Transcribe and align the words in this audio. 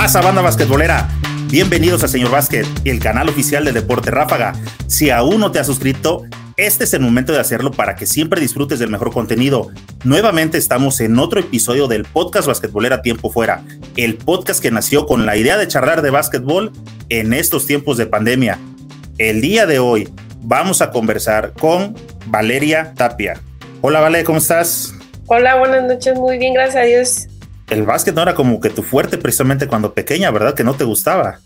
pasa, 0.00 0.22
banda 0.22 0.40
basquetbolera? 0.40 1.10
Bienvenidos 1.50 2.02
a 2.02 2.08
Señor 2.08 2.30
Básquet, 2.30 2.66
el 2.86 3.00
canal 3.00 3.28
oficial 3.28 3.66
del 3.66 3.74
Deporte 3.74 4.10
Ráfaga. 4.10 4.54
Si 4.86 5.10
aún 5.10 5.40
no 5.40 5.52
te 5.52 5.58
has 5.58 5.66
suscrito, 5.66 6.22
este 6.56 6.84
es 6.84 6.94
el 6.94 7.02
momento 7.02 7.34
de 7.34 7.38
hacerlo 7.38 7.70
para 7.70 7.96
que 7.96 8.06
siempre 8.06 8.40
disfrutes 8.40 8.78
del 8.78 8.88
mejor 8.88 9.12
contenido. 9.12 9.68
Nuevamente 10.02 10.56
estamos 10.56 11.02
en 11.02 11.18
otro 11.18 11.38
episodio 11.38 11.86
del 11.86 12.04
podcast 12.04 12.48
Basquetbolera 12.48 13.02
Tiempo 13.02 13.30
Fuera, 13.30 13.62
el 13.94 14.16
podcast 14.16 14.62
que 14.62 14.70
nació 14.70 15.04
con 15.04 15.26
la 15.26 15.36
idea 15.36 15.58
de 15.58 15.68
charlar 15.68 16.00
de 16.00 16.08
básquetbol 16.08 16.72
en 17.10 17.34
estos 17.34 17.66
tiempos 17.66 17.98
de 17.98 18.06
pandemia. 18.06 18.58
El 19.18 19.42
día 19.42 19.66
de 19.66 19.80
hoy 19.80 20.08
vamos 20.40 20.80
a 20.80 20.92
conversar 20.92 21.52
con 21.52 21.94
Valeria 22.24 22.94
Tapia. 22.96 23.38
Hola 23.82 24.00
Vale, 24.00 24.24
¿cómo 24.24 24.38
estás? 24.38 24.94
Hola, 25.26 25.56
buenas 25.56 25.84
noches, 25.84 26.14
muy 26.16 26.38
bien, 26.38 26.54
gracias 26.54 26.76
a 26.76 26.86
Dios 26.86 27.29
el 27.70 27.84
básquet 27.84 28.14
no 28.14 28.22
era 28.22 28.34
como 28.34 28.60
que 28.60 28.70
tu 28.70 28.82
fuerte 28.82 29.18
precisamente 29.18 29.66
cuando 29.66 29.94
pequeña, 29.94 30.30
¿verdad? 30.30 30.54
Que 30.54 30.64
no 30.64 30.74
te 30.74 30.84
gustaba. 30.84 31.40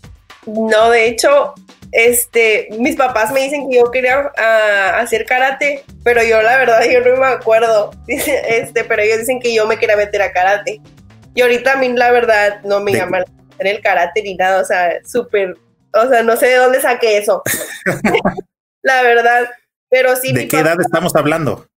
No, 0.45 0.89
de 0.89 1.07
hecho, 1.07 1.53
este, 1.91 2.67
mis 2.77 2.95
papás 2.95 3.31
me 3.31 3.41
dicen 3.41 3.69
que 3.69 3.77
yo 3.77 3.89
quería 3.91 4.31
ah, 4.37 4.99
hacer 4.99 5.25
karate, 5.25 5.83
pero 6.03 6.23
yo 6.23 6.41
la 6.41 6.57
verdad 6.57 6.81
yo 6.91 7.01
no 7.01 7.19
me 7.19 7.27
acuerdo. 7.27 7.91
Este, 8.07 8.83
pero 8.83 9.01
ellos 9.01 9.19
dicen 9.19 9.39
que 9.39 9.53
yo 9.53 9.65
me 9.65 9.77
quería 9.77 9.97
meter 9.97 10.21
a 10.21 10.31
karate. 10.31 10.81
Y 11.33 11.41
ahorita 11.41 11.73
a 11.73 11.77
mí 11.77 11.89
la 11.89 12.11
verdad 12.11 12.61
no 12.63 12.79
me 12.79 12.93
llama 12.93 13.23
el 13.59 13.81
karate 13.81 14.21
ni 14.21 14.35
nada, 14.35 14.61
o 14.61 14.65
sea, 14.65 14.99
súper, 15.05 15.55
o 15.93 16.07
sea, 16.07 16.23
no 16.23 16.35
sé 16.37 16.47
de 16.47 16.55
dónde 16.55 16.81
saqué 16.81 17.17
eso. 17.17 17.41
la 18.81 19.01
verdad, 19.01 19.49
pero 19.89 20.15
sí. 20.15 20.33
¿De 20.33 20.47
qué 20.47 20.59
edad 20.59 20.77
estamos 20.79 21.15
hablando? 21.15 21.67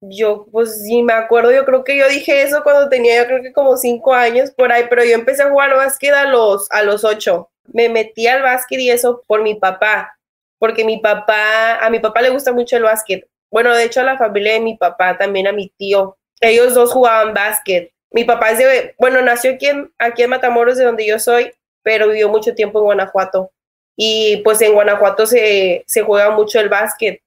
Yo, 0.00 0.46
pues 0.52 0.82
sí, 0.82 1.02
me 1.02 1.12
acuerdo, 1.12 1.52
yo 1.52 1.64
creo 1.64 1.84
que 1.84 1.96
yo 1.96 2.08
dije 2.08 2.42
eso 2.42 2.62
cuando 2.62 2.88
tenía, 2.88 3.22
yo 3.22 3.26
creo 3.26 3.42
que 3.42 3.52
como 3.52 3.76
cinco 3.76 4.14
años 4.14 4.50
por 4.50 4.72
ahí, 4.72 4.84
pero 4.88 5.04
yo 5.04 5.14
empecé 5.14 5.42
a 5.42 5.50
jugar 5.50 5.74
básquet 5.74 6.12
a 6.12 6.24
los, 6.24 6.70
a 6.70 6.82
los 6.82 7.04
ocho. 7.04 7.50
Me 7.72 7.88
metí 7.88 8.26
al 8.26 8.42
básquet 8.42 8.80
y 8.80 8.90
eso 8.90 9.22
por 9.26 9.42
mi 9.42 9.54
papá, 9.54 10.16
porque 10.58 10.84
mi 10.84 10.98
papá, 10.98 11.76
a 11.84 11.90
mi 11.90 11.98
papá 11.98 12.22
le 12.22 12.30
gusta 12.30 12.52
mucho 12.52 12.76
el 12.76 12.84
básquet. 12.84 13.26
Bueno, 13.50 13.74
de 13.74 13.84
hecho 13.84 14.00
a 14.00 14.04
la 14.04 14.18
familia 14.18 14.52
de 14.54 14.60
mi 14.60 14.76
papá, 14.76 15.16
también 15.18 15.46
a 15.46 15.52
mi 15.52 15.70
tío, 15.70 16.16
ellos 16.40 16.74
dos 16.74 16.92
jugaban 16.92 17.34
básquet. 17.34 17.92
Mi 18.10 18.24
papá 18.24 18.50
es 18.50 18.58
de, 18.58 18.94
bueno, 18.98 19.20
nació 19.22 19.52
aquí 19.52 19.66
en, 19.66 19.92
aquí 19.98 20.22
en 20.22 20.30
Matamoros, 20.30 20.76
de 20.76 20.84
donde 20.84 21.06
yo 21.06 21.18
soy, 21.18 21.52
pero 21.82 22.08
vivió 22.08 22.28
mucho 22.28 22.54
tiempo 22.54 22.78
en 22.78 22.84
Guanajuato. 22.86 23.50
Y 23.96 24.38
pues 24.38 24.60
en 24.60 24.74
Guanajuato 24.74 25.26
se, 25.26 25.84
se 25.86 26.02
juega 26.02 26.30
mucho 26.30 26.60
el 26.60 26.68
básquet. 26.68 27.22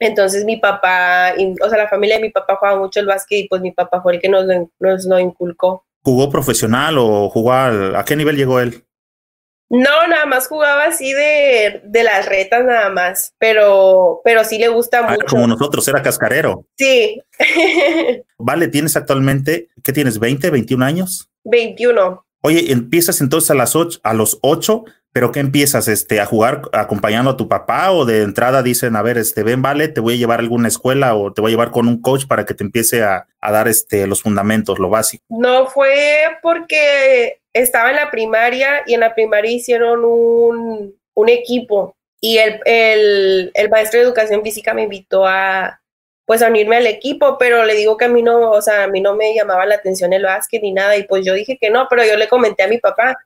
Entonces 0.00 0.44
mi 0.46 0.56
papá, 0.56 1.34
o 1.62 1.68
sea, 1.68 1.78
la 1.78 1.88
familia 1.88 2.16
de 2.16 2.22
mi 2.22 2.30
papá 2.30 2.56
jugaba 2.56 2.78
mucho 2.78 3.00
el 3.00 3.06
básquet 3.06 3.40
y 3.40 3.48
pues 3.48 3.60
mi 3.60 3.70
papá 3.70 4.00
fue 4.00 4.14
el 4.14 4.20
que 4.20 4.30
nos 4.30 4.46
lo, 4.46 4.70
nos 4.80 5.04
lo 5.04 5.18
inculcó. 5.18 5.84
¿Jugó 6.02 6.30
profesional 6.30 6.96
o 6.98 7.28
jugó 7.28 7.52
a 7.52 8.04
qué 8.06 8.16
nivel 8.16 8.36
llegó 8.36 8.60
él? 8.60 8.82
No, 9.68 10.08
nada 10.08 10.26
más 10.26 10.48
jugaba 10.48 10.86
así 10.86 11.12
de, 11.12 11.82
de 11.84 12.02
las 12.02 12.26
retas 12.26 12.64
nada 12.64 12.90
más, 12.90 13.34
pero, 13.38 14.20
pero 14.24 14.42
sí 14.42 14.58
le 14.58 14.68
gusta 14.68 14.98
ah, 14.98 15.12
mucho. 15.12 15.26
Como 15.28 15.46
nosotros, 15.46 15.86
era 15.86 16.02
cascarero. 16.02 16.66
Sí. 16.76 17.22
vale, 18.38 18.66
¿tienes 18.66 18.96
actualmente, 18.96 19.68
qué 19.84 19.92
tienes, 19.92 20.18
20, 20.18 20.50
21 20.50 20.84
años? 20.84 21.30
21. 21.44 22.26
Oye, 22.42 22.72
empiezas 22.72 23.20
entonces 23.20 23.50
a 23.52 23.54
las 23.54 23.76
ocho, 23.76 24.00
a 24.02 24.12
los 24.12 24.38
8 24.42 24.84
pero 25.12 25.32
¿qué 25.32 25.40
empiezas 25.40 25.88
este, 25.88 26.20
a 26.20 26.26
jugar 26.26 26.62
acompañando 26.72 27.32
a 27.32 27.36
tu 27.36 27.48
papá 27.48 27.90
o 27.92 28.04
de 28.04 28.22
entrada 28.22 28.62
dicen, 28.62 28.94
a 28.94 29.02
ver, 29.02 29.18
este, 29.18 29.42
ven, 29.42 29.60
vale, 29.60 29.88
te 29.88 30.00
voy 30.00 30.14
a 30.14 30.16
llevar 30.16 30.38
a 30.38 30.42
alguna 30.42 30.68
escuela 30.68 31.14
o 31.14 31.32
te 31.32 31.40
voy 31.40 31.50
a 31.50 31.54
llevar 31.54 31.70
con 31.70 31.88
un 31.88 32.00
coach 32.00 32.26
para 32.26 32.46
que 32.46 32.54
te 32.54 32.62
empiece 32.62 33.02
a, 33.02 33.26
dar 33.40 33.68
este, 33.68 34.06
los 34.06 34.22
fundamentos, 34.22 34.78
lo 34.78 34.88
básico? 34.88 35.24
No, 35.28 35.66
fue 35.66 36.22
porque 36.42 37.40
estaba 37.52 37.90
en 37.90 37.96
la 37.96 38.10
primaria 38.10 38.82
y 38.86 38.94
en 38.94 39.00
la 39.00 39.14
primaria 39.14 39.50
hicieron 39.50 40.04
un, 40.04 40.94
un 41.14 41.28
equipo 41.28 41.96
y 42.20 42.38
el, 42.38 42.60
el, 42.64 43.50
el, 43.54 43.70
maestro 43.70 43.98
de 43.98 44.06
educación 44.06 44.42
física 44.42 44.74
me 44.74 44.82
invitó 44.82 45.26
a, 45.26 45.80
pues 46.26 46.42
a 46.42 46.48
unirme 46.48 46.76
al 46.76 46.86
equipo, 46.86 47.38
pero 47.38 47.64
le 47.64 47.74
digo 47.74 47.96
que 47.96 48.04
a 48.04 48.08
mí 48.08 48.22
no, 48.22 48.50
o 48.50 48.62
sea, 48.62 48.84
a 48.84 48.88
mí 48.88 49.00
no 49.00 49.16
me 49.16 49.34
llamaba 49.34 49.66
la 49.66 49.76
atención 49.76 50.12
el 50.12 50.22
básquet 50.22 50.62
ni 50.62 50.72
nada 50.72 50.96
y 50.96 51.04
pues 51.04 51.24
yo 51.24 51.34
dije 51.34 51.58
que 51.58 51.70
no, 51.70 51.86
pero 51.88 52.04
yo 52.04 52.16
le 52.16 52.28
comenté 52.28 52.62
a 52.62 52.68
mi 52.68 52.78
papá 52.78 53.16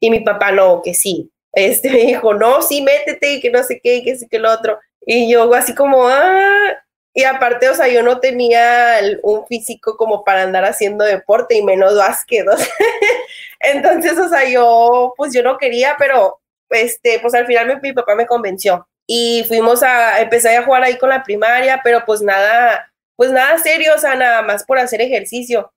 y 0.00 0.08
mi 0.08 0.20
papá 0.20 0.52
no, 0.52 0.80
que 0.82 0.94
sí, 0.94 1.30
este, 1.54 1.90
me 1.92 1.98
dijo, 1.98 2.34
no, 2.34 2.62
sí, 2.62 2.82
métete 2.82 3.34
y 3.34 3.40
que 3.40 3.50
no 3.50 3.62
sé 3.62 3.80
qué, 3.82 3.96
y 3.96 4.04
que 4.04 4.16
sí, 4.16 4.28
que 4.28 4.38
lo 4.38 4.52
otro. 4.52 4.78
Y 5.06 5.30
yo 5.30 5.52
así 5.54 5.74
como, 5.74 6.08
ah, 6.08 6.76
y 7.16 7.22
aparte, 7.24 7.68
o 7.68 7.74
sea, 7.74 7.86
yo 7.88 8.02
no 8.02 8.18
tenía 8.18 8.98
un 9.22 9.46
físico 9.46 9.96
como 9.96 10.24
para 10.24 10.42
andar 10.42 10.64
haciendo 10.64 11.04
deporte 11.04 11.56
y 11.56 11.62
menos 11.62 11.96
básquet. 11.96 12.44
Entonces, 13.60 14.18
o 14.18 14.28
sea, 14.28 14.48
yo, 14.48 15.14
pues 15.16 15.32
yo 15.32 15.42
no 15.44 15.56
quería, 15.56 15.94
pero, 15.96 16.40
este, 16.70 17.20
pues 17.20 17.34
al 17.34 17.46
final 17.46 17.80
mi, 17.80 17.92
papá 17.92 18.16
me 18.16 18.26
convenció. 18.26 18.88
Y 19.06 19.44
fuimos 19.46 19.82
a, 19.84 20.20
empecé 20.20 20.56
a 20.56 20.64
jugar 20.64 20.82
ahí 20.82 20.98
con 20.98 21.10
la 21.10 21.22
primaria, 21.22 21.80
pero 21.84 22.04
pues 22.04 22.20
nada, 22.20 22.92
pues 23.16 23.30
nada 23.30 23.58
serio, 23.58 23.92
o 23.94 23.98
sea, 23.98 24.16
nada 24.16 24.42
más 24.42 24.64
por 24.64 24.78
hacer 24.78 25.00
ejercicio. 25.00 25.72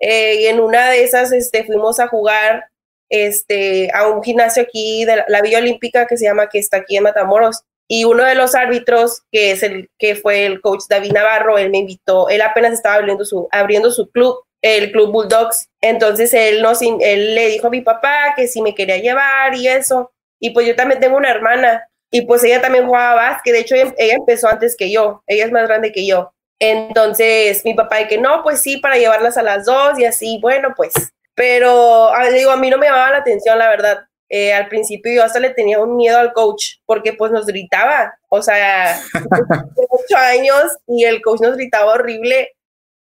Eh, 0.00 0.42
y 0.42 0.46
en 0.46 0.60
una 0.60 0.90
de 0.90 1.02
esas, 1.02 1.32
este, 1.32 1.64
fuimos 1.64 1.98
a 1.98 2.06
jugar 2.06 2.70
este, 3.08 3.90
a 3.94 4.08
un 4.08 4.22
gimnasio 4.22 4.62
aquí 4.62 5.04
de 5.04 5.24
la, 5.28 5.42
Villa 5.42 5.58
Olímpica 5.58 6.06
que 6.06 6.16
se 6.16 6.24
llama, 6.24 6.48
que 6.48 6.58
está 6.58 6.78
aquí 6.78 6.96
en 6.96 7.04
Matamoros. 7.04 7.62
Y 7.90 8.04
uno 8.04 8.24
de 8.24 8.34
los 8.34 8.54
árbitros, 8.54 9.22
que 9.32 9.52
es 9.52 9.62
el 9.62 9.88
que 9.98 10.14
fue 10.14 10.44
el 10.44 10.60
coach 10.60 10.84
David 10.90 11.12
Navarro, 11.12 11.56
él 11.56 11.70
me 11.70 11.78
invitó, 11.78 12.28
él 12.28 12.42
apenas 12.42 12.74
estaba 12.74 12.96
abriendo 12.96 13.24
su, 13.24 13.48
abriendo 13.50 13.90
su 13.90 14.10
club, 14.10 14.44
el 14.62 14.92
Club 14.92 15.12
Bulldogs. 15.12 15.68
Entonces 15.80 16.34
él, 16.34 16.62
nos, 16.62 16.82
él 16.82 17.34
le 17.34 17.48
dijo 17.48 17.68
a 17.68 17.70
mi 17.70 17.80
papá 17.80 18.34
que 18.36 18.46
si 18.46 18.60
me 18.60 18.74
quería 18.74 18.98
llevar 18.98 19.54
y 19.54 19.68
eso. 19.68 20.12
Y 20.40 20.50
pues 20.50 20.66
yo 20.66 20.76
también 20.76 21.00
tengo 21.00 21.16
una 21.16 21.30
hermana 21.30 21.88
y 22.10 22.22
pues 22.22 22.42
ella 22.44 22.60
también 22.60 22.86
jugaba 22.86 23.14
básquet. 23.14 23.52
De 23.52 23.60
hecho, 23.60 23.74
ella, 23.74 24.14
empezó 24.14 24.48
antes 24.48 24.76
que 24.76 24.90
yo, 24.90 25.22
ella 25.26 25.44
es 25.44 25.52
más 25.52 25.66
grande 25.66 25.92
que 25.92 26.06
yo. 26.06 26.32
Entonces 26.60 27.64
mi 27.64 27.74
papá 27.74 27.98
de 27.98 28.08
que 28.08 28.18
no, 28.18 28.42
pues 28.42 28.60
sí, 28.60 28.78
para 28.78 28.96
llevarlas 28.96 29.36
a 29.36 29.42
las 29.42 29.64
dos 29.64 29.98
y 29.98 30.04
así, 30.04 30.38
bueno, 30.42 30.74
pues 30.76 30.92
pero 31.38 32.12
ah, 32.12 32.28
digo, 32.30 32.50
a 32.50 32.56
mí 32.56 32.68
no 32.68 32.78
me 32.78 32.86
llamaba 32.86 33.12
la 33.12 33.18
atención, 33.18 33.56
la 33.56 33.68
verdad. 33.68 34.00
Eh, 34.28 34.52
al 34.52 34.68
principio 34.68 35.12
yo 35.12 35.22
hasta 35.22 35.38
le 35.38 35.50
tenía 35.50 35.78
un 35.78 35.96
miedo 35.96 36.18
al 36.18 36.32
coach 36.32 36.78
porque 36.84 37.14
pues 37.14 37.30
nos 37.30 37.46
gritaba, 37.46 38.12
o 38.28 38.42
sea, 38.42 39.00
ocho 39.88 40.16
años 40.16 40.64
y 40.88 41.04
el 41.04 41.22
coach 41.22 41.40
nos 41.40 41.56
gritaba 41.56 41.92
horrible. 41.92 42.50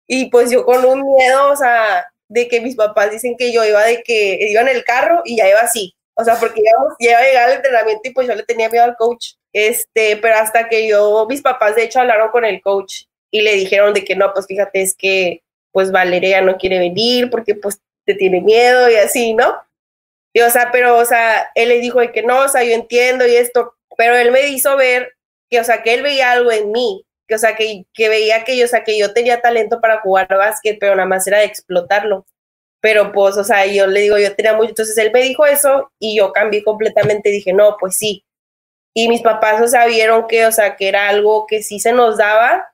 Y 0.06 0.30
pues 0.30 0.52
yo 0.52 0.66
con 0.66 0.86
un 0.86 1.16
miedo, 1.16 1.52
o 1.52 1.56
sea, 1.56 2.06
de 2.30 2.48
que 2.48 2.62
mis 2.62 2.76
papás 2.76 3.10
dicen 3.10 3.36
que 3.38 3.52
yo 3.52 3.66
iba 3.66 3.84
de 3.84 4.04
que 4.04 4.38
iba 4.52 4.62
en 4.62 4.68
el 4.68 4.84
carro 4.84 5.22
y 5.26 5.38
ya 5.38 5.50
iba 5.50 5.60
así, 5.60 5.96
o 6.14 6.24
sea, 6.24 6.36
porque 6.36 6.62
ya 6.62 7.10
iba 7.10 7.20
a 7.20 7.24
llegar 7.24 7.50
al 7.50 7.56
entrenamiento 7.56 8.02
y 8.08 8.14
pues 8.14 8.28
yo 8.28 8.36
le 8.36 8.44
tenía 8.44 8.70
miedo 8.70 8.84
al 8.84 8.96
coach, 8.96 9.34
este, 9.52 10.18
pero 10.18 10.36
hasta 10.36 10.70
que 10.70 10.88
yo, 10.88 11.26
mis 11.28 11.42
papás 11.42 11.76
de 11.76 11.86
hecho 11.86 12.00
hablaron 12.00 12.30
con 12.30 12.46
el 12.46 12.62
coach 12.62 13.06
y 13.32 13.42
le 13.42 13.56
dijeron 13.56 13.94
de 13.96 14.06
que 14.06 14.16
no, 14.16 14.32
pues 14.34 14.46
fíjate, 14.46 14.82
es 14.84 14.96
que 14.96 15.42
pues 15.72 15.92
Valeria 15.92 16.42
no 16.42 16.58
quiere 16.58 16.80
venir 16.80 17.30
porque 17.30 17.56
pues 17.56 17.82
te 18.08 18.16
tiene 18.16 18.42
miedo 18.42 18.90
y 18.90 18.96
así, 18.96 19.34
¿no? 19.34 19.56
Y, 20.34 20.40
o 20.42 20.50
sea, 20.50 20.70
pero, 20.72 20.98
o 20.98 21.06
sea, 21.06 21.50
él 21.56 21.70
le 21.70 21.80
dijo 21.80 22.00
que 22.14 22.24
no, 22.24 22.44
o 22.44 22.48
sea, 22.48 22.64
yo 22.64 22.72
entiendo 22.72 23.28
y 23.28 23.36
esto, 23.36 23.76
pero 23.98 24.16
él 24.16 24.32
me 24.32 24.48
hizo 24.48 24.78
ver 24.78 25.14
que, 25.50 25.60
o 25.60 25.64
sea, 25.64 25.84
que 25.84 25.94
él 25.94 26.04
veía 26.04 26.32
algo 26.32 26.52
en 26.52 26.72
mí, 26.72 27.06
que, 27.28 27.36
o 27.36 27.38
sea, 27.38 27.56
que, 27.56 27.86
que 27.94 28.10
veía 28.10 28.44
que 28.46 28.58
yo, 28.58 28.66
o 28.66 28.68
sea, 28.68 28.84
que 28.84 28.98
yo 28.98 29.14
tenía 29.14 29.42
talento 29.42 29.82
para 29.82 30.00
jugar 30.00 30.28
básquet, 30.30 30.78
pero 30.80 30.96
nada 30.96 31.08
más 31.08 31.28
era 31.28 31.40
de 31.40 31.46
explotarlo. 31.46 32.26
Pero, 32.80 33.12
pues, 33.12 33.36
o 33.38 33.44
sea, 33.44 33.66
yo 33.66 33.88
le 33.88 34.02
digo, 34.02 34.18
yo 34.18 34.36
tenía 34.36 34.54
mucho, 34.54 34.70
entonces 34.70 34.98
él 34.98 35.12
me 35.12 35.22
dijo 35.22 35.46
eso 35.46 35.92
y 36.00 36.18
yo 36.18 36.32
cambié 36.32 36.64
completamente, 36.64 37.30
dije, 37.30 37.52
no, 37.54 37.76
pues 37.80 37.98
sí. 37.98 38.24
Y 38.94 39.10
mis 39.10 39.22
papás, 39.22 39.62
o 39.62 39.68
sea, 39.68 39.86
vieron 39.88 40.28
que, 40.28 40.46
o 40.46 40.52
sea, 40.52 40.76
que 40.76 40.88
era 40.88 41.10
algo 41.10 41.46
que 41.48 41.64
sí 41.64 41.80
se 41.80 41.92
nos 41.92 42.18
daba, 42.18 42.72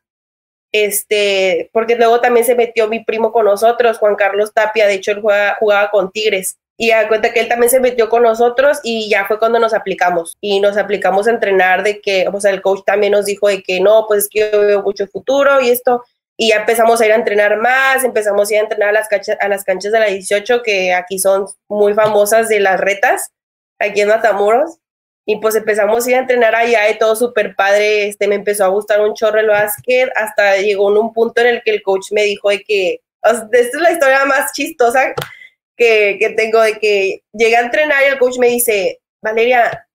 este, 0.73 1.69
porque 1.71 1.95
luego 1.95 2.19
también 2.19 2.45
se 2.45 2.55
metió 2.55 2.87
mi 2.87 3.03
primo 3.03 3.31
con 3.31 3.45
nosotros, 3.45 3.99
Juan 3.99 4.15
Carlos 4.15 4.53
Tapia, 4.53 4.87
de 4.87 4.95
hecho 4.95 5.11
él 5.11 5.21
jugaba, 5.21 5.89
con 5.91 6.11
Tigres. 6.11 6.57
Y 6.75 6.89
a 6.89 7.07
cuenta 7.07 7.31
que 7.31 7.39
él 7.39 7.47
también 7.47 7.69
se 7.69 7.79
metió 7.79 8.09
con 8.09 8.23
nosotros 8.23 8.79
y 8.81 9.07
ya 9.07 9.25
fue 9.25 9.37
cuando 9.37 9.59
nos 9.59 9.75
aplicamos. 9.75 10.35
Y 10.41 10.59
nos 10.59 10.75
aplicamos 10.75 11.27
a 11.27 11.31
entrenar 11.31 11.83
de 11.83 12.01
que, 12.01 12.27
o 12.27 12.41
sea, 12.41 12.49
el 12.49 12.63
coach 12.63 12.81
también 12.83 13.11
nos 13.13 13.25
dijo 13.25 13.47
de 13.47 13.61
que 13.61 13.79
no, 13.79 14.05
pues 14.07 14.23
es 14.23 14.29
que 14.29 14.39
yo 14.51 14.59
veo 14.59 14.81
mucho 14.81 15.05
futuro 15.05 15.61
y 15.61 15.69
esto. 15.69 16.03
Y 16.35 16.49
ya 16.49 16.57
empezamos 16.57 16.99
a 16.99 17.05
ir 17.05 17.11
a 17.11 17.15
entrenar 17.15 17.57
más, 17.57 18.03
empezamos 18.03 18.49
a 18.49 18.53
ir 18.53 18.59
a 18.59 18.63
entrenar 18.63 18.89
a 18.89 18.93
las, 18.93 19.07
canchas, 19.07 19.37
a 19.39 19.47
las 19.47 19.63
canchas 19.63 19.91
de 19.91 19.99
la 19.99 20.07
18, 20.07 20.63
que 20.63 20.95
aquí 20.95 21.19
son 21.19 21.45
muy 21.69 21.93
famosas 21.93 22.49
de 22.49 22.59
las 22.59 22.79
retas, 22.79 23.29
aquí 23.79 24.01
en 24.01 24.07
Matamoros 24.07 24.79
y 25.25 25.37
pues 25.37 25.55
empezamos 25.55 26.05
a 26.05 26.09
ir 26.09 26.15
a 26.15 26.19
entrenar 26.19 26.53
allá 26.55 26.89
y 26.89 26.97
todo 26.97 27.15
súper 27.15 27.55
padre, 27.55 28.07
este, 28.07 28.27
me 28.27 28.35
empezó 28.35 28.65
a 28.65 28.69
gustar 28.69 29.01
un 29.01 29.13
chorro 29.13 29.39
el 29.39 29.47
básquet, 29.47 30.09
hasta 30.15 30.57
llegó 30.57 30.91
en 30.91 30.97
un 30.97 31.13
punto 31.13 31.41
en 31.41 31.47
el 31.47 31.63
que 31.63 31.71
el 31.71 31.83
coach 31.83 32.11
me 32.11 32.23
dijo 32.23 32.49
de 32.49 32.63
que, 32.63 33.01
esta 33.23 33.47
es 33.57 33.73
la 33.75 33.91
historia 33.91 34.25
más 34.25 34.51
chistosa 34.51 35.13
que, 35.77 36.17
que 36.19 36.29
tengo, 36.31 36.61
de 36.61 36.77
que 36.77 37.23
llegué 37.31 37.55
a 37.55 37.61
entrenar 37.61 38.03
y 38.03 38.11
el 38.11 38.19
coach 38.19 38.37
me 38.37 38.47
dice, 38.47 38.99
Valeria, 39.21 39.87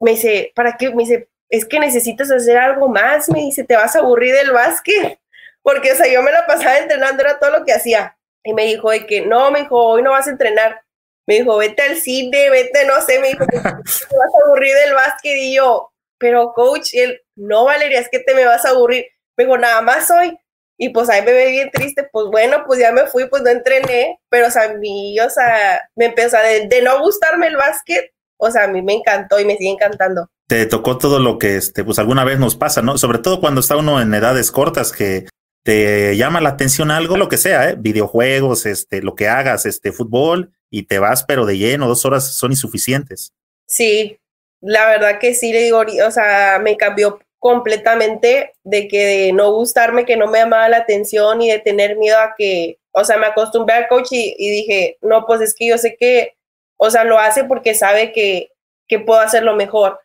me 0.00 0.12
dice, 0.12 0.52
¿para 0.54 0.76
qué? 0.76 0.90
Me 0.90 1.04
dice, 1.04 1.28
es 1.48 1.64
que 1.64 1.78
necesitas 1.78 2.30
hacer 2.30 2.58
algo 2.58 2.88
más, 2.88 3.30
me 3.30 3.40
dice, 3.40 3.62
te 3.62 3.76
vas 3.76 3.94
a 3.94 4.00
aburrir 4.00 4.34
del 4.34 4.50
básquet, 4.50 5.20
porque, 5.62 5.92
o 5.92 5.94
sea, 5.94 6.12
yo 6.12 6.22
me 6.22 6.32
la 6.32 6.46
pasaba 6.46 6.78
entrenando, 6.78 7.22
era 7.22 7.38
todo 7.38 7.50
lo 7.58 7.64
que 7.64 7.72
hacía. 7.72 8.16
Y 8.42 8.52
me 8.52 8.66
dijo 8.66 8.90
de 8.90 9.06
que, 9.06 9.22
no, 9.22 9.50
me 9.50 9.60
dijo, 9.60 9.82
hoy 9.82 10.02
no 10.02 10.10
vas 10.10 10.26
a 10.26 10.30
entrenar, 10.30 10.82
me 11.26 11.36
dijo, 11.36 11.56
vete 11.56 11.82
al 11.82 11.96
cine, 11.96 12.50
vete, 12.50 12.84
no 12.86 13.00
sé, 13.00 13.18
me 13.18 13.28
dijo, 13.28 13.46
te 13.46 13.56
vas 13.56 13.74
a 13.74 14.46
aburrir 14.46 14.74
del 14.74 14.94
básquet 14.94 15.36
y 15.36 15.56
yo, 15.56 15.90
pero 16.18 16.52
coach, 16.54 16.94
él, 16.94 17.20
no, 17.36 17.64
Valeria, 17.64 18.00
es 18.00 18.08
que 18.10 18.18
te 18.18 18.34
me 18.34 18.44
vas 18.44 18.64
a 18.64 18.70
aburrir. 18.70 19.06
Me 19.36 19.44
dijo, 19.44 19.58
nada 19.58 19.82
más 19.82 20.10
hoy. 20.10 20.38
Y 20.76 20.88
pues 20.88 21.08
ahí 21.08 21.22
me 21.22 21.32
ve 21.32 21.50
bien 21.50 21.70
triste, 21.70 22.08
pues 22.10 22.26
bueno, 22.30 22.64
pues 22.66 22.80
ya 22.80 22.90
me 22.92 23.06
fui, 23.06 23.28
pues 23.28 23.42
no 23.42 23.50
entrené, 23.50 24.18
pero 24.28 24.48
o 24.48 24.50
sea, 24.50 24.64
a 24.64 24.74
mí, 24.74 25.18
o 25.20 25.30
sea, 25.30 25.80
me 25.94 26.06
empezó 26.06 26.36
a 26.36 26.42
de, 26.42 26.66
de 26.66 26.82
no 26.82 26.98
gustarme 26.98 27.46
el 27.46 27.56
básquet, 27.56 28.12
o 28.38 28.50
sea, 28.50 28.64
a 28.64 28.68
mí 28.68 28.82
me 28.82 28.94
encantó 28.94 29.38
y 29.38 29.44
me 29.44 29.56
sigue 29.56 29.70
encantando. 29.70 30.28
Te 30.48 30.66
tocó 30.66 30.98
todo 30.98 31.20
lo 31.20 31.38
que, 31.38 31.56
este, 31.56 31.84
pues 31.84 32.00
alguna 32.00 32.24
vez 32.24 32.40
nos 32.40 32.56
pasa, 32.56 32.82
¿no? 32.82 32.98
Sobre 32.98 33.18
todo 33.18 33.40
cuando 33.40 33.60
está 33.60 33.76
uno 33.76 34.00
en 34.00 34.12
edades 34.14 34.50
cortas 34.50 34.90
que 34.90 35.26
te 35.62 36.16
llama 36.16 36.40
la 36.40 36.50
atención 36.50 36.90
algo, 36.90 37.16
lo 37.16 37.28
que 37.28 37.38
sea, 37.38 37.70
¿eh? 37.70 37.76
videojuegos, 37.78 38.66
este, 38.66 39.00
lo 39.00 39.14
que 39.14 39.28
hagas, 39.28 39.66
este, 39.66 39.92
fútbol, 39.92 40.52
y 40.74 40.82
te 40.82 40.98
vas, 40.98 41.22
pero 41.22 41.46
de 41.46 41.56
lleno, 41.56 41.86
dos 41.86 42.04
horas 42.04 42.34
son 42.34 42.50
insuficientes. 42.50 43.32
Sí, 43.64 44.18
la 44.60 44.86
verdad 44.88 45.20
que 45.20 45.32
sí, 45.32 45.52
le 45.52 45.62
digo, 45.62 45.84
o 46.04 46.10
sea, 46.10 46.58
me 46.60 46.76
cambió 46.76 47.20
completamente 47.38 48.54
de 48.64 48.88
que 48.88 49.06
de 49.06 49.32
no 49.32 49.52
gustarme, 49.52 50.04
que 50.04 50.16
no 50.16 50.26
me 50.26 50.40
llamaba 50.40 50.68
la 50.68 50.78
atención 50.78 51.40
y 51.42 51.48
de 51.48 51.60
tener 51.60 51.96
miedo 51.96 52.18
a 52.18 52.34
que, 52.36 52.80
o 52.90 53.04
sea, 53.04 53.18
me 53.18 53.26
acostumbré 53.26 53.76
al 53.76 53.86
coach 53.86 54.08
y, 54.10 54.50
dije, 54.50 54.98
no, 55.00 55.26
pues 55.26 55.42
es 55.42 55.54
que 55.54 55.68
yo 55.68 55.78
sé 55.78 55.96
que, 55.96 56.34
o 56.76 56.90
sea, 56.90 57.04
lo 57.04 57.20
hace 57.20 57.44
porque 57.44 57.76
sabe 57.76 58.12
que, 58.12 58.50
que 58.88 58.98
puedo 58.98 59.20
hacerlo 59.20 59.54
mejor. 59.54 60.00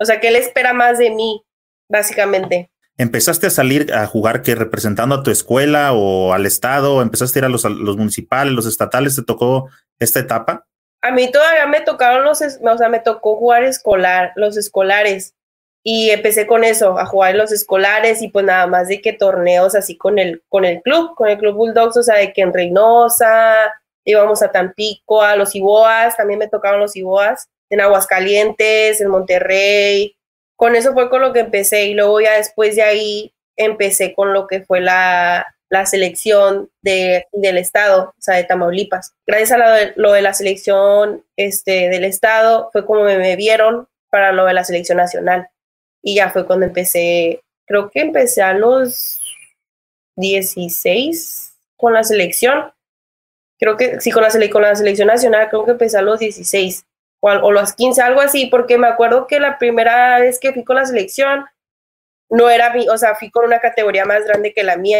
O 0.00 0.04
sea, 0.04 0.18
que 0.18 0.28
él 0.28 0.36
espera 0.36 0.72
más 0.72 0.98
de 0.98 1.10
mí, 1.10 1.44
básicamente. 1.88 2.70
¿Empezaste 2.98 3.46
a 3.46 3.50
salir 3.50 3.94
a 3.94 4.06
jugar 4.06 4.42
que 4.42 4.56
representando 4.56 5.14
a 5.14 5.22
tu 5.22 5.30
escuela 5.30 5.92
o 5.92 6.32
al 6.32 6.46
estado? 6.46 7.00
¿Empezaste 7.00 7.38
a 7.38 7.40
ir 7.40 7.44
a 7.44 7.48
los, 7.48 7.64
los 7.64 7.96
municipales, 7.96 8.52
los 8.52 8.66
estatales? 8.66 9.14
¿Te 9.14 9.22
tocó 9.22 9.70
esta 10.00 10.18
etapa? 10.18 10.66
A 11.00 11.12
mí 11.12 11.30
todavía 11.30 11.66
me 11.68 11.80
tocaron 11.80 12.24
los, 12.24 12.42
o 12.42 12.78
sea, 12.78 12.88
me 12.88 12.98
tocó 12.98 13.36
jugar 13.36 13.62
escolar, 13.62 14.32
los 14.34 14.56
escolares. 14.56 15.36
Y 15.84 16.10
empecé 16.10 16.48
con 16.48 16.64
eso, 16.64 16.98
a 16.98 17.06
jugar 17.06 17.36
los 17.36 17.52
escolares 17.52 18.20
y 18.20 18.28
pues 18.28 18.44
nada 18.44 18.66
más 18.66 18.88
de 18.88 19.00
que 19.00 19.12
torneos 19.12 19.76
así 19.76 19.96
con 19.96 20.18
el, 20.18 20.42
con 20.48 20.64
el 20.64 20.82
club, 20.82 21.14
con 21.14 21.28
el 21.28 21.38
club 21.38 21.54
Bulldogs, 21.54 21.96
o 21.96 22.02
sea, 22.02 22.16
de 22.16 22.32
que 22.32 22.42
en 22.42 22.52
Reynosa, 22.52 23.72
íbamos 24.04 24.42
a 24.42 24.50
Tampico, 24.50 25.22
a 25.22 25.36
los 25.36 25.54
Iboas, 25.54 26.16
también 26.16 26.40
me 26.40 26.48
tocaron 26.48 26.80
los 26.80 26.96
Iboas, 26.96 27.48
en 27.70 27.80
Aguascalientes, 27.80 29.00
en 29.00 29.08
Monterrey, 29.08 30.17
con 30.58 30.74
eso 30.74 30.92
fue 30.92 31.08
con 31.08 31.20
lo 31.20 31.32
que 31.32 31.38
empecé 31.38 31.86
y 31.86 31.94
luego 31.94 32.20
ya 32.20 32.36
después 32.36 32.74
de 32.74 32.82
ahí 32.82 33.32
empecé 33.56 34.12
con 34.12 34.32
lo 34.32 34.48
que 34.48 34.62
fue 34.62 34.80
la, 34.80 35.46
selección 35.84 36.68
de, 36.82 37.26
del 37.30 37.58
estado, 37.58 38.08
o 38.08 38.20
sea, 38.20 38.34
de 38.34 38.42
Tamaulipas. 38.42 39.14
Gracias 39.24 39.52
a 39.52 39.92
lo 39.94 40.12
de, 40.12 40.22
la 40.22 40.34
selección 40.34 41.24
este, 41.36 41.88
del 41.90 42.02
estado 42.02 42.70
fue 42.72 42.84
como 42.84 43.04
me, 43.04 43.36
vieron 43.36 43.86
para 44.10 44.32
lo 44.32 44.46
de 44.46 44.54
la 44.54 44.64
selección 44.64 44.98
nacional. 44.98 45.48
Y 46.02 46.16
ya 46.16 46.30
fue 46.30 46.44
cuando 46.44 46.66
empecé, 46.66 47.40
creo 47.64 47.88
que 47.88 48.00
empecé 48.00 48.42
a 48.42 48.52
los 48.52 49.20
16 50.16 51.52
con 51.76 51.94
la 51.94 52.02
selección. 52.02 52.72
Creo 53.60 53.76
que 53.76 54.00
sí, 54.00 54.10
con 54.10 54.24
la, 54.24 54.50
con 54.50 54.62
la 54.62 54.74
selección 54.74 55.06
nacional, 55.06 55.48
creo 55.50 55.64
que 55.64 55.70
empecé 55.72 55.98
a 55.98 56.02
los 56.02 56.18
16 56.18 56.84
o, 57.20 57.30
o 57.30 57.52
los 57.52 57.72
15, 57.72 58.00
algo 58.02 58.20
así, 58.20 58.46
porque 58.46 58.78
me 58.78 58.86
acuerdo 58.86 59.26
que 59.26 59.40
la 59.40 59.58
primera 59.58 60.18
vez 60.20 60.38
que 60.38 60.52
fui 60.52 60.64
con 60.64 60.76
la 60.76 60.86
selección 60.86 61.44
no 62.30 62.50
era 62.50 62.72
mi, 62.72 62.88
o 62.88 62.98
sea, 62.98 63.14
fui 63.14 63.30
con 63.30 63.44
una 63.44 63.60
categoría 63.60 64.04
más 64.04 64.24
grande 64.24 64.52
que 64.52 64.62
la 64.62 64.76
mía. 64.76 64.98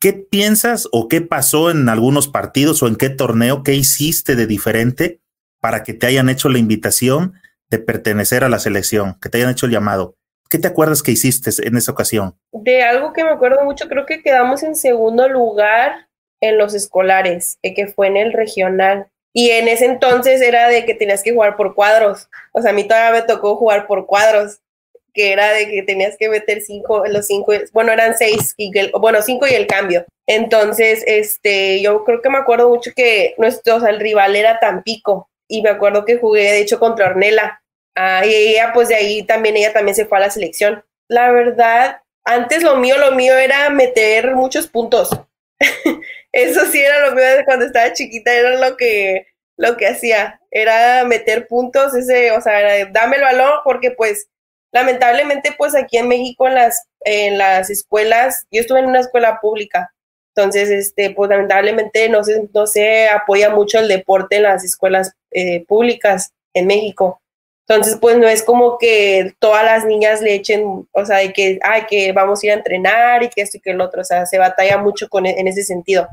¿Qué 0.00 0.12
piensas 0.12 0.88
o 0.92 1.08
qué 1.08 1.20
pasó 1.20 1.70
en 1.70 1.88
algunos 1.88 2.28
partidos 2.28 2.82
o 2.82 2.86
en 2.86 2.96
qué 2.96 3.08
torneo, 3.08 3.62
qué 3.62 3.74
hiciste 3.74 4.36
de 4.36 4.46
diferente 4.46 5.20
para 5.60 5.82
que 5.82 5.94
te 5.94 6.06
hayan 6.06 6.28
hecho 6.28 6.48
la 6.48 6.58
invitación 6.58 7.34
de 7.70 7.78
pertenecer 7.78 8.44
a 8.44 8.48
la 8.48 8.58
selección, 8.58 9.18
que 9.20 9.28
te 9.28 9.38
hayan 9.38 9.50
hecho 9.50 9.66
el 9.66 9.72
llamado? 9.72 10.16
¿Qué 10.48 10.58
te 10.58 10.68
acuerdas 10.68 11.02
que 11.02 11.10
hiciste 11.10 11.50
en 11.66 11.76
esa 11.76 11.92
ocasión? 11.92 12.36
De 12.52 12.82
algo 12.84 13.12
que 13.12 13.24
me 13.24 13.30
acuerdo 13.30 13.64
mucho, 13.64 13.88
creo 13.88 14.06
que 14.06 14.22
quedamos 14.22 14.62
en 14.62 14.76
segundo 14.76 15.28
lugar 15.28 16.08
en 16.40 16.58
los 16.58 16.74
escolares, 16.74 17.58
eh, 17.62 17.74
que 17.74 17.88
fue 17.88 18.06
en 18.08 18.16
el 18.16 18.32
regional. 18.32 19.08
Y 19.36 19.50
en 19.50 19.68
ese 19.68 19.84
entonces 19.84 20.40
era 20.40 20.66
de 20.70 20.86
que 20.86 20.94
tenías 20.94 21.22
que 21.22 21.34
jugar 21.34 21.56
por 21.56 21.74
cuadros. 21.74 22.30
O 22.52 22.62
sea, 22.62 22.70
a 22.70 22.72
mí 22.72 22.84
todavía 22.84 23.20
me 23.20 23.26
tocó 23.26 23.54
jugar 23.56 23.86
por 23.86 24.06
cuadros, 24.06 24.60
que 25.12 25.30
era 25.30 25.52
de 25.52 25.68
que 25.68 25.82
tenías 25.82 26.16
que 26.16 26.30
meter 26.30 26.62
cinco, 26.62 27.04
los 27.06 27.26
cinco, 27.26 27.52
bueno, 27.74 27.92
eran 27.92 28.16
seis, 28.16 28.54
y 28.56 28.72
bueno, 28.98 29.20
cinco 29.20 29.46
y 29.46 29.52
el 29.52 29.66
cambio. 29.66 30.06
Entonces, 30.26 31.04
este, 31.06 31.82
yo 31.82 32.02
creo 32.04 32.22
que 32.22 32.30
me 32.30 32.38
acuerdo 32.38 32.70
mucho 32.70 32.92
que 32.96 33.34
nuestro, 33.36 33.76
o 33.76 33.80
sea, 33.80 33.90
el 33.90 34.00
rival 34.00 34.36
era 34.36 34.58
Tampico. 34.58 35.28
Y 35.48 35.60
me 35.60 35.68
acuerdo 35.68 36.06
que 36.06 36.16
jugué, 36.16 36.52
de 36.52 36.60
hecho, 36.60 36.78
contra 36.80 37.04
Ornella. 37.04 37.60
Ah, 37.94 38.24
y 38.24 38.34
ella, 38.34 38.70
pues 38.72 38.88
de 38.88 38.94
ahí 38.94 39.22
también, 39.22 39.58
ella 39.58 39.74
también 39.74 39.94
se 39.94 40.06
fue 40.06 40.16
a 40.16 40.22
la 40.22 40.30
selección. 40.30 40.82
La 41.08 41.30
verdad, 41.30 42.00
antes 42.24 42.62
lo 42.62 42.76
mío, 42.76 42.96
lo 42.96 43.12
mío 43.12 43.36
era 43.36 43.68
meter 43.68 44.34
muchos 44.34 44.66
puntos. 44.66 45.10
Eso 46.36 46.66
sí 46.66 46.80
era 46.82 47.08
lo 47.08 47.14
mío 47.14 47.24
cuando 47.46 47.64
estaba 47.64 47.92
chiquita, 47.94 48.32
era 48.32 48.58
lo 48.58 48.76
que, 48.76 49.26
lo 49.56 49.76
que 49.76 49.86
hacía, 49.86 50.38
era 50.50 51.02
meter 51.04 51.48
puntos, 51.48 51.94
ese, 51.94 52.30
o 52.32 52.40
sea, 52.42 52.86
dame 52.90 53.16
el 53.16 53.22
balón, 53.22 53.60
porque 53.64 53.90
pues 53.90 54.28
lamentablemente 54.70 55.54
pues 55.56 55.74
aquí 55.74 55.96
en 55.96 56.08
México 56.08 56.46
en 56.46 56.54
las, 56.56 56.88
en 57.00 57.38
las 57.38 57.70
escuelas, 57.70 58.46
yo 58.50 58.60
estuve 58.60 58.80
en 58.80 58.86
una 58.86 59.00
escuela 59.00 59.40
pública, 59.40 59.94
entonces, 60.36 60.68
este, 60.68 61.10
pues 61.10 61.30
lamentablemente 61.30 62.10
no 62.10 62.22
se, 62.22 62.46
no 62.52 62.66
se 62.66 63.08
apoya 63.08 63.48
mucho 63.48 63.78
el 63.78 63.88
deporte 63.88 64.36
en 64.36 64.42
las 64.42 64.62
escuelas 64.62 65.12
eh, 65.30 65.64
públicas 65.64 66.34
en 66.52 66.66
México. 66.66 67.22
Entonces, 67.66 67.96
pues 67.98 68.18
no 68.18 68.28
es 68.28 68.42
como 68.42 68.76
que 68.76 69.34
todas 69.38 69.64
las 69.64 69.86
niñas 69.86 70.20
le 70.20 70.34
echen, 70.34 70.86
o 70.92 71.04
sea, 71.06 71.18
de 71.18 71.32
que, 71.32 71.58
ay, 71.62 71.84
que 71.88 72.12
vamos 72.12 72.42
a 72.42 72.46
ir 72.46 72.52
a 72.52 72.56
entrenar 72.56 73.22
y 73.22 73.30
que 73.30 73.40
esto 73.40 73.56
y 73.56 73.60
que 73.60 73.70
el 73.70 73.80
otro, 73.80 74.02
o 74.02 74.04
sea, 74.04 74.26
se 74.26 74.38
batalla 74.38 74.76
mucho 74.76 75.08
con, 75.08 75.24
en 75.24 75.48
ese 75.48 75.62
sentido. 75.62 76.06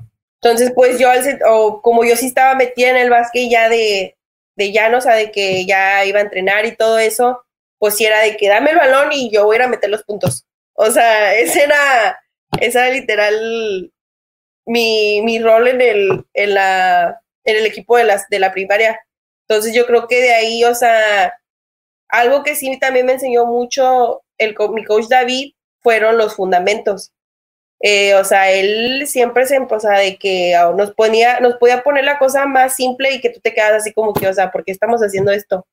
Entonces, 0.43 0.73
pues 0.75 0.99
yo, 0.99 1.09
o 1.49 1.81
como 1.81 2.03
yo 2.03 2.17
sí 2.17 2.27
estaba 2.27 2.53
metida 2.55 2.89
en 2.89 2.97
el 2.97 3.09
básquet 3.09 3.49
ya 3.49 3.69
de, 3.69 4.17
de 4.57 4.71
llano, 4.73 4.97
o 4.97 5.01
sea, 5.01 5.15
de 5.15 5.31
que 5.31 5.65
ya 5.65 6.03
iba 6.03 6.19
a 6.19 6.23
entrenar 6.23 6.65
y 6.65 6.75
todo 6.75 6.99
eso, 6.99 7.45
pues 7.79 7.95
sí 7.95 8.05
era 8.05 8.19
de 8.19 8.35
que 8.35 8.49
dame 8.49 8.71
el 8.71 8.77
balón 8.77 9.13
y 9.13 9.31
yo 9.31 9.45
voy 9.45 9.55
a 9.55 9.59
ir 9.59 9.63
a 9.63 9.67
meter 9.69 9.89
los 9.89 10.03
puntos. 10.03 10.45
O 10.73 10.91
sea, 10.91 11.33
ese 11.39 11.63
era, 11.63 12.19
esa 12.59 12.87
era 12.87 12.93
literal 12.93 13.93
mi, 14.65 15.21
mi 15.21 15.39
rol 15.39 15.69
en 15.69 15.79
el, 15.79 16.25
en, 16.33 16.53
la, 16.53 17.21
en 17.45 17.55
el 17.55 17.65
equipo 17.65 17.95
de, 17.97 18.03
las, 18.03 18.27
de 18.27 18.39
la 18.39 18.51
primaria. 18.51 18.99
Entonces 19.47 19.73
yo 19.73 19.85
creo 19.85 20.07
que 20.09 20.21
de 20.21 20.33
ahí, 20.33 20.65
o 20.65 20.75
sea, 20.75 21.39
algo 22.09 22.43
que 22.43 22.55
sí 22.55 22.77
también 22.79 23.05
me 23.05 23.13
enseñó 23.13 23.45
mucho 23.45 24.23
el, 24.37 24.55
mi 24.73 24.83
coach 24.83 25.05
David 25.07 25.53
fueron 25.81 26.17
los 26.17 26.35
fundamentos. 26.35 27.13
Eh, 27.85 28.15
o 28.15 28.23
sea, 28.23 28.49
él 28.49 29.05
siempre 29.07 29.45
se, 29.45 29.59
o 29.59 29.79
sea, 29.79 29.99
de 29.99 30.17
que 30.17 30.55
ah, 30.55 30.71
nos 30.73 30.93
ponía, 30.93 31.41
nos 31.41 31.55
podía 31.55 31.83
poner 31.83 32.05
la 32.05 32.17
cosa 32.17 32.45
más 32.45 32.75
simple 32.77 33.11
y 33.11 33.19
que 33.19 33.29
tú 33.29 33.41
te 33.41 33.53
quedas 33.53 33.73
así 33.73 33.91
como 33.91 34.13
que, 34.13 34.25
o 34.25 34.33
sea, 34.33 34.51
¿por 34.51 34.63
qué 34.63 34.71
estamos 34.71 35.01
haciendo 35.01 35.33
esto? 35.33 35.67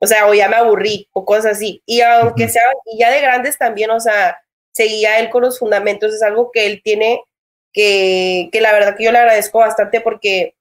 O 0.00 0.06
sea, 0.08 0.26
o 0.28 0.34
ya 0.34 0.48
me 0.48 0.56
aburrí, 0.56 1.08
o 1.12 1.24
cosas 1.24 1.52
así. 1.52 1.82
Y 1.86 2.00
aunque 2.00 2.48
sea, 2.48 2.62
y 2.86 2.98
ya 2.98 3.12
de 3.12 3.20
grandes 3.20 3.58
también, 3.58 3.90
o 3.90 4.00
sea, 4.00 4.40
seguía 4.72 5.20
él 5.20 5.30
con 5.30 5.42
los 5.42 5.60
fundamentos, 5.60 6.12
es 6.12 6.22
algo 6.22 6.50
que 6.52 6.66
él 6.66 6.82
tiene 6.82 7.22
que, 7.72 8.48
que 8.52 8.60
la 8.60 8.72
verdad 8.72 8.96
que 8.96 9.04
yo 9.04 9.12
le 9.12 9.18
agradezco 9.18 9.60
bastante 9.60 10.00
porque 10.00 10.56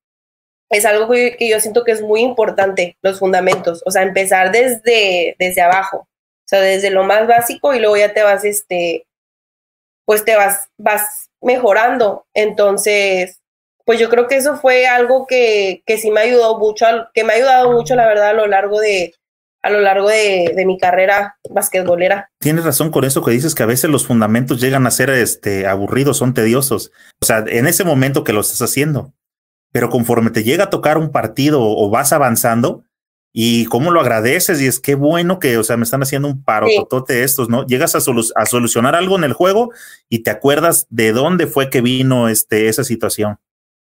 es 0.70 0.86
algo 0.86 1.10
que, 1.10 1.36
que, 1.38 1.50
yo 1.50 1.60
siento 1.62 1.84
que 1.84 1.94
es 1.94 2.02
muy 2.04 2.22
importante, 2.22 2.98
los 3.02 3.20
fundamentos, 3.20 3.82
o 3.88 3.92
sea, 3.92 4.04
empezar 4.04 4.52
desde, 4.52 5.36
desde 5.40 5.62
abajo, 5.62 5.98
o 6.00 6.48
sea, 6.48 6.62
desde 6.62 6.92
lo 6.92 7.04
más 7.04 7.28
básico 7.28 7.74
y 7.74 7.80
luego 7.80 7.98
ya 7.98 8.14
te 8.14 8.24
vas, 8.24 8.46
este, 8.46 9.08
pues 10.06 10.24
te 10.24 10.36
vas, 10.36 10.70
vas 10.78 11.30
mejorando. 11.42 12.26
Entonces, 12.34 13.42
pues 13.86 14.00
yo 14.00 14.10
creo 14.10 14.28
que 14.28 14.38
eso 14.38 14.58
fue 14.58 14.88
algo 14.88 15.26
que, 15.28 15.84
que 15.86 15.98
sí 15.98 16.12
me 16.12 16.22
ayudó 16.22 16.58
mucho, 16.58 16.86
que 17.14 17.24
me 17.24 17.34
ha 17.34 17.36
ayudado 17.36 17.72
mucho, 17.72 17.96
la 17.96 18.08
verdad, 18.08 18.30
a 18.30 18.34
lo 18.34 18.48
largo 18.48 18.80
de, 18.80 19.14
a 19.62 19.70
lo 19.70 19.82
largo 19.82 20.08
de, 20.08 20.54
de, 20.56 20.66
mi 20.66 20.78
carrera 20.78 21.38
basquetbolera. 21.50 22.30
Tienes 22.40 22.66
razón 22.66 22.92
con 22.92 23.04
eso 23.04 23.24
que 23.24 23.32
dices 23.32 23.56
que 23.56 23.64
a 23.64 23.68
veces 23.68 23.90
los 23.90 24.06
fundamentos 24.06 24.62
llegan 24.62 24.88
a 24.88 24.92
ser 24.92 25.10
este, 25.10 25.68
aburridos, 25.68 26.18
son 26.18 26.34
tediosos. 26.34 26.92
O 27.22 27.26
sea, 27.26 27.44
en 27.48 27.68
ese 27.68 27.84
momento 27.84 28.24
que 28.24 28.34
lo 28.34 28.42
estás 28.42 28.62
haciendo, 28.62 29.14
pero 29.72 29.90
conforme 29.90 30.32
te 30.32 30.44
llega 30.44 30.66
a 30.66 30.70
tocar 30.70 30.98
un 30.98 31.12
partido 31.12 31.62
o 31.62 31.90
vas 31.90 32.14
avanzando, 32.14 32.84
y 33.38 33.66
cómo 33.66 33.92
lo 33.92 34.00
agradeces 34.00 34.62
y 34.62 34.66
es 34.66 34.80
qué 34.80 34.96
bueno 34.96 35.40
que, 35.40 35.58
o 35.58 35.64
sea, 35.66 35.76
me 35.76 35.84
están 35.84 36.02
haciendo 36.02 36.30
un 36.30 36.42
paro 36.42 36.68
totote 36.74 37.22
estos, 37.22 37.50
¿no? 37.50 37.68
Llegas 37.68 37.94
a, 37.94 37.98
a, 37.98 38.46
solucionar 38.46 38.96
algo 38.96 39.18
en 39.18 39.26
el 39.26 39.34
juego 39.34 39.72
y 40.08 40.20
te 40.20 40.30
acuerdas 40.30 40.88
de 40.90 41.12
dónde 41.12 41.46
fue 41.46 41.70
que 41.70 41.82
vino 41.82 42.30
este, 42.30 42.70
esa 42.70 42.86
situación. 42.86 43.38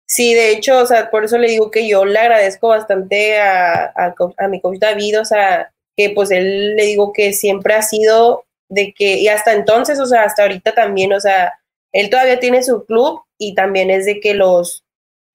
Sí, 0.07 0.33
de 0.33 0.53
hecho, 0.53 0.79
o 0.79 0.87
sea, 0.87 1.11
por 1.11 1.23
eso 1.23 1.37
le 1.37 1.49
digo 1.49 1.69
que 1.69 1.87
yo 1.87 2.03
le 2.03 2.17
agradezco 2.17 2.69
bastante 2.69 3.39
a, 3.39 3.93
a, 3.95 4.47
mi 4.47 4.59
coach 4.59 4.79
David, 4.79 5.19
o 5.19 5.25
sea, 5.25 5.71
que 5.95 6.09
pues 6.09 6.31
él 6.31 6.75
le 6.75 6.85
digo 6.87 7.13
que 7.13 7.31
siempre 7.31 7.75
ha 7.75 7.83
sido 7.83 8.45
de 8.69 8.91
que, 8.91 9.19
y 9.19 9.27
hasta 9.27 9.53
entonces, 9.53 9.99
o 9.99 10.07
sea, 10.07 10.23
hasta 10.23 10.41
ahorita 10.41 10.73
también, 10.73 11.13
o 11.13 11.19
sea, 11.19 11.53
él 11.91 12.09
todavía 12.09 12.39
tiene 12.39 12.63
su 12.63 12.85
club 12.85 13.21
y 13.37 13.53
también 13.53 13.91
es 13.91 14.07
de 14.07 14.19
que 14.19 14.33
los, 14.33 14.83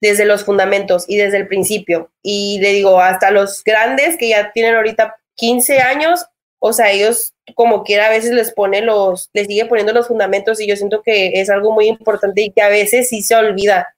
desde 0.01 0.25
los 0.25 0.43
fundamentos 0.43 1.05
y 1.07 1.17
desde 1.17 1.37
el 1.37 1.47
principio. 1.47 2.11
Y 2.21 2.59
le 2.61 2.73
digo, 2.73 2.99
hasta 2.99 3.31
los 3.31 3.63
grandes 3.63 4.17
que 4.17 4.29
ya 4.29 4.51
tienen 4.51 4.75
ahorita 4.75 5.15
15 5.35 5.79
años, 5.79 6.25
o 6.59 6.73
sea, 6.73 6.91
ellos 6.91 7.33
como 7.55 7.83
quiera 7.83 8.07
a 8.07 8.09
veces 8.09 8.31
les 8.31 8.51
pone 8.51 8.81
los, 8.81 9.29
les 9.33 9.47
sigue 9.47 9.65
poniendo 9.65 9.93
los 9.93 10.07
fundamentos 10.07 10.59
y 10.59 10.67
yo 10.67 10.75
siento 10.75 11.01
que 11.03 11.41
es 11.41 11.49
algo 11.49 11.71
muy 11.71 11.87
importante 11.87 12.41
y 12.41 12.51
que 12.51 12.61
a 12.61 12.69
veces 12.69 13.09
sí 13.09 13.21
se 13.21 13.35
olvida, 13.35 13.95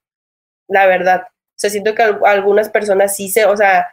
la 0.68 0.88
verdad. 0.88 1.24
O 1.28 1.58
sea, 1.62 1.70
siento 1.70 1.94
que 1.96 2.04
algunas 2.04 2.70
personas 2.70 3.16
sí 3.16 3.30
se, 3.30 3.46
o 3.46 3.56
sea, 3.58 3.88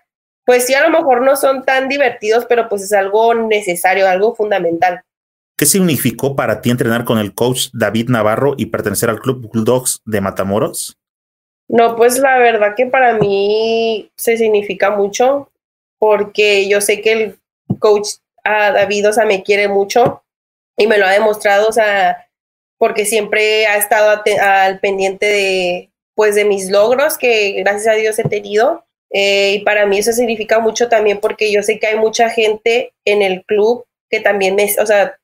pues 0.45 0.67
sí 0.67 0.75
a 0.75 0.87
lo 0.87 0.91
mejor 0.91 1.23
no 1.23 1.37
son 1.37 1.65
tan 1.65 1.89
divertidos, 1.89 2.47
pero 2.47 2.69
pues 2.69 2.83
es 2.83 2.93
algo 2.93 3.35
necesario, 3.35 4.09
algo 4.09 4.35
fundamental. 4.35 5.03
¿Qué 5.57 5.67
significó 5.67 6.37
para 6.37 6.61
ti 6.61 6.71
entrenar 6.71 7.05
con 7.05 7.19
el 7.19 7.35
coach 7.35 7.69
David 7.73 8.11
Navarro 8.11 8.55
y 8.57 8.67
pertenecer 8.67 9.11
al 9.11 9.19
Club 9.19 9.51
Bulldogs 9.53 10.01
de 10.05 10.21
Matamoros? 10.21 10.97
No, 11.69 11.97
pues 11.97 12.19
la 12.19 12.39
verdad 12.39 12.75
que 12.77 12.87
para 12.87 13.15
mí 13.15 14.11
se 14.17 14.37
significa 14.39 14.91
mucho 14.91 15.51
porque 15.99 16.69
yo 16.69 16.81
sé 16.81 17.01
que 17.03 17.13
el 17.13 17.39
coach 17.79 18.09
a 18.43 18.73
David, 18.73 19.09
o 19.09 19.13
sea, 19.13 19.27
me 19.27 19.43
quiere 19.43 19.69
mucho 19.69 20.23
y 20.77 20.87
me 20.87 20.97
lo 20.97 21.07
ha 21.07 21.13
demostrado, 21.13 21.69
o 21.69 21.73
sea, 21.73 22.29
porque 22.79 23.05
siempre 23.05 23.67
ha 23.67 23.77
estado 23.77 24.23
al 24.41 24.81
pendiente 24.81 25.27
de, 25.27 25.91
pues, 26.15 26.35
de 26.35 26.45
mis 26.45 26.71
logros 26.71 27.19
que 27.19 27.53
gracias 27.59 27.89
a 27.89 27.99
Dios 27.99 28.19
he 28.19 28.25
tenido. 28.25 28.85
Eh, 29.11 29.55
y 29.55 29.65
para 29.65 29.87
mí 29.87 29.99
eso 29.99 30.13
significa 30.13 30.59
mucho 30.59 30.89
también 30.89 31.19
porque 31.19 31.51
yo 31.51 31.63
sé 31.63 31.79
que 31.79 31.87
hay 31.87 31.97
mucha 31.97 32.29
gente 32.29 32.93
en 33.07 33.23
el 33.23 33.43
club 33.45 33.87
que 34.11 34.21
también 34.21 34.55
me, 34.55 34.65
o 34.81 34.87
sea, 34.87 35.19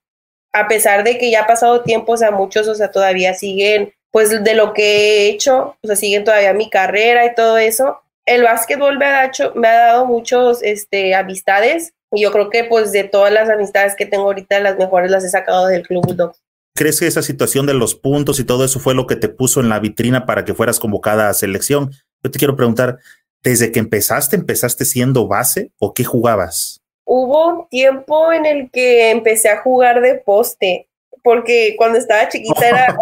a 0.52 0.68
pesar 0.68 1.04
de 1.04 1.18
que 1.18 1.30
ya 1.30 1.42
ha 1.42 1.46
pasado 1.46 1.82
tiempo, 1.82 2.12
o 2.12 2.16
sea, 2.16 2.30
muchos, 2.30 2.68
o 2.68 2.74
sea, 2.74 2.90
todavía 2.90 3.34
siguen, 3.34 3.92
pues, 4.14 4.44
de 4.44 4.54
lo 4.54 4.72
que 4.72 4.84
he 4.84 5.28
hecho, 5.28 5.76
o 5.82 5.86
sea, 5.88 5.96
siguen 5.96 6.22
todavía 6.22 6.54
mi 6.54 6.70
carrera 6.70 7.26
y 7.26 7.34
todo 7.34 7.58
eso. 7.58 7.98
El 8.24 8.44
básquetbol 8.44 8.96
me 8.96 9.06
ha, 9.06 9.24
hecho, 9.24 9.52
me 9.56 9.66
ha 9.66 9.86
dado 9.86 10.06
muchos, 10.06 10.62
este, 10.62 11.16
amistades 11.16 11.94
y 12.12 12.22
yo 12.22 12.30
creo 12.30 12.48
que 12.48 12.62
pues 12.62 12.92
de 12.92 13.02
todas 13.02 13.32
las 13.32 13.50
amistades 13.50 13.96
que 13.96 14.06
tengo 14.06 14.26
ahorita, 14.26 14.60
las 14.60 14.78
mejores 14.78 15.10
las 15.10 15.24
he 15.24 15.28
sacado 15.28 15.66
del 15.66 15.82
Club 15.82 16.06
Bulldog. 16.06 16.36
¿Crees 16.76 17.00
que 17.00 17.08
esa 17.08 17.22
situación 17.22 17.66
de 17.66 17.74
los 17.74 17.96
puntos 17.96 18.38
y 18.38 18.44
todo 18.44 18.64
eso 18.64 18.78
fue 18.78 18.94
lo 18.94 19.08
que 19.08 19.16
te 19.16 19.28
puso 19.28 19.58
en 19.58 19.68
la 19.68 19.80
vitrina 19.80 20.26
para 20.26 20.44
que 20.44 20.54
fueras 20.54 20.78
convocada 20.78 21.28
a 21.28 21.34
selección? 21.34 21.90
Yo 22.22 22.30
te 22.30 22.38
quiero 22.38 22.54
preguntar, 22.54 22.98
¿desde 23.42 23.72
que 23.72 23.80
empezaste, 23.80 24.36
empezaste 24.36 24.84
siendo 24.84 25.26
base 25.26 25.72
o 25.80 25.92
qué 25.92 26.04
jugabas? 26.04 26.80
Hubo 27.04 27.48
un 27.48 27.68
tiempo 27.68 28.32
en 28.32 28.46
el 28.46 28.70
que 28.70 29.10
empecé 29.10 29.48
a 29.48 29.60
jugar 29.60 30.00
de 30.00 30.14
poste, 30.14 30.86
porque 31.24 31.74
cuando 31.76 31.98
estaba 31.98 32.28
chiquita 32.28 32.68
era, 32.68 32.96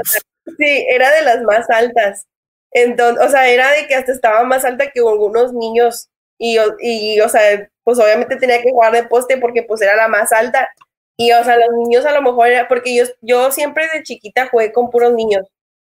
sí, 0.59 0.87
era 0.89 1.11
de 1.13 1.23
las 1.23 1.43
más 1.43 1.69
altas. 1.71 2.27
Entonces, 2.73 3.25
o 3.25 3.29
sea, 3.31 3.49
era 3.51 3.71
de 3.73 3.87
que 3.87 3.95
hasta 3.95 4.13
estaba 4.13 4.45
más 4.45 4.65
alta 4.65 4.91
que 4.91 5.01
algunos 5.01 5.53
niños 5.53 6.09
y, 6.39 6.59
y, 6.81 7.21
o 7.21 7.29
sea, 7.29 7.71
pues 7.85 7.99
obviamente 7.99 8.37
tenía 8.37 8.63
que 8.63 8.71
jugar 8.71 8.93
de 8.93 9.05
poste 9.05 9.39
porque 9.39 9.63
pues 9.63 9.81
era 9.83 9.97
la 9.97 10.09
más 10.09 10.33
alta. 10.33 10.69
Y, 11.17 11.33
o 11.33 11.45
sea, 11.45 11.57
los 11.57 11.69
niños 11.77 12.05
a 12.07 12.13
lo 12.13 12.23
mejor 12.23 12.49
era, 12.49 12.69
porque 12.69 12.95
yo, 12.95 13.05
yo 13.21 13.51
siempre 13.53 13.87
de 13.95 14.03
chiquita 14.03 14.49
jugué 14.49 14.73
con 14.73 14.91
puros 14.91 15.13
niños. 15.15 15.47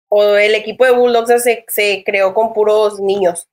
O 0.08 0.36
el 0.36 0.54
equipo 0.54 0.84
de 0.84 0.92
Bulldogs 0.92 1.42
se, 1.42 1.64
se 1.68 2.02
creó 2.04 2.34
con 2.34 2.54
puros 2.54 3.00
niños. 3.00 3.48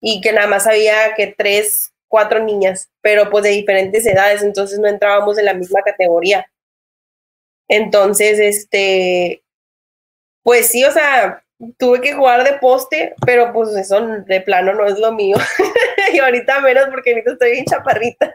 Y 0.00 0.20
que 0.20 0.32
nada 0.32 0.48
más 0.48 0.66
había 0.66 1.14
que 1.14 1.28
tres, 1.36 1.92
cuatro 2.08 2.40
niñas, 2.40 2.90
pero 3.00 3.30
pues 3.30 3.44
de 3.44 3.50
diferentes 3.50 4.04
edades, 4.06 4.42
entonces 4.42 4.78
no 4.78 4.88
entrábamos 4.88 5.38
en 5.38 5.46
la 5.46 5.54
misma 5.54 5.82
categoría. 5.82 6.46
Entonces, 7.68 8.38
este, 8.38 9.41
pues 10.42 10.68
sí, 10.68 10.84
o 10.84 10.92
sea, 10.92 11.42
tuve 11.78 12.00
que 12.00 12.14
jugar 12.14 12.44
de 12.44 12.58
poste, 12.58 13.14
pero 13.24 13.52
pues 13.52 13.70
eso 13.76 14.00
de 14.26 14.40
plano 14.40 14.74
no 14.74 14.86
es 14.86 14.98
lo 14.98 15.12
mío. 15.12 15.36
y 16.12 16.18
ahorita 16.18 16.60
menos 16.60 16.86
porque 16.90 17.10
ahorita 17.10 17.32
estoy 17.32 17.58
en 17.58 17.64
chaparrita. 17.64 18.34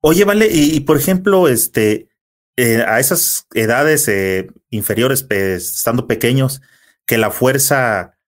Oye, 0.00 0.24
vale, 0.24 0.48
y, 0.50 0.80
por 0.80 0.96
ejemplo, 0.96 1.48
este, 1.48 2.08
eh, 2.56 2.82
a 2.86 2.98
esas 2.98 3.46
edades 3.54 4.08
eh, 4.08 4.48
inferiores, 4.70 5.22
pues, 5.22 5.76
estando 5.76 6.08
pequeños, 6.08 6.60
que 7.06 7.18
la 7.18 7.30
fuerza, 7.30 8.18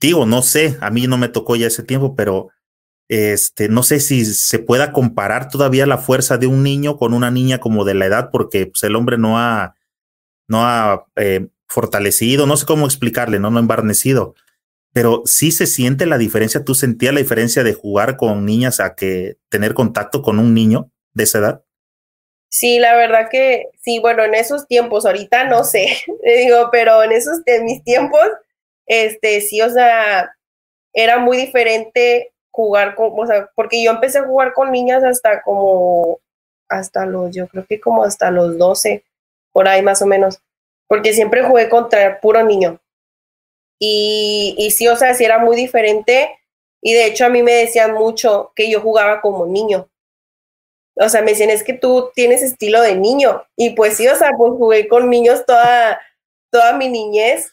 digo, 0.00 0.24
no 0.24 0.42
sé, 0.42 0.78
a 0.80 0.90
mí 0.90 1.06
no 1.06 1.18
me 1.18 1.28
tocó 1.28 1.56
ya 1.56 1.66
ese 1.66 1.82
tiempo, 1.82 2.16
pero 2.16 2.48
este, 3.08 3.68
no 3.68 3.82
sé 3.82 4.00
si 4.00 4.24
se 4.24 4.58
pueda 4.58 4.92
comparar 4.92 5.50
todavía 5.50 5.86
la 5.86 5.98
fuerza 5.98 6.38
de 6.38 6.46
un 6.46 6.62
niño 6.62 6.96
con 6.96 7.12
una 7.12 7.30
niña 7.30 7.58
como 7.60 7.84
de 7.84 7.94
la 7.94 8.06
edad, 8.06 8.30
porque 8.32 8.66
pues, 8.66 8.82
el 8.82 8.96
hombre 8.96 9.18
no 9.18 9.38
ha, 9.38 9.74
no 10.48 10.66
ha 10.66 11.06
eh, 11.16 11.48
fortalecido, 11.68 12.46
no 12.46 12.56
sé 12.56 12.66
cómo 12.66 12.86
explicarle, 12.86 13.38
no, 13.38 13.50
no 13.50 13.58
embarnecido, 13.58 14.34
pero 14.92 15.22
sí 15.24 15.50
se 15.50 15.66
siente 15.66 16.06
la 16.06 16.18
diferencia. 16.18 16.64
¿Tú 16.64 16.74
sentías 16.74 17.12
la 17.12 17.20
diferencia 17.20 17.64
de 17.64 17.74
jugar 17.74 18.16
con 18.16 18.44
niñas 18.44 18.80
a 18.80 18.94
que 18.94 19.36
tener 19.48 19.74
contacto 19.74 20.22
con 20.22 20.38
un 20.38 20.54
niño 20.54 20.90
de 21.12 21.24
esa 21.24 21.38
edad? 21.38 21.64
Sí, 22.48 22.78
la 22.78 22.94
verdad 22.94 23.28
que 23.28 23.70
sí, 23.82 23.98
bueno, 23.98 24.22
en 24.22 24.34
esos 24.34 24.68
tiempos, 24.68 25.04
ahorita 25.06 25.48
no 25.48 25.64
sé, 25.64 25.88
digo, 26.24 26.68
pero 26.70 27.02
en 27.02 27.10
esos, 27.10 27.40
mis 27.64 27.82
tiempos, 27.82 28.28
este, 28.86 29.40
sí, 29.40 29.60
o 29.60 29.70
sea, 29.70 30.32
era 30.92 31.18
muy 31.18 31.36
diferente 31.36 32.32
jugar 32.52 32.94
con, 32.94 33.10
o 33.16 33.26
sea, 33.26 33.50
porque 33.56 33.82
yo 33.82 33.90
empecé 33.90 34.18
a 34.18 34.26
jugar 34.26 34.52
con 34.52 34.70
niñas 34.70 35.02
hasta 35.02 35.42
como, 35.42 36.20
hasta 36.68 37.04
los, 37.06 37.34
yo 37.34 37.48
creo 37.48 37.66
que 37.66 37.80
como 37.80 38.04
hasta 38.04 38.30
los 38.30 38.56
12, 38.56 39.04
por 39.54 39.68
ahí 39.68 39.80
más 39.80 40.02
o 40.02 40.06
menos 40.06 40.44
porque 40.86 41.12
siempre 41.12 41.42
jugué 41.42 41.68
contra 41.68 42.20
puro 42.20 42.42
niño. 42.44 42.80
Y, 43.80 44.54
y 44.58 44.70
sí, 44.70 44.86
o 44.86 44.96
sea, 44.96 45.14
sí 45.14 45.24
era 45.24 45.38
muy 45.38 45.56
diferente. 45.56 46.38
Y 46.82 46.92
de 46.92 47.06
hecho 47.06 47.26
a 47.26 47.30
mí 47.30 47.42
me 47.42 47.52
decían 47.52 47.94
mucho 47.94 48.52
que 48.54 48.70
yo 48.70 48.80
jugaba 48.80 49.20
como 49.20 49.46
niño. 49.46 49.88
O 50.96 51.08
sea, 51.08 51.22
me 51.22 51.32
decían, 51.32 51.50
es 51.50 51.64
que 51.64 51.72
tú 51.72 52.10
tienes 52.14 52.42
estilo 52.42 52.80
de 52.80 52.96
niño. 52.96 53.42
Y 53.56 53.70
pues 53.70 53.96
sí, 53.96 54.06
o 54.06 54.14
sea, 54.14 54.30
pues 54.36 54.52
jugué 54.52 54.86
con 54.86 55.10
niños 55.10 55.44
toda, 55.46 56.00
toda 56.50 56.76
mi 56.76 56.88
niñez. 56.88 57.52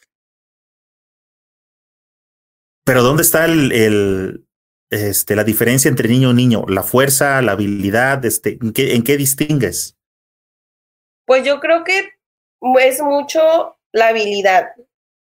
Pero 2.86 3.04
¿dónde 3.04 3.24
está 3.24 3.46
el, 3.46 3.72
el, 3.72 4.48
este, 4.90 5.36
la 5.36 5.44
diferencia 5.44 5.90
entre 5.90 6.10
niño 6.10 6.32
y 6.32 6.36
niño? 6.36 6.66
¿La 6.68 6.84
fuerza, 6.84 7.42
la 7.42 7.54
habilidad? 7.54 8.24
Este, 8.26 8.60
¿en, 8.62 8.74
qué, 8.74 8.94
¿En 8.94 9.04
qué 9.04 9.18
distingues? 9.18 9.98
Pues 11.26 11.44
yo 11.44 11.60
creo 11.60 11.84
que 11.84 12.10
es 12.80 13.02
mucho 13.02 13.78
la 13.92 14.10
habilidad 14.10 14.74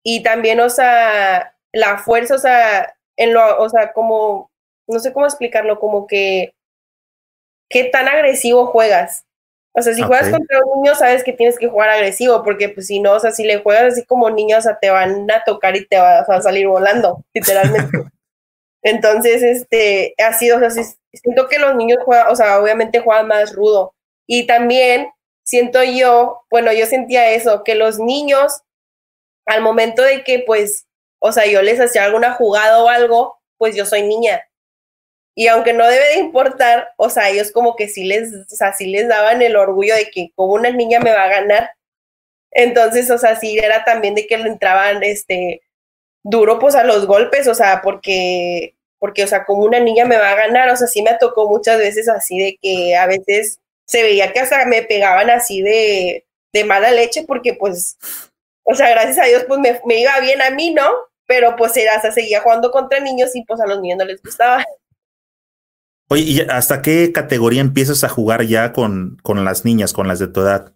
y 0.03 0.21
también, 0.21 0.59
o 0.59 0.69
sea, 0.69 1.55
la 1.73 1.97
fuerza, 1.97 2.35
o 2.35 2.37
sea, 2.37 2.95
en 3.17 3.33
lo, 3.33 3.57
o 3.57 3.69
sea, 3.69 3.91
como, 3.91 4.51
no 4.87 4.99
sé 4.99 5.11
cómo 5.11 5.25
explicarlo, 5.25 5.79
como 5.79 6.05
que, 6.05 6.53
qué 7.69 7.85
tan 7.85 8.07
agresivo 8.07 8.67
juegas. 8.67 9.25
O 9.73 9.81
sea, 9.81 9.93
si 9.93 10.03
juegas 10.03 10.29
contra 10.29 10.59
un 10.63 10.83
niño, 10.83 10.95
sabes 10.95 11.23
que 11.23 11.33
tienes 11.33 11.57
que 11.57 11.67
jugar 11.67 11.89
agresivo, 11.89 12.43
porque 12.43 12.69
pues 12.69 12.87
si 12.87 12.99
no, 12.99 13.13
o 13.13 13.19
sea, 13.19 13.31
si 13.31 13.43
le 13.43 13.59
juegas 13.61 13.93
así 13.93 14.05
como 14.05 14.29
niño, 14.29 14.57
o 14.57 14.61
sea, 14.61 14.77
te 14.79 14.89
van 14.89 15.29
a 15.29 15.43
tocar 15.43 15.75
y 15.75 15.85
te 15.85 15.97
vas 15.97 16.29
a 16.29 16.41
salir 16.41 16.67
volando, 16.67 17.23
literalmente. 17.33 18.03
Entonces, 18.83 19.41
este, 19.41 20.13
así, 20.19 20.51
o 20.51 20.59
sea, 20.59 20.69
siento 20.69 21.47
que 21.49 21.59
los 21.59 21.75
niños 21.75 21.97
juegan, 22.05 22.27
o 22.31 22.35
sea, 22.35 22.61
obviamente 22.61 22.99
juegan 22.99 23.27
más 23.27 23.53
rudo. 23.53 23.93
Y 24.27 24.47
también 24.47 25.09
siento 25.45 25.83
yo, 25.83 26.41
bueno, 26.49 26.73
yo 26.73 26.85
sentía 26.85 27.31
eso, 27.31 27.63
que 27.63 27.75
los 27.75 27.99
niños, 27.99 28.63
al 29.45 29.61
momento 29.61 30.01
de 30.01 30.23
que, 30.23 30.39
pues, 30.39 30.87
o 31.19 31.31
sea, 31.31 31.45
yo 31.45 31.61
les 31.61 31.79
hacía 31.79 32.03
alguna 32.05 32.33
jugada 32.33 32.83
o 32.83 32.89
algo, 32.89 33.39
pues 33.57 33.75
yo 33.75 33.85
soy 33.85 34.03
niña. 34.03 34.43
Y 35.35 35.47
aunque 35.47 35.73
no 35.73 35.87
debe 35.87 36.07
de 36.09 36.19
importar, 36.19 36.89
o 36.97 37.09
sea, 37.09 37.29
ellos 37.29 37.51
como 37.51 37.75
que 37.75 37.89
sí 37.89 38.05
les, 38.05 38.31
les 38.79 39.07
daban 39.07 39.41
el 39.41 39.55
orgullo 39.57 39.95
de 39.95 40.09
que 40.09 40.31
como 40.35 40.53
una 40.53 40.71
niña 40.71 40.99
me 40.99 41.11
va 41.13 41.23
a 41.25 41.29
ganar. 41.29 41.71
Entonces, 42.51 43.11
o 43.11 43.17
sea, 43.17 43.35
sí 43.35 43.57
era 43.59 43.83
también 43.85 44.15
de 44.15 44.27
que 44.27 44.37
le 44.37 44.49
entraban, 44.49 45.03
este, 45.03 45.61
duro 46.23 46.59
pues 46.59 46.75
a 46.75 46.83
los 46.83 47.05
golpes, 47.07 47.47
o 47.47 47.55
sea, 47.55 47.81
porque, 47.83 48.75
porque, 48.99 49.23
o 49.25 49.27
sea, 49.27 49.45
como 49.45 49.63
una 49.63 49.79
niña 49.79 50.05
me 50.05 50.17
va 50.17 50.31
a 50.31 50.35
ganar, 50.35 50.69
o 50.71 50.77
sea, 50.77 50.87
sí 50.87 51.01
me 51.03 51.15
tocó 51.19 51.49
muchas 51.49 51.79
veces 51.79 52.09
así 52.09 52.39
de 52.39 52.57
que 52.61 52.95
a 52.95 53.07
veces 53.07 53.59
se 53.85 54.03
veía 54.03 54.33
que 54.33 54.39
hasta 54.39 54.65
me 54.65 54.83
pegaban 54.83 55.29
así 55.29 55.61
de, 55.61 56.25
de 56.53 56.63
mala 56.63 56.91
leche 56.91 57.23
porque 57.27 57.53
pues, 57.53 57.97
o 58.63 58.73
sea, 58.73 58.89
gracias 58.89 59.19
a 59.19 59.25
Dios 59.25 59.45
pues 59.47 59.59
me, 59.59 59.79
me 59.85 59.99
iba 60.01 60.19
bien 60.19 60.41
a 60.41 60.49
mí, 60.49 60.73
¿no? 60.73 60.89
Pero 61.27 61.55
pues 61.55 61.75
era, 61.77 61.97
o 61.97 62.01
sea, 62.01 62.11
seguía 62.11 62.41
jugando 62.41 62.71
contra 62.71 62.99
niños 62.99 63.35
y 63.35 63.43
pues 63.43 63.59
a 63.59 63.67
los 63.67 63.79
niños 63.81 63.99
no 63.99 64.05
les 64.05 64.21
gustaba. 64.21 64.63
Oye, 66.07 66.21
¿y 66.21 66.41
hasta 66.41 66.81
qué 66.81 67.11
categoría 67.11 67.61
empiezas 67.61 68.03
a 68.03 68.09
jugar 68.09 68.43
ya 68.43 68.73
con, 68.73 69.17
con 69.23 69.43
las 69.43 69.65
niñas, 69.65 69.91
con 69.91 70.07
las 70.07 70.19
de 70.19 70.27
tu 70.27 70.41
edad? 70.41 70.75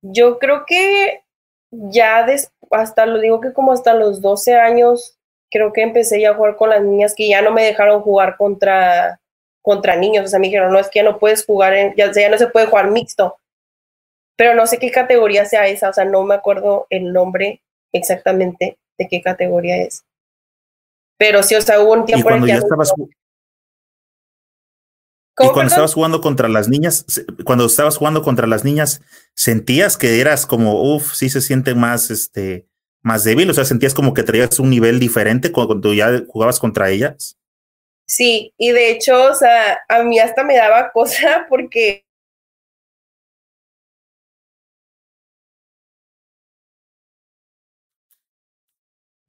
Yo 0.00 0.38
creo 0.38 0.64
que 0.66 1.22
ya 1.70 2.26
hasta 2.70 3.06
lo 3.06 3.20
digo 3.20 3.40
que 3.40 3.52
como 3.52 3.72
hasta 3.72 3.94
los 3.94 4.20
12 4.20 4.54
años 4.54 5.18
creo 5.50 5.72
que 5.72 5.82
empecé 5.82 6.20
ya 6.20 6.30
a 6.30 6.34
jugar 6.34 6.56
con 6.56 6.70
las 6.70 6.82
niñas 6.82 7.14
que 7.14 7.28
ya 7.28 7.42
no 7.42 7.52
me 7.52 7.64
dejaron 7.64 8.00
jugar 8.00 8.36
contra 8.38 9.20
contra 9.62 9.96
niños. 9.96 10.26
O 10.26 10.28
sea, 10.28 10.38
me 10.38 10.48
dijeron, 10.48 10.72
no, 10.72 10.78
es 10.78 10.88
que 10.88 10.98
ya 10.98 11.04
no 11.04 11.18
puedes 11.18 11.44
jugar, 11.46 11.74
en, 11.74 11.94
ya, 11.96 12.12
ya 12.12 12.28
no 12.28 12.38
se 12.38 12.48
puede 12.48 12.66
jugar 12.66 12.90
mixto. 12.90 13.36
Pero 14.36 14.54
no 14.54 14.66
sé 14.66 14.78
qué 14.78 14.90
categoría 14.90 15.44
sea 15.46 15.66
esa, 15.68 15.90
o 15.90 15.92
sea, 15.92 16.04
no 16.04 16.24
me 16.24 16.34
acuerdo 16.34 16.86
el 16.90 17.12
nombre 17.12 17.62
exactamente. 17.92 18.76
de 18.98 19.08
qué 19.08 19.22
categoría 19.22 19.82
es. 19.82 20.04
Pero 21.18 21.42
sí, 21.42 21.54
o 21.54 21.62
sea, 21.62 21.80
hubo 21.80 21.92
un 21.92 22.04
tiempo 22.04 22.28
en 22.30 22.36
el 22.36 22.42
que... 22.42 22.48
Ya 22.48 22.58
estabas, 22.58 22.92
y 25.40 25.48
cuando 25.48 25.68
estabas 25.68 25.94
jugando 25.94 26.20
contra 26.20 26.48
las 26.48 26.68
niñas, 26.68 27.06
cuando 27.44 27.64
estabas 27.64 27.96
jugando 27.96 28.22
contra 28.22 28.46
las 28.46 28.64
niñas, 28.64 29.00
sentías 29.34 29.96
que 29.96 30.20
eras 30.20 30.44
como, 30.44 30.94
uff, 30.94 31.14
sí 31.14 31.30
se 31.30 31.40
siente 31.40 31.74
más, 31.74 32.10
este, 32.10 32.66
más 33.02 33.24
débil, 33.24 33.48
o 33.48 33.54
sea, 33.54 33.64
sentías 33.64 33.94
como 33.94 34.12
que 34.12 34.22
traías 34.22 34.58
un 34.58 34.68
nivel 34.68 35.00
diferente 35.00 35.50
cuando 35.50 35.94
ya 35.94 36.22
jugabas 36.28 36.60
contra 36.60 36.90
ellas. 36.90 37.38
Sí, 38.06 38.52
y 38.58 38.72
de 38.72 38.90
hecho, 38.90 39.30
o 39.30 39.34
sea, 39.34 39.80
a 39.88 40.02
mí 40.02 40.18
hasta 40.18 40.44
me 40.44 40.56
daba 40.56 40.90
cosa 40.92 41.46
porque 41.48 42.04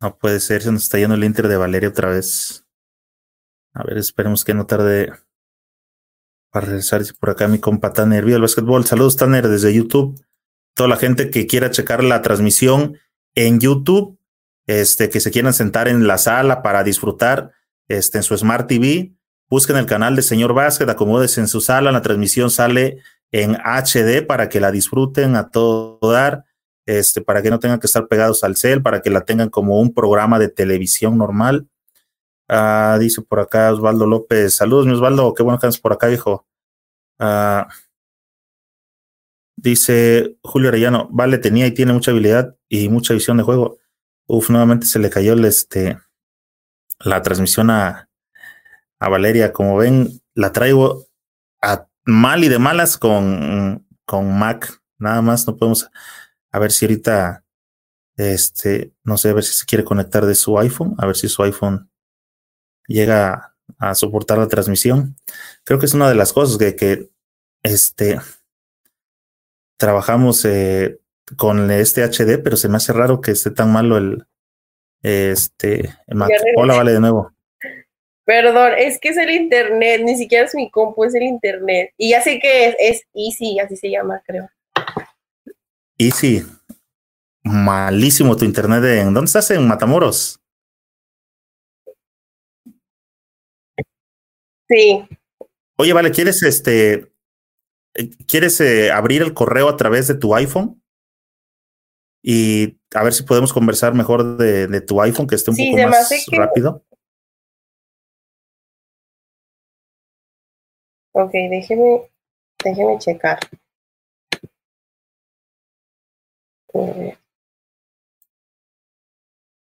No 0.03 0.17
puede 0.17 0.41
ser, 0.41 0.61
se 0.61 0.69
nos 0.69 0.83
está 0.83 0.97
yendo 0.97 1.15
el 1.15 1.23
Inter 1.23 1.47
de 1.47 1.55
Valeria 1.55 1.87
otra 1.87 2.09
vez. 2.09 2.65
A 3.73 3.85
ver, 3.85 3.97
esperemos 3.97 4.43
que 4.43 4.53
no 4.53 4.65
tarde 4.65 5.13
para 6.51 6.65
regresar 6.65 7.01
por 7.17 7.29
acá 7.29 7.47
mi 7.47 7.57
compa 7.59 7.93
Tanner, 7.93 8.25
Viva 8.25 8.35
el 8.35 8.41
básquetbol. 8.41 8.85
Saludos, 8.85 9.15
Tanner, 9.15 9.47
desde 9.47 9.73
YouTube. 9.73 10.21
Toda 10.75 10.89
la 10.89 10.97
gente 10.97 11.31
que 11.31 11.47
quiera 11.47 11.71
checar 11.71 12.03
la 12.03 12.21
transmisión 12.21 12.99
en 13.33 13.61
YouTube, 13.61 14.19
este, 14.67 15.09
que 15.09 15.21
se 15.21 15.31
quieran 15.31 15.53
sentar 15.53 15.87
en 15.87 16.05
la 16.05 16.17
sala 16.17 16.61
para 16.61 16.83
disfrutar 16.83 17.53
este, 17.87 18.19
en 18.19 18.23
su 18.23 18.37
Smart 18.37 18.67
TV, 18.67 19.13
busquen 19.49 19.77
el 19.77 19.85
canal 19.85 20.15
de 20.15 20.21
Señor 20.21 20.53
Básquet, 20.53 20.89
acomódense 20.89 21.41
en 21.41 21.47
su 21.47 21.61
sala. 21.61 21.91
La 21.91 22.01
transmisión 22.01 22.49
sale 22.49 22.99
en 23.31 23.55
HD 23.55 24.25
para 24.25 24.49
que 24.49 24.59
la 24.59 24.71
disfruten 24.71 25.35
a 25.35 25.49
todo 25.49 25.99
dar, 26.01 26.45
este, 26.85 27.21
para 27.21 27.41
que 27.41 27.49
no 27.49 27.59
tengan 27.59 27.79
que 27.79 27.87
estar 27.87 28.07
pegados 28.07 28.43
al 28.43 28.55
cel, 28.55 28.81
para 28.81 29.01
que 29.01 29.09
la 29.09 29.21
tengan 29.21 29.49
como 29.49 29.79
un 29.79 29.93
programa 29.93 30.39
de 30.39 30.49
televisión 30.49 31.17
normal. 31.17 31.67
Ah, 32.47 32.97
dice 32.99 33.21
por 33.21 33.39
acá 33.39 33.71
Osvaldo 33.71 34.05
López. 34.05 34.55
Saludos, 34.55 34.85
mi 34.85 34.93
Osvaldo. 34.93 35.33
Qué 35.33 35.43
bueno 35.43 35.59
que 35.59 35.65
andas 35.65 35.79
por 35.79 35.93
acá, 35.93 36.11
hijo. 36.11 36.45
Ah, 37.19 37.67
dice 39.55 40.37
Julio 40.43 40.69
Arellano. 40.69 41.09
Vale, 41.11 41.37
tenía 41.37 41.65
y 41.67 41.71
tiene 41.73 41.93
mucha 41.93 42.11
habilidad 42.11 42.55
y 42.69 42.89
mucha 42.89 43.13
visión 43.13 43.37
de 43.37 43.43
juego. 43.43 43.77
Uf, 44.27 44.49
nuevamente 44.49 44.85
se 44.85 44.99
le 44.99 45.09
cayó 45.09 45.33
el, 45.33 45.45
este, 45.45 45.97
la 47.03 47.21
transmisión 47.21 47.69
a, 47.69 48.09
a 48.99 49.09
Valeria. 49.09 49.53
Como 49.53 49.77
ven, 49.77 50.21
la 50.33 50.51
traigo 50.51 51.07
a 51.61 51.87
mal 52.05 52.43
y 52.43 52.49
de 52.49 52.59
malas 52.59 52.97
con, 52.97 53.85
con 54.05 54.37
Mac. 54.37 54.81
Nada 54.97 55.21
más 55.21 55.47
no 55.47 55.55
podemos. 55.55 55.89
A 56.51 56.59
ver 56.59 56.71
si 56.71 56.85
ahorita, 56.85 57.43
este, 58.17 58.93
no 59.03 59.17
sé, 59.17 59.29
a 59.29 59.33
ver 59.33 59.43
si 59.43 59.53
se 59.53 59.65
quiere 59.65 59.83
conectar 59.83 60.25
de 60.25 60.35
su 60.35 60.57
iPhone, 60.59 60.95
a 60.97 61.05
ver 61.05 61.15
si 61.15 61.27
su 61.27 61.43
iPhone 61.43 61.89
llega 62.87 63.55
a 63.79 63.95
soportar 63.95 64.37
la 64.37 64.47
transmisión. 64.47 65.15
Creo 65.63 65.79
que 65.79 65.85
es 65.85 65.93
una 65.93 66.09
de 66.09 66.15
las 66.15 66.31
cosas 66.33 66.57
que, 66.57 66.75
que 66.75 67.09
este, 67.63 68.19
trabajamos 69.77 70.45
eh, 70.45 70.99
con 71.37 71.71
este 71.71 72.03
HD, 72.03 72.41
pero 72.43 72.57
se 72.57 72.69
me 72.69 72.77
hace 72.77 72.93
raro 72.93 73.21
que 73.21 73.31
esté 73.31 73.51
tan 73.51 73.71
malo 73.71 73.97
el, 73.97 74.27
este, 75.03 75.93
Hola, 76.55 76.75
vale, 76.75 76.93
de 76.93 76.99
nuevo. 76.99 77.31
Perdón, 78.25 78.71
es 78.77 78.99
que 78.99 79.09
es 79.09 79.17
el 79.17 79.31
internet, 79.31 80.01
ni 80.03 80.15
siquiera 80.15 80.45
es 80.45 80.55
mi 80.55 80.71
compu, 80.71 81.03
es 81.03 81.13
el 81.13 81.23
internet. 81.23 81.91
Y 81.97 82.11
ya 82.11 82.21
sé 82.21 82.39
que 82.39 82.67
es, 82.67 82.75
es 82.79 83.03
Easy, 83.13 83.59
así 83.59 83.75
se 83.75 83.91
llama, 83.91 84.21
creo. 84.25 84.49
Easy. 85.97 86.43
Malísimo 87.43 88.37
tu 88.37 88.45
internet. 88.45 88.83
¿En 88.85 89.13
dónde 89.13 89.25
estás? 89.25 89.51
En 89.51 89.67
Matamoros. 89.67 90.39
Sí. 94.69 95.05
Oye, 95.77 95.91
vale, 95.91 96.11
¿quieres 96.11 96.41
este 96.43 97.11
eh, 97.95 98.09
quieres 98.27 98.59
eh, 98.61 98.91
abrir 98.91 99.21
el 99.21 99.33
correo 99.33 99.69
a 99.69 99.77
través 99.77 100.07
de 100.07 100.15
tu 100.15 100.33
iPhone? 100.33 100.82
Y 102.25 102.79
a 102.95 103.03
ver 103.03 103.13
si 103.13 103.23
podemos 103.23 103.51
conversar 103.51 103.93
mejor 103.93 104.37
de, 104.37 104.81
tu 104.81 105.01
iPhone, 105.01 105.27
que 105.27 105.35
esté 105.35 105.51
un 105.51 105.57
poco 105.57 105.89
más 105.89 106.09
rápido. 106.31 106.85
Ok, 111.11 111.31
déjeme, 111.33 112.09
déjeme 112.63 112.97
checar. 112.99 113.39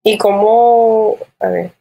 Y 0.03 0.19
cómo, 0.19 1.17
a 1.39 1.49
ver. 1.49 1.73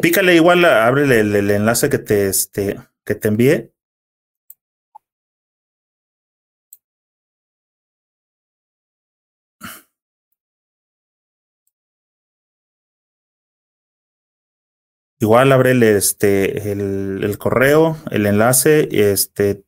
Pícale 0.00 0.36
igual, 0.36 0.64
ábrele 0.64 1.20
el, 1.20 1.50
enlace 1.50 1.90
que 1.90 1.98
te, 1.98 2.28
este, 2.28 2.78
que 3.04 3.14
te 3.14 3.28
envié. 3.28 3.72
Igual 15.20 15.52
ábrele 15.52 15.96
este, 15.96 16.72
el, 16.72 17.20
el, 17.22 17.38
correo, 17.38 17.98
el 18.10 18.24
enlace, 18.24 18.88
este, 18.90 19.64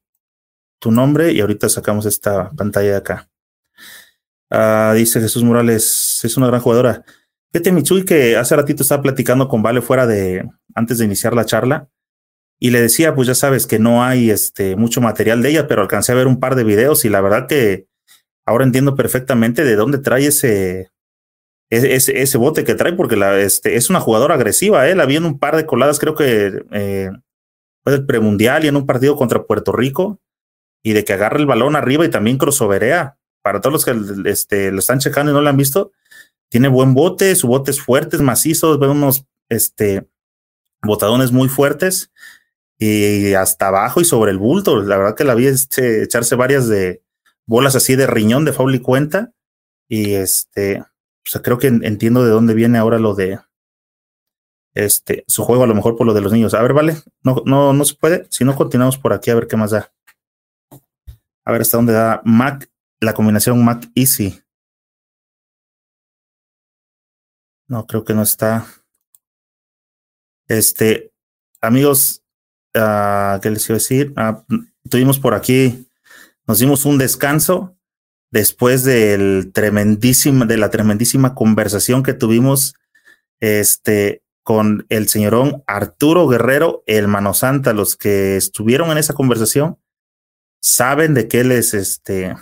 tu 0.81 0.91
nombre 0.91 1.33
y 1.33 1.41
ahorita 1.41 1.69
sacamos 1.69 2.07
esta 2.07 2.51
pantalla 2.51 2.93
de 2.93 2.97
acá. 2.97 3.31
Ah, 4.51 4.95
dice 4.97 5.21
Jesús 5.21 5.45
Morales, 5.45 6.21
es 6.25 6.37
una 6.39 6.47
gran 6.47 6.61
jugadora. 6.61 7.05
Fíjate, 7.53 7.71
Michui, 7.71 8.05
que 8.07 8.37
hace 8.37 8.57
ratito 8.57 8.83
estaba 8.83 9.03
platicando 9.03 9.47
con 9.47 9.63
Vale 9.63 9.83
fuera 9.83 10.07
de, 10.07 10.49
antes 10.75 10.97
de 10.97 11.05
iniciar 11.05 11.35
la 11.35 11.45
charla, 11.45 11.91
y 12.59 12.71
le 12.71 12.81
decía, 12.81 13.13
pues 13.13 13.27
ya 13.27 13.35
sabes 13.35 13.67
que 13.67 13.81
no 13.81 14.05
hay 14.05 14.31
este, 14.31 14.77
mucho 14.77 15.01
material 15.01 15.43
de 15.43 15.51
ella, 15.51 15.67
pero 15.67 15.83
alcancé 15.83 16.13
a 16.13 16.15
ver 16.15 16.29
un 16.29 16.39
par 16.39 16.55
de 16.55 16.63
videos 16.63 17.05
y 17.05 17.09
la 17.09 17.21
verdad 17.21 17.49
que 17.49 17.89
ahora 18.47 18.63
entiendo 18.63 18.95
perfectamente 18.95 19.65
de 19.65 19.75
dónde 19.75 19.99
trae 19.99 20.29
ese, 20.29 20.92
ese, 21.73 22.21
ese 22.21 22.39
bote 22.39 22.65
que 22.65 22.75
trae, 22.75 22.93
porque 22.93 23.17
la, 23.17 23.41
este, 23.41 23.77
es 23.77 23.89
una 23.89 24.01
jugadora 24.01 24.35
agresiva, 24.35 24.89
¿eh? 24.89 24.95
La 24.95 25.07
vi 25.07 25.17
en 25.17 25.25
un 25.25 25.39
par 25.39 25.57
de 25.57 25.65
coladas, 25.65 25.99
creo 25.99 26.15
que 26.15 26.65
eh, 26.71 27.11
fue 27.83 27.93
del 27.93 28.05
premundial 28.05 28.65
y 28.65 28.69
en 28.69 28.77
un 28.77 28.87
partido 28.87 29.17
contra 29.17 29.45
Puerto 29.45 29.73
Rico, 29.73 30.21
y 30.83 30.93
de 30.93 31.05
que 31.05 31.15
agarra 31.15 31.39
el 31.39 31.47
balón 31.47 31.75
arriba 31.75 32.05
y 32.05 32.11
también 32.11 32.39
crossoverea. 32.39 33.17
Para 33.43 33.61
todos 33.61 33.73
los 33.73 33.85
que 33.85 34.31
este, 34.31 34.71
lo 34.71 34.79
están 34.79 35.01
checando 35.01 35.33
y 35.33 35.35
no 35.35 35.41
lo 35.41 35.49
han 35.49 35.57
visto, 35.57 35.93
tiene 36.49 36.69
buen 36.69 36.95
bote, 36.95 37.35
su 37.35 37.49
bote 37.49 37.71
es 37.71 37.81
fuerte, 37.81 38.17
es 38.17 38.23
macizo, 38.23 38.79
ve 38.79 38.89
unos 38.89 39.25
este, 39.49 40.07
botadones 40.83 41.33
muy 41.33 41.49
fuertes 41.49 42.13
y 42.79 43.33
hasta 43.35 43.69
abajo 43.69 44.01
y 44.01 44.05
sobre 44.05 44.31
el 44.31 44.39
bulto. 44.39 44.83
La 44.83 44.99
verdad 44.99 45.17
que 45.17 45.25
la 45.25 45.35
vi 45.35 45.47
este, 45.47 46.03
echarse 46.03 46.35
varias 46.37 46.69
de 46.69 47.03
bolas 47.47 47.75
así 47.75 47.97
de 47.97 48.07
riñón 48.07 48.45
de 48.45 48.53
faul 48.53 48.75
y 48.75 48.81
cuenta. 48.81 49.33
Y 49.89 50.15
este, 50.15 50.85
o 51.25 51.31
sea, 51.31 51.43
creo 51.43 51.59
que 51.59 51.69
entiendo 51.69 52.25
de 52.25 52.31
dónde 52.31 52.55
viene 52.55 52.79
ahora 52.79 52.99
lo 52.99 53.15
de 53.15 53.39
este 54.75 55.25
su 55.29 55.45
juego, 55.45 55.65
a 55.65 55.67
lo 55.67 55.75
mejor 55.75 55.97
por 55.97 56.07
lo 56.07 56.15
de 56.15 56.21
los 56.21 56.33
niños. 56.33 56.55
A 56.55 56.63
ver, 56.63 56.73
vale, 56.73 56.97
no, 57.23 57.43
no, 57.47 57.73
no 57.73 57.85
se 57.85 57.95
puede. 57.95 58.27
Si 58.31 58.45
no, 58.45 58.57
continuamos 58.57 58.99
por 58.99 59.13
aquí 59.13 59.31
a 59.31 59.35
ver 59.35 59.47
qué 59.47 59.57
más 59.57 59.71
da. 59.71 59.93
A 61.45 61.53
ver 61.53 61.61
hasta 61.61 61.77
dónde 61.77 61.93
da 61.93 62.23
Mac, 62.25 62.71
la 63.01 63.15
combinación 63.15 63.65
Mac 63.65 63.89
Easy. 63.95 64.43
No, 67.69 67.87
creo 67.87 68.05
que 68.05 68.15
no 68.15 68.23
está. 68.23 68.67
Este, 70.49 71.13
amigos, 71.61 72.23
uh, 72.75 73.41
¿qué 73.41 73.51
les 73.51 73.69
iba 73.69 73.77
a 73.77 73.79
decir? 73.79 74.13
Uh, 74.17 74.89
tuvimos 74.89 75.19
por 75.19 75.35
aquí, 75.35 75.89
nos 76.47 76.59
dimos 76.59 76.85
un 76.85 76.99
descanso 76.99 77.77
después 78.33 78.83
del 78.83 79.53
tremendísima, 79.53 80.47
de 80.47 80.57
la 80.57 80.71
tremendísima 80.71 81.35
conversación 81.35 82.03
que 82.03 82.15
tuvimos 82.15 82.75
este, 83.39 84.23
con 84.43 84.87
el 84.89 85.09
señorón 85.09 85.63
Arturo 85.67 86.27
Guerrero, 86.27 86.83
el 86.87 87.07
Mano 87.07 87.35
Santa. 87.35 87.73
Los 87.73 87.97
que 87.97 88.37
estuvieron 88.37 88.91
en 88.91 88.99
esa 88.99 89.15
conversación 89.15 89.79
saben 90.61 91.15
de 91.15 91.29
qué 91.29 91.45
les, 91.45 91.75
este, 91.75 92.35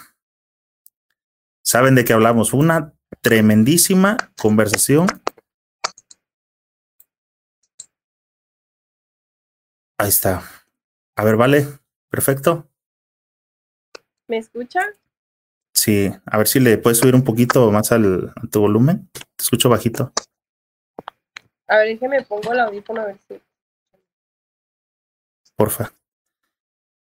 saben 1.63 1.97
de 1.97 2.05
qué 2.05 2.13
hablamos. 2.13 2.55
Una 2.55 2.95
tremendísima 3.21 4.17
conversación. 4.41 5.09
Ahí 9.99 10.09
está. 10.09 10.43
A 11.17 11.25
ver, 11.25 11.37
vale. 11.37 11.67
Perfecto. 12.09 12.69
¿Me 14.29 14.39
escucha? 14.39 14.81
Sí, 15.73 16.13
a 16.27 16.39
ver 16.39 16.49
si 16.49 16.61
le 16.61 16.79
puedes 16.79 16.99
subir 16.99 17.15
un 17.15 17.25
poquito 17.25 17.71
más 17.71 17.93
al, 17.93 18.33
a 18.37 18.47
tu 18.49 18.61
volumen. 18.61 19.09
Te 19.13 19.43
escucho 19.43 19.69
bajito. 19.69 20.13
A 21.69 21.79
ver, 21.79 21.99
me 22.03 22.23
pongo 22.23 22.53
el 22.53 22.61
audífono 22.61 23.03
a 23.03 23.07
ver 23.07 23.19
si. 23.29 23.41
Porfa. 25.55 25.93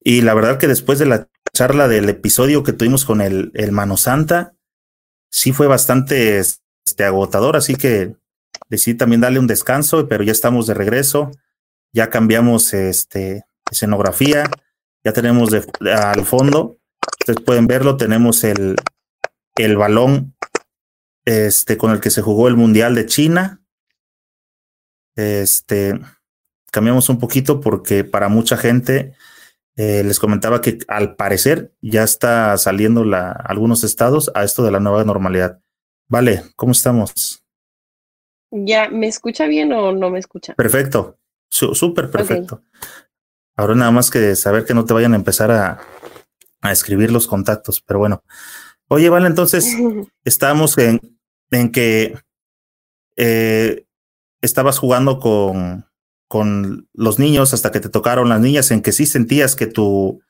Y 0.03 0.23
la 0.23 0.35
verdad 0.35 0.59
que 0.59 0.67
después 0.67 0.99
de 0.99 1.07
la 1.07 1.29
charla 1.53 1.89
del 1.89 2.09
episodio 2.09 2.63
que 2.63 2.73
tuvimos 2.73 3.05
con 3.05 3.21
el, 3.21 3.51
el 3.55 3.73
Mano 3.73 3.97
Santa, 3.97 4.55
sí 5.31 5.53
fue 5.53 5.67
bastante 5.67 6.39
este, 6.39 7.05
agotador, 7.05 7.57
así 7.57 7.77
que 7.77 8.17
decidí 8.69 8.97
también 8.97 9.21
darle 9.21 9.39
un 9.39 9.47
descanso, 9.47 10.09
pero 10.09 10.25
ya 10.25 10.33
estamos 10.33 10.67
de 10.67 10.75
regreso, 10.75 11.31
ya 11.93 12.11
cambiamos 12.11 12.75
este, 12.75 13.45
escenografía, 13.71 14.51
ya 15.05 15.13
tenemos 15.13 15.51
al 15.81 16.25
fondo, 16.25 16.80
ustedes 17.21 17.41
pueden 17.41 17.67
verlo, 17.67 17.97
tenemos 17.97 18.45
el, 18.45 18.77
el 19.57 19.77
balón 19.77 20.35
este, 21.25 21.77
con 21.77 21.93
el 21.93 22.01
que 22.01 22.11
se 22.11 22.23
jugó 22.23 22.49
el 22.49 22.57
Mundial 22.57 22.95
de 22.95 23.07
China. 23.07 23.61
Este, 25.17 26.01
cambiamos 26.71 27.09
un 27.09 27.19
poquito 27.19 27.61
porque 27.61 28.05
para 28.05 28.29
mucha 28.29 28.57
gente 28.57 29.15
eh, 29.77 30.03
les 30.03 30.19
comentaba 30.19 30.61
que 30.61 30.79
al 30.89 31.15
parecer 31.17 31.73
ya 31.81 32.03
está 32.03 32.57
saliendo 32.57 33.05
la, 33.05 33.31
algunos 33.33 33.85
estados 33.85 34.31
a 34.35 34.45
esto 34.45 34.63
de 34.65 34.71
la 34.71 34.81
nueva 34.81 35.05
normalidad. 35.05 35.61
Vale, 36.09 36.43
¿cómo 36.57 36.73
estamos? 36.73 37.45
Ya, 38.51 38.89
¿me 38.89 39.07
escucha 39.07 39.47
bien 39.47 39.73
o 39.73 39.93
no 39.93 40.11
me 40.11 40.19
escucha? 40.19 40.55
Perfecto, 40.55 41.19
súper 41.51 42.11
perfecto. 42.11 42.63
Ahora 43.57 43.75
nada 43.75 43.91
más 43.91 44.11
que 44.11 44.35
saber 44.35 44.65
que 44.65 44.75
no 44.75 44.85
te 44.85 44.95
vayan 44.95 45.13
a 45.13 45.17
empezar 45.17 45.51
a, 45.53 45.81
a 46.61 46.73
escribir 46.73 47.11
los 47.11 47.27
contactos, 47.27 47.81
pero 47.81 48.01
bueno. 48.01 48.23
Oye, 48.89 49.09
vale, 49.09 49.27
entonces 49.27 49.67
estamos 50.25 50.77
en, 50.79 51.01
en 51.51 51.73
que 51.73 52.19
eh, 53.17 53.85
estabas 54.41 54.79
jugando 54.79 55.21
con, 55.21 55.87
con 56.29 56.89
los 56.93 57.19
niños 57.19 57.55
hasta 57.55 57.71
que 57.71 57.81
te 57.81 57.89
tocaron 57.89 58.29
las 58.29 58.41
niñas, 58.41 58.71
en 58.71 58.83
que 58.83 58.93
sí 58.93 59.07
sentías 59.07 59.57
que 59.57 59.67
tu, 59.67 60.21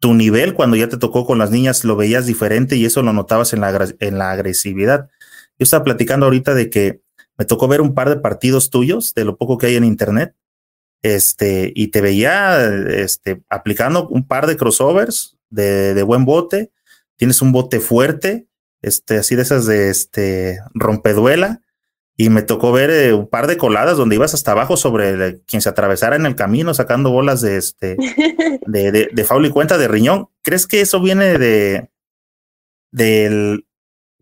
tu 0.00 0.14
nivel 0.14 0.54
cuando 0.54 0.76
ya 0.76 0.88
te 0.88 0.96
tocó 0.96 1.26
con 1.26 1.38
las 1.38 1.50
niñas 1.50 1.84
lo 1.84 1.96
veías 1.96 2.26
diferente 2.26 2.76
y 2.76 2.84
eso 2.84 3.02
lo 3.02 3.12
notabas 3.12 3.52
en 3.52 3.60
la, 3.60 3.88
en 4.00 4.18
la 4.18 4.30
agresividad. 4.30 5.08
Yo 5.58 5.64
estaba 5.64 5.84
platicando 5.84 6.26
ahorita 6.26 6.54
de 6.54 6.70
que 6.70 7.00
me 7.36 7.44
tocó 7.44 7.68
ver 7.68 7.80
un 7.80 7.94
par 7.94 8.08
de 8.08 8.16
partidos 8.16 8.70
tuyos, 8.70 9.14
de 9.14 9.24
lo 9.24 9.36
poco 9.36 9.58
que 9.58 9.66
hay 9.66 9.76
en 9.76 9.84
internet, 9.84 10.34
este, 11.02 11.72
y 11.74 11.88
te 11.88 12.00
veía 12.00 12.64
este, 12.64 13.42
aplicando 13.48 14.08
un 14.08 14.26
par 14.26 14.46
de 14.46 14.56
crossovers 14.56 15.33
de, 15.54 15.94
de 15.94 16.02
buen 16.02 16.24
bote, 16.24 16.72
tienes 17.16 17.40
un 17.42 17.52
bote 17.52 17.80
fuerte, 17.80 18.48
este, 18.82 19.16
así 19.18 19.34
de 19.34 19.42
esas 19.42 19.66
de 19.66 19.90
este 19.90 20.58
rompeduela, 20.74 21.60
y 22.16 22.28
me 22.28 22.42
tocó 22.42 22.70
ver 22.72 22.90
eh, 22.90 23.12
un 23.12 23.28
par 23.28 23.46
de 23.46 23.56
coladas 23.56 23.96
donde 23.96 24.14
ibas 24.14 24.34
hasta 24.34 24.52
abajo 24.52 24.76
sobre 24.76 25.40
quien 25.46 25.62
se 25.62 25.68
atravesara 25.68 26.14
en 26.14 26.26
el 26.26 26.36
camino 26.36 26.72
sacando 26.72 27.10
bolas 27.10 27.40
de 27.40 27.56
este 27.56 27.96
de, 28.66 28.92
de, 28.92 29.08
de 29.12 29.24
faul 29.24 29.46
y 29.46 29.50
cuenta 29.50 29.78
de 29.78 29.88
riñón. 29.88 30.28
¿Crees 30.42 30.66
que 30.66 30.80
eso 30.80 31.00
viene 31.00 31.38
de 31.38 31.90
del 32.92 33.66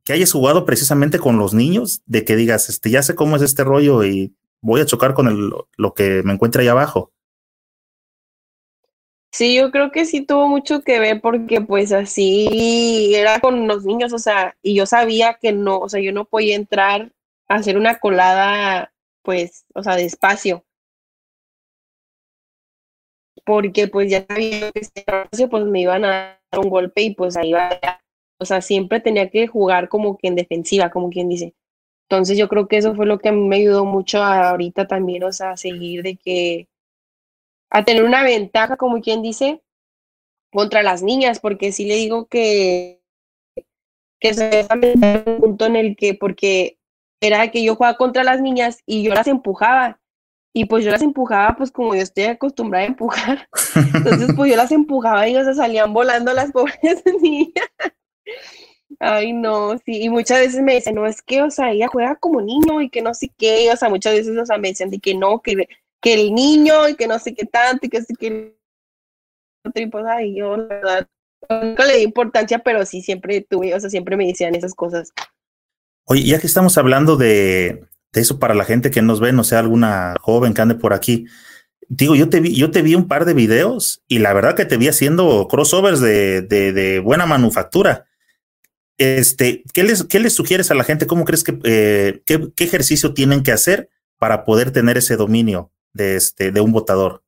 que 0.04 0.14
hayas 0.14 0.32
jugado 0.32 0.64
precisamente 0.64 1.18
con 1.18 1.36
los 1.36 1.52
niños? 1.52 2.02
De 2.06 2.24
que 2.24 2.34
digas, 2.34 2.70
este, 2.70 2.88
ya 2.88 3.02
sé 3.02 3.14
cómo 3.14 3.36
es 3.36 3.42
este 3.42 3.62
rollo 3.62 4.04
y 4.04 4.34
voy 4.62 4.80
a 4.80 4.86
chocar 4.86 5.12
con 5.12 5.28
el, 5.28 5.52
lo 5.76 5.94
que 5.94 6.22
me 6.22 6.32
encuentre 6.32 6.62
ahí 6.62 6.68
abajo. 6.68 7.11
Sí, 9.32 9.54
yo 9.56 9.70
creo 9.70 9.90
que 9.90 10.04
sí 10.04 10.24
tuvo 10.26 10.46
mucho 10.46 10.82
que 10.82 10.98
ver 11.00 11.20
porque 11.22 11.60
pues 11.62 11.90
así 11.92 13.14
era 13.14 13.40
con 13.40 13.66
los 13.66 13.84
niños, 13.84 14.12
o 14.12 14.18
sea, 14.18 14.56
y 14.62 14.74
yo 14.74 14.84
sabía 14.86 15.34
que 15.40 15.52
no, 15.52 15.78
o 15.78 15.88
sea, 15.88 16.00
yo 16.00 16.12
no 16.12 16.26
podía 16.26 16.54
entrar 16.54 17.12
a 17.48 17.54
hacer 17.56 17.78
una 17.78 17.98
colada, 17.98 18.92
pues, 19.22 19.64
o 19.74 19.82
sea, 19.82 19.96
despacio. 19.96 20.64
Porque 23.44 23.88
pues 23.88 24.10
ya 24.10 24.24
sabía 24.26 24.70
que 24.72 24.82
si 25.32 25.46
pues 25.46 25.64
me 25.64 25.80
iban 25.80 26.04
a 26.04 26.38
dar 26.50 26.60
un 26.62 26.68
golpe 26.70 27.02
y 27.02 27.14
pues 27.14 27.36
ahí 27.36 27.52
va, 27.52 27.70
o 28.38 28.44
sea, 28.44 28.60
siempre 28.60 29.00
tenía 29.00 29.30
que 29.30 29.46
jugar 29.46 29.88
como 29.88 30.16
que 30.18 30.28
en 30.28 30.36
defensiva, 30.36 30.90
como 30.90 31.10
quien 31.10 31.28
dice. 31.28 31.54
Entonces 32.08 32.38
yo 32.38 32.48
creo 32.48 32.68
que 32.68 32.78
eso 32.78 32.94
fue 32.94 33.06
lo 33.06 33.18
que 33.18 33.30
a 33.30 33.32
mí 33.32 33.40
me 33.48 33.56
ayudó 33.56 33.84
mucho 33.86 34.22
ahorita 34.22 34.86
también, 34.86 35.24
o 35.24 35.32
sea, 35.32 35.52
a 35.52 35.56
seguir 35.56 36.02
de 36.02 36.16
que 36.16 36.68
a 37.72 37.84
tener 37.84 38.04
una 38.04 38.22
ventaja, 38.22 38.76
como 38.76 39.00
quien 39.00 39.22
dice, 39.22 39.62
contra 40.52 40.82
las 40.82 41.02
niñas, 41.02 41.40
porque 41.40 41.72
sí 41.72 41.86
le 41.86 41.96
digo 41.96 42.26
que, 42.26 43.02
que 44.20 44.34
se 44.34 44.66
un 44.70 45.40
punto 45.40 45.64
en 45.66 45.76
el 45.76 45.96
que, 45.96 46.14
porque 46.14 46.78
era 47.20 47.50
que 47.50 47.64
yo 47.64 47.74
jugaba 47.74 47.96
contra 47.96 48.24
las 48.24 48.40
niñas 48.40 48.80
y 48.84 49.02
yo 49.02 49.14
las 49.14 49.26
empujaba. 49.26 49.98
Y 50.54 50.66
pues 50.66 50.84
yo 50.84 50.90
las 50.90 51.00
empujaba, 51.00 51.56
pues 51.56 51.70
como 51.70 51.94
yo 51.94 52.02
estoy 52.02 52.24
acostumbrada 52.24 52.84
a 52.84 52.88
empujar. 52.88 53.48
Entonces, 53.94 54.28
pues 54.36 54.50
yo 54.50 54.56
las 54.56 54.70
empujaba 54.70 55.26
y 55.26 55.30
ellos 55.30 55.46
se 55.46 55.54
salían 55.54 55.94
volando 55.94 56.34
las 56.34 56.52
pobres 56.52 57.02
niñas. 57.22 57.70
Ay, 59.00 59.32
no, 59.32 59.78
sí, 59.78 60.02
y 60.02 60.10
muchas 60.10 60.40
veces 60.40 60.60
me 60.60 60.74
dicen, 60.74 60.94
no, 60.94 61.06
es 61.06 61.22
que, 61.22 61.40
o 61.40 61.50
sea, 61.50 61.72
ella 61.72 61.88
juega 61.88 62.16
como 62.16 62.42
niño 62.42 62.82
y 62.82 62.90
que 62.90 63.00
no 63.00 63.14
sé 63.14 63.30
qué, 63.38 63.70
o 63.72 63.76
sea, 63.76 63.88
muchas 63.88 64.12
veces, 64.12 64.36
o 64.36 64.44
sea, 64.44 64.58
me 64.58 64.68
dicen 64.68 64.90
de 64.90 64.98
que 64.98 65.14
no, 65.14 65.40
que 65.40 65.66
que 66.02 66.14
el 66.14 66.34
niño 66.34 66.88
y 66.88 66.96
que 66.96 67.06
no 67.06 67.18
sé 67.18 67.32
qué 67.32 67.46
tanto 67.46 67.86
y 67.86 67.88
que 67.88 68.02
sé 68.02 68.14
que 68.18 68.54
pues 69.90 70.04
ay 70.06 70.36
yo 70.36 70.56
la 70.56 70.66
verdad 70.66 71.08
nunca 71.48 71.86
le 71.86 71.98
di 71.98 72.02
importancia 72.02 72.58
pero 72.58 72.84
sí 72.84 73.00
siempre 73.00 73.40
tuve 73.48 73.74
o 73.74 73.80
sea 73.80 73.88
siempre 73.88 74.16
me 74.16 74.26
decían 74.26 74.54
esas 74.54 74.74
cosas 74.74 75.12
oye 76.04 76.24
ya 76.24 76.40
que 76.40 76.48
estamos 76.48 76.76
hablando 76.76 77.16
de, 77.16 77.86
de 78.12 78.20
eso 78.20 78.38
para 78.38 78.54
la 78.54 78.64
gente 78.64 78.90
que 78.90 79.00
nos 79.00 79.20
ve 79.20 79.32
no 79.32 79.44
sea 79.44 79.60
alguna 79.60 80.16
joven 80.20 80.52
que 80.52 80.62
ande 80.62 80.74
por 80.74 80.92
aquí 80.92 81.26
digo 81.88 82.16
yo 82.16 82.28
te 82.28 82.40
vi 82.40 82.54
yo 82.54 82.72
te 82.72 82.82
vi 82.82 82.96
un 82.96 83.06
par 83.06 83.24
de 83.24 83.34
videos 83.34 84.02
y 84.08 84.18
la 84.18 84.32
verdad 84.32 84.56
que 84.56 84.64
te 84.64 84.76
vi 84.76 84.88
haciendo 84.88 85.46
crossovers 85.48 86.00
de, 86.00 86.42
de, 86.42 86.72
de 86.72 86.98
buena 86.98 87.26
manufactura 87.26 88.06
este, 88.98 89.64
¿qué 89.72 89.82
les, 89.82 90.04
¿qué 90.04 90.20
les 90.20 90.34
sugieres 90.34 90.70
a 90.70 90.74
la 90.74 90.84
gente? 90.84 91.06
¿Cómo 91.06 91.24
crees 91.24 91.42
que, 91.42 91.58
eh, 91.64 92.22
qué 92.24 92.64
ejercicio 92.64 93.14
tienen 93.14 93.42
que 93.42 93.50
hacer 93.50 93.88
para 94.18 94.44
poder 94.44 94.70
tener 94.70 94.96
ese 94.96 95.16
dominio? 95.16 95.71
De, 95.92 96.16
este, 96.16 96.52
de 96.52 96.60
un 96.60 96.72
votador. 96.72 97.22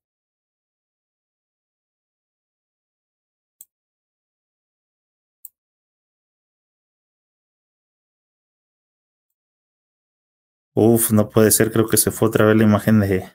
Uf, 10.77 11.11
no 11.12 11.29
puede 11.31 11.50
ser, 11.50 11.72
creo 11.72 11.88
que 11.88 11.96
se 11.96 12.11
fue 12.11 12.29
otra 12.29 12.44
vez 12.46 12.57
la 12.57 12.64
imagen 12.64 13.00
de, 13.00 13.33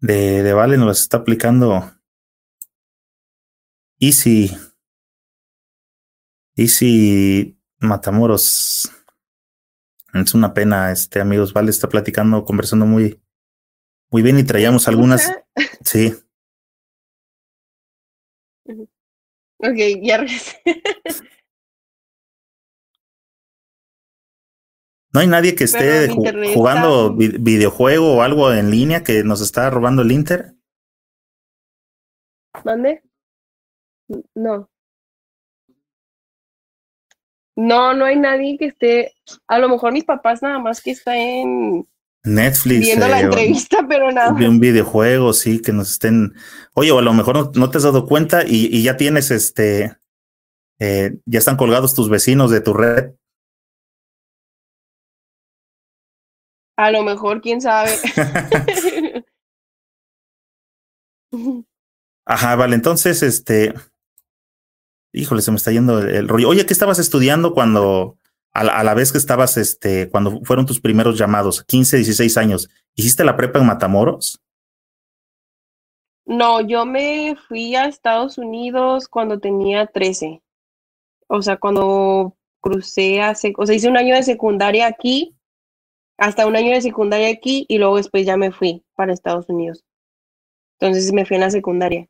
de, 0.00 0.42
de 0.42 0.52
Vale, 0.54 0.78
nos 0.78 1.00
está 1.00 1.18
aplicando 1.18 1.90
Easy. 3.98 4.50
Easy 6.54 7.58
Matamoros. 7.78 8.90
Es 10.12 10.34
una 10.34 10.54
pena, 10.54 10.92
este 10.92 11.20
amigos, 11.20 11.52
Vale 11.52 11.70
está 11.70 11.88
platicando, 11.88 12.44
conversando 12.44 12.86
muy, 12.86 13.20
muy 14.10 14.22
bien, 14.22 14.38
y 14.38 14.44
traíamos 14.44 14.88
algunas. 14.88 15.32
Sí. 15.84 16.14
Ok, 19.58 19.76
ya 20.02 20.24
No 25.12 25.20
hay 25.20 25.28
nadie 25.28 25.54
que 25.54 25.64
esté 25.64 26.08
jugando 26.52 27.14
videojuego 27.14 28.16
o 28.16 28.22
algo 28.22 28.52
en 28.52 28.70
línea 28.70 29.02
que 29.02 29.24
nos 29.24 29.40
está 29.40 29.70
robando 29.70 30.02
el 30.02 30.12
Inter. 30.12 30.54
¿Mande? 32.64 33.02
No. 34.34 34.68
No, 37.56 37.94
no 37.94 38.04
hay 38.04 38.16
nadie 38.16 38.58
que 38.58 38.66
esté. 38.66 39.14
A 39.46 39.58
lo 39.58 39.70
mejor 39.70 39.92
mis 39.92 40.04
papás 40.04 40.42
nada 40.42 40.58
más 40.58 40.82
que 40.82 40.90
está 40.90 41.16
en 41.16 41.88
Netflix. 42.26 42.80
Viendo 42.80 43.08
la 43.08 43.20
eh, 43.20 43.24
entrevista, 43.24 43.86
pero 43.88 44.10
nada. 44.10 44.32
Un 44.32 44.60
videojuego, 44.60 45.32
sí, 45.32 45.62
que 45.62 45.72
nos 45.72 45.90
estén. 45.92 46.34
Oye, 46.74 46.90
o 46.90 46.98
a 46.98 47.02
lo 47.02 47.14
mejor 47.14 47.56
no, 47.56 47.70
te 47.70 47.78
has 47.78 47.84
dado 47.84 48.06
cuenta 48.06 48.42
y, 48.46 48.82
ya 48.82 48.96
tienes 48.96 49.30
este. 49.30 49.96
Eh, 50.78 51.16
ya 51.24 51.38
están 51.38 51.56
colgados 51.56 51.94
tus 51.94 52.10
vecinos 52.10 52.50
de 52.50 52.60
tu 52.60 52.74
red. 52.74 53.12
A 56.76 56.90
lo 56.90 57.02
mejor, 57.02 57.40
quién 57.40 57.60
sabe. 57.60 57.92
Ajá, 62.26 62.56
vale, 62.56 62.74
entonces, 62.74 63.22
este. 63.22 63.72
Híjole, 65.12 65.40
se 65.40 65.50
me 65.50 65.56
está 65.56 65.70
yendo 65.72 66.00
el 66.00 66.28
rollo. 66.28 66.50
Oye, 66.50 66.66
¿qué 66.66 66.74
estabas 66.74 66.98
estudiando 66.98 67.54
cuando, 67.54 68.18
a 68.56 68.82
la, 68.82 68.94
vez 68.94 69.12
que 69.12 69.18
estabas, 69.18 69.56
este, 69.56 70.08
cuando 70.08 70.40
fueron 70.42 70.66
tus 70.66 70.80
primeros 70.80 71.18
llamados, 71.18 71.62
15, 71.64 71.96
16 71.98 72.36
años, 72.38 72.70
¿hiciste 72.94 73.24
la 73.24 73.36
prepa 73.36 73.58
en 73.58 73.66
Matamoros? 73.66 74.40
No, 76.24 76.60
yo 76.60 76.86
me 76.86 77.36
fui 77.48 77.76
a 77.76 77.86
Estados 77.86 78.38
Unidos 78.38 79.08
cuando 79.08 79.38
tenía 79.38 79.86
13. 79.86 80.42
O 81.28 81.42
sea, 81.42 81.56
cuando 81.56 82.36
crucé 82.60 83.20
a, 83.20 83.32
o 83.56 83.66
sea, 83.66 83.76
hice 83.76 83.88
un 83.88 83.96
año 83.96 84.14
de 84.14 84.22
secundaria 84.22 84.86
aquí, 84.86 85.36
hasta 86.18 86.46
un 86.46 86.56
año 86.56 86.72
de 86.72 86.80
secundaria 86.80 87.28
aquí 87.28 87.66
y 87.68 87.78
luego 87.78 87.96
después 87.96 88.24
ya 88.24 88.36
me 88.36 88.52
fui 88.52 88.84
para 88.96 89.12
Estados 89.12 89.48
Unidos. 89.48 89.84
Entonces 90.80 91.12
me 91.12 91.26
fui 91.26 91.36
en 91.36 91.42
la 91.42 91.50
secundaria. 91.50 92.08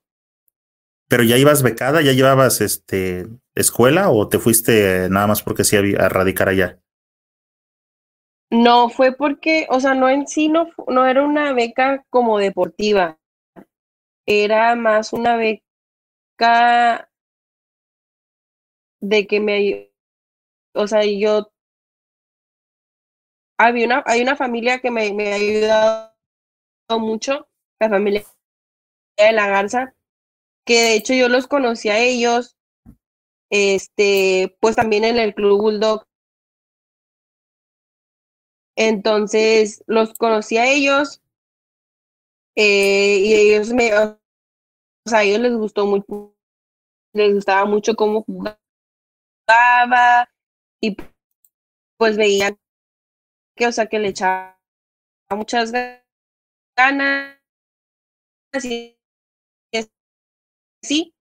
Pero 1.09 1.23
ya 1.23 1.37
ibas 1.37 1.63
becada, 1.63 2.03
ya 2.03 2.13
llevabas 2.13 2.61
este 2.61 3.27
escuela 3.55 4.11
o 4.11 4.29
te 4.29 4.39
fuiste 4.39 5.09
nada 5.09 5.27
más 5.27 5.43
porque 5.43 5.65
sí 5.65 5.77
a 5.77 6.09
radicar 6.09 6.49
allá? 6.49 6.81
No, 8.51 8.89
fue 8.91 9.13
porque, 9.13 9.67
o 9.71 9.81
sea, 9.81 9.95
no 9.95 10.09
en 10.09 10.29
sí, 10.29 10.49
no, 10.49 10.69
no 10.87 11.07
era 11.07 11.25
una 11.25 11.53
beca 11.53 12.05
como 12.11 12.39
deportiva, 12.39 13.19
era 14.25 14.77
más 14.77 15.13
una 15.13 15.37
beca 15.37 17.11
de 19.01 19.27
que 19.27 19.41
me, 19.41 19.93
o 20.75 20.87
sea, 20.87 21.05
yo, 21.05 21.51
había 23.59 23.87
una, 23.87 24.05
hay 24.07 24.23
una 24.23 24.37
familia 24.37 24.79
que 24.79 24.93
me, 24.93 25.13
me 25.13 25.33
ha 25.33 25.37
ayudado 25.37 26.13
mucho, 26.91 27.49
la 27.81 27.89
familia 27.89 28.23
de 29.17 29.33
la 29.33 29.49
Garza, 29.49 29.96
que 30.67 30.83
de 30.83 30.95
hecho 30.95 31.15
yo 31.15 31.29
los 31.29 31.47
conocí 31.47 31.89
a 31.89 31.99
ellos, 31.99 32.57
este, 33.51 34.57
pues 34.61 34.77
también 34.77 35.05
en 35.05 35.17
el 35.19 35.35
Club 35.35 35.61
Bulldog. 35.61 36.05
Entonces 38.77 39.83
los 39.87 40.13
conocí 40.15 40.59
a 40.59 40.67
ellos 40.67 41.23
eh, 42.57 43.19
y 43.21 43.33
ellos 43.33 43.73
me, 43.73 43.91
a 43.93 44.19
ellos 45.23 45.41
les 45.41 45.55
gustó 45.55 45.87
mucho, 45.87 46.35
les 47.15 47.33
gustaba 47.33 47.65
mucho 47.65 47.95
cómo 47.95 48.23
jugaba 48.25 48.59
y 50.83 50.97
pues 51.97 52.17
veían 52.17 52.59
que, 53.57 53.69
o 53.69 53.73
sea, 53.73 53.87
que 53.87 54.01
le 54.01 54.09
echaba 54.09 54.61
muchas 55.31 55.73
ganas 56.77 57.37
sí. 60.83 61.13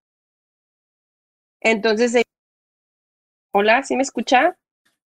Entonces, 1.61 2.15
eh, 2.15 2.23
hola, 3.53 3.83
¿sí 3.83 3.95
me 3.95 4.03
escucha? 4.03 4.57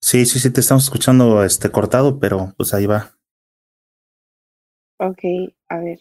Sí, 0.02 0.26
sí, 0.26 0.40
sí, 0.40 0.52
te 0.52 0.62
estamos 0.62 0.84
escuchando 0.86 1.44
este 1.44 1.72
cortado, 1.72 2.20
pero 2.20 2.54
pues 2.58 2.74
ahí 2.74 2.86
va. 2.86 3.16
Ok, 5.00 5.20
a 5.70 5.78
ver. 5.80 6.00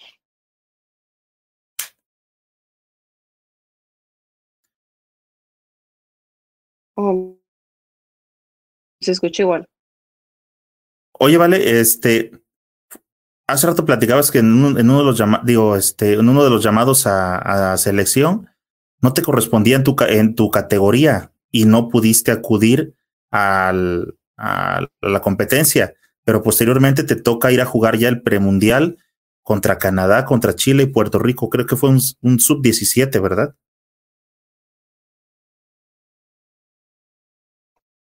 Oh, 6.96 7.38
se 9.00 9.12
escucha 9.12 9.42
igual. 9.42 9.66
Oye, 11.20 11.36
vale, 11.36 11.80
este, 11.80 12.30
hace 13.48 13.66
rato 13.66 13.84
platicabas 13.84 14.30
que 14.30 14.38
en 14.38 14.52
uno, 14.52 14.74
de 14.74 15.04
los 15.04 15.22
digo, 15.44 15.74
este, 15.74 16.12
en 16.12 16.28
uno 16.28 16.44
de 16.44 16.50
los 16.50 16.62
llamados 16.62 17.06
a, 17.06 17.76
selección 17.78 18.48
no 19.00 19.12
te 19.12 19.22
correspondía 19.22 19.76
en 19.76 19.84
tu, 19.84 19.96
en 20.06 20.34
tu 20.34 20.50
categoría 20.50 21.32
y 21.50 21.64
no 21.64 21.88
pudiste 21.88 22.30
acudir 22.30 22.94
a 23.32 23.72
la 23.72 25.20
competencia, 25.20 25.94
pero 26.24 26.42
posteriormente 26.42 27.04
te 27.04 27.16
toca 27.16 27.50
ir 27.50 27.60
a 27.60 27.66
jugar 27.66 27.96
ya 27.96 28.08
el 28.08 28.22
premundial 28.22 28.98
contra 29.42 29.78
Canadá, 29.78 30.24
contra 30.24 30.54
Chile 30.54 30.84
y 30.84 30.86
Puerto 30.86 31.18
Rico. 31.18 31.48
Creo 31.48 31.66
que 31.66 31.76
fue 31.76 31.90
un 31.90 32.38
sub-17, 32.38 33.20
¿verdad? 33.20 33.54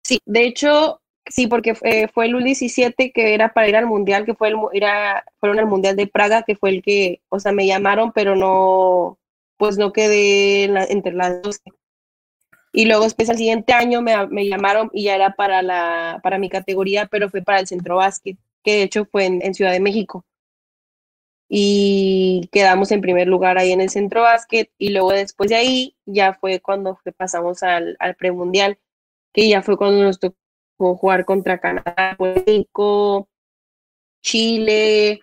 Sí, 0.02 0.18
de 0.26 0.46
hecho, 0.46 1.00
Sí, 1.26 1.46
porque 1.46 1.74
fue, 1.74 2.08
fue 2.12 2.26
el 2.26 2.34
U17 2.34 3.12
que 3.12 3.34
era 3.34 3.52
para 3.54 3.68
ir 3.68 3.76
al 3.76 3.87
mundial, 3.87 4.26
que 4.26 4.34
fue 4.34 4.48
el, 4.48 4.56
era, 4.72 5.24
fueron 5.40 5.58
al 5.58 5.66
mundial 5.66 5.96
de 5.96 6.06
Praga, 6.06 6.42
que 6.42 6.54
fue 6.54 6.70
el 6.70 6.82
que, 6.82 7.22
o 7.30 7.40
sea, 7.40 7.52
me 7.52 7.66
llamaron, 7.66 8.12
pero 8.12 8.37
no, 8.37 9.18
pues 9.56 9.78
no 9.78 9.92
quedé 9.92 10.64
entre 10.64 11.12
las 11.14 11.40
dos. 11.42 11.60
Y 12.72 12.87
luego 12.87 13.04
después 13.04 13.30
al 13.30 13.38
siguiente 13.38 13.72
año 13.72 14.02
me, 14.02 14.26
me, 14.26 14.48
llamaron 14.48 14.90
y 14.92 15.04
ya 15.04 15.14
era 15.14 15.34
para, 15.34 15.62
la, 15.62 16.20
para 16.22 16.38
mi 16.38 16.48
categoría, 16.50 17.06
pero 17.06 17.30
fue 17.30 17.42
para 17.42 17.60
el 17.60 17.66
centro 17.68 17.96
básquet, 17.96 18.37
que 18.62 18.72
de 18.76 18.82
hecho 18.82 19.06
fue 19.06 19.26
en, 19.26 19.40
en 19.42 19.54
Ciudad 19.54 19.72
de 19.72 19.80
México. 19.80 20.24
Y 21.48 22.48
quedamos 22.52 22.90
en 22.90 23.00
primer 23.00 23.28
lugar 23.28 23.58
ahí 23.58 23.72
en 23.72 23.80
el 23.80 23.90
centro 23.90 24.22
básquet 24.22 24.70
y 24.78 24.90
luego 24.90 25.12
después 25.12 25.50
de 25.50 25.56
ahí 25.56 25.96
ya 26.04 26.34
fue 26.34 26.60
cuando 26.60 26.98
pasamos 27.16 27.62
al, 27.62 27.96
al 28.00 28.16
premundial, 28.16 28.78
que 29.32 29.48
ya 29.48 29.62
fue 29.62 29.76
cuando 29.76 30.02
nos 30.02 30.18
tocó 30.18 30.37
jugar 30.76 31.24
contra 31.24 31.58
Canadá, 31.58 32.14
Puerto 32.18 33.28
Chile, 34.22 35.20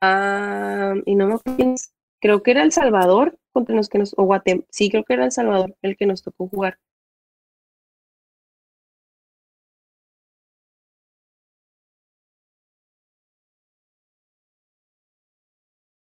ah, 0.00 0.94
y 1.06 1.14
no 1.14 1.26
me 1.28 1.34
acuerdo, 1.34 1.74
creo 2.20 2.42
que 2.42 2.50
era 2.52 2.62
El 2.62 2.72
Salvador 2.72 3.38
contra 3.52 3.76
los 3.76 3.88
que 3.88 3.98
nos, 3.98 4.14
o 4.16 4.24
Guatemala, 4.24 4.66
sí, 4.70 4.90
creo 4.90 5.04
que 5.04 5.14
era 5.14 5.24
El 5.26 5.32
Salvador 5.32 5.76
el 5.82 5.96
que 5.96 6.06
nos 6.06 6.22
tocó 6.22 6.48
jugar. 6.48 6.78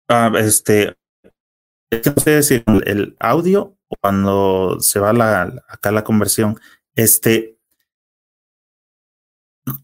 Ah, 0.09 0.31
este, 0.39 0.97
no 1.91 2.15
sé 2.23 2.43
si 2.43 2.63
el 2.87 3.17
audio 3.19 3.77
o 3.89 3.97
cuando 4.01 4.81
se 4.81 5.01
va 5.01 5.13
la, 5.13 5.65
acá 5.69 5.93
la 5.93 6.05
conversión, 6.05 6.59
este, 6.95 7.54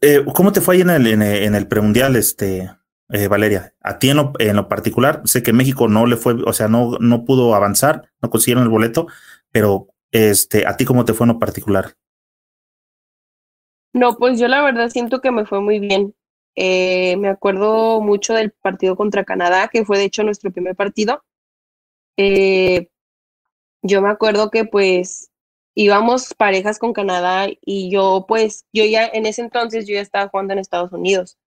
eh, 0.00 0.24
¿Cómo 0.34 0.52
te 0.52 0.60
fue 0.60 0.76
ahí 0.76 0.80
en 0.82 0.90
el, 0.90 1.06
en 1.06 1.54
el, 1.54 1.68
premundial, 1.68 2.16
este, 2.16 2.70
eh, 3.08 3.28
Valeria? 3.28 3.74
A 3.80 3.98
ti 3.98 4.10
en 4.10 4.16
lo, 4.16 4.32
en 4.38 4.56
lo, 4.56 4.68
particular, 4.68 5.22
sé 5.24 5.42
que 5.42 5.52
México 5.52 5.88
no 5.88 6.06
le 6.06 6.16
fue, 6.16 6.34
o 6.44 6.52
sea, 6.52 6.68
no, 6.68 6.98
no 7.00 7.24
pudo 7.24 7.54
avanzar, 7.54 8.10
no 8.20 8.30
consiguieron 8.30 8.64
el 8.64 8.70
boleto, 8.70 9.06
pero 9.50 9.88
este, 10.10 10.66
¿a 10.66 10.76
ti 10.76 10.84
cómo 10.84 11.04
te 11.04 11.14
fue 11.14 11.24
en 11.24 11.32
lo 11.34 11.38
particular? 11.38 11.94
No, 13.92 14.16
pues 14.16 14.38
yo 14.38 14.48
la 14.48 14.62
verdad 14.62 14.88
siento 14.88 15.20
que 15.20 15.30
me 15.30 15.46
fue 15.46 15.60
muy 15.60 15.80
bien. 15.80 16.14
Eh, 16.54 17.16
me 17.16 17.28
acuerdo 17.28 18.00
mucho 18.00 18.34
del 18.34 18.50
partido 18.50 18.96
contra 18.96 19.24
Canadá, 19.24 19.68
que 19.68 19.84
fue 19.84 19.98
de 19.98 20.04
hecho 20.04 20.22
nuestro 20.22 20.50
primer 20.52 20.76
partido. 20.76 21.24
Eh, 22.16 22.88
yo 23.82 24.02
me 24.02 24.10
acuerdo 24.10 24.50
que 24.50 24.64
pues 24.64 25.29
íbamos 25.74 26.34
parejas 26.34 26.78
con 26.78 26.92
Canadá 26.92 27.48
y 27.60 27.90
yo 27.90 28.24
pues, 28.28 28.66
yo 28.72 28.84
ya 28.84 29.06
en 29.06 29.26
ese 29.26 29.42
entonces 29.42 29.86
yo 29.86 29.94
ya 29.94 30.00
estaba 30.00 30.28
jugando 30.28 30.52
en 30.52 30.58
Estados 30.60 30.92
Unidos. 30.92 31.38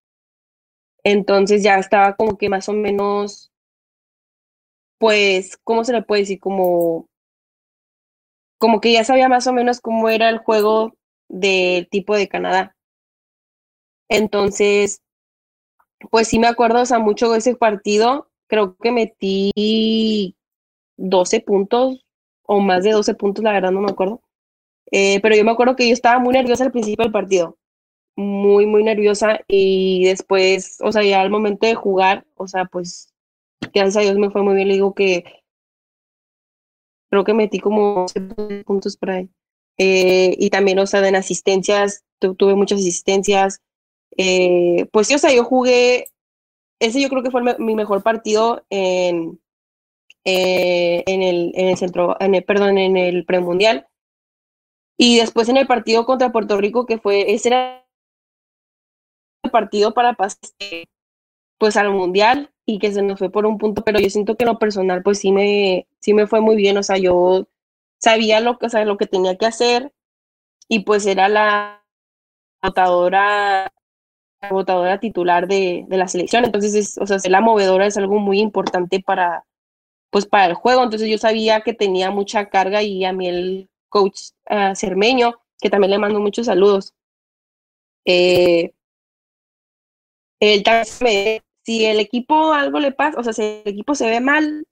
Entonces 1.03 1.63
ya 1.63 1.77
estaba 1.77 2.15
como 2.15 2.37
que 2.37 2.49
más 2.49 2.69
o 2.69 2.73
menos, 2.73 3.51
pues, 4.97 5.57
¿cómo 5.63 5.83
se 5.83 5.93
le 5.93 6.01
puede 6.01 6.21
decir? 6.21 6.39
Como, 6.39 7.09
como 8.57 8.79
que 8.79 8.93
ya 8.93 9.03
sabía 9.03 9.27
más 9.27 9.47
o 9.47 9.53
menos 9.53 9.81
cómo 9.81 10.09
era 10.09 10.29
el 10.29 10.37
juego 10.39 10.93
del 11.27 11.89
tipo 11.89 12.15
de 12.15 12.29
Canadá. 12.29 12.75
Entonces, 14.09 15.01
pues 16.11 16.27
sí 16.27 16.39
me 16.39 16.47
acuerdo, 16.47 16.81
o 16.81 16.85
sea, 16.85 16.99
mucho 16.99 17.31
de 17.31 17.39
ese 17.39 17.55
partido. 17.55 18.29
Creo 18.47 18.75
que 18.77 18.91
metí 18.91 20.35
12 20.97 21.41
puntos, 21.41 22.02
o 22.45 22.59
más 22.59 22.83
de 22.83 22.91
12 22.91 23.13
puntos, 23.15 23.43
la 23.43 23.53
verdad 23.53 23.71
no 23.71 23.81
me 23.81 23.91
acuerdo. 23.91 24.21
Eh, 24.91 25.19
pero 25.21 25.35
yo 25.35 25.43
me 25.43 25.51
acuerdo 25.51 25.75
que 25.75 25.87
yo 25.87 25.93
estaba 25.93 26.19
muy 26.19 26.33
nerviosa 26.33 26.65
al 26.65 26.71
principio 26.71 27.03
del 27.03 27.11
partido, 27.11 27.57
muy, 28.15 28.65
muy 28.65 28.83
nerviosa 28.83 29.39
y 29.47 30.05
después, 30.05 30.77
o 30.81 30.91
sea, 30.91 31.03
ya 31.03 31.21
al 31.21 31.29
momento 31.31 31.65
de 31.67 31.75
jugar, 31.75 32.25
o 32.35 32.47
sea, 32.47 32.65
pues 32.65 33.13
gracias 33.73 33.97
a 33.97 34.01
Dios 34.01 34.17
me 34.17 34.29
fue 34.29 34.43
muy 34.43 34.55
bien, 34.55 34.67
le 34.67 34.75
digo 34.75 34.93
que 34.93 35.23
creo 37.09 37.23
que 37.23 37.33
metí 37.33 37.59
como 37.59 38.05
12 38.07 38.63
puntos 38.65 38.97
por 38.97 39.11
ahí. 39.11 39.29
Eh, 39.77 40.35
y 40.37 40.49
también, 40.49 40.79
o 40.79 40.87
sea, 40.87 41.07
en 41.07 41.15
asistencias, 41.15 42.03
tuve 42.19 42.55
muchas 42.55 42.79
asistencias. 42.79 43.61
Eh, 44.17 44.87
pues 44.91 45.07
sí, 45.07 45.15
o 45.15 45.19
sea, 45.19 45.33
yo 45.33 45.43
jugué, 45.43 46.07
ese 46.79 47.01
yo 47.01 47.09
creo 47.09 47.23
que 47.23 47.31
fue 47.31 47.41
mi 47.59 47.75
mejor 47.75 48.03
partido 48.03 48.65
en, 48.69 49.39
eh, 50.25 51.03
en, 51.07 51.21
el, 51.21 51.51
en 51.55 51.67
el 51.67 51.77
centro, 51.77 52.15
en 52.19 52.35
el, 52.35 52.43
perdón, 52.43 52.77
en 52.77 52.97
el 52.97 53.25
premundial. 53.25 53.87
Y 54.97 55.17
después 55.17 55.49
en 55.49 55.57
el 55.57 55.67
partido 55.67 56.05
contra 56.05 56.31
Puerto 56.31 56.57
Rico, 56.57 56.85
que 56.85 56.97
fue, 56.97 57.33
ese 57.33 57.49
era 57.49 57.85
el 59.43 59.51
partido 59.51 59.93
para 59.93 60.13
pasar 60.13 60.39
pues 61.57 61.77
al 61.77 61.91
mundial 61.91 62.51
y 62.65 62.79
que 62.79 62.91
se 62.91 63.01
nos 63.01 63.19
fue 63.19 63.29
por 63.29 63.45
un 63.45 63.57
punto, 63.57 63.83
pero 63.83 63.99
yo 63.99 64.09
siento 64.09 64.35
que 64.35 64.45
lo 64.45 64.59
personal 64.59 65.01
pues 65.03 65.19
sí 65.19 65.31
me, 65.31 65.87
sí 65.99 66.13
me 66.13 66.27
fue 66.27 66.41
muy 66.41 66.55
bien, 66.55 66.77
o 66.77 66.83
sea, 66.83 66.97
yo 66.97 67.47
sabía 67.99 68.39
lo 68.39 68.57
que, 68.57 68.65
o 68.67 68.69
sea, 68.69 68.85
lo 68.85 68.97
que 68.97 69.07
tenía 69.07 69.37
que 69.37 69.45
hacer 69.45 69.93
y 70.67 70.81
pues 70.81 71.05
era 71.05 71.29
la 71.29 71.83
votadora 72.61 73.71
la 74.41 74.49
votadora 74.49 74.99
titular 74.99 75.47
de, 75.47 75.85
de 75.87 75.97
la 75.97 76.07
selección, 76.09 76.43
entonces 76.45 76.75
es, 76.75 76.97
o 76.97 77.07
sea, 77.07 77.19
ser 77.19 77.31
la 77.31 77.41
movedora 77.41 77.85
es 77.85 77.97
algo 77.97 78.19
muy 78.19 78.39
importante 78.41 79.01
para, 79.01 79.45
pues 80.13 80.27
para 80.27 80.45
el 80.45 80.53
juego, 80.53 80.83
entonces 80.83 81.09
yo 81.09 81.17
sabía 81.17 81.61
que 81.61 81.73
tenía 81.73 82.11
mucha 82.11 82.47
carga 82.47 82.83
y 82.83 83.03
a 83.03 83.11
mí 83.11 83.27
el 83.27 83.69
coach 83.89 84.29
uh, 84.47 84.75
Cermeño, 84.75 85.41
que 85.59 85.71
también 85.71 85.89
le 85.89 85.97
mando 85.97 86.19
muchos 86.19 86.45
saludos. 86.45 86.93
Eh, 88.05 88.73
él 90.39 90.61
también 90.61 91.41
si 91.63 91.85
el 91.85 91.99
equipo 91.99 92.53
algo 92.53 92.79
le 92.79 92.91
pasa, 92.91 93.19
o 93.19 93.23
sea, 93.23 93.33
si 93.33 93.41
el 93.41 93.63
equipo 93.65 93.95
se 93.95 94.07
ve 94.07 94.19
mal, 94.19 94.67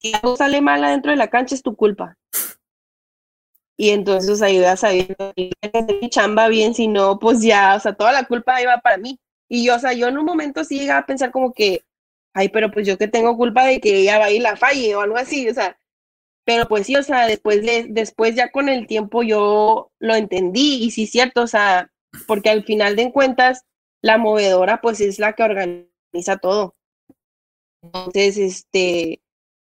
si 0.00 0.12
algo 0.12 0.36
sale 0.36 0.60
mal 0.60 0.82
adentro 0.82 1.12
de 1.12 1.18
la 1.18 1.30
cancha 1.30 1.54
es 1.54 1.62
tu 1.62 1.76
culpa. 1.76 2.18
Y 3.76 3.90
entonces 3.90 4.42
ayuda 4.42 4.76
sabiendo 4.76 5.32
mi 5.36 6.10
chamba 6.10 6.48
bien, 6.48 6.74
si 6.74 6.88
no, 6.88 7.20
pues 7.20 7.42
ya, 7.42 7.76
o 7.76 7.80
sea, 7.80 7.92
toda 7.94 8.10
la 8.10 8.24
culpa 8.24 8.60
iba 8.60 8.78
para 8.78 8.98
mí. 8.98 9.20
Y 9.48 9.64
yo, 9.64 9.76
o 9.76 9.78
sea, 9.78 9.92
yo 9.92 10.08
en 10.08 10.18
un 10.18 10.24
momento 10.24 10.64
sí 10.64 10.80
llegaba 10.80 11.00
a 11.00 11.06
pensar 11.06 11.30
como 11.30 11.52
que, 11.52 11.84
ay, 12.34 12.48
pero 12.50 12.70
pues 12.70 12.86
yo 12.86 12.98
que 12.98 13.08
tengo 13.08 13.36
culpa 13.36 13.64
de 13.66 13.80
que 13.80 13.96
ella 13.96 14.18
va 14.18 14.30
y 14.30 14.40
la 14.40 14.56
falle 14.56 14.94
o 14.96 15.00
algo 15.00 15.16
así, 15.16 15.48
o 15.48 15.54
sea, 15.54 15.78
pero 16.44 16.68
pues 16.68 16.86
sí, 16.86 16.96
o 16.96 17.02
sea, 17.02 17.26
después, 17.26 17.62
de, 17.62 17.86
después 17.88 18.34
ya 18.34 18.50
con 18.50 18.68
el 18.68 18.86
tiempo 18.86 19.22
yo 19.22 19.92
lo 19.98 20.14
entendí 20.14 20.84
y 20.84 20.90
sí, 20.90 21.06
cierto, 21.06 21.42
o 21.42 21.46
sea, 21.46 21.90
porque 22.26 22.50
al 22.50 22.64
final 22.64 22.96
de 22.96 23.12
cuentas, 23.12 23.64
la 24.02 24.18
movedora 24.18 24.80
pues 24.82 25.00
es 25.00 25.18
la 25.18 25.32
que 25.32 25.44
organiza 25.44 26.36
todo. 26.40 26.76
Entonces, 27.82 28.36
este, 28.36 29.22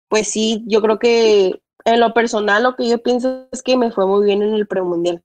pues 0.09 0.28
sí, 0.28 0.64
yo 0.66 0.80
creo 0.80 0.98
que 0.98 1.61
en 1.85 2.00
lo 2.00 2.14
personal 2.14 2.62
lo 2.62 2.76
que 2.76 2.88
yo 2.88 3.02
pienso 3.02 3.48
es 3.52 3.62
que 3.62 3.76
me 3.76 3.90
fue 3.90 4.06
muy 4.06 4.24
bien 4.24 4.42
en 4.42 4.54
el 4.54 4.66
premundial. 4.66 5.22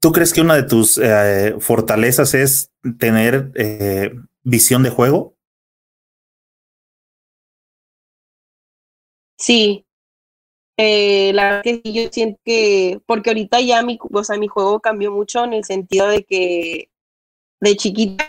¿Tú 0.00 0.12
crees 0.12 0.32
que 0.32 0.42
una 0.42 0.54
de 0.54 0.62
tus 0.62 0.98
eh, 0.98 1.56
fortalezas 1.58 2.34
es 2.34 2.70
tener 2.98 3.50
eh, 3.56 4.12
visión 4.48 4.82
de 4.82 4.90
juego? 4.90 5.36
Sí, 9.36 9.86
eh, 10.76 11.32
la 11.34 11.44
verdad 11.44 11.62
que 11.64 11.82
sí, 11.84 11.92
yo 11.92 12.10
siento 12.10 12.40
que, 12.44 13.00
porque 13.06 13.30
ahorita 13.30 13.60
ya 13.60 13.82
mi, 13.82 13.98
o 14.00 14.24
sea, 14.24 14.38
mi 14.38 14.48
juego 14.48 14.80
cambió 14.80 15.12
mucho 15.12 15.44
en 15.44 15.52
el 15.52 15.64
sentido 15.64 16.08
de 16.08 16.24
que 16.24 16.90
de 17.60 17.76
chiquita 17.76 18.26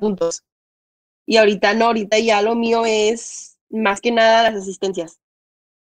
puntos. 0.00 0.44
Y 1.26 1.36
ahorita 1.38 1.74
no, 1.74 1.86
ahorita 1.86 2.18
ya 2.18 2.42
lo 2.42 2.54
mío 2.56 2.84
es 2.86 3.58
más 3.70 4.00
que 4.00 4.12
nada 4.12 4.44
las 4.50 4.62
asistencias. 4.62 5.20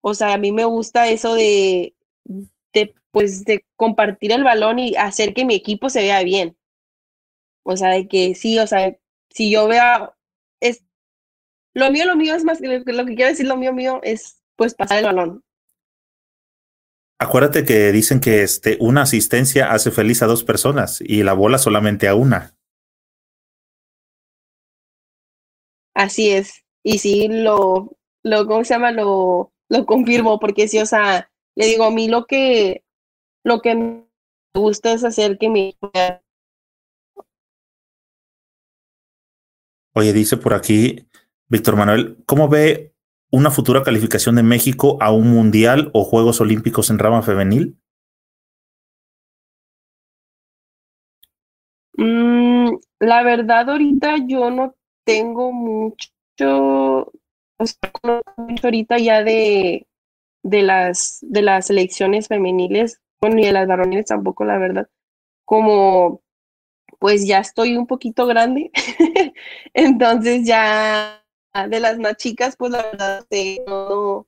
O 0.01 0.13
sea, 0.13 0.33
a 0.33 0.37
mí 0.37 0.51
me 0.51 0.65
gusta 0.65 1.09
eso 1.09 1.35
de, 1.35 1.95
de, 2.73 2.95
pues, 3.11 3.45
de 3.45 3.65
compartir 3.75 4.31
el 4.31 4.43
balón 4.43 4.79
y 4.79 4.95
hacer 4.95 5.33
que 5.33 5.45
mi 5.45 5.55
equipo 5.55 5.89
se 5.89 6.01
vea 6.01 6.23
bien. 6.23 6.57
O 7.63 7.75
sea, 7.75 7.89
de 7.89 8.07
que 8.07 8.35
sí, 8.35 8.59
o 8.59 8.67
sea, 8.67 8.95
si 9.35 9.51
yo 9.51 9.67
veo, 9.67 10.15
es, 10.61 10.83
lo 11.75 11.91
mío, 11.91 12.05
lo 12.05 12.15
mío 12.15 12.35
es 12.35 12.45
más 12.45 12.61
que 12.61 12.67
lo 12.67 13.05
que 13.05 13.15
quiero 13.15 13.29
decir, 13.29 13.45
lo 13.45 13.57
mío, 13.57 13.73
mío 13.73 13.99
es, 14.01 14.41
pues, 14.55 14.73
pasar 14.73 14.99
el 14.99 15.05
balón. 15.05 15.43
Acuérdate 17.19 17.65
que 17.65 17.91
dicen 17.91 18.21
que 18.21 18.43
este, 18.43 18.77
una 18.79 19.01
asistencia 19.01 19.71
hace 19.71 19.91
feliz 19.91 20.21
a 20.21 20.27
dos 20.27 20.43
personas 20.43 21.01
y 21.01 21.23
la 21.23 21.33
bola 21.33 21.57
solamente 21.57 22.07
a 22.07 22.15
una. 22.15 22.57
Así 25.93 26.31
es. 26.31 26.65
Y 26.83 26.99
sí, 26.99 27.27
lo, 27.27 27.97
lo, 28.23 28.47
¿cómo 28.47 28.63
se 28.63 28.73
llama? 28.73 28.91
Lo, 28.91 29.53
lo 29.69 29.85
confirmo, 29.85 30.39
porque 30.39 30.67
sí, 30.67 30.79
o 30.79 30.85
sea, 30.85 31.29
le 31.55 31.65
digo, 31.65 31.85
a 31.85 31.91
mí 31.91 32.07
lo 32.07 32.25
que, 32.25 32.85
lo 33.43 33.61
que 33.61 33.75
me 33.75 34.05
gusta 34.53 34.93
es 34.93 35.03
hacer 35.03 35.37
que 35.37 35.49
mi... 35.49 35.77
Oye, 39.97 40.11
dice 40.11 40.35
por 40.35 40.53
aquí 40.53 41.07
Víctor 41.47 41.77
Manuel, 41.77 42.17
¿cómo 42.25 42.49
ve 42.49 42.93
una 43.31 43.49
futura 43.49 43.81
calificación 43.81 44.35
de 44.35 44.43
México 44.43 44.97
a 44.99 45.11
un 45.13 45.31
mundial 45.31 45.89
o 45.93 46.03
Juegos 46.03 46.41
Olímpicos 46.41 46.89
en 46.89 46.99
rama 46.99 47.21
femenil? 47.21 47.77
Mm, 51.97 52.75
la 52.99 53.23
verdad, 53.23 53.69
ahorita 53.69 54.15
yo 54.27 54.51
no 54.51 54.75
tengo 55.05 55.53
mucho 55.53 56.09
mucho 57.57 58.67
ahorita 58.67 58.97
ya 58.97 59.23
de, 59.23 59.87
de, 60.43 60.61
las, 60.61 61.19
de 61.21 61.41
las 61.41 61.67
selecciones 61.67 62.27
femeniles, 62.27 62.99
bueno, 63.21 63.37
ni 63.37 63.45
de 63.45 63.53
las 63.53 63.65
varoniles 63.65 64.07
tampoco, 64.07 64.43
la 64.43 64.57
verdad, 64.57 64.89
como 65.45 66.21
pues 67.05 67.27
ya 67.27 67.37
estoy 67.37 67.77
un 67.77 67.85
poquito 67.85 68.25
grande, 68.25 68.71
entonces 69.75 70.43
ya 70.43 71.23
de 71.69 71.79
las 71.79 71.99
más 71.99 72.17
chicas, 72.17 72.55
pues 72.57 72.71
la 72.71 72.81
verdad 72.81 73.23
no, 73.67 74.25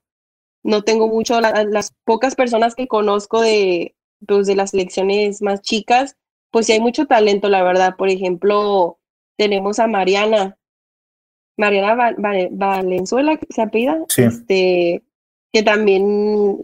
no 0.61 0.83
tengo 0.83 1.07
mucho, 1.07 1.41
las 1.41 1.95
pocas 2.03 2.35
personas 2.35 2.75
que 2.75 2.87
conozco 2.87 3.41
de, 3.41 3.95
pues, 4.27 4.45
de 4.45 4.55
las 4.55 4.69
selecciones 4.69 5.41
más 5.41 5.63
chicas, 5.63 6.17
pues 6.51 6.67
sí 6.67 6.73
hay 6.73 6.79
mucho 6.79 7.07
talento, 7.07 7.49
la 7.49 7.63
verdad. 7.63 7.95
Por 7.97 8.09
ejemplo, 8.09 8.99
tenemos 9.39 9.79
a 9.79 9.87
Mariana, 9.87 10.59
Mariana 11.57 12.13
Valenzuela, 12.51 13.39
se 13.49 13.61
apida, 13.63 13.97
este, 14.17 15.01
que 15.51 15.63
también 15.63 16.61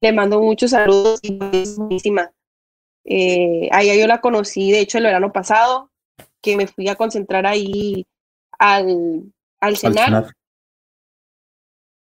le 0.00 0.12
mando 0.12 0.40
muchos 0.40 0.70
saludos 0.70 1.18
y 1.24 1.36
es 1.52 1.76
buenísima. 1.76 2.30
Eh, 3.10 3.70
a 3.72 3.82
ella 3.82 3.94
yo 3.94 4.06
la 4.06 4.20
conocí, 4.20 4.70
de 4.70 4.80
hecho, 4.80 4.98
el 4.98 5.04
verano 5.04 5.32
pasado, 5.32 5.90
que 6.42 6.58
me 6.58 6.66
fui 6.66 6.88
a 6.88 6.94
concentrar 6.94 7.46
ahí 7.46 8.06
al, 8.58 9.32
al 9.60 9.76
cenar. 9.78 10.34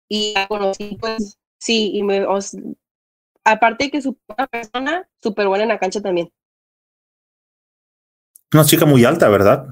Y 0.07 0.33
la 0.35 0.47
conocí, 0.47 0.97
pues, 0.99 1.39
sí, 1.57 1.91
y 1.95 2.03
me, 2.03 2.23
aparte 3.43 3.85
de 3.85 3.91
que 3.91 3.97
es 3.97 4.05
una 4.05 4.45
persona, 4.47 5.09
súper 5.23 5.47
buena 5.47 5.63
en 5.63 5.69
la 5.69 5.79
cancha 5.79 6.01
también. 6.01 6.31
Una 8.53 8.65
chica 8.65 8.85
muy 8.85 9.03
alta, 9.03 9.27
¿verdad? 9.27 9.65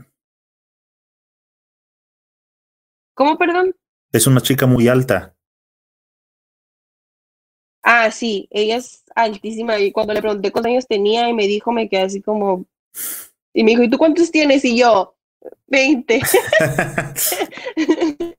¿Cómo, 3.14 3.38
perdón? 3.38 3.76
Es 4.12 4.26
una 4.26 4.42
chica 4.42 4.66
muy 4.66 4.88
alta. 4.88 5.36
Ah, 7.84 8.12
sí, 8.12 8.48
ella 8.52 8.78
es 8.78 9.04
altísima. 9.16 9.80
Y 9.80 9.92
cuando 9.92 10.14
le 10.14 10.22
pregunté 10.22 10.52
cuántos 10.52 10.72
años 10.72 10.88
tenía 10.88 11.30
y 11.30 11.34
me 11.34 11.48
dijo, 11.48 11.72
me 11.72 11.90
quedé 11.90 12.04
así 12.04 12.22
como. 12.22 12.66
Y 13.54 13.64
me 13.64 13.72
dijo, 13.72 13.84
¿y 13.84 13.90
tú 13.90 13.98
cuántos 13.98 14.32
tienes? 14.32 14.64
Y 14.66 14.78
yo, 14.78 15.16
20. 15.68 16.20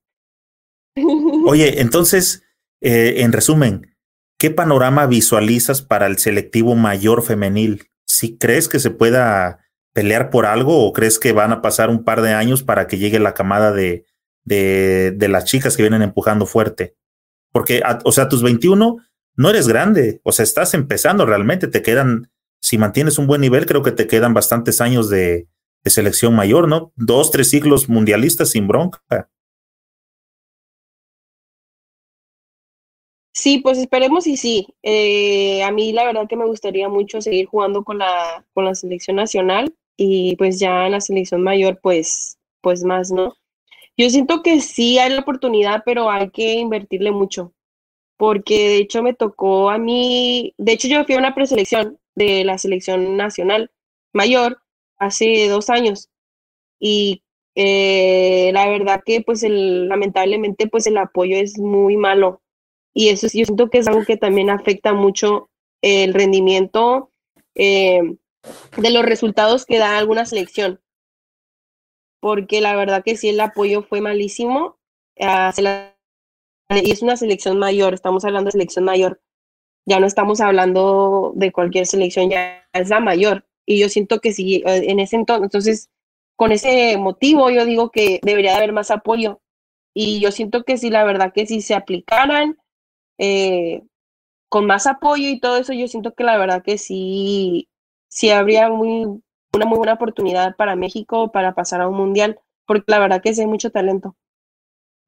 Oye, 1.46 1.80
entonces, 1.80 2.42
eh, 2.80 3.14
en 3.18 3.32
resumen, 3.32 3.96
¿qué 4.38 4.50
panorama 4.50 5.06
visualizas 5.06 5.82
para 5.82 6.06
el 6.06 6.18
selectivo 6.18 6.74
mayor 6.74 7.22
femenil? 7.22 7.90
¿Si 8.06 8.36
crees 8.36 8.68
que 8.68 8.78
se 8.78 8.90
pueda 8.90 9.60
pelear 9.92 10.30
por 10.30 10.46
algo 10.46 10.86
o 10.86 10.92
crees 10.92 11.18
que 11.18 11.32
van 11.32 11.52
a 11.52 11.62
pasar 11.62 11.90
un 11.90 12.04
par 12.04 12.22
de 12.22 12.32
años 12.32 12.62
para 12.62 12.86
que 12.86 12.98
llegue 12.98 13.18
la 13.18 13.34
camada 13.34 13.72
de, 13.72 14.04
de, 14.44 15.12
de 15.16 15.28
las 15.28 15.44
chicas 15.44 15.76
que 15.76 15.82
vienen 15.82 16.02
empujando 16.02 16.46
fuerte. 16.46 16.96
Porque, 17.52 17.82
o 18.04 18.12
sea, 18.12 18.28
tus 18.28 18.42
21 18.42 18.98
no 19.40 19.48
eres 19.48 19.66
grande, 19.66 20.20
o 20.22 20.32
sea, 20.32 20.42
estás 20.42 20.74
empezando 20.74 21.24
realmente, 21.24 21.66
te 21.66 21.80
quedan, 21.80 22.30
si 22.60 22.76
mantienes 22.76 23.16
un 23.16 23.26
buen 23.26 23.40
nivel, 23.40 23.64
creo 23.64 23.82
que 23.82 23.90
te 23.90 24.06
quedan 24.06 24.34
bastantes 24.34 24.82
años 24.82 25.08
de, 25.08 25.48
selección 25.86 26.36
mayor, 26.36 26.68
¿no? 26.68 26.92
Dos, 26.94 27.30
tres 27.30 27.48
ciclos 27.48 27.88
mundialistas 27.88 28.50
sin 28.50 28.68
bronca. 28.68 29.30
Sí, 33.32 33.60
pues 33.60 33.78
esperemos 33.78 34.26
y 34.26 34.36
sí. 34.36 34.66
Eh, 34.82 35.62
a 35.62 35.72
mí 35.72 35.94
la 35.94 36.04
verdad 36.04 36.28
que 36.28 36.36
me 36.36 36.44
gustaría 36.44 36.90
mucho 36.90 37.22
seguir 37.22 37.46
jugando 37.46 37.82
con 37.82 37.96
la, 37.96 38.44
con 38.52 38.66
la 38.66 38.74
selección 38.74 39.16
nacional 39.16 39.74
y 39.96 40.36
pues 40.36 40.60
ya 40.60 40.84
en 40.84 40.92
la 40.92 41.00
selección 41.00 41.42
mayor, 41.42 41.80
pues, 41.82 42.38
pues 42.60 42.84
más, 42.84 43.10
¿no? 43.10 43.34
Yo 43.96 44.10
siento 44.10 44.42
que 44.42 44.60
sí 44.60 44.98
hay 44.98 45.14
la 45.14 45.22
oportunidad, 45.22 45.82
pero 45.86 46.10
hay 46.10 46.28
que 46.28 46.56
invertirle 46.58 47.10
mucho, 47.10 47.54
porque 48.20 48.68
de 48.68 48.76
hecho 48.76 49.02
me 49.02 49.14
tocó 49.14 49.70
a 49.70 49.78
mí, 49.78 50.52
de 50.58 50.72
hecho 50.72 50.88
yo 50.88 51.06
fui 51.06 51.14
a 51.14 51.18
una 51.18 51.34
preselección 51.34 51.98
de 52.14 52.44
la 52.44 52.58
selección 52.58 53.16
nacional 53.16 53.70
mayor 54.12 54.60
hace 54.98 55.48
dos 55.48 55.70
años 55.70 56.10
y 56.78 57.22
eh, 57.54 58.50
la 58.52 58.68
verdad 58.68 59.00
que 59.06 59.22
pues 59.22 59.42
el, 59.42 59.88
lamentablemente 59.88 60.66
pues 60.66 60.86
el 60.86 60.98
apoyo 60.98 61.38
es 61.38 61.58
muy 61.58 61.96
malo 61.96 62.42
y 62.92 63.08
eso 63.08 63.26
yo 63.28 63.46
siento 63.46 63.70
que 63.70 63.78
es 63.78 63.88
algo 63.88 64.04
que 64.04 64.18
también 64.18 64.50
afecta 64.50 64.92
mucho 64.92 65.48
el 65.80 66.12
rendimiento 66.12 67.10
eh, 67.54 68.02
de 68.76 68.90
los 68.90 69.02
resultados 69.02 69.64
que 69.64 69.78
da 69.78 69.96
alguna 69.96 70.26
selección 70.26 70.78
porque 72.20 72.60
la 72.60 72.76
verdad 72.76 73.02
que 73.02 73.16
sí 73.16 73.30
el 73.30 73.40
apoyo 73.40 73.82
fue 73.82 74.02
malísimo. 74.02 74.76
Ah, 75.18 75.54
y 76.70 76.90
es 76.90 77.02
una 77.02 77.16
selección 77.16 77.58
mayor, 77.58 77.94
estamos 77.94 78.24
hablando 78.24 78.48
de 78.48 78.52
selección 78.52 78.84
mayor. 78.84 79.20
Ya 79.86 79.98
no 79.98 80.06
estamos 80.06 80.40
hablando 80.40 81.32
de 81.34 81.52
cualquier 81.52 81.86
selección, 81.86 82.30
ya 82.30 82.68
es 82.72 82.88
la 82.90 83.00
mayor. 83.00 83.46
Y 83.66 83.78
yo 83.80 83.88
siento 83.88 84.20
que 84.20 84.32
sí, 84.32 84.62
eh, 84.66 84.84
en 84.88 85.00
ese 85.00 85.16
entonces, 85.16 85.44
entonces, 85.44 85.90
con 86.36 86.52
ese 86.52 86.96
motivo 86.96 87.50
yo 87.50 87.64
digo 87.66 87.90
que 87.90 88.20
debería 88.22 88.56
haber 88.56 88.72
más 88.72 88.90
apoyo. 88.90 89.40
Y 89.94 90.20
yo 90.20 90.30
siento 90.32 90.64
que 90.64 90.76
sí, 90.78 90.90
la 90.90 91.04
verdad 91.04 91.32
que 91.32 91.46
si 91.46 91.60
se 91.62 91.74
aplicaran 91.74 92.56
eh, 93.18 93.82
con 94.48 94.66
más 94.66 94.86
apoyo 94.86 95.28
y 95.28 95.40
todo 95.40 95.56
eso, 95.58 95.72
yo 95.72 95.88
siento 95.88 96.14
que 96.14 96.24
la 96.24 96.38
verdad 96.38 96.62
que 96.62 96.78
sí, 96.78 97.68
sí 98.08 98.30
habría 98.30 98.70
muy, 98.70 99.06
una 99.54 99.66
muy 99.66 99.78
buena 99.78 99.94
oportunidad 99.94 100.56
para 100.56 100.76
México 100.76 101.32
para 101.32 101.54
pasar 101.54 101.80
a 101.80 101.88
un 101.88 101.96
mundial, 101.96 102.40
porque 102.66 102.84
la 102.88 103.00
verdad 103.00 103.22
que 103.22 103.34
sí 103.34 103.40
hay 103.40 103.46
mucho 103.46 103.70
talento. 103.70 104.16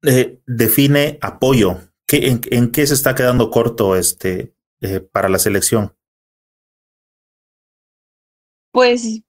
Eh, 0.03 0.39
define 0.45 1.17
apoyo. 1.21 1.79
¿Qué, 2.05 2.39
en, 2.51 2.71
qué 2.71 2.85
se 2.85 2.93
está 2.93 3.15
quedando 3.15 3.49
corto 3.49 3.95
este, 3.95 4.53
eh, 4.81 4.99
para 4.99 5.29
la 5.29 5.39
selección? 5.39 5.95
Pues 8.71 9.23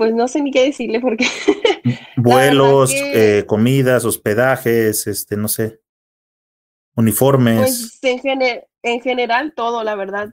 pues 0.00 0.14
no 0.14 0.28
sé 0.28 0.40
ni 0.40 0.50
qué 0.50 0.64
decirle 0.64 0.98
porque... 0.98 1.26
Vuelos, 2.16 2.90
eh, 2.94 3.44
comidas, 3.46 4.06
hospedajes, 4.06 5.06
este, 5.06 5.36
no 5.36 5.46
sé, 5.46 5.82
uniformes. 6.96 7.98
Pues 8.00 8.24
en, 8.24 8.40
en 8.82 9.00
general 9.02 9.52
todo, 9.54 9.84
la 9.84 9.96
verdad. 9.96 10.32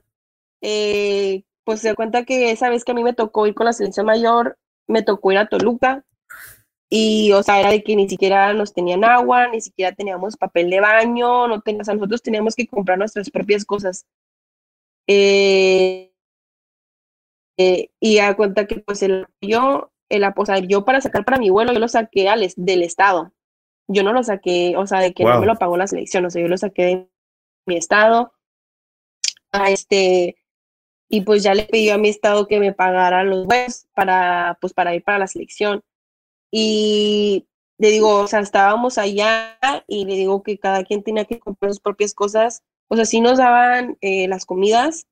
Eh, 0.62 1.42
pues 1.64 1.82
se 1.82 1.88
da 1.88 1.94
cuenta 1.94 2.24
que 2.24 2.50
esa 2.50 2.70
vez 2.70 2.82
que 2.82 2.92
a 2.92 2.94
mí 2.94 3.04
me 3.04 3.12
tocó 3.12 3.46
ir 3.46 3.54
con 3.54 3.66
la 3.66 3.74
selección 3.74 4.06
mayor, 4.06 4.56
me 4.86 5.02
tocó 5.02 5.32
ir 5.32 5.38
a 5.38 5.50
Toluca 5.50 6.02
y, 6.90 7.32
o 7.32 7.42
sea, 7.42 7.60
era 7.60 7.70
de 7.70 7.82
que 7.82 7.96
ni 7.96 8.08
siquiera 8.08 8.52
nos 8.54 8.72
tenían 8.72 9.04
agua, 9.04 9.48
ni 9.48 9.60
siquiera 9.60 9.94
teníamos 9.94 10.36
papel 10.36 10.70
de 10.70 10.80
baño, 10.80 11.46
no 11.46 11.60
teníamos, 11.60 11.88
nosotros 11.88 12.22
teníamos 12.22 12.54
que 12.54 12.66
comprar 12.66 12.98
nuestras 12.98 13.30
propias 13.30 13.64
cosas. 13.64 14.06
Eh, 15.06 16.12
eh, 17.58 17.90
y 18.00 18.18
a 18.18 18.36
cuenta 18.36 18.66
que 18.66 18.80
pues 18.80 19.02
el 19.02 19.26
yo, 19.40 19.90
el, 20.08 20.24
o 20.24 20.46
sea, 20.46 20.58
yo 20.58 20.84
para 20.84 21.00
sacar 21.00 21.24
para 21.24 21.38
mi 21.38 21.50
vuelo, 21.50 21.72
yo 21.72 21.78
lo 21.80 21.88
saqué 21.88 22.28
al, 22.28 22.46
del 22.56 22.82
estado. 22.82 23.32
Yo 23.88 24.02
no 24.02 24.12
lo 24.12 24.22
saqué, 24.22 24.76
o 24.76 24.86
sea, 24.86 25.00
de 25.00 25.12
que 25.12 25.24
no 25.24 25.40
me 25.40 25.46
lo 25.46 25.56
pagó 25.56 25.76
la 25.76 25.86
selección, 25.86 26.24
o 26.26 26.30
sea, 26.30 26.42
yo 26.42 26.48
lo 26.48 26.58
saqué 26.58 26.82
de 26.84 27.10
mi 27.66 27.76
estado. 27.76 28.32
A 29.52 29.70
este, 29.70 30.36
y 31.08 31.22
pues 31.22 31.42
ya 31.42 31.54
le 31.54 31.64
pidió 31.64 31.94
a 31.94 31.98
mi 31.98 32.08
estado 32.08 32.46
que 32.46 32.60
me 32.60 32.72
pagara 32.74 33.24
los 33.24 33.46
vuelos 33.46 33.86
para, 33.94 34.58
pues 34.60 34.72
para 34.74 34.94
ir 34.94 35.02
para 35.02 35.18
la 35.18 35.26
selección. 35.26 35.82
Y 36.50 37.46
le 37.78 37.90
digo, 37.90 38.20
o 38.20 38.26
sea, 38.26 38.40
estábamos 38.40 38.98
allá 38.98 39.58
y 39.86 40.04
le 40.04 40.14
digo 40.14 40.42
que 40.42 40.58
cada 40.58 40.84
quien 40.84 41.02
tenía 41.02 41.24
que 41.24 41.38
comprar 41.38 41.72
sus 41.72 41.80
propias 41.80 42.14
cosas. 42.14 42.62
O 42.88 42.96
sea, 42.96 43.04
sí 43.04 43.20
nos 43.20 43.38
daban 43.38 43.98
eh, 44.00 44.28
las 44.28 44.46
comidas, 44.46 45.06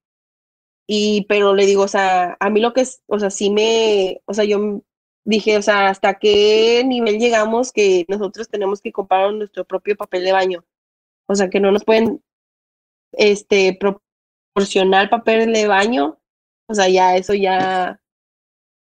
y 0.87 1.27
pero 1.29 1.55
le 1.55 1.67
digo, 1.67 1.83
o 1.83 1.89
sea, 1.89 2.37
a 2.41 2.51
mí 2.51 2.61
lo 2.61 2.73
que 2.73 2.83
es, 2.83 3.03
o 3.07 3.19
sea, 3.19 3.31
sí 3.31 3.51
me, 3.51 4.23
o 4.27 4.35
sea, 4.35 4.45
yo 4.45 4.83
dije, 5.25 5.57
o 5.59 5.63
sea, 5.63 5.89
hasta 5.89 6.19
qué 6.19 6.85
nivel 6.87 7.19
llegamos 7.19 7.73
que 7.73 8.05
nosotros 8.09 8.49
tenemos 8.49 8.81
que 8.81 8.93
comprar 8.93 9.33
nuestro 9.33 9.65
propio 9.65 9.97
papel 9.97 10.25
de 10.25 10.33
baño. 10.33 10.65
O 11.27 11.35
sea, 11.35 11.51
que 11.51 11.61
no 11.61 11.73
nos 11.73 11.85
pueden, 11.85 12.23
este, 13.13 13.77
proporcionar 13.79 15.11
papel 15.11 15.53
de 15.53 15.67
baño. 15.67 16.19
O 16.69 16.75
sea, 16.75 16.89
ya 16.89 17.17
eso 17.17 17.35
ya, 17.35 18.01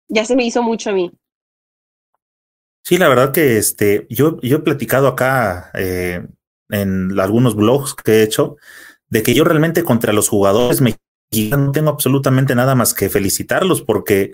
ya 0.09 0.25
se 0.25 0.35
me 0.35 0.45
hizo 0.45 0.61
mucho 0.63 0.89
a 0.91 0.93
mí. 0.93 1.11
Sí, 2.87 2.97
la 2.97 3.09
verdad 3.09 3.33
que 3.33 3.57
este, 3.57 4.07
yo, 4.09 4.39
yo 4.39 4.55
he 4.55 4.61
platicado 4.61 5.09
acá 5.09 5.71
eh, 5.73 6.25
en 6.69 7.19
algunos 7.19 7.53
blogs 7.53 7.93
que 7.95 8.13
he 8.13 8.23
hecho 8.23 8.55
de 9.09 9.23
que 9.23 9.33
yo 9.33 9.43
realmente 9.43 9.83
contra 9.83 10.13
los 10.13 10.29
jugadores 10.29 10.79
mexicanos 10.79 11.67
no 11.67 11.71
tengo 11.73 11.89
absolutamente 11.89 12.55
nada 12.55 12.75
más 12.75 12.93
que 12.93 13.09
felicitarlos 13.09 13.81
porque 13.81 14.31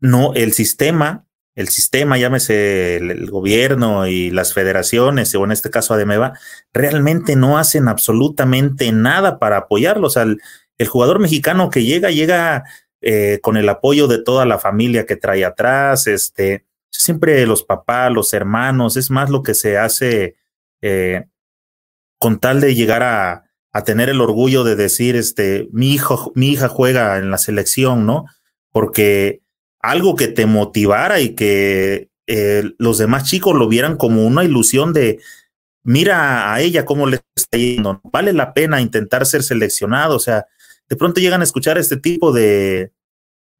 no, 0.00 0.32
el 0.32 0.54
sistema, 0.54 1.26
el 1.54 1.68
sistema, 1.68 2.16
llámese 2.16 2.96
el, 2.96 3.30
gobierno 3.30 4.06
y 4.06 4.30
las 4.30 4.54
federaciones, 4.54 5.34
o 5.34 5.44
en 5.44 5.52
este 5.52 5.68
caso 5.68 5.92
Ademeva, 5.92 6.38
realmente 6.72 7.36
no 7.36 7.58
hacen 7.58 7.88
absolutamente 7.88 8.92
nada 8.92 9.38
para 9.38 9.58
apoyarlos. 9.58 10.16
O 10.16 10.22
el, 10.22 10.40
jugador 10.88 11.18
mexicano 11.18 11.68
que 11.68 11.84
llega, 11.84 12.10
llega 12.10 12.64
eh, 13.02 13.40
con 13.42 13.58
el 13.58 13.68
apoyo 13.68 14.08
de 14.08 14.22
toda 14.22 14.46
la 14.46 14.58
familia 14.58 15.04
que 15.04 15.16
trae 15.16 15.44
atrás, 15.44 16.06
este, 16.06 16.64
siempre 16.90 17.46
los 17.46 17.64
papás, 17.64 18.12
los 18.12 18.32
hermanos, 18.32 18.96
es 18.96 19.10
más 19.10 19.30
lo 19.30 19.42
que 19.42 19.54
se 19.54 19.78
hace 19.78 20.36
eh, 20.82 21.26
con 22.18 22.38
tal 22.40 22.60
de 22.60 22.74
llegar 22.74 23.02
a, 23.02 23.44
a, 23.72 23.84
tener 23.84 24.08
el 24.08 24.20
orgullo 24.20 24.64
de 24.64 24.76
decir, 24.76 25.16
este, 25.16 25.68
mi 25.72 25.92
hijo, 25.92 26.32
mi 26.34 26.50
hija 26.50 26.68
juega 26.68 27.18
en 27.18 27.30
la 27.30 27.38
selección, 27.38 28.06
¿no? 28.06 28.26
Porque 28.70 29.40
algo 29.80 30.16
que 30.16 30.28
te 30.28 30.46
motivara 30.46 31.20
y 31.20 31.34
que 31.34 32.10
eh, 32.26 32.72
los 32.78 32.98
demás 32.98 33.24
chicos 33.24 33.56
lo 33.56 33.68
vieran 33.68 33.96
como 33.96 34.26
una 34.26 34.44
ilusión 34.44 34.92
de, 34.92 35.20
mira 35.82 36.52
a 36.52 36.60
ella 36.60 36.84
cómo 36.84 37.06
le 37.06 37.20
está 37.34 37.56
yendo, 37.56 38.00
vale 38.04 38.32
la 38.32 38.52
pena 38.52 38.80
intentar 38.80 39.24
ser 39.24 39.42
seleccionado, 39.42 40.16
o 40.16 40.20
sea, 40.20 40.46
de 40.88 40.96
pronto 40.96 41.20
llegan 41.20 41.40
a 41.40 41.44
escuchar 41.44 41.78
este 41.78 41.96
tipo 41.96 42.32
de, 42.32 42.92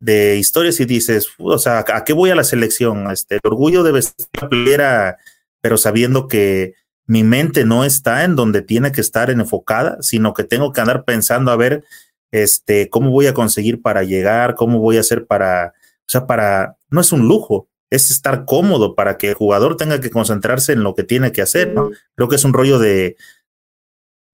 de 0.01 0.37
historias 0.37 0.79
y 0.81 0.85
dices, 0.85 1.29
o 1.39 1.59
sea, 1.59 1.85
¿a 1.87 2.05
qué 2.05 2.13
voy 2.13 2.31
a 2.31 2.35
la 2.35 2.45
selección? 2.45 3.11
Este, 3.11 3.37
el 3.37 3.41
orgullo 3.45 3.83
de 3.83 3.93
vestir 3.93 4.27
la 4.41 4.49
playera, 4.49 5.19
pero 5.61 5.77
sabiendo 5.77 6.29
que 6.29 6.75
mi 7.07 7.25
mente 7.25 7.65
no 7.65 7.85
está 7.85 8.25
en 8.25 8.37
donde 8.37 8.63
tiene 8.63 8.93
que 8.93 9.01
estar 9.01 9.31
enfocada, 9.31 9.99
sino 10.01 10.35
que 10.35 10.45
tengo 10.45 10.73
que 10.73 10.81
andar 10.81 11.05
pensando 11.05 11.51
a 11.51 11.57
ver, 11.57 11.85
este, 12.31 12.91
cómo 12.91 13.11
voy 13.11 13.27
a 13.27 13.35
conseguir 13.35 13.81
para 13.81 14.03
llegar, 14.03 14.55
cómo 14.55 14.79
voy 14.79 14.99
a 14.99 15.01
hacer 15.01 15.27
para, 15.27 15.73
o 15.75 16.11
sea, 16.11 16.27
para, 16.27 16.77
no 16.91 17.01
es 17.01 17.11
un 17.11 17.27
lujo, 17.27 17.69
es 17.91 18.11
estar 18.11 18.45
cómodo 18.45 18.95
para 18.95 19.17
que 19.17 19.29
el 19.29 19.35
jugador 19.35 19.77
tenga 19.77 20.01
que 20.01 20.11
concentrarse 20.11 20.75
en 20.75 20.83
lo 20.83 20.95
que 20.95 21.05
tiene 21.05 21.33
que 21.33 21.41
hacer, 21.41 21.73
¿no? 21.73 21.91
Creo 22.15 22.29
que 22.29 22.37
es 22.37 22.45
un 22.45 22.53
rollo 22.53 22.79
de, 22.79 23.17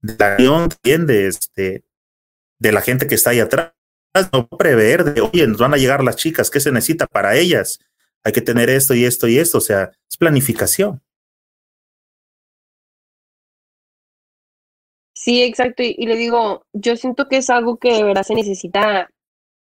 la 0.02 0.36
de, 0.36 1.26
este, 1.28 1.84
de 2.58 2.72
la 2.72 2.80
gente 2.80 3.06
que 3.06 3.14
está 3.14 3.30
ahí 3.30 3.40
atrás 3.40 3.73
no 4.32 4.48
prever 4.48 5.04
de, 5.04 5.20
oye, 5.20 5.46
nos 5.46 5.58
van 5.58 5.74
a 5.74 5.76
llegar 5.76 6.04
las 6.04 6.16
chicas, 6.16 6.50
¿qué 6.50 6.60
se 6.60 6.72
necesita 6.72 7.06
para 7.06 7.36
ellas? 7.36 7.80
Hay 8.22 8.32
que 8.32 8.40
tener 8.40 8.70
esto 8.70 8.94
y 8.94 9.04
esto 9.04 9.28
y 9.28 9.38
esto, 9.38 9.58
o 9.58 9.60
sea, 9.60 9.90
es 10.08 10.16
planificación. 10.16 11.02
Sí, 15.14 15.42
exacto. 15.42 15.82
Y, 15.82 16.06
le 16.06 16.16
digo, 16.16 16.64
yo 16.72 16.96
siento 16.96 17.28
que 17.28 17.38
es 17.38 17.50
algo 17.50 17.78
que 17.78 17.92
de 17.94 18.04
verdad 18.04 18.24
se 18.24 18.34
necesita, 18.34 19.10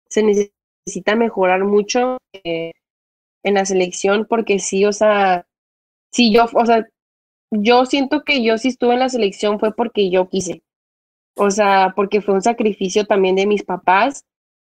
se 0.10 0.24
necesita 0.24 1.16
mejorar 1.16 1.64
mucho 1.64 2.18
eh, 2.34 2.72
en 3.44 3.54
la 3.54 3.66
selección, 3.66 4.26
porque 4.30 4.60
sí, 4.60 4.86
o 4.86 4.92
sea, 4.92 5.48
sí, 6.12 6.34
yo, 6.34 6.46
o 6.54 6.66
sea, 6.66 6.88
yo 7.52 7.86
siento 7.86 8.24
que 8.24 8.44
yo 8.44 8.58
sí 8.58 8.70
estuve 8.70 8.94
en 8.94 9.00
la 9.00 9.10
selección 9.10 9.60
fue 9.60 9.74
porque 9.76 10.10
yo 10.10 10.30
quise. 10.30 10.64
O 11.38 11.52
sea, 11.52 11.94
porque 11.96 12.22
fue 12.22 12.34
un 12.34 12.42
sacrificio 12.42 13.06
también 13.06 13.36
de 13.36 13.48
mis 13.48 13.64
papás 13.64 14.26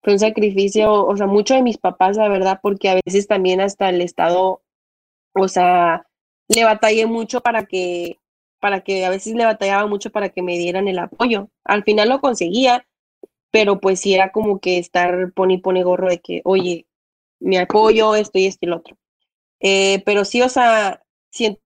fue 0.06 0.12
un 0.12 0.20
sacrificio, 0.20 1.04
o 1.04 1.16
sea, 1.16 1.26
mucho 1.26 1.54
de 1.54 1.62
mis 1.62 1.78
papás, 1.78 2.16
la 2.16 2.28
verdad, 2.28 2.60
porque 2.62 2.88
a 2.88 3.00
veces 3.04 3.26
también 3.26 3.60
hasta 3.60 3.88
el 3.88 4.00
Estado, 4.00 4.62
o 5.32 5.48
sea, 5.48 6.06
le 6.46 6.62
batallé 6.62 7.06
mucho 7.06 7.40
para 7.40 7.66
que, 7.66 8.20
para 8.60 8.82
que 8.82 9.04
a 9.04 9.10
veces 9.10 9.34
le 9.34 9.44
batallaba 9.44 9.88
mucho 9.88 10.10
para 10.12 10.28
que 10.28 10.42
me 10.42 10.58
dieran 10.58 10.86
el 10.86 11.00
apoyo. 11.00 11.48
Al 11.64 11.82
final 11.82 12.08
lo 12.08 12.20
conseguía, 12.20 12.86
pero 13.50 13.80
pues 13.80 13.98
sí 13.98 14.14
era 14.14 14.30
como 14.30 14.60
que 14.60 14.78
estar 14.78 15.32
pone 15.32 15.58
pone 15.58 15.82
gorro 15.82 16.08
de 16.08 16.20
que, 16.20 16.40
oye, 16.44 16.86
me 17.40 17.58
apoyo, 17.58 18.14
esto 18.14 18.38
y 18.38 18.46
esto 18.46 18.64
y 18.64 18.68
lo 18.68 18.76
otro. 18.76 18.96
Eh, 19.58 20.04
pero 20.06 20.24
sí, 20.24 20.40
o 20.40 20.48
sea, 20.48 21.02
siento 21.32 21.60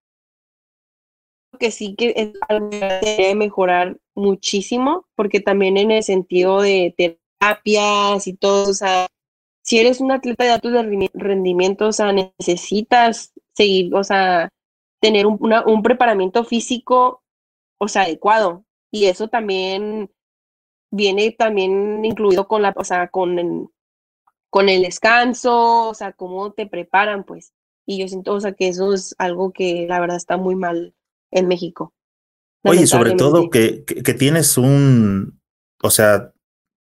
que 1.58 1.70
sí 1.70 1.94
que 1.94 2.14
es 2.16 2.32
algo 2.48 2.70
que 2.70 3.34
mejorar 3.36 3.98
muchísimo, 4.14 5.06
porque 5.14 5.40
también 5.40 5.76
en 5.76 5.90
el 5.90 6.02
sentido 6.02 6.62
de 6.62 6.94
terapias 7.40 8.26
y 8.26 8.34
todo, 8.34 8.70
o 8.70 8.74
sea, 8.74 9.06
si 9.62 9.78
eres 9.78 10.00
un 10.00 10.12
atleta 10.12 10.44
de 10.44 10.50
alto 10.50 10.70
rendimiento, 11.14 11.88
o 11.88 11.92
sea, 11.92 12.12
necesitas 12.12 13.32
seguir, 13.54 13.94
o 13.94 14.04
sea, 14.04 14.48
tener 15.00 15.26
un, 15.26 15.38
un 15.66 15.82
preparamiento 15.82 16.44
físico, 16.44 17.22
o 17.78 17.88
sea, 17.88 18.02
adecuado. 18.02 18.64
Y 18.90 19.06
eso 19.06 19.28
también 19.28 20.10
viene 20.90 21.30
también 21.32 22.04
incluido 22.04 22.48
con 22.48 22.62
la, 22.62 22.74
o 22.76 22.84
sea, 22.84 23.08
con 23.08 23.38
el, 23.38 23.68
con 24.50 24.68
el 24.68 24.82
descanso, 24.82 25.88
o 25.88 25.94
sea, 25.94 26.12
cómo 26.12 26.52
te 26.52 26.66
preparan, 26.66 27.24
pues. 27.24 27.52
Y 27.86 27.98
yo 27.98 28.08
siento, 28.08 28.34
o 28.34 28.40
sea, 28.40 28.52
que 28.52 28.68
eso 28.68 28.92
es 28.92 29.14
algo 29.18 29.52
que 29.52 29.86
la 29.88 30.00
verdad 30.00 30.16
está 30.16 30.36
muy 30.36 30.56
mal 30.56 30.94
en 31.30 31.48
México. 31.48 31.94
Oye, 32.62 32.86
sobre 32.86 33.14
todo 33.14 33.48
que, 33.48 33.84
que, 33.84 34.14
tienes 34.14 34.58
un, 34.58 35.40
o 35.82 35.90
sea, 35.90 36.32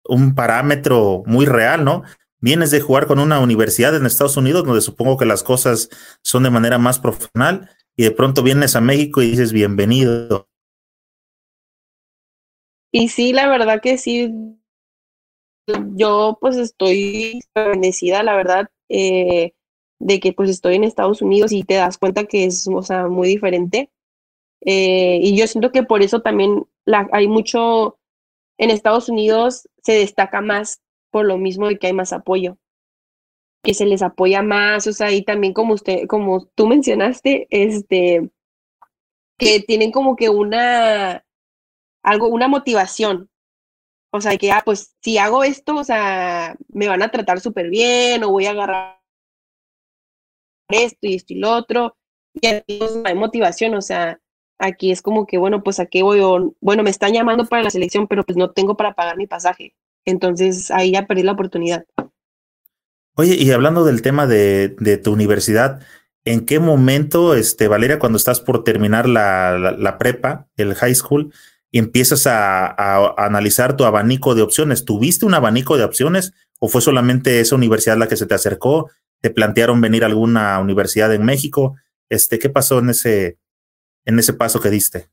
un 0.09 0.35
parámetro 0.35 1.23
muy 1.25 1.45
real, 1.45 1.85
¿no? 1.85 2.03
Vienes 2.41 2.71
de 2.71 2.81
jugar 2.81 3.07
con 3.07 3.19
una 3.19 3.39
universidad 3.39 3.95
en 3.95 4.05
Estados 4.05 4.37
Unidos, 4.37 4.65
donde 4.65 4.81
supongo 4.81 5.17
que 5.17 5.25
las 5.25 5.43
cosas 5.43 5.89
son 6.21 6.43
de 6.43 6.49
manera 6.49 6.77
más 6.77 6.99
profesional, 6.99 7.69
y 7.95 8.03
de 8.03 8.11
pronto 8.11 8.43
vienes 8.43 8.75
a 8.75 8.81
México 8.81 9.21
y 9.21 9.31
dices 9.31 9.51
bienvenido. 9.51 10.47
Y 12.91 13.09
sí, 13.09 13.33
la 13.33 13.49
verdad 13.49 13.81
que 13.81 13.97
sí. 13.97 14.33
Yo 15.95 16.37
pues 16.41 16.55
estoy 16.55 17.41
bendecida, 17.53 18.23
la 18.23 18.35
verdad, 18.35 18.69
eh, 18.87 19.53
de 19.99 20.19
que 20.19 20.33
pues 20.33 20.49
estoy 20.49 20.75
en 20.75 20.83
Estados 20.83 21.21
Unidos 21.21 21.51
y 21.51 21.63
te 21.63 21.75
das 21.75 21.97
cuenta 21.97 22.25
que 22.25 22.45
es, 22.45 22.67
o 22.67 22.81
sea, 22.81 23.07
muy 23.07 23.27
diferente. 23.27 23.91
Eh, 24.61 25.19
y 25.21 25.37
yo 25.37 25.45
siento 25.45 25.71
que 25.71 25.83
por 25.83 26.01
eso 26.01 26.21
también 26.21 26.65
hay 27.11 27.27
mucho, 27.27 27.99
en 28.57 28.71
Estados 28.71 29.09
Unidos 29.09 29.69
se 29.83 29.93
destaca 29.93 30.41
más 30.41 30.81
por 31.11 31.25
lo 31.25 31.37
mismo 31.37 31.67
de 31.67 31.77
que 31.77 31.87
hay 31.87 31.93
más 31.93 32.13
apoyo, 32.13 32.57
que 33.63 33.73
se 33.73 33.85
les 33.85 34.01
apoya 34.01 34.41
más, 34.41 34.87
o 34.87 34.93
sea, 34.93 35.11
y 35.11 35.23
también 35.23 35.53
como 35.53 35.73
usted, 35.73 36.07
como 36.07 36.45
tú 36.55 36.67
mencionaste, 36.67 37.47
este, 37.49 38.29
que 39.37 39.61
tienen 39.61 39.91
como 39.91 40.15
que 40.15 40.29
una, 40.29 41.25
algo, 42.03 42.27
una 42.27 42.47
motivación, 42.47 43.29
o 44.11 44.21
sea, 44.21 44.37
que, 44.37 44.51
ah, 44.51 44.61
pues 44.65 44.95
si 45.01 45.17
hago 45.17 45.43
esto, 45.43 45.75
o 45.75 45.83
sea, 45.83 46.55
me 46.69 46.87
van 46.87 47.01
a 47.01 47.11
tratar 47.11 47.39
súper 47.39 47.69
bien 47.69 48.23
o 48.23 48.31
voy 48.31 48.45
a 48.45 48.51
agarrar 48.51 48.99
esto 50.69 50.99
y 51.01 51.15
esto 51.15 51.33
y 51.33 51.39
lo 51.39 51.51
otro, 51.51 51.97
y 52.33 52.47
hay 52.47 53.15
motivación, 53.15 53.73
o 53.75 53.81
sea, 53.81 54.19
aquí 54.59 54.91
es 54.91 55.01
como 55.01 55.25
que, 55.25 55.37
bueno, 55.37 55.63
pues 55.63 55.79
a 55.79 55.87
qué 55.87 56.03
voy, 56.03 56.19
o, 56.19 56.53
bueno, 56.59 56.83
me 56.83 56.89
están 56.89 57.13
llamando 57.13 57.45
para 57.45 57.63
la 57.63 57.71
selección, 57.71 58.07
pero 58.07 58.23
pues 58.23 58.37
no 58.37 58.51
tengo 58.51 58.77
para 58.77 58.93
pagar 58.93 59.17
mi 59.17 59.25
pasaje, 59.25 59.73
entonces 60.05 60.69
ahí 60.69 60.91
ya 60.91 61.07
perdí 61.07 61.23
la 61.23 61.31
oportunidad. 61.31 61.85
Oye, 63.15 63.35
y 63.35 63.51
hablando 63.51 63.83
del 63.83 64.01
tema 64.01 64.27
de, 64.27 65.01
tu 65.03 65.11
universidad, 65.11 65.81
¿en 66.25 66.45
qué 66.45 66.59
momento, 66.59 67.33
este, 67.33 67.67
Valeria, 67.67 67.99
cuando 67.99 68.17
estás 68.17 68.39
por 68.39 68.63
terminar 68.63 69.09
la, 69.09 69.57
la, 69.57 69.97
prepa, 69.97 70.47
el 70.55 70.75
high 70.75 70.95
school, 70.95 71.33
y 71.71 71.79
empiezas 71.79 72.27
a, 72.27 72.67
a, 72.67 73.13
analizar 73.17 73.75
tu 73.75 73.85
abanico 73.85 74.35
de 74.35 74.41
opciones? 74.41 74.85
¿Tuviste 74.85 75.25
un 75.25 75.33
abanico 75.33 75.77
de 75.77 75.83
opciones 75.83 76.33
o 76.59 76.67
fue 76.67 76.81
solamente 76.81 77.39
esa 77.39 77.55
universidad 77.55 77.97
la 77.97 78.07
que 78.07 78.17
se 78.17 78.25
te 78.25 78.35
acercó? 78.35 78.89
¿Te 79.21 79.29
plantearon 79.29 79.81
venir 79.81 80.03
a 80.03 80.07
alguna 80.07 80.59
universidad 80.59 81.13
en 81.13 81.25
México? 81.25 81.75
Este, 82.09 82.39
¿Qué 82.39 82.49
pasó 82.49 82.79
en 82.79 82.89
ese, 82.91 83.37
en 84.09 84.17
ese 84.17 84.33
paso 84.33 84.59
que 84.59 84.69
diste? 84.69 85.09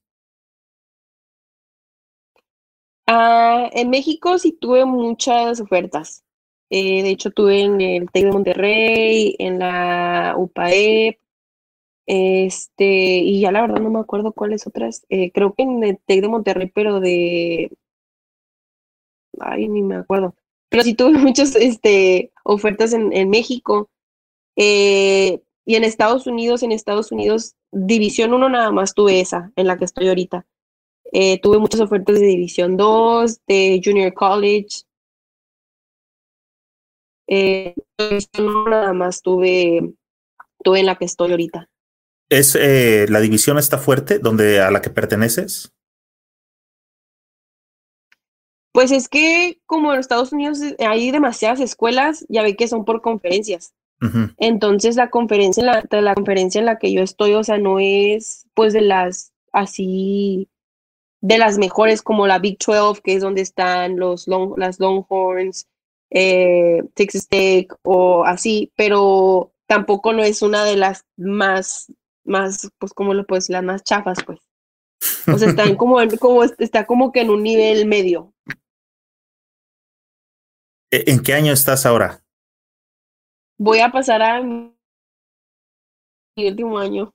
Uh, 3.07 3.69
en 3.73 3.91
México 3.91 4.39
sí 4.39 4.53
tuve 4.53 4.85
muchas 4.85 5.61
ofertas. 5.61 6.25
Eh, 6.71 7.03
de 7.03 7.11
hecho, 7.11 7.31
tuve 7.31 7.61
en 7.61 7.81
el 7.81 8.11
TEC 8.11 8.25
de 8.25 8.33
Monterrey, 8.33 9.37
en 9.39 9.61
la 9.61 10.35
UPAEP, 10.37 11.21
este, 12.07 13.19
y 13.19 13.41
ya 13.41 13.53
la 13.53 13.63
verdad 13.63 13.81
no 13.81 13.91
me 13.91 14.01
acuerdo 14.01 14.33
cuáles 14.33 14.67
otras. 14.67 15.05
Eh, 15.11 15.31
creo 15.31 15.55
que 15.55 15.63
en 15.63 15.85
el 15.85 15.99
TEC 16.07 16.23
de 16.23 16.29
Monterrey, 16.29 16.73
pero 16.75 16.99
de. 16.99 17.71
Ay, 19.39 19.69
ni 19.69 19.83
me 19.83 19.97
acuerdo. 19.97 20.35
Pero 20.71 20.83
sí 20.83 20.95
tuve 20.95 21.19
muchas 21.19 21.55
este, 21.55 22.33
ofertas 22.45 22.93
en, 22.95 23.13
en 23.13 23.31
México. 23.31 23.91
Eh, 24.57 25.43
y 25.67 25.75
en 25.75 25.85
Estados 25.85 26.27
Unidos, 26.27 26.63
en 26.63 26.73
Estados 26.73 27.13
Unidos, 27.13 27.57
División 27.79 28.33
1 28.33 28.49
nada 28.49 28.73
más 28.73 28.95
tuve 28.95 29.21
esa, 29.21 29.53
en 29.55 29.67
la 29.67 29.77
que 29.77 29.85
estoy 29.85 30.09
ahorita. 30.09 30.47
Eh, 31.13 31.39
tuve 31.43 31.59
muchas 31.59 31.83
ofertas 31.83 32.19
de 32.19 32.27
División 32.27 32.79
2, 32.79 33.41
de 33.47 33.83
Junior 33.85 34.15
College. 34.15 34.85
Eh, 37.29 37.75
nada 38.39 38.95
más 38.95 39.21
tuve, 39.21 39.93
tuve 40.65 40.81
en 40.81 40.87
la 40.87 40.97
que 40.97 41.05
estoy 41.05 41.33
ahorita. 41.33 41.69
¿Es 42.31 42.55
eh, 42.55 43.07
la 43.11 43.21
división 43.21 43.59
está 43.59 43.77
fuerte 43.77 44.21
donde 44.21 44.61
a 44.61 44.71
la 44.71 44.81
que 44.81 44.89
perteneces? 44.89 45.75
Pues 48.73 48.91
es 48.91 49.11
que 49.11 49.61
como 49.67 49.93
en 49.93 50.01
Estados 50.01 50.33
Unidos 50.33 50.61
hay 50.79 51.11
demasiadas 51.11 51.61
escuelas, 51.61 52.25
ya 52.31 52.43
ve 52.43 52.57
que 52.57 52.69
son 52.69 52.87
por 52.87 53.03
conferencias. 53.03 53.75
Entonces 54.37 54.97
la 54.97 55.11
conferencia, 55.11 55.61
en 55.61 55.67
la, 55.67 56.01
la 56.03 56.15
conferencia 56.15 56.59
en 56.59 56.67
la 56.67 56.79
que 56.79 56.93
yo 56.93 57.03
estoy, 57.03 57.33
o 57.35 57.43
sea, 57.43 57.59
no 57.59 57.79
es 57.79 58.47
pues 58.55 58.73
de 58.73 58.83
las 58.83 59.33
así, 59.53 60.49
de 61.21 61.39
las 61.39 61.59
mejores 61.59 62.03
como 62.03 62.27
la 62.27 62.39
Big 62.39 62.59
12, 62.59 63.01
que 63.03 63.15
es 63.15 63.23
donde 63.23 63.41
están 63.41 63.97
los 63.99 64.29
long, 64.29 64.57
las 64.59 64.79
Longhorns, 64.79 65.67
eh, 66.11 66.83
Texas 66.95 67.27
Tech 67.29 67.75
o 67.83 68.25
así, 68.25 68.73
pero 68.77 69.53
tampoco 69.67 70.13
no 70.13 70.23
es 70.23 70.43
una 70.43 70.65
de 70.65 70.77
las 70.77 71.05
más, 71.17 71.93
más, 72.25 72.71
pues 72.79 72.93
como 72.93 73.15
lo 73.15 73.27
puedes 73.27 73.49
las 73.49 73.65
más 73.65 73.83
chafas, 73.83 74.19
pues. 74.25 74.41
O 75.33 75.39
sea, 75.39 75.49
están 75.49 75.75
como, 75.77 75.97
como, 76.21 76.45
está 76.45 76.87
como 76.87 77.13
que 77.13 77.23
en 77.23 77.31
un 77.31 77.43
nivel 77.43 77.87
medio. 77.87 78.33
¿E-, 80.91 81.11
¿En 81.11 81.23
qué 81.23 81.35
año 81.35 81.53
estás 81.53 81.87
ahora? 81.87 82.23
Voy 83.59 83.81
a 83.81 83.91
pasar 83.91 84.23
a 84.23 84.43
mi 84.43 84.73
último 86.37 86.79
año. 86.79 87.13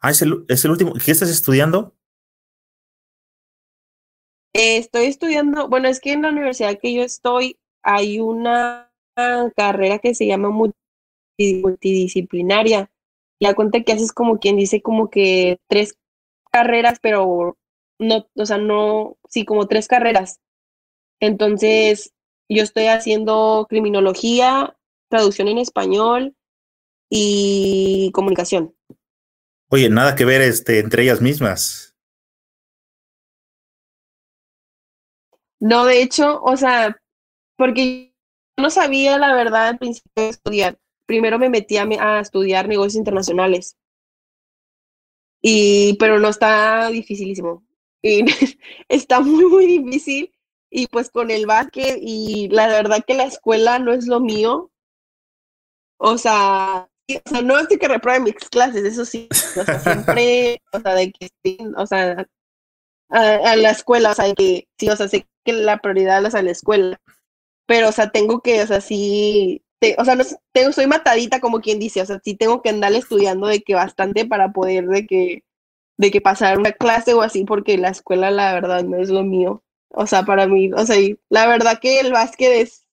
Ah, 0.00 0.10
es 0.10 0.22
el, 0.22 0.44
es 0.48 0.64
el 0.64 0.70
último. 0.70 0.92
¿Qué 0.94 1.10
estás 1.10 1.30
estudiando? 1.30 1.94
estoy 4.54 5.06
estudiando, 5.06 5.68
bueno, 5.68 5.88
es 5.88 6.00
que 6.00 6.12
en 6.12 6.22
la 6.22 6.30
universidad 6.30 6.78
que 6.80 6.92
yo 6.92 7.02
estoy 7.02 7.58
hay 7.82 8.18
una 8.18 8.90
carrera 9.56 9.98
que 9.98 10.14
se 10.14 10.26
llama 10.26 10.50
multidisciplinaria. 10.50 12.90
La 13.40 13.54
cuenta 13.54 13.82
que 13.82 13.92
haces 13.92 14.12
como 14.12 14.38
quien 14.38 14.56
dice 14.56 14.82
como 14.82 15.10
que 15.10 15.60
tres 15.68 15.96
carreras, 16.50 16.98
pero 17.00 17.56
no, 18.00 18.26
o 18.34 18.46
sea, 18.46 18.58
no, 18.58 19.16
sí, 19.28 19.44
como 19.44 19.68
tres 19.68 19.86
carreras. 19.86 20.40
Entonces, 21.20 22.12
yo 22.48 22.62
estoy 22.62 22.86
haciendo 22.86 23.66
criminología, 23.68 24.76
traducción 25.08 25.48
en 25.48 25.58
español 25.58 26.34
y 27.10 28.10
comunicación. 28.12 28.74
Oye, 29.70 29.90
nada 29.90 30.14
que 30.14 30.24
ver 30.24 30.40
este, 30.40 30.78
entre 30.78 31.02
ellas 31.02 31.20
mismas. 31.20 31.94
No, 35.60 35.84
de 35.84 36.02
hecho, 36.02 36.40
o 36.42 36.56
sea, 36.56 37.00
porque 37.56 38.14
yo 38.56 38.62
no 38.62 38.70
sabía 38.70 39.18
la 39.18 39.34
verdad 39.34 39.68
al 39.68 39.78
principio 39.78 40.10
de 40.14 40.28
estudiar. 40.30 40.78
Primero 41.04 41.38
me 41.38 41.50
metí 41.50 41.76
a, 41.76 41.82
a 41.82 42.20
estudiar 42.20 42.68
negocios 42.68 42.96
internacionales. 42.96 43.76
Y, 45.42 45.96
pero 45.98 46.18
no 46.18 46.28
está 46.28 46.88
dificilísimo. 46.90 47.66
Y 48.02 48.24
está 48.88 49.20
muy, 49.20 49.44
muy 49.46 49.66
difícil 49.66 50.32
y 50.70 50.86
pues 50.88 51.10
con 51.10 51.30
el 51.30 51.46
básquet 51.46 51.98
y 52.00 52.48
la 52.50 52.68
verdad 52.68 53.04
que 53.06 53.14
la 53.14 53.24
escuela 53.24 53.78
no 53.78 53.92
es 53.92 54.06
lo 54.06 54.20
mío. 54.20 54.70
O 55.98 56.18
sea, 56.18 56.88
o 57.08 57.30
sea 57.30 57.42
no 57.42 57.58
estoy 57.58 57.78
que 57.78 57.88
repruebe 57.88 58.20
mis 58.20 58.34
clases, 58.34 58.84
eso 58.84 59.04
sí, 59.04 59.28
o 59.32 59.64
sea, 59.64 59.78
siempre, 59.80 60.62
o 60.72 60.80
sea, 60.80 60.94
de 60.94 61.12
que 61.12 61.30
o 61.76 61.86
sea, 61.86 62.26
a, 63.10 63.56
la 63.56 63.70
escuela, 63.70 64.12
o 64.12 64.14
sea, 64.14 64.32
que 64.34 64.68
sí, 64.78 64.88
o 64.88 64.96
sea, 64.96 65.08
sé 65.08 65.26
que 65.44 65.52
la 65.52 65.78
prioridad 65.78 66.24
es 66.26 66.34
a 66.34 66.42
la 66.42 66.50
escuela, 66.52 67.00
pero, 67.66 67.88
o 67.88 67.92
sea, 67.92 68.10
tengo 68.10 68.40
que, 68.40 68.62
o 68.62 68.66
sea, 68.66 68.80
sí, 68.80 69.62
o 69.98 70.04
sea, 70.04 70.14
no, 70.16 70.24
tengo, 70.52 70.72
soy 70.72 70.86
matadita 70.86 71.40
como 71.40 71.60
quien 71.60 71.78
dice, 71.78 72.02
o 72.02 72.06
sea, 72.06 72.20
sí 72.24 72.34
tengo 72.34 72.62
que 72.62 72.70
andar 72.70 72.92
estudiando 72.94 73.46
de 73.46 73.60
que 73.62 73.74
bastante 73.74 74.26
para 74.26 74.52
poder 74.52 74.86
de 74.88 75.06
que, 75.06 75.44
de 75.98 76.10
que 76.10 76.20
pasar 76.20 76.58
una 76.58 76.72
clase 76.72 77.14
o 77.14 77.22
así, 77.22 77.44
porque 77.44 77.78
la 77.78 77.90
escuela, 77.90 78.30
la 78.30 78.54
verdad, 78.54 78.84
no 78.84 78.98
es 78.98 79.10
lo 79.10 79.24
mío. 79.24 79.62
O 79.90 80.06
sea, 80.06 80.24
para 80.24 80.46
mí, 80.46 80.70
o 80.72 80.84
sea, 80.84 80.96
la 81.28 81.46
verdad 81.46 81.78
que 81.80 82.00
el 82.00 82.12
básquet 82.12 82.52
es, 82.52 82.86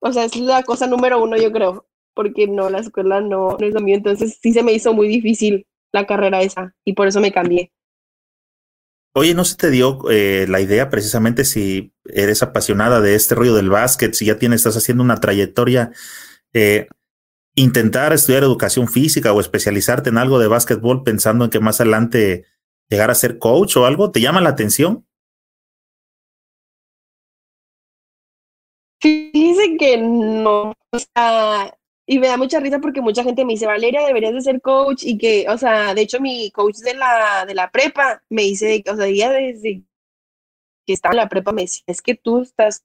o 0.00 0.12
sea, 0.12 0.24
es 0.24 0.36
la 0.36 0.62
cosa 0.62 0.86
número 0.86 1.22
uno, 1.22 1.36
yo 1.36 1.52
creo, 1.52 1.86
porque 2.14 2.46
no, 2.46 2.70
la 2.70 2.78
escuela 2.78 3.20
no, 3.20 3.58
es 3.58 3.74
lo 3.74 3.80
mío, 3.80 3.96
entonces 3.96 4.38
sí 4.42 4.52
se 4.52 4.62
me 4.62 4.72
hizo 4.72 4.94
muy 4.94 5.08
difícil 5.08 5.66
la 5.92 6.06
carrera 6.06 6.42
esa 6.42 6.74
y 6.84 6.94
por 6.94 7.08
eso 7.08 7.20
me 7.20 7.32
cambié. 7.32 7.72
Oye, 9.12 9.34
¿no 9.34 9.44
se 9.44 9.56
te 9.56 9.70
dio 9.70 10.08
eh, 10.10 10.46
la 10.48 10.60
idea 10.60 10.88
precisamente 10.88 11.44
si 11.44 11.92
eres 12.04 12.42
apasionada 12.42 13.00
de 13.00 13.16
este 13.16 13.34
rollo 13.34 13.54
del 13.54 13.68
básquet, 13.68 14.14
si 14.14 14.26
ya 14.26 14.38
tienes, 14.38 14.60
estás 14.60 14.76
haciendo 14.76 15.02
una 15.02 15.16
trayectoria, 15.16 15.90
eh, 16.52 16.86
intentar 17.56 18.12
estudiar 18.12 18.44
educación 18.44 18.86
física 18.86 19.32
o 19.32 19.40
especializarte 19.40 20.10
en 20.10 20.18
algo 20.18 20.38
de 20.38 20.46
básquetbol 20.46 21.02
pensando 21.02 21.44
en 21.44 21.50
que 21.50 21.58
más 21.58 21.80
adelante 21.80 22.46
llegar 22.88 23.10
a 23.10 23.14
ser 23.14 23.38
coach 23.38 23.76
o 23.76 23.86
algo? 23.86 24.10
¿Te 24.10 24.20
llama 24.20 24.40
la 24.40 24.50
atención? 24.50 25.06
Dice 29.02 29.76
que 29.78 29.96
no, 29.96 30.74
o 30.92 30.98
sea, 30.98 31.74
y 32.06 32.18
me 32.18 32.26
da 32.26 32.36
mucha 32.36 32.60
risa 32.60 32.80
porque 32.80 33.00
mucha 33.00 33.24
gente 33.24 33.44
me 33.44 33.54
dice, 33.54 33.66
Valeria, 33.66 34.04
deberías 34.04 34.34
de 34.34 34.42
ser 34.42 34.60
coach 34.60 35.04
y 35.04 35.16
que, 35.16 35.46
o 35.48 35.56
sea, 35.56 35.94
de 35.94 36.02
hecho 36.02 36.20
mi 36.20 36.50
coach 36.50 36.78
de 36.78 36.94
la, 36.94 37.44
de 37.46 37.54
la 37.54 37.70
prepa 37.70 38.22
me 38.28 38.42
dice, 38.42 38.82
o 38.90 38.96
sea, 38.96 39.06
ella 39.06 39.30
desde 39.30 39.82
que 40.86 40.92
estaba 40.92 41.14
en 41.14 41.18
la 41.18 41.28
prepa 41.28 41.52
me 41.52 41.62
decía, 41.62 41.82
es 41.86 42.02
que 42.02 42.14
tú 42.14 42.42
estás 42.42 42.82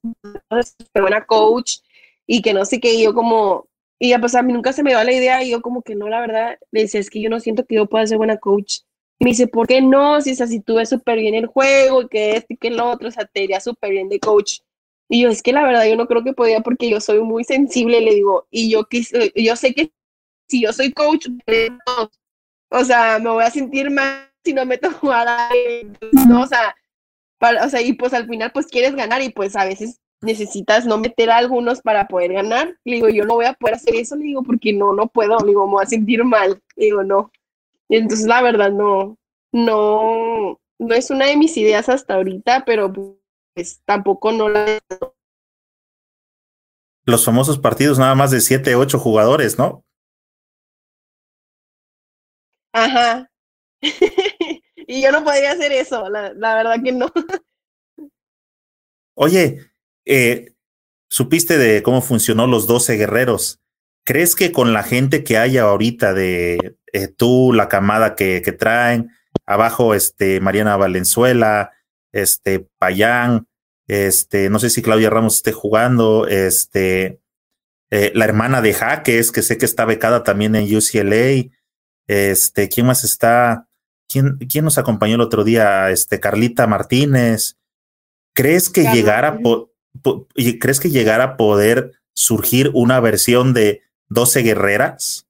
buena 0.94 1.26
coach 1.26 1.78
y 2.26 2.40
que 2.40 2.54
no 2.54 2.64
sé 2.64 2.80
qué, 2.80 2.94
y 2.94 3.04
yo 3.04 3.12
como, 3.12 3.68
y 3.98 4.10
ya 4.10 4.18
pues 4.18 4.34
a 4.34 4.42
mí 4.42 4.52
nunca 4.52 4.72
se 4.72 4.82
me 4.82 4.90
dio 4.90 5.02
la 5.04 5.12
idea 5.12 5.42
y 5.42 5.50
yo 5.50 5.60
como 5.60 5.82
que 5.82 5.94
no, 5.96 6.08
la 6.08 6.20
verdad, 6.20 6.58
le 6.70 6.82
decía, 6.82 7.00
es 7.00 7.10
que 7.10 7.20
yo 7.20 7.28
no 7.28 7.40
siento 7.40 7.66
que 7.66 7.74
yo 7.76 7.86
pueda 7.86 8.06
ser 8.06 8.18
buena 8.18 8.38
coach. 8.38 8.80
Y 9.18 9.24
me 9.24 9.30
dice, 9.30 9.48
¿por 9.48 9.66
qué 9.66 9.80
no? 9.80 10.20
Si 10.20 10.30
es 10.30 10.40
así, 10.40 10.60
tú 10.60 10.76
ves 10.76 10.90
súper 10.90 11.18
bien 11.18 11.34
el 11.34 11.46
juego 11.46 12.02
y 12.02 12.08
que 12.08 12.36
este 12.36 12.54
y 12.54 12.56
que 12.58 12.70
lo 12.70 12.90
otro, 12.90 13.08
o 13.08 13.10
sea, 13.10 13.24
te 13.24 13.44
iría 13.44 13.60
súper 13.60 13.90
bien 13.90 14.08
de 14.08 14.20
coach. 14.20 14.60
Y 15.08 15.22
yo, 15.22 15.28
es 15.28 15.42
que 15.42 15.52
la 15.52 15.64
verdad 15.64 15.86
yo 15.86 15.96
no 15.96 16.06
creo 16.06 16.24
que 16.24 16.32
podía 16.32 16.60
porque 16.60 16.90
yo 16.90 17.00
soy 17.00 17.20
muy 17.20 17.44
sensible, 17.44 18.00
le 18.00 18.14
digo, 18.14 18.46
y 18.50 18.70
yo, 18.70 18.84
quise, 18.86 19.32
yo 19.36 19.54
sé 19.54 19.72
que 19.72 19.92
si 20.48 20.62
yo 20.62 20.72
soy 20.72 20.92
coach, 20.92 21.26
o 22.70 22.84
sea, 22.84 23.18
me 23.18 23.30
voy 23.30 23.44
a 23.44 23.50
sentir 23.50 23.90
mal 23.90 24.30
si 24.44 24.52
no 24.52 24.64
me 24.64 24.78
toco 24.78 25.12
a 25.12 25.50
no, 26.28 26.42
o 26.42 26.46
sea, 26.46 26.74
o 27.64 27.68
sea, 27.68 27.82
y 27.82 27.92
pues 27.92 28.14
al 28.14 28.26
final 28.26 28.50
pues 28.52 28.66
quieres 28.66 28.94
ganar 28.94 29.22
y 29.22 29.30
pues 29.30 29.56
a 29.56 29.64
veces 29.64 30.00
necesitas 30.22 30.86
no 30.86 30.98
meter 30.98 31.30
a 31.30 31.36
algunos 31.36 31.82
para 31.82 32.08
poder 32.08 32.32
ganar. 32.32 32.76
Le 32.84 32.96
digo, 32.96 33.08
yo 33.08 33.24
no 33.24 33.34
voy 33.34 33.44
a 33.44 33.52
poder 33.52 33.76
hacer 33.76 33.94
eso, 33.94 34.16
le 34.16 34.24
digo, 34.24 34.42
porque 34.42 34.72
no, 34.72 34.92
no 34.94 35.08
puedo, 35.08 35.38
le 35.40 35.48
digo, 35.48 35.66
me 35.66 35.74
voy 35.74 35.82
a 35.84 35.86
sentir 35.86 36.24
mal, 36.24 36.62
le 36.76 36.84
digo, 36.84 37.02
no. 37.02 37.30
Y 37.88 37.96
entonces 37.96 38.26
la 38.26 38.42
verdad 38.42 38.70
no, 38.72 39.18
no, 39.52 40.58
no 40.78 40.94
es 40.94 41.10
una 41.10 41.26
de 41.26 41.36
mis 41.36 41.56
ideas 41.56 41.88
hasta 41.88 42.14
ahorita, 42.14 42.64
pero 42.64 42.92
pues 43.56 43.80
tampoco 43.86 44.32
no 44.32 44.50
la... 44.50 44.78
los 47.06 47.24
famosos 47.24 47.58
partidos 47.58 47.98
nada 47.98 48.14
más 48.14 48.30
de 48.30 48.42
siete, 48.42 48.74
ocho 48.74 48.98
jugadores, 48.98 49.58
¿no? 49.58 49.82
Ajá. 52.74 53.30
y 53.80 55.02
yo 55.02 55.10
no 55.10 55.24
podría 55.24 55.52
hacer 55.52 55.72
eso, 55.72 56.10
la, 56.10 56.32
verdad 56.54 56.76
que 56.84 56.92
no. 56.92 57.10
Oye, 59.16 59.70
eh, 60.04 60.54
supiste 61.08 61.56
de 61.56 61.82
cómo 61.82 62.02
funcionó 62.02 62.46
los 62.46 62.66
12 62.66 62.96
guerreros. 62.96 63.62
¿Crees 64.04 64.36
que 64.36 64.52
con 64.52 64.74
la 64.74 64.82
gente 64.82 65.24
que 65.24 65.38
hay 65.38 65.56
ahorita 65.56 66.12
de 66.12 66.76
eh, 66.92 67.08
tú, 67.08 67.54
la 67.54 67.70
camada 67.70 68.14
que, 68.16 68.42
que, 68.42 68.52
traen, 68.52 69.10
abajo 69.46 69.94
este 69.94 70.40
Mariana 70.40 70.76
Valenzuela, 70.76 71.72
este 72.22 72.68
Payán, 72.78 73.46
este, 73.88 74.50
no 74.50 74.58
sé 74.58 74.70
si 74.70 74.82
Claudia 74.82 75.10
Ramos 75.10 75.36
esté 75.36 75.52
jugando, 75.52 76.26
este, 76.26 77.20
eh, 77.90 78.12
la 78.14 78.24
hermana 78.24 78.60
de 78.62 78.74
Jaques, 78.74 79.30
que 79.30 79.42
sé 79.42 79.58
que 79.58 79.64
está 79.64 79.84
becada 79.84 80.22
también 80.24 80.56
en 80.56 80.64
UCLA, 80.64 81.50
este, 82.08 82.68
¿quién 82.68 82.86
más 82.86 83.04
está? 83.04 83.68
¿Quién, 84.08 84.38
quién 84.38 84.64
nos 84.64 84.78
acompañó 84.78 85.16
el 85.16 85.20
otro 85.20 85.44
día? 85.44 85.90
Este, 85.90 86.20
Carlita 86.20 86.66
Martínez. 86.66 87.56
¿Crees 88.34 88.68
que 88.68 88.82
llegara, 88.82 89.38
crees 90.60 90.80
que 90.80 90.90
llegara 90.90 91.24
a 91.24 91.36
poder 91.36 91.92
surgir 92.12 92.70
una 92.74 93.00
versión 93.00 93.54
de 93.54 93.82
12 94.08 94.42
guerreras? 94.42 95.25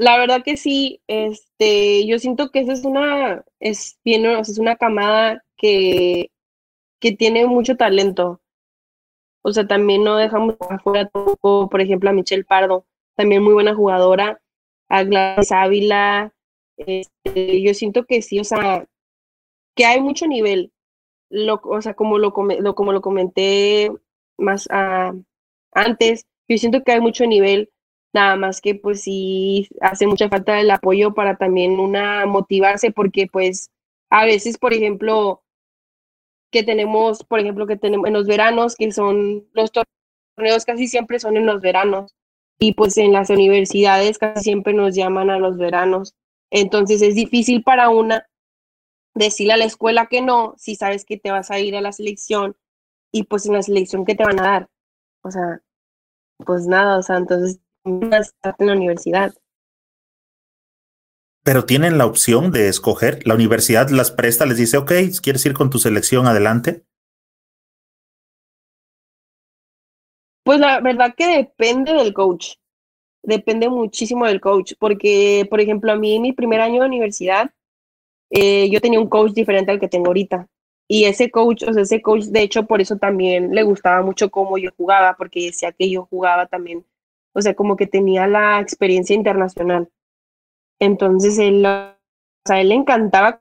La 0.00 0.16
verdad 0.16 0.42
que 0.42 0.56
sí, 0.56 1.02
este, 1.08 2.06
yo 2.06 2.18
siento 2.18 2.50
que 2.50 2.60
esa 2.60 2.72
es 2.72 2.86
una, 2.86 3.44
es 3.60 3.98
bien, 4.02 4.24
es 4.24 4.58
una 4.58 4.76
camada 4.76 5.44
que, 5.58 6.30
que 7.00 7.12
tiene 7.12 7.44
mucho 7.46 7.76
talento. 7.76 8.40
O 9.42 9.52
sea, 9.52 9.66
también 9.66 10.02
no 10.02 10.16
dejamos 10.16 10.56
afuera 10.70 11.06
todo, 11.10 11.68
por 11.68 11.82
ejemplo, 11.82 12.08
a 12.08 12.14
Michelle 12.14 12.44
Pardo, 12.44 12.86
también 13.14 13.42
muy 13.42 13.52
buena 13.52 13.74
jugadora, 13.74 14.40
a 14.88 15.04
Gladys 15.04 15.52
Ávila, 15.52 16.32
este, 16.78 17.60
yo 17.60 17.74
siento 17.74 18.06
que 18.06 18.22
sí, 18.22 18.40
o 18.40 18.44
sea, 18.44 18.86
que 19.74 19.84
hay 19.84 20.00
mucho 20.00 20.26
nivel. 20.26 20.72
Lo, 21.28 21.60
o 21.62 21.82
sea, 21.82 21.92
como 21.92 22.16
lo, 22.16 22.32
como 22.32 22.92
lo 22.92 23.02
comenté 23.02 23.92
más 24.38 24.66
ah, 24.70 25.12
antes, 25.72 26.24
yo 26.48 26.56
siento 26.56 26.82
que 26.84 26.92
hay 26.92 27.00
mucho 27.02 27.26
nivel, 27.26 27.70
nada 28.12 28.36
más 28.36 28.60
que 28.60 28.74
pues 28.74 29.02
sí 29.02 29.68
hace 29.80 30.06
mucha 30.06 30.28
falta 30.28 30.60
el 30.60 30.70
apoyo 30.70 31.14
para 31.14 31.36
también 31.36 31.78
una 31.78 32.26
motivarse, 32.26 32.90
porque 32.90 33.26
pues 33.26 33.70
a 34.10 34.24
veces, 34.24 34.58
por 34.58 34.74
ejemplo, 34.74 35.42
que 36.50 36.62
tenemos, 36.64 37.24
por 37.24 37.40
ejemplo, 37.40 37.66
que 37.66 37.76
tenemos 37.76 38.06
en 38.08 38.14
los 38.14 38.26
veranos, 38.26 38.76
que 38.76 38.90
son 38.92 39.46
los 39.52 39.70
torneos 39.72 40.64
casi 40.64 40.88
siempre 40.88 41.20
son 41.20 41.36
en 41.36 41.46
los 41.46 41.60
veranos, 41.60 42.14
y 42.58 42.74
pues 42.74 42.98
en 42.98 43.12
las 43.12 43.30
universidades 43.30 44.18
casi 44.18 44.42
siempre 44.44 44.74
nos 44.74 44.94
llaman 44.94 45.30
a 45.30 45.38
los 45.38 45.56
veranos. 45.56 46.14
Entonces 46.50 47.02
es 47.02 47.14
difícil 47.14 47.62
para 47.62 47.88
una 47.90 48.26
decirle 49.14 49.54
a 49.54 49.56
la 49.56 49.64
escuela 49.64 50.06
que 50.06 50.20
no 50.22 50.54
si 50.56 50.76
sabes 50.76 51.04
que 51.04 51.16
te 51.18 51.30
vas 51.30 51.50
a 51.50 51.58
ir 51.58 51.76
a 51.76 51.80
la 51.80 51.92
selección 51.92 52.56
y 53.12 53.24
pues 53.24 53.46
en 53.46 53.54
la 53.54 53.62
selección 53.62 54.04
que 54.04 54.14
te 54.14 54.24
van 54.24 54.40
a 54.40 54.44
dar. 54.44 54.68
O 55.22 55.30
sea, 55.30 55.62
pues 56.44 56.66
nada, 56.66 56.98
o 56.98 57.02
sea, 57.02 57.16
entonces 57.16 57.60
en 57.84 58.66
la 58.66 58.72
universidad. 58.72 59.32
Pero 61.42 61.64
tienen 61.64 61.98
la 61.98 62.06
opción 62.06 62.50
de 62.50 62.68
escoger. 62.68 63.26
La 63.26 63.34
universidad 63.34 63.88
las 63.90 64.10
presta, 64.10 64.46
les 64.46 64.58
dice, 64.58 64.76
ok, 64.76 64.92
¿quieres 65.22 65.44
ir 65.46 65.54
con 65.54 65.70
tu 65.70 65.78
selección 65.78 66.26
adelante? 66.26 66.84
Pues 70.44 70.60
la 70.60 70.80
verdad 70.80 71.14
que 71.16 71.26
depende 71.26 71.92
del 71.92 72.12
coach. 72.12 72.54
Depende 73.22 73.68
muchísimo 73.68 74.26
del 74.26 74.40
coach. 74.40 74.74
Porque, 74.78 75.46
por 75.48 75.60
ejemplo, 75.60 75.92
a 75.92 75.96
mí 75.96 76.16
en 76.16 76.22
mi 76.22 76.32
primer 76.32 76.60
año 76.60 76.80
de 76.80 76.88
universidad, 76.88 77.50
eh, 78.30 78.68
yo 78.70 78.80
tenía 78.80 79.00
un 79.00 79.08
coach 79.08 79.32
diferente 79.32 79.70
al 79.70 79.80
que 79.80 79.88
tengo 79.88 80.08
ahorita. 80.08 80.46
Y 80.92 81.04
ese 81.04 81.30
coach, 81.30 81.62
o 81.62 81.72
sea, 81.72 81.82
ese 81.82 82.02
coach, 82.02 82.24
de 82.24 82.42
hecho, 82.42 82.66
por 82.66 82.80
eso 82.80 82.96
también 82.96 83.54
le 83.54 83.62
gustaba 83.62 84.02
mucho 84.02 84.30
cómo 84.30 84.58
yo 84.58 84.70
jugaba, 84.76 85.14
porque 85.16 85.46
decía 85.46 85.70
que 85.72 85.88
yo 85.88 86.06
jugaba 86.10 86.46
también, 86.46 86.84
o 87.32 87.42
sea, 87.42 87.54
como 87.54 87.76
que 87.76 87.86
tenía 87.86 88.26
la 88.26 88.60
experiencia 88.60 89.14
internacional. 89.14 89.88
Entonces, 90.78 91.38
él, 91.38 91.64
o 91.64 91.94
sea, 92.46 92.60
él 92.60 92.70
le 92.70 92.74
encantaba 92.74 93.40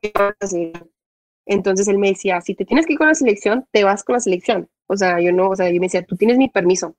Entonces, 1.46 1.88
él 1.88 1.98
me 1.98 2.10
decía, 2.10 2.42
si 2.42 2.56
te 2.56 2.66
tienes 2.66 2.86
que 2.86 2.94
ir 2.94 3.00
con 3.00 3.08
la 3.08 3.16
selección, 3.16 3.66
te 3.72 3.84
vas 3.84 4.04
con 4.04 4.14
la 4.14 4.20
selección. 4.20 4.70
O 4.88 4.98
sea, 4.98 5.20
yo 5.22 5.32
no, 5.32 5.50
o 5.50 5.56
sea, 5.56 5.70
yo 5.70 5.80
me 5.80 5.88
decía, 5.88 6.06
tú 6.06 6.16
tienes 6.16 6.38
mi 6.38 6.50
permiso. 6.50 6.96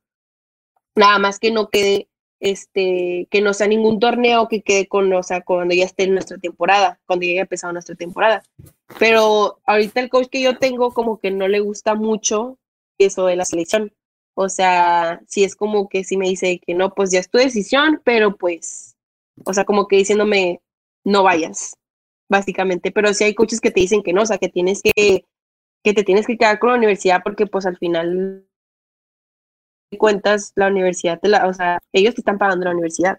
Nada 0.94 1.18
más 1.18 1.38
que 1.38 1.50
no 1.52 1.68
quede 1.70 2.08
este, 2.40 3.28
que 3.30 3.42
no 3.42 3.52
sea 3.52 3.68
ningún 3.68 4.00
torneo 4.00 4.48
que 4.48 4.62
quede 4.62 4.88
con, 4.88 5.12
o 5.12 5.22
sea, 5.22 5.42
cuando 5.42 5.74
ya 5.74 5.84
esté 5.84 6.04
en 6.04 6.14
nuestra 6.14 6.38
temporada, 6.38 7.00
cuando 7.06 7.26
ya 7.26 7.32
haya 7.32 7.42
empezado 7.42 7.72
nuestra 7.72 7.94
temporada. 7.94 8.42
Pero 8.98 9.60
ahorita 9.66 10.00
el 10.00 10.08
coach 10.08 10.28
que 10.28 10.40
yo 10.40 10.58
tengo 10.58 10.92
como 10.92 11.18
que 11.18 11.30
no 11.30 11.48
le 11.48 11.60
gusta 11.60 11.94
mucho 11.94 12.58
eso 12.98 13.26
de 13.26 13.36
la 13.36 13.44
selección. 13.44 13.92
O 14.42 14.48
sea, 14.48 15.20
si 15.28 15.44
es 15.44 15.54
como 15.54 15.86
que 15.90 16.02
si 16.02 16.16
me 16.16 16.26
dice 16.26 16.62
que 16.66 16.72
no, 16.72 16.94
pues 16.94 17.10
ya 17.10 17.20
es 17.20 17.28
tu 17.28 17.36
decisión, 17.36 18.00
pero 18.06 18.38
pues, 18.38 18.96
o 19.44 19.52
sea, 19.52 19.66
como 19.66 19.86
que 19.86 19.96
diciéndome, 19.96 20.62
no 21.04 21.22
vayas, 21.22 21.76
básicamente. 22.26 22.90
Pero 22.90 23.12
si 23.12 23.24
hay 23.24 23.34
coaches 23.34 23.60
que 23.60 23.70
te 23.70 23.80
dicen 23.80 24.02
que 24.02 24.14
no, 24.14 24.22
o 24.22 24.26
sea, 24.26 24.38
que 24.38 24.48
tienes 24.48 24.80
que, 24.80 25.26
que 25.84 25.92
te 25.92 26.04
tienes 26.04 26.26
que 26.26 26.38
quedar 26.38 26.58
con 26.58 26.70
la 26.70 26.76
universidad 26.76 27.20
porque 27.22 27.46
pues 27.46 27.66
al 27.66 27.76
final 27.76 28.46
cuentas 29.98 30.52
la 30.54 30.68
universidad, 30.68 31.20
la, 31.24 31.46
o 31.46 31.52
sea, 31.52 31.78
ellos 31.92 32.14
te 32.14 32.22
están 32.22 32.38
pagando 32.38 32.64
la 32.64 32.70
universidad. 32.70 33.18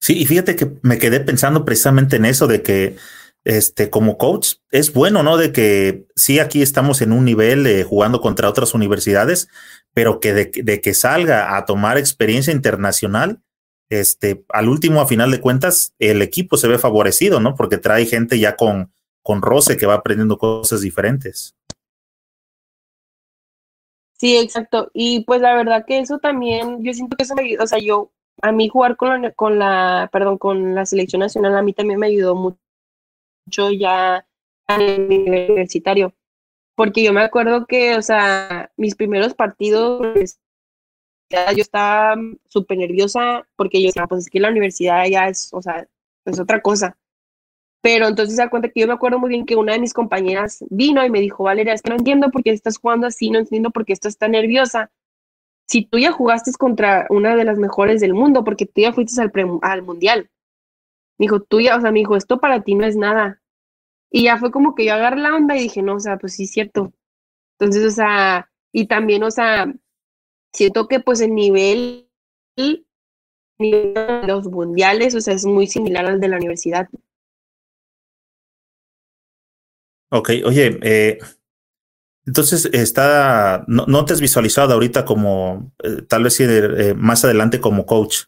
Sí, 0.00 0.18
y 0.18 0.24
fíjate 0.24 0.56
que 0.56 0.78
me 0.80 0.98
quedé 0.98 1.20
pensando 1.20 1.66
precisamente 1.66 2.16
en 2.16 2.24
eso 2.24 2.46
de 2.46 2.62
que 2.62 2.96
este 3.44 3.90
como 3.90 4.16
coach 4.16 4.54
es 4.70 4.92
bueno, 4.92 5.22
¿no? 5.22 5.36
De 5.36 5.52
que 5.52 6.06
sí 6.16 6.38
aquí 6.38 6.62
estamos 6.62 7.02
en 7.02 7.12
un 7.12 7.24
nivel 7.24 7.84
jugando 7.84 8.20
contra 8.20 8.48
otras 8.48 8.74
universidades, 8.74 9.48
pero 9.92 10.18
que 10.18 10.32
de, 10.32 10.50
de, 10.54 10.80
que 10.80 10.94
salga 10.94 11.56
a 11.56 11.64
tomar 11.66 11.98
experiencia 11.98 12.52
internacional, 12.52 13.40
este, 13.90 14.44
al 14.48 14.68
último, 14.68 15.00
a 15.00 15.06
final 15.06 15.30
de 15.30 15.40
cuentas, 15.40 15.94
el 15.98 16.22
equipo 16.22 16.56
se 16.56 16.68
ve 16.68 16.78
favorecido, 16.78 17.40
¿no? 17.40 17.54
Porque 17.54 17.78
trae 17.78 18.06
gente 18.06 18.38
ya 18.38 18.56
con, 18.56 18.92
con 19.22 19.42
roce 19.42 19.76
que 19.76 19.86
va 19.86 19.94
aprendiendo 19.94 20.38
cosas 20.38 20.80
diferentes. 20.80 21.54
Sí, 24.16 24.38
exacto. 24.38 24.90
Y 24.94 25.24
pues 25.24 25.40
la 25.40 25.54
verdad 25.54 25.84
que 25.86 25.98
eso 25.98 26.18
también, 26.18 26.82
yo 26.82 26.94
siento 26.94 27.16
que 27.16 27.24
eso 27.24 27.34
me 27.34 27.58
o 27.58 27.66
sea, 27.66 27.78
yo, 27.78 28.10
a 28.42 28.52
mí 28.52 28.68
jugar 28.68 28.96
con 28.96 29.22
la, 29.22 29.30
con 29.32 29.58
la, 29.58 30.08
perdón, 30.12 30.38
con 30.38 30.74
la 30.74 30.86
selección 30.86 31.20
nacional, 31.20 31.56
a 31.56 31.62
mí 31.62 31.72
también 31.72 32.00
me 32.00 32.06
ayudó 32.06 32.34
mucho 32.34 32.63
ya 33.46 34.26
a 34.66 34.78
nivel 34.78 35.50
universitario. 35.50 36.14
Porque 36.74 37.04
yo 37.04 37.12
me 37.12 37.22
acuerdo 37.22 37.66
que, 37.66 37.96
o 37.96 38.02
sea, 38.02 38.72
mis 38.76 38.96
primeros 38.96 39.34
partidos, 39.34 40.00
pues, 40.14 40.40
yo 41.30 41.62
estaba 41.62 42.16
súper 42.48 42.78
nerviosa 42.78 43.46
porque 43.56 43.80
yo 43.80 43.88
decía, 43.88 44.06
pues 44.06 44.24
es 44.24 44.30
que 44.30 44.40
la 44.40 44.50
universidad 44.50 45.06
ya 45.06 45.28
es, 45.28 45.52
o 45.52 45.62
sea, 45.62 45.86
es 46.24 46.40
otra 46.40 46.60
cosa. 46.60 46.96
Pero 47.82 48.08
entonces 48.08 48.36
se 48.36 48.42
da 48.42 48.48
cuenta 48.48 48.70
que 48.70 48.80
yo 48.80 48.86
me 48.86 48.94
acuerdo 48.94 49.18
muy 49.18 49.28
bien 49.28 49.44
que 49.44 49.56
una 49.56 49.74
de 49.74 49.78
mis 49.78 49.92
compañeras 49.92 50.64
vino 50.70 51.04
y 51.04 51.10
me 51.10 51.20
dijo, 51.20 51.44
Valeria, 51.44 51.74
es 51.74 51.82
que 51.82 51.90
no 51.90 51.96
entiendo 51.96 52.30
por 52.30 52.42
qué 52.42 52.50
estás 52.50 52.78
jugando 52.78 53.06
así, 53.06 53.30
no 53.30 53.38
entiendo 53.38 53.70
por 53.70 53.84
qué 53.84 53.92
estás 53.92 54.16
tan 54.16 54.30
nerviosa. 54.30 54.90
Si 55.68 55.84
tú 55.84 55.98
ya 55.98 56.12
jugaste 56.12 56.50
contra 56.52 57.06
una 57.10 57.36
de 57.36 57.44
las 57.44 57.58
mejores 57.58 58.00
del 58.00 58.14
mundo, 58.14 58.42
porque 58.42 58.66
tú 58.66 58.80
ya 58.80 58.92
fuiste 58.92 59.20
al 59.62 59.82
mundial. 59.82 60.30
Me 61.18 61.24
dijo, 61.24 61.40
tú 61.40 61.60
ya, 61.60 61.76
o 61.76 61.80
sea, 61.80 61.92
me 61.92 62.00
dijo, 62.00 62.16
esto 62.16 62.40
para 62.40 62.62
ti 62.62 62.74
no 62.74 62.84
es 62.84 62.96
nada. 62.96 63.40
Y 64.10 64.24
ya 64.24 64.38
fue 64.38 64.50
como 64.50 64.74
que 64.74 64.84
yo 64.84 64.94
agarré 64.94 65.20
la 65.20 65.34
onda 65.34 65.56
y 65.56 65.62
dije, 65.62 65.82
no, 65.82 65.96
o 65.96 66.00
sea, 66.00 66.18
pues 66.18 66.34
sí 66.34 66.44
es 66.44 66.52
cierto. 66.52 66.92
Entonces, 67.58 67.84
o 67.86 67.90
sea, 67.90 68.50
y 68.72 68.86
también, 68.86 69.22
o 69.22 69.30
sea, 69.30 69.72
siento 70.52 70.88
que 70.88 71.00
pues 71.00 71.20
el 71.20 71.34
nivel, 71.34 72.08
nivel 73.58 73.94
de 73.94 74.26
los 74.26 74.46
mundiales, 74.46 75.14
o 75.14 75.20
sea, 75.20 75.34
es 75.34 75.44
muy 75.44 75.66
similar 75.66 76.06
al 76.06 76.20
de 76.20 76.28
la 76.28 76.36
universidad. 76.36 76.88
Ok, 80.10 80.30
oye, 80.44 80.78
eh, 80.82 81.18
entonces 82.24 82.66
está, 82.72 83.64
no, 83.66 84.04
te 84.04 84.12
has 84.12 84.20
visualizado 84.20 84.74
ahorita 84.74 85.04
como, 85.04 85.72
eh, 85.82 86.02
tal 86.08 86.22
vez 86.22 86.38
eh, 86.40 86.94
más 86.96 87.24
adelante 87.24 87.60
como 87.60 87.84
coach. 87.84 88.24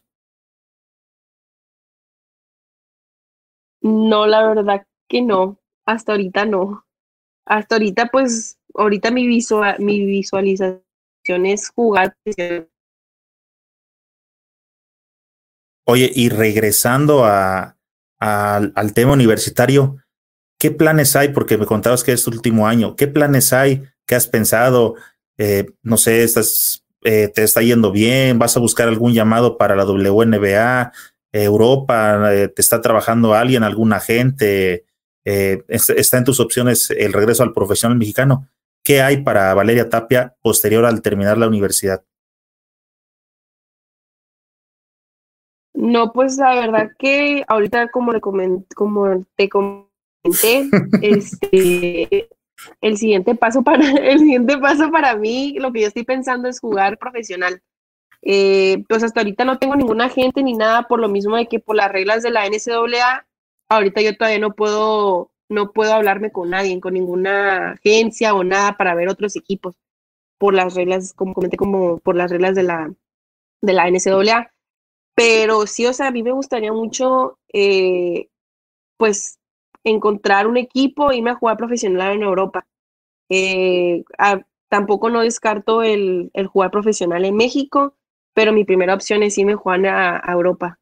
No, 3.87 4.27
la 4.27 4.47
verdad 4.47 4.85
que 5.07 5.21
no, 5.21 5.59
hasta 5.85 6.13
ahorita 6.13 6.45
no. 6.45 6.85
Hasta 7.45 7.75
ahorita, 7.75 8.07
pues, 8.07 8.59
ahorita 8.73 9.11
mi, 9.11 9.25
visual, 9.25 9.77
mi 9.79 10.05
visualización 10.05 10.83
es 11.45 11.69
jugar. 11.69 12.15
Oye, 15.85 16.11
y 16.13 16.29
regresando 16.29 17.23
a, 17.25 17.77
al 18.19 18.93
tema 18.93 19.13
universitario, 19.13 19.97
¿Qué 20.59 20.71
planes 20.71 21.15
hay? 21.15 21.29
Porque 21.29 21.57
me 21.57 21.67
contabas 21.67 22.03
que 22.03 22.13
es 22.13 22.23
tu 22.23 22.31
último 22.31 22.67
año. 22.67 22.95
¿Qué 22.95 23.07
planes 23.07 23.53
hay 23.53 23.83
¿Qué 24.07 24.15
has 24.15 24.27
pensado? 24.27 24.95
Eh, 25.37 25.65
no 25.83 25.97
sé, 25.97 26.23
estás, 26.23 26.83
eh, 27.03 27.27
te 27.27 27.43
está 27.43 27.61
yendo 27.61 27.91
bien, 27.91 28.39
vas 28.39 28.55
a 28.55 28.61
buscar 28.61 28.87
algún 28.87 29.13
llamado 29.13 29.57
para 29.57 29.75
la 29.75 29.85
WNBA, 29.85 30.93
Europa, 31.31 32.33
eh, 32.33 32.47
te 32.47 32.61
está 32.61 32.81
trabajando 32.81 33.33
alguien, 33.33 33.63
algún 33.63 33.93
agente, 33.93 34.85
está 35.23 36.17
en 36.17 36.23
tus 36.23 36.39
opciones 36.39 36.89
el 36.89 37.11
regreso 37.11 37.43
al 37.43 37.53
profesional 37.53 37.97
mexicano. 37.97 38.47
¿Qué 38.83 39.01
hay 39.01 39.23
para 39.23 39.53
Valeria 39.53 39.89
Tapia 39.89 40.35
posterior 40.41 40.85
al 40.85 41.01
terminar 41.01 41.37
la 41.37 41.47
universidad? 41.47 42.03
No, 45.77 46.11
pues 46.11 46.37
la 46.37 46.55
verdad 46.55 46.89
que 46.97 47.43
ahorita 47.47 47.89
como 47.89 48.11
le 48.11 48.19
como 48.19 49.25
te 49.35 49.47
comenté, 49.47 49.87
este 51.01 52.29
el 52.81 52.97
siguiente 52.97 53.35
paso 53.35 53.63
para 53.63 53.91
el 54.09 54.19
siguiente 54.19 54.57
paso 54.57 54.89
para 54.89 55.15
mí, 55.15 55.55
lo 55.59 55.71
que 55.71 55.81
yo 55.81 55.87
estoy 55.87 56.03
pensando 56.03 56.47
es 56.47 56.59
jugar 56.59 56.97
profesional. 56.97 57.61
Eh, 58.29 58.83
pues 58.89 59.03
hasta 59.03 59.21
ahorita 59.21 59.45
no 59.45 59.57
tengo 59.57 59.77
ningún 59.77 60.01
agente 60.01 60.43
ni 60.43 60.53
nada 60.53 60.83
por 60.83 60.99
lo 60.99 61.07
mismo 61.07 61.37
de 61.37 61.47
que 61.47 61.59
por 61.61 61.77
las 61.77 61.89
reglas 61.89 62.23
de 62.23 62.31
la 62.31 62.45
NCAA, 62.45 63.25
ahorita 63.69 64.01
yo 64.01 64.17
todavía 64.17 64.39
no 64.39 64.53
puedo 64.53 65.31
no 65.49 65.71
puedo 65.71 65.93
hablarme 65.93 66.31
con 66.31 66.49
nadie, 66.49 66.79
con 66.81 66.93
ninguna 66.93 67.71
agencia 67.71 68.33
o 68.33 68.43
nada 68.43 68.75
para 68.75 68.95
ver 68.95 69.07
otros 69.09 69.37
equipos 69.37 69.75
por 70.37 70.53
las 70.53 70.75
reglas, 70.75 71.13
como 71.13 71.33
comenté, 71.33 71.57
como 71.57 71.99
por 71.99 72.17
las 72.17 72.29
reglas 72.31 72.55
de 72.55 72.63
la 72.63 72.93
de 73.61 73.73
la 73.73 73.89
NCAA. 73.89 74.51
Pero 75.15 75.67
sí, 75.67 75.85
o 75.87 75.93
sea, 75.93 76.07
a 76.07 76.11
mí 76.11 76.23
me 76.23 76.31
gustaría 76.31 76.73
mucho, 76.73 77.39
eh, 77.53 78.29
pues, 78.97 79.39
encontrar 79.83 80.47
un 80.47 80.57
equipo, 80.57 81.11
irme 81.13 81.31
a 81.31 81.35
jugar 81.35 81.57
profesional 81.57 82.13
en 82.15 82.23
Europa. 82.23 82.67
Eh, 83.29 84.03
tampoco 84.69 85.09
no 85.09 85.21
descarto 85.21 85.83
el, 85.83 86.31
jugar 86.51 86.71
profesional 86.71 87.25
en 87.25 87.35
México, 87.35 87.95
pero 88.37 88.53
mi 88.53 88.65
primera 88.65 88.93
opción 88.93 89.23
es 89.23 89.35
irme 89.39 89.53
a 89.53 89.57
jugar 89.57 89.83
a, 89.87 90.31
Europa. 90.31 90.77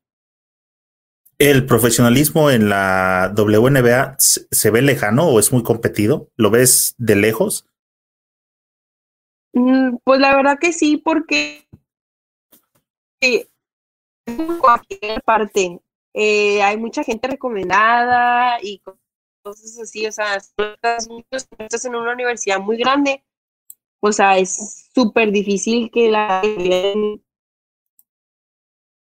¿El 1.39 1.65
profesionalismo 1.65 2.51
en 2.51 2.67
la 2.67 3.33
WNBA 3.33 4.17
se 4.19 4.71
ve 4.71 4.81
lejano 4.81 5.29
o 5.29 5.39
es 5.39 5.53
muy 5.53 5.63
competido? 5.63 6.29
¿Lo 6.35 6.51
ves 6.51 6.95
de 6.97 7.15
lejos? 7.15 7.65
Mm, 9.53 9.99
pues 10.03 10.19
la 10.19 10.35
verdad 10.35 10.57
que 10.59 10.73
sí, 10.73 10.97
porque 10.97 11.65
en 13.21 13.47
cualquier 14.59 15.21
parte. 15.21 15.79
Eh, 16.13 16.61
hay 16.61 16.75
mucha 16.75 17.05
gente 17.05 17.29
recomendada 17.29 18.57
y 18.61 18.81
cosas 19.43 19.79
así, 19.81 20.05
o 20.05 20.11
sea, 20.11 20.35
estás, 20.35 21.07
estás 21.57 21.85
en 21.85 21.95
una 21.95 22.11
universidad 22.11 22.59
muy 22.59 22.75
grande, 22.75 23.23
o 24.01 24.11
sea, 24.11 24.37
es 24.37 24.89
súper 24.93 25.31
difícil 25.31 25.89
que 25.89 26.11
la 26.11 26.41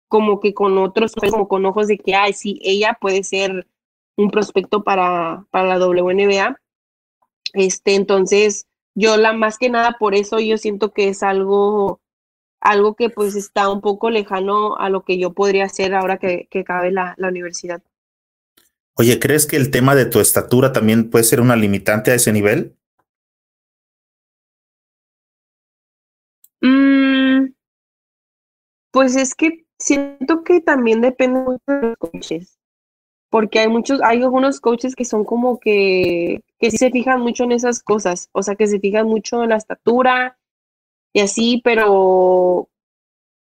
como 0.08 0.40
que 0.40 0.54
con 0.54 0.78
otros, 0.78 1.14
como 1.14 1.48
con 1.48 1.66
ojos 1.66 1.88
de 1.88 1.98
que, 1.98 2.16
ay, 2.16 2.34
sí, 2.34 2.60
ella 2.64 2.98
puede 3.00 3.24
ser 3.24 3.68
un 4.18 4.32
prospecto 4.32 4.84
para, 4.84 5.46
para 5.52 5.78
la 5.78 5.86
WNBA. 5.86 6.60
Este, 7.54 7.96
entonces, 7.96 8.68
yo 8.96 9.18
la 9.18 9.34
más 9.34 9.58
que 9.58 9.70
nada 9.70 9.98
por 10.00 10.16
eso 10.16 10.40
yo 10.40 10.58
siento 10.58 10.94
que 10.94 11.10
es 11.10 11.22
algo 11.22 12.02
algo 12.62 12.96
que 12.96 13.10
pues 13.10 13.36
está 13.36 13.70
un 13.70 13.82
poco 13.82 14.10
lejano 14.10 14.76
a 14.78 14.90
lo 14.90 15.04
que 15.04 15.20
yo 15.20 15.34
podría 15.34 15.66
hacer 15.66 15.94
ahora 15.94 16.18
que, 16.18 16.48
que 16.50 16.62
acabe 16.62 16.92
la, 16.92 17.14
la 17.18 17.28
universidad. 17.28 17.84
Oye, 18.96 19.20
¿crees 19.20 19.46
que 19.46 19.58
el 19.58 19.70
tema 19.70 19.94
de 19.94 20.06
tu 20.06 20.20
estatura 20.20 20.72
también 20.72 21.10
puede 21.10 21.26
ser 21.26 21.42
una 21.42 21.56
limitante 21.56 22.12
a 22.12 22.16
ese 22.16 22.32
nivel? 22.32 22.76
Mm, 26.62 27.54
pues 28.92 29.16
es 29.16 29.36
que 29.36 29.65
siento 29.80 30.44
que 30.44 30.62
también 30.62 31.02
depende 31.02 31.40
mucho 31.42 31.64
de 31.68 31.82
los 31.82 31.98
coaches, 31.98 32.60
porque 33.30 33.60
hay 33.60 33.68
muchos, 33.68 34.02
hay 34.02 34.22
algunos 34.22 34.60
coaches 34.60 34.96
que 34.96 35.06
son 35.06 35.26
como 35.26 35.60
que, 35.60 36.44
que 36.60 36.72
sí 36.72 36.78
se 36.78 36.92
fijan 36.92 37.22
mucho 37.22 37.44
en 37.44 37.52
esas 37.52 37.82
cosas, 37.82 38.30
o 38.32 38.44
sea, 38.44 38.56
que 38.56 38.68
se 38.68 38.80
fijan 38.80 39.08
mucho 39.08 39.44
en 39.44 39.50
la 39.50 39.58
estatura, 39.58 40.38
y 41.14 41.22
así, 41.22 41.62
pero 41.64 42.68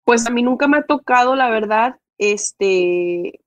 pues 0.05 0.27
a 0.27 0.31
mí 0.31 0.43
nunca 0.43 0.67
me 0.67 0.79
ha 0.79 0.83
tocado, 0.83 1.37
la 1.37 1.49
verdad, 1.49 2.01
este, 2.19 3.41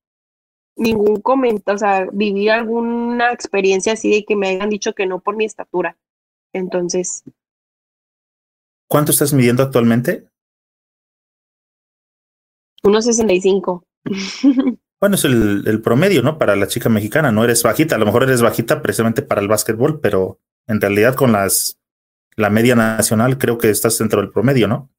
ningún 0.76 1.22
comentario, 1.22 1.76
o 1.76 1.78
sea, 1.78 2.08
vivir 2.12 2.52
alguna 2.52 3.32
experiencia 3.32 3.94
así 3.94 4.12
de 4.12 4.26
que 4.26 4.36
me 4.36 4.50
hayan 4.50 4.70
dicho 4.70 4.94
que 4.94 5.06
no 5.06 5.20
por 5.20 5.36
mi 5.36 5.46
estatura. 5.46 5.98
Entonces. 6.54 7.24
¿Cuánto 8.88 9.12
estás 9.12 9.34
midiendo 9.34 9.64
actualmente? 9.64 10.28
1.65. 12.86 13.84
Bueno, 14.98 15.16
es 15.16 15.26
el, 15.26 15.68
el, 15.68 15.82
promedio, 15.82 16.24
¿no? 16.24 16.38
Para 16.38 16.56
la 16.56 16.68
chica 16.68 16.88
mexicana, 16.88 17.32
no 17.32 17.44
eres 17.44 17.62
bajita, 17.64 17.96
a 17.96 18.00
lo 18.00 18.06
mejor 18.06 18.24
eres 18.24 18.42
bajita 18.42 18.82
precisamente 18.82 19.22
para 19.22 19.42
el 19.42 19.48
básquetbol, 19.50 20.00
pero 20.00 20.40
en 20.68 20.80
realidad 20.80 21.16
con 21.16 21.34
las 21.34 21.78
la 22.36 22.50
media 22.50 22.76
nacional, 22.76 23.38
creo 23.38 23.58
que 23.58 23.70
estás 23.70 23.98
dentro 23.98 24.22
del 24.22 24.32
promedio, 24.32 24.68
¿no? 24.68 24.90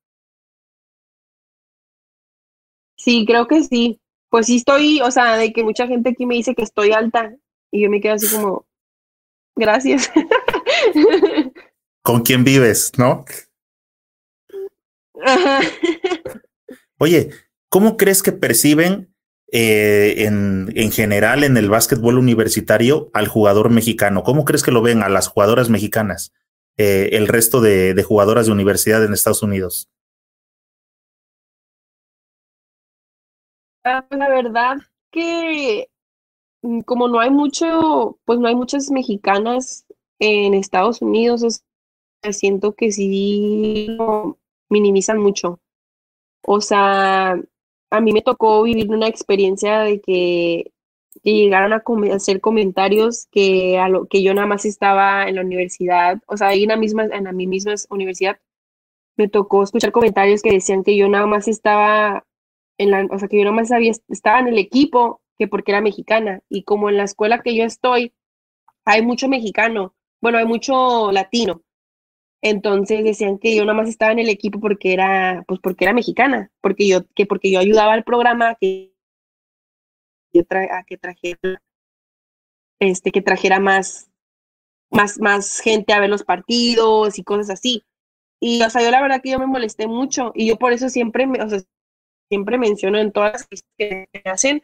Sí, 2.96 3.24
creo 3.26 3.46
que 3.46 3.62
sí. 3.62 4.00
Pues 4.30 4.46
sí 4.46 4.56
estoy, 4.56 5.00
o 5.00 5.10
sea, 5.10 5.36
de 5.36 5.52
que 5.52 5.62
mucha 5.62 5.86
gente 5.86 6.10
aquí 6.10 6.26
me 6.26 6.34
dice 6.34 6.54
que 6.54 6.62
estoy 6.62 6.92
alta 6.92 7.36
y 7.70 7.82
yo 7.82 7.90
me 7.90 8.00
quedo 8.00 8.14
así 8.14 8.34
como, 8.34 8.66
gracias. 9.54 10.10
¿Con 12.02 12.22
quién 12.22 12.42
vives, 12.42 12.92
no? 12.98 13.24
Oye, 16.98 17.30
¿cómo 17.68 17.96
crees 17.96 18.22
que 18.22 18.32
perciben 18.32 19.14
eh, 19.52 20.26
en, 20.26 20.72
en, 20.74 20.90
general 20.90 21.44
en 21.44 21.56
el 21.56 21.70
básquetbol 21.70 22.18
universitario 22.18 23.10
al 23.12 23.28
jugador 23.28 23.70
mexicano? 23.70 24.22
¿Cómo 24.22 24.44
crees 24.44 24.62
que 24.62 24.72
lo 24.72 24.82
ven 24.82 25.02
a 25.02 25.08
las 25.08 25.28
jugadoras 25.28 25.70
mexicanas? 25.70 26.32
Eh, 26.78 27.10
el 27.12 27.28
resto 27.28 27.60
de, 27.60 27.94
de, 27.94 28.02
jugadoras 28.02 28.46
de 28.46 28.52
universidad 28.52 29.02
en 29.04 29.14
Estados 29.14 29.42
Unidos? 29.42 29.88
Ah, 33.84 34.04
la 34.10 34.28
verdad 34.28 34.76
que 35.10 35.88
mm, 36.62 36.80
como 36.80 37.08
no 37.08 37.20
hay 37.20 37.30
mucho, 37.30 38.18
pues 38.24 38.38
no 38.38 38.48
hay 38.48 38.54
muchas 38.54 38.90
mexicanas 38.90 39.86
en 40.18 40.54
Estados 40.54 41.00
Unidos, 41.02 41.62
siento 42.32 42.74
que 42.74 42.92
sí 42.92 43.96
minimizan 44.68 45.18
mucho. 45.18 45.60
O 46.42 46.60
sea, 46.60 47.40
a 47.96 48.00
mí 48.00 48.12
me 48.12 48.22
tocó 48.22 48.62
vivir 48.62 48.90
una 48.90 49.08
experiencia 49.08 49.80
de 49.80 50.00
que 50.00 50.72
llegaron 51.22 51.72
a, 51.72 51.82
hacer 52.14 52.40
comentarios 52.40 53.26
que 53.30 53.78
a 53.78 53.88
lo 53.88 54.06
que 54.06 54.22
yo 54.22 54.34
nada 54.34 54.46
más 54.46 54.64
estaba 54.64 55.28
en 55.28 55.36
la 55.36 55.42
universidad, 55.42 56.18
o 56.26 56.36
sea, 56.36 56.48
ahí 56.48 56.64
en 56.64 56.70
la 56.70 56.76
misma, 56.76 57.04
en 57.04 57.24
la 57.24 57.32
misma 57.32 57.74
universidad, 57.90 58.38
me 59.16 59.28
tocó 59.28 59.62
escuchar 59.62 59.92
comentarios 59.92 60.42
que 60.42 60.52
decían 60.52 60.84
que 60.84 60.96
yo 60.96 61.08
nada 61.08 61.26
más 61.26 61.48
estaba 61.48 62.24
en 62.78 62.90
la, 62.90 63.06
o 63.10 63.18
sea, 63.18 63.28
que 63.28 63.38
yo 63.38 63.44
nada 63.44 63.56
más 63.56 63.72
había, 63.72 63.92
estaba 64.08 64.40
en 64.40 64.48
el 64.48 64.58
equipo 64.58 65.20
que 65.38 65.48
porque 65.48 65.72
era 65.72 65.80
mexicana. 65.80 66.40
Y 66.48 66.64
como 66.64 66.90
en 66.90 66.96
la 66.96 67.04
escuela 67.04 67.42
que 67.42 67.54
yo 67.54 67.64
estoy, 67.64 68.12
hay 68.84 69.02
mucho 69.02 69.28
mexicano, 69.28 69.94
bueno, 70.20 70.38
hay 70.38 70.46
mucho 70.46 71.12
latino. 71.12 71.62
Entonces 72.42 73.02
decían 73.02 73.38
que 73.38 73.56
yo 73.56 73.64
nada 73.64 73.78
más 73.78 73.88
estaba 73.88 74.12
en 74.12 74.18
el 74.18 74.28
equipo 74.28 74.60
porque 74.60 74.92
era, 74.92 75.44
pues 75.48 75.60
porque 75.62 75.84
era 75.84 75.92
mexicana, 75.92 76.50
porque 76.60 76.86
yo, 76.86 77.06
que 77.14 77.26
porque 77.26 77.50
yo 77.50 77.58
ayudaba 77.58 77.92
al 77.94 78.04
programa, 78.04 78.56
que 78.60 78.92
a 80.50 80.84
que 80.84 80.98
trajera, 80.98 81.62
este, 82.80 83.10
que 83.10 83.22
trajera 83.22 83.58
más, 83.58 84.10
más, 84.90 85.18
más 85.18 85.60
gente 85.60 85.92
a 85.92 86.00
ver 86.00 86.10
los 86.10 86.24
partidos 86.24 87.18
y 87.18 87.24
cosas 87.24 87.50
así. 87.50 87.84
Y, 88.40 88.62
o 88.62 88.70
sea, 88.70 88.82
yo 88.82 88.90
la 88.90 89.00
verdad 89.00 89.20
que 89.22 89.30
yo 89.30 89.38
me 89.38 89.46
molesté 89.46 89.86
mucho 89.86 90.32
y 90.34 90.46
yo 90.46 90.56
por 90.56 90.72
eso 90.72 90.88
siempre, 90.90 91.26
me, 91.26 91.42
o 91.42 91.48
sea, 91.48 91.60
siempre 92.28 92.58
menciono 92.58 92.98
en 92.98 93.12
todas 93.12 93.46
las 93.50 93.62
que 93.78 94.08
hacen, 94.24 94.62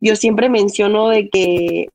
yo 0.00 0.16
siempre 0.16 0.50
menciono 0.50 1.08
de 1.08 1.30
que, 1.30 1.88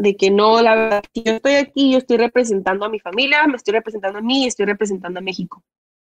de 0.00 0.16
que 0.16 0.30
no, 0.30 0.62
la 0.62 0.74
verdad, 0.74 1.04
yo 1.14 1.32
estoy 1.32 1.54
aquí, 1.54 1.92
yo 1.92 1.98
estoy 1.98 2.16
representando 2.16 2.84
a 2.86 2.88
mi 2.88 3.00
familia, 3.00 3.46
me 3.46 3.56
estoy 3.56 3.72
representando 3.72 4.18
a 4.18 4.22
mí, 4.22 4.46
estoy 4.46 4.66
representando 4.66 5.18
a 5.20 5.22
México. 5.22 5.62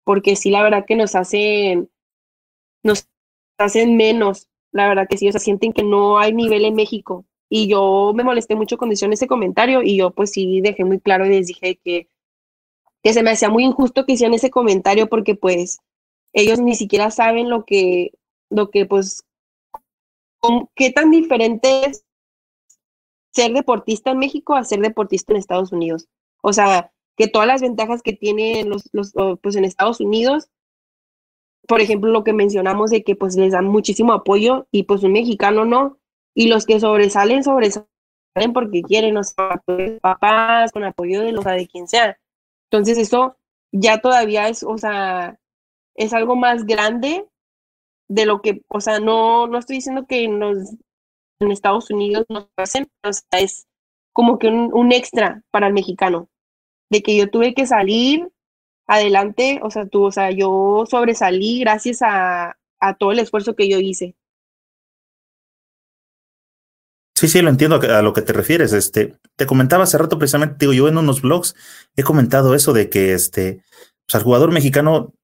Porque 0.05 0.37
sí, 0.37 0.51
la 0.51 0.63
verdad 0.63 0.85
que 0.87 0.97
nos 0.97 1.15
hacen, 1.15 1.91
nos 2.83 3.09
hacen 3.59 3.97
menos 3.97 4.49
la 4.75 4.89
verdad 4.89 5.07
que 5.09 5.17
sí, 5.17 5.29
o 5.29 5.33
sea, 5.33 5.41
sienten 5.41 5.73
que 5.73 5.85
no 5.85 6.19
hay 6.19 6.33
nivel 6.33 6.65
en 6.65 6.75
México. 6.75 7.25
Y 7.49 7.69
yo 7.69 8.13
me 8.13 8.25
molesté 8.25 8.57
mucho 8.57 8.77
hicieron 8.91 9.13
ese 9.13 9.29
comentario 9.29 9.83
y 9.83 9.97
yo 9.97 10.11
pues 10.11 10.33
sí 10.33 10.61
dejé 10.61 10.85
muy 10.85 10.99
claro 10.99 11.25
y 11.25 11.29
les 11.29 11.47
dije 11.47 11.79
que, 11.85 12.09
que 13.01 13.13
se 13.13 13.23
me 13.23 13.31
hacía 13.31 13.49
muy 13.51 13.65
injusto 13.65 14.05
que 14.05 14.15
hicieran 14.15 14.35
ese 14.35 14.51
comentario 14.51 15.09
porque 15.09 15.37
pues 15.37 15.79
ellos 16.33 16.59
ni 16.59 16.75
siquiera 16.75 17.13
saben 17.13 17.49
lo 17.49 17.65
que, 17.65 18.11
lo 18.51 18.71
que 18.71 18.85
pues, 18.85 19.25
qué 20.75 20.91
tan 20.91 21.13
diferente 21.13 21.87
es 21.87 22.05
ser 23.35 23.53
deportista 23.53 24.13
en 24.13 24.19
México 24.19 24.55
a 24.55 24.65
ser 24.65 24.81
deportista 24.81 25.33
en 25.33 25.39
Estados 25.39 25.73
Unidos. 25.73 26.07
O 26.43 26.53
sea, 26.53 26.93
que 27.17 27.29
todas 27.29 27.49
las 27.49 27.61
ventajas 27.61 28.03
que 28.03 28.13
tienen 28.13 28.69
los, 28.69 28.91
los 28.93 29.13
pues 29.43 29.57
en 29.57 29.65
Estados 29.65 30.01
Unidos, 30.01 30.51
por 31.67 31.81
ejemplo, 31.81 32.11
lo 32.11 32.25
que 32.25 32.33
mencionamos 32.33 32.91
de 32.91 33.03
que 33.03 33.17
pues 33.17 33.37
les 33.37 33.53
dan 33.53 33.67
muchísimo 33.67 34.13
apoyo 34.13 34.67
y 34.71 34.85
pues 34.85 35.03
un 35.03 35.13
mexicano 35.13 35.65
no, 35.65 35.99
y 36.35 36.49
los 36.49 36.67
que 36.67 36.81
sobresalen, 36.81 37.45
sobresalen 37.45 37.87
porque 38.53 38.83
quieren, 38.83 39.17
o 39.17 39.25
sea, 39.25 39.63
papás, 40.01 40.73
con 40.73 40.85
apoyo 40.85 41.23
de 41.23 41.33
los 41.33 41.45
de 41.45 41.69
quien 41.69 41.89
sea. 41.89 42.19
Entonces 42.71 42.99
eso 42.99 43.37
ya 43.73 43.99
todavía 43.99 44.49
es, 44.49 44.63
o 44.63 44.77
sea, 44.79 45.39
es 45.95 46.13
algo 46.13 46.37
más 46.37 46.67
grande 46.67 47.27
de 48.09 48.27
lo 48.27 48.43
que, 48.43 48.63
o 48.69 48.81
sea, 48.81 49.01
no, 49.01 49.47
no 49.47 49.59
estoy 49.59 49.77
diciendo 49.77 50.07
que 50.07 50.25
en, 50.25 50.41
en 51.41 51.51
Estados 51.51 51.91
Unidos 51.91 52.27
nos 52.29 52.49
hacen, 52.57 52.89
o 53.03 53.13
sea, 53.13 53.41
es 53.41 53.67
como 54.13 54.39
que 54.39 54.49
un, 54.49 54.71
un, 54.73 54.93
extra 54.93 55.43
para 55.51 55.67
el 55.67 55.73
mexicano, 55.73 56.29
de 56.91 57.03
que 57.03 57.17
yo 57.17 57.31
tuve 57.31 57.55
que 57.55 57.67
salir 57.67 58.29
adelante, 58.87 59.61
o 59.63 59.71
sea, 59.71 59.87
tú, 59.87 60.05
o 60.05 60.13
sea, 60.13 60.31
yo 60.31 60.85
sobresalí 60.89 61.61
gracias 61.61 62.03
a, 62.03 62.57
a 62.81 62.95
todo 62.95 63.13
el 63.13 63.19
esfuerzo 63.19 63.57
que 63.57 63.69
yo 63.69 63.79
hice. 63.79 64.15
Sí, 67.17 67.29
sí, 67.29 67.43
lo 67.43 67.49
entiendo 67.49 67.77
a 67.77 68.03
lo 68.03 68.13
que 68.13 68.23
te 68.23 68.33
refieres. 68.33 68.73
Este, 68.73 69.17
te 69.37 69.47
comentaba 69.47 69.85
hace 69.85 69.99
rato 69.99 70.19
precisamente, 70.19 70.57
digo, 70.59 70.73
yo 70.73 70.89
en 70.89 70.99
unos 70.99 71.23
blogs 71.23 71.55
he 71.97 72.03
comentado 72.03 72.55
eso 72.55 72.73
de 72.73 72.91
que 72.91 73.15
este, 73.15 73.63
pues, 74.07 74.15
al 74.15 74.23
jugador 74.23 74.53
mexicano 74.53 75.15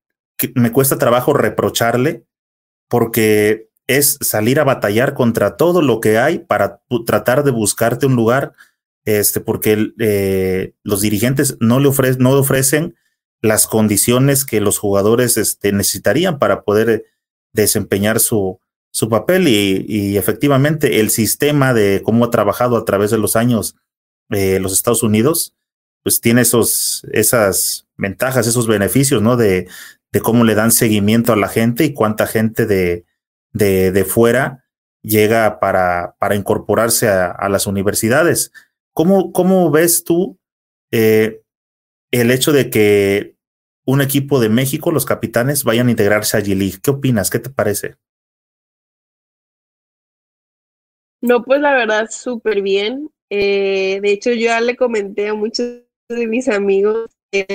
me 0.55 0.73
cuesta 0.73 0.99
trabajo 0.99 1.35
reprocharle 1.35 2.25
porque 2.89 3.70
es 3.97 4.19
salir 4.21 4.61
a 4.61 4.65
batallar 4.65 5.15
contra 5.15 5.57
todo 5.57 5.83
lo 5.83 5.99
que 6.01 6.17
hay 6.17 6.39
para 6.39 6.81
tratar 7.07 7.43
de 7.43 7.51
buscarte 7.51 8.07
un 8.07 8.15
lugar, 8.15 8.53
este, 9.05 9.41
porque 9.41 9.93
eh, 9.99 10.75
los 10.85 11.01
dirigentes 11.01 11.57
no 11.59 11.81
le, 11.81 11.89
ofrecen, 11.89 12.23
no 12.23 12.31
ofrecen 12.31 12.95
las 13.43 13.67
condiciones 13.67 14.45
que 14.45 14.61
los 14.61 14.79
jugadores 14.79 15.37
este, 15.37 15.73
necesitarían 15.73 16.39
para 16.39 16.63
poder 16.63 17.07
desempeñar 17.53 18.21
su, 18.21 18.61
su 18.93 19.09
papel 19.09 19.49
y, 19.49 20.17
efectivamente 20.17 21.01
el 21.01 21.11
sistema 21.11 21.75
de 21.75 22.03
cómo 22.05 22.27
ha 22.27 22.31
trabajado 22.31 22.77
a 22.77 22.85
través 22.85 23.11
de 23.11 23.19
los 23.19 23.35
años 23.35 23.75
eh, 24.31 24.61
los 24.61 24.73
Estados 24.73 25.03
Unidos, 25.03 25.57
pues 26.05 26.21
tiene 26.21 26.43
esos, 26.43 27.05
esas 27.13 27.89
ventajas, 27.97 28.47
esos 28.47 28.69
beneficios, 28.69 29.21
¿no? 29.21 29.37
De, 29.37 29.67
de 30.13 30.21
cómo 30.21 30.45
le 30.45 30.55
dan 30.55 30.71
seguimiento 30.71 31.33
a 31.33 31.37
la 31.37 31.49
gente 31.49 31.85
y 31.85 31.93
cuánta 31.93 32.29
gente 32.29 32.67
de, 32.67 33.05
de, 33.53 33.93
de 33.93 34.05
fuera 34.05 34.65
llega 35.03 35.61
para, 35.61 36.17
para 36.19 36.35
incorporarse 36.35 37.09
a, 37.09 37.49
las 37.49 37.67
universidades. 37.67 38.53
¿Cómo, 38.93 39.33
¿Cómo, 39.33 39.71
ves 39.71 40.05
tú 40.05 40.39
eh, 40.91 41.43
el 42.11 42.31
hecho 42.31 42.53
de 42.53 42.71
que 42.71 43.37
un 43.87 44.01
equipo 44.01 44.41
de 44.41 44.49
México, 44.49 44.91
los 44.91 45.07
capitanes, 45.07 45.65
vayan 45.65 45.89
a 45.89 45.91
integrarse 45.93 46.37
a 46.37 46.41
G-League? 46.41 46.81
¿Qué 46.83 46.91
opinas? 46.91 47.31
¿Qué 47.31 47.39
te 47.39 47.51
parece? 47.51 47.97
No, 51.23 51.43
pues 51.43 51.61
la 51.61 51.75
verdad, 51.75 52.09
súper 52.11 52.63
bien. 52.63 53.11
Eh, 53.31 54.01
de 54.03 54.13
hecho, 54.13 54.31
yo 54.31 54.47
ya 54.47 54.61
le 54.61 54.77
comenté 54.77 55.29
a 55.29 55.35
muchos 55.35 55.83
de 56.09 56.27
mis 56.27 56.49
amigos 56.49 57.11
de 57.33 57.47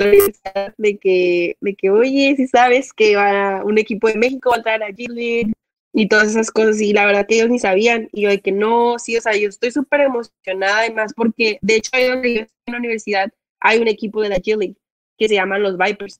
que, 1.01 1.57
de 1.59 1.75
que 1.75 1.89
oye, 1.89 2.33
si 2.37 2.47
sabes 2.47 2.93
que 2.93 3.17
va 3.17 3.61
un 3.65 3.77
equipo 3.77 4.07
de 4.07 4.15
México 4.15 4.51
va 4.51 4.55
a 4.55 4.57
entrar 4.59 4.83
a 4.83 4.89
G 4.89 5.53
y 5.97 6.09
todas 6.09 6.27
esas 6.27 6.51
cosas, 6.51 6.81
y 6.81 6.91
la 6.91 7.05
verdad 7.05 7.25
que 7.25 7.35
ellos 7.35 7.49
ni 7.49 7.57
sabían, 7.57 8.09
y 8.11 8.23
yo 8.23 8.29
de 8.29 8.41
que 8.41 8.51
no, 8.51 8.99
sí, 8.99 9.15
o 9.15 9.21
sea, 9.21 9.33
yo 9.37 9.47
estoy 9.47 9.71
súper 9.71 10.01
emocionada, 10.01 10.79
además, 10.79 11.13
porque 11.15 11.57
de 11.61 11.77
hecho 11.77 11.91
ahí 11.93 12.09
donde 12.09 12.33
yo 12.33 12.41
estoy 12.41 12.57
en 12.65 12.73
la 12.73 12.79
universidad 12.79 13.33
hay 13.61 13.79
un 13.79 13.87
equipo 13.87 14.21
de 14.21 14.29
la 14.29 14.37
G 14.37 14.75
que 15.17 15.27
se 15.29 15.35
llaman 15.35 15.63
los 15.63 15.77
Vipers. 15.77 16.19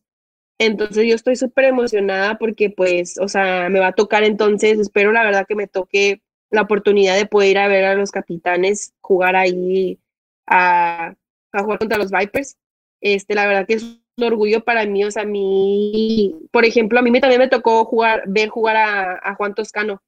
Entonces 0.57 1.05
yo 1.05 1.15
estoy 1.15 1.35
súper 1.35 1.65
emocionada 1.65 2.37
porque 2.37 2.69
pues, 2.69 3.17
o 3.19 3.27
sea, 3.27 3.67
me 3.69 3.81
va 3.81 3.87
a 3.87 3.93
tocar 3.93 4.23
entonces, 4.23 4.79
espero 4.79 5.11
la 5.11 5.25
verdad 5.25 5.45
que 5.45 5.55
me 5.55 5.67
toque 5.67 6.21
la 6.51 6.61
oportunidad 6.61 7.17
de 7.17 7.25
poder 7.25 7.51
ir 7.51 7.57
a 7.57 7.67
ver 7.67 7.83
a 7.83 7.95
los 7.95 8.11
capitanes 8.11 8.93
jugar 9.01 9.35
ahí 9.35 9.99
a, 10.47 11.15
a 11.51 11.63
jugar 11.63 11.79
contra 11.79 11.97
los 11.97 12.11
Vipers. 12.11 12.57
Este, 13.01 13.35
la 13.35 13.45
verdad 13.45 13.67
que 13.67 13.73
es 13.73 13.99
orgullo 14.23 14.63
para 14.63 14.85
mí, 14.85 15.03
o 15.03 15.11
sea, 15.11 15.25
mí, 15.25 16.35
por 16.51 16.65
ejemplo, 16.65 16.99
a 16.99 17.01
mí 17.01 17.19
también 17.19 17.41
me 17.41 17.49
tocó 17.49 17.85
jugar, 17.85 18.23
ver 18.27 18.49
jugar 18.49 18.77
a, 18.77 19.35
Juan 19.35 19.53
Toscano, 19.55 20.01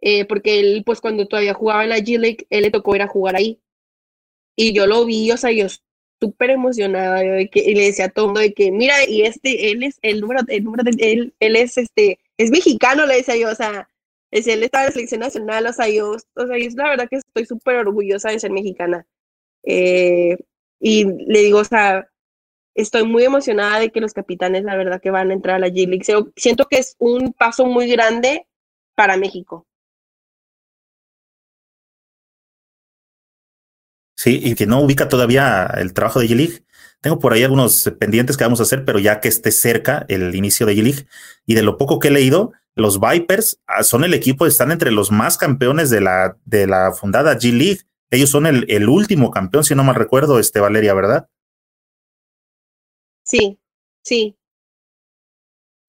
eh, 0.00 0.24
porque 0.26 0.60
él, 0.60 0.82
pues 0.84 1.00
cuando 1.00 1.26
todavía 1.26 1.54
jugaba 1.54 1.84
en 1.84 1.90
la 1.90 1.98
G-League, 1.98 2.46
él 2.50 2.62
le 2.62 2.70
tocó 2.70 2.94
ir 2.94 3.02
a 3.02 3.08
jugar 3.08 3.36
ahí. 3.36 3.60
Y 4.56 4.72
yo 4.74 4.86
lo 4.86 5.04
vi, 5.06 5.30
o 5.30 5.36
sea, 5.36 5.52
yo 5.52 5.66
súper 6.20 6.50
emocionada, 6.50 7.22
y 7.52 7.74
le 7.74 7.84
decía 7.84 8.06
a 8.06 8.08
todo 8.10 8.26
mundo 8.26 8.40
de 8.40 8.54
que, 8.54 8.70
mira, 8.72 8.94
y 9.08 9.22
este, 9.22 9.70
él 9.70 9.82
es 9.82 9.98
el 10.02 10.20
número, 10.20 10.40
el 10.48 10.64
número 10.64 10.84
de, 10.84 11.12
él, 11.12 11.34
él 11.40 11.56
es 11.56 11.76
este, 11.78 12.18
es 12.38 12.50
mexicano, 12.50 13.06
le 13.06 13.16
decía 13.16 13.36
yo, 13.36 13.50
o 13.50 13.54
sea, 13.54 13.88
es, 14.30 14.46
él 14.46 14.62
estaba 14.62 14.84
en 14.84 14.88
la 14.88 14.92
selección 14.92 15.20
nacional, 15.20 15.66
o 15.66 15.72
sea, 15.72 15.88
yo, 15.88 16.12
o 16.12 16.46
sea, 16.46 16.58
yo 16.58 16.68
la 16.76 16.90
verdad 16.90 17.08
que 17.08 17.16
estoy 17.16 17.46
súper 17.46 17.76
orgullosa 17.76 18.30
de 18.30 18.40
ser 18.40 18.50
mexicana. 18.50 19.06
Eh, 19.64 20.36
y 20.80 21.04
le 21.04 21.40
digo, 21.40 21.58
o 21.60 21.64
sea, 21.64 22.08
estoy 22.76 23.04
muy 23.04 23.24
emocionada 23.24 23.80
de 23.80 23.90
que 23.90 24.00
los 24.00 24.12
capitanes, 24.12 24.62
la 24.62 24.76
verdad, 24.76 25.00
que 25.00 25.10
van 25.10 25.30
a 25.30 25.34
entrar 25.34 25.56
a 25.56 25.58
la 25.58 25.68
G-League. 25.68 26.04
Siento 26.36 26.66
que 26.66 26.78
es 26.78 26.94
un 26.98 27.32
paso 27.32 27.66
muy 27.66 27.88
grande 27.88 28.46
para 28.94 29.16
México. 29.16 29.66
Sí, 34.16 34.40
y 34.42 34.54
que 34.54 34.66
no 34.66 34.80
ubica 34.80 35.08
todavía 35.08 35.66
el 35.76 35.92
trabajo 35.92 36.20
de 36.20 36.28
G-League. 36.28 36.64
Tengo 37.00 37.18
por 37.18 37.32
ahí 37.32 37.42
algunos 37.42 37.90
pendientes 37.98 38.36
que 38.36 38.44
vamos 38.44 38.60
a 38.60 38.64
hacer, 38.64 38.84
pero 38.84 38.98
ya 38.98 39.20
que 39.20 39.28
esté 39.28 39.52
cerca 39.52 40.04
el 40.08 40.34
inicio 40.34 40.66
de 40.66 40.74
G-League 40.74 41.06
y 41.44 41.54
de 41.54 41.62
lo 41.62 41.76
poco 41.76 41.98
que 41.98 42.08
he 42.08 42.10
leído, 42.10 42.52
los 42.74 43.00
Vipers 43.00 43.60
ah, 43.66 43.82
son 43.82 44.04
el 44.04 44.14
equipo, 44.14 44.46
están 44.46 44.70
entre 44.70 44.90
los 44.90 45.10
más 45.10 45.38
campeones 45.38 45.90
de 45.90 46.00
la, 46.00 46.92
fundada 46.98 47.38
G-League. 47.38 47.82
Ellos 48.10 48.30
son 48.30 48.46
el, 48.46 48.64
el, 48.68 48.88
último 48.88 49.30
campeón, 49.30 49.64
si 49.64 49.74
no 49.74 49.84
mal 49.84 49.94
recuerdo, 49.94 50.38
este 50.38 50.60
Valeria, 50.60 50.94
¿verdad? 50.94 51.28
Sí, 53.26 53.58
sí. 54.02 54.36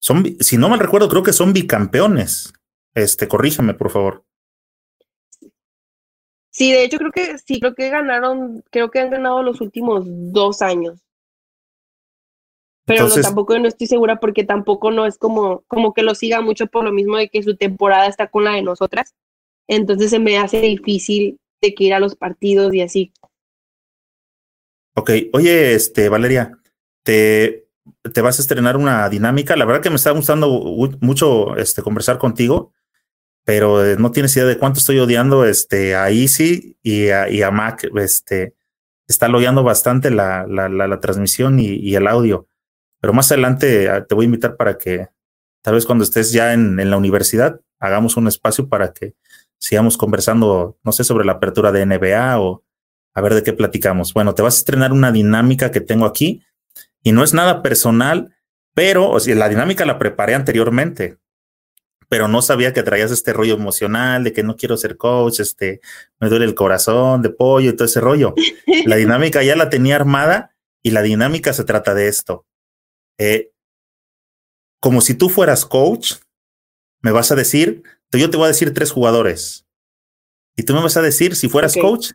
Son, 0.00 0.24
si 0.40 0.58
no 0.58 0.68
mal 0.68 0.80
recuerdo, 0.80 1.08
creo 1.08 1.22
que 1.22 1.32
son 1.32 1.52
bicampeones. 1.52 2.52
Este, 2.94 3.28
corríjame, 3.28 3.74
por 3.74 3.90
favor. 3.90 4.24
Sí, 6.50 6.72
de 6.72 6.82
hecho 6.82 6.98
creo 6.98 7.12
que 7.12 7.38
sí, 7.38 7.60
creo 7.60 7.74
que 7.74 7.88
ganaron, 7.88 8.64
creo 8.70 8.90
que 8.90 8.98
han 8.98 9.10
ganado 9.10 9.42
los 9.44 9.60
últimos 9.60 10.04
dos 10.06 10.62
años. 10.62 10.98
Pero 12.84 13.06
no, 13.06 13.14
tampoco 13.20 13.56
no 13.58 13.68
estoy 13.68 13.86
segura 13.86 14.18
porque 14.18 14.44
tampoco 14.44 14.90
no 14.90 15.06
es 15.06 15.18
como, 15.18 15.62
como 15.68 15.92
que 15.92 16.02
lo 16.02 16.14
siga 16.14 16.40
mucho 16.40 16.66
por 16.66 16.84
lo 16.84 16.92
mismo 16.92 17.18
de 17.18 17.28
que 17.28 17.42
su 17.42 17.56
temporada 17.56 18.06
está 18.06 18.28
con 18.28 18.44
la 18.44 18.54
de 18.54 18.62
nosotras. 18.62 19.14
Entonces 19.68 20.10
se 20.10 20.18
me 20.18 20.38
hace 20.38 20.60
difícil 20.60 21.38
de 21.60 21.74
que 21.74 21.84
ir 21.84 21.94
a 21.94 22.00
los 22.00 22.16
partidos 22.16 22.74
y 22.74 22.80
así. 22.80 23.12
Ok, 24.94 25.10
oye, 25.34 25.74
este, 25.74 26.08
Valeria, 26.08 26.58
te, 27.02 27.68
te 28.12 28.20
vas 28.20 28.38
a 28.38 28.42
estrenar 28.42 28.76
una 28.76 29.08
dinámica. 29.08 29.56
La 29.56 29.64
verdad 29.64 29.82
que 29.82 29.90
me 29.90 29.96
está 29.96 30.10
gustando 30.10 30.48
mucho 31.00 31.56
este, 31.56 31.82
conversar 31.82 32.18
contigo, 32.18 32.72
pero 33.44 33.84
eh, 33.84 33.96
no 33.98 34.10
tienes 34.10 34.36
idea 34.36 34.46
de 34.46 34.58
cuánto 34.58 34.78
estoy 34.78 34.98
odiando 34.98 35.44
este, 35.44 35.94
a 35.94 36.10
Easy 36.10 36.76
y 36.82 37.08
a, 37.08 37.28
y 37.28 37.42
a 37.42 37.50
Mac. 37.50 37.88
Este, 37.96 38.54
está 39.06 39.28
logueando 39.28 39.62
bastante 39.62 40.10
la, 40.10 40.46
la, 40.46 40.68
la, 40.68 41.00
transmisión 41.00 41.58
y, 41.58 41.66
y, 41.66 41.94
el 41.94 42.06
audio. 42.06 42.46
Pero 43.00 43.12
más 43.12 43.32
adelante 43.32 43.88
ah, 43.88 44.04
te 44.04 44.14
voy 44.14 44.24
a 44.24 44.26
invitar 44.26 44.56
para 44.56 44.76
que 44.76 45.08
tal 45.62 45.74
vez 45.74 45.86
cuando 45.86 46.04
estés 46.04 46.32
ya 46.32 46.52
en, 46.52 46.78
en 46.78 46.90
la 46.90 46.96
universidad 46.96 47.60
hagamos 47.78 48.16
un 48.16 48.28
espacio 48.28 48.68
para 48.68 48.92
que 48.92 49.14
sigamos 49.58 49.96
conversando, 49.96 50.78
no 50.82 50.92
sé, 50.92 51.04
sobre 51.04 51.24
la 51.24 51.32
apertura 51.32 51.72
de 51.72 51.86
NBA 51.86 52.40
o 52.40 52.64
a 53.14 53.20
ver 53.20 53.34
de 53.34 53.42
qué 53.42 53.52
platicamos. 53.52 54.12
Bueno, 54.14 54.34
te 54.34 54.42
vas 54.42 54.56
a 54.56 54.58
estrenar 54.58 54.92
una 54.92 55.10
dinámica 55.10 55.70
que 55.70 55.80
tengo 55.80 56.06
aquí 56.06 56.42
y 57.02 57.12
no 57.12 57.24
es 57.24 57.34
nada 57.34 57.62
personal, 57.62 58.34
pero 58.74 59.10
o 59.10 59.20
sea, 59.20 59.34
la 59.34 59.48
dinámica 59.48 59.84
la 59.84 59.98
preparé 59.98 60.34
anteriormente, 60.34 61.18
pero 62.08 62.28
no 62.28 62.42
sabía 62.42 62.72
que 62.72 62.82
traías 62.82 63.10
este 63.10 63.32
rollo 63.32 63.54
emocional 63.54 64.24
de 64.24 64.32
que 64.32 64.42
no 64.42 64.56
quiero 64.56 64.76
ser 64.76 64.96
coach, 64.96 65.40
este, 65.40 65.80
me 66.20 66.28
duele 66.28 66.46
el 66.46 66.54
corazón 66.54 67.22
de 67.22 67.30
pollo 67.30 67.70
y 67.70 67.76
todo 67.76 67.84
ese 67.84 68.00
rollo. 68.00 68.34
La 68.86 68.96
dinámica 68.96 69.42
ya 69.42 69.56
la 69.56 69.68
tenía 69.68 69.96
armada 69.96 70.54
y 70.82 70.90
la 70.90 71.02
dinámica 71.02 71.52
se 71.52 71.64
trata 71.64 71.94
de 71.94 72.08
esto. 72.08 72.46
Eh, 73.18 73.52
como 74.80 75.00
si 75.00 75.14
tú 75.14 75.28
fueras 75.28 75.66
coach, 75.66 76.14
me 77.02 77.10
vas 77.10 77.30
a 77.30 77.34
decir, 77.34 77.82
yo 78.12 78.30
te 78.30 78.36
voy 78.36 78.46
a 78.46 78.48
decir 78.48 78.72
tres 78.72 78.90
jugadores. 78.90 79.66
Y 80.56 80.62
tú 80.62 80.74
me 80.74 80.82
vas 80.82 80.96
a 80.96 81.02
decir, 81.02 81.36
si 81.36 81.48
fueras 81.48 81.76
coach, 81.76 82.12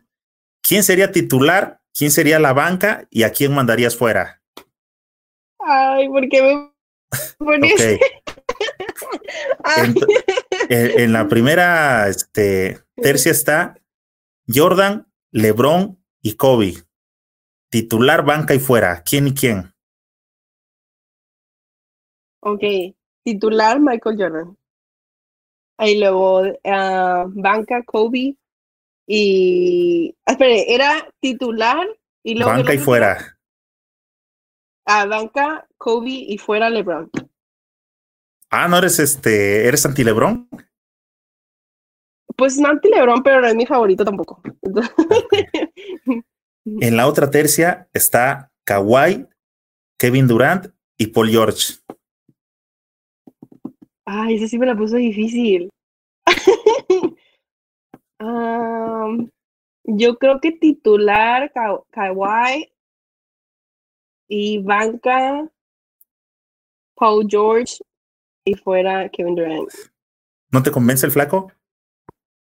¿quién 0.60 0.82
sería 0.82 1.12
titular? 1.12 1.80
¿Quién 1.92 2.10
sería 2.10 2.38
la 2.38 2.52
banca? 2.52 3.06
¿Y 3.10 3.22
a 3.22 3.30
quién 3.30 3.54
mandarías 3.54 3.96
fuera? 3.96 4.42
Ay, 5.66 6.08
¿por 6.08 6.28
qué 6.28 6.42
me 6.42 6.72
pones? 7.38 7.80
en, 10.68 11.12
la 11.12 11.28
primera 11.28 12.08
este, 12.08 12.78
tercia 12.96 13.32
está 13.32 13.76
Jordan, 14.46 15.06
LeBron 15.30 15.98
y 16.22 16.36
Kobe. 16.36 16.74
titular, 17.70 18.24
banca 18.24 18.54
y 18.54 18.58
fuera. 18.58 19.02
¿Quién 19.02 19.28
y 19.28 19.34
quién? 19.34 19.74
Ok, 22.40 22.62
titular 23.24 23.80
Michael 23.80 24.16
Jordan. 24.18 24.56
Y 25.80 25.98
luego 25.98 26.42
uh, 26.42 27.30
banca 27.34 27.82
Kobe 27.84 28.36
y... 29.06 30.14
Espere, 30.26 30.72
era 30.72 31.08
titular 31.20 31.86
y 32.22 32.34
luego... 32.34 32.52
Banca 32.52 32.74
y 32.74 32.78
fuera. 32.78 33.33
A 34.86 35.06
banca, 35.06 35.66
Kobe 35.78 36.10
y 36.10 36.38
fuera 36.38 36.68
LeBron. 36.68 37.10
Ah, 38.50 38.68
¿no 38.68 38.78
eres 38.78 38.98
este, 38.98 39.66
eres 39.66 39.84
anti 39.86 40.04
LeBron? 40.04 40.48
Pues 42.36 42.58
no 42.58 42.68
anti 42.68 42.88
LeBron, 42.88 43.22
pero 43.22 43.40
no 43.40 43.46
es 43.46 43.54
mi 43.54 43.66
favorito 43.66 44.04
tampoco. 44.04 44.42
en 46.64 46.96
la 46.96 47.06
otra 47.06 47.30
tercia 47.30 47.88
está 47.92 48.52
Kawhi, 48.64 49.26
Kevin 49.98 50.26
Durant 50.26 50.66
y 50.98 51.06
Paul 51.08 51.30
George. 51.30 51.74
Ay, 54.04 54.34
esa 54.34 54.48
sí 54.48 54.58
me 54.58 54.66
la 54.66 54.76
puso 54.76 54.96
difícil. 54.96 55.70
um, 58.20 59.30
yo 59.84 60.18
creo 60.18 60.40
que 60.40 60.52
titular 60.52 61.50
Ka 61.52 61.80
Kawhi 61.90 62.73
y 64.28 64.62
banca 64.62 65.48
Paul 66.94 67.26
George 67.28 67.78
y 68.44 68.54
fuera 68.54 69.08
Kevin 69.08 69.34
Durant. 69.34 69.70
¿No 70.50 70.62
te 70.62 70.70
convence 70.70 71.06
el 71.06 71.12
flaco? 71.12 71.50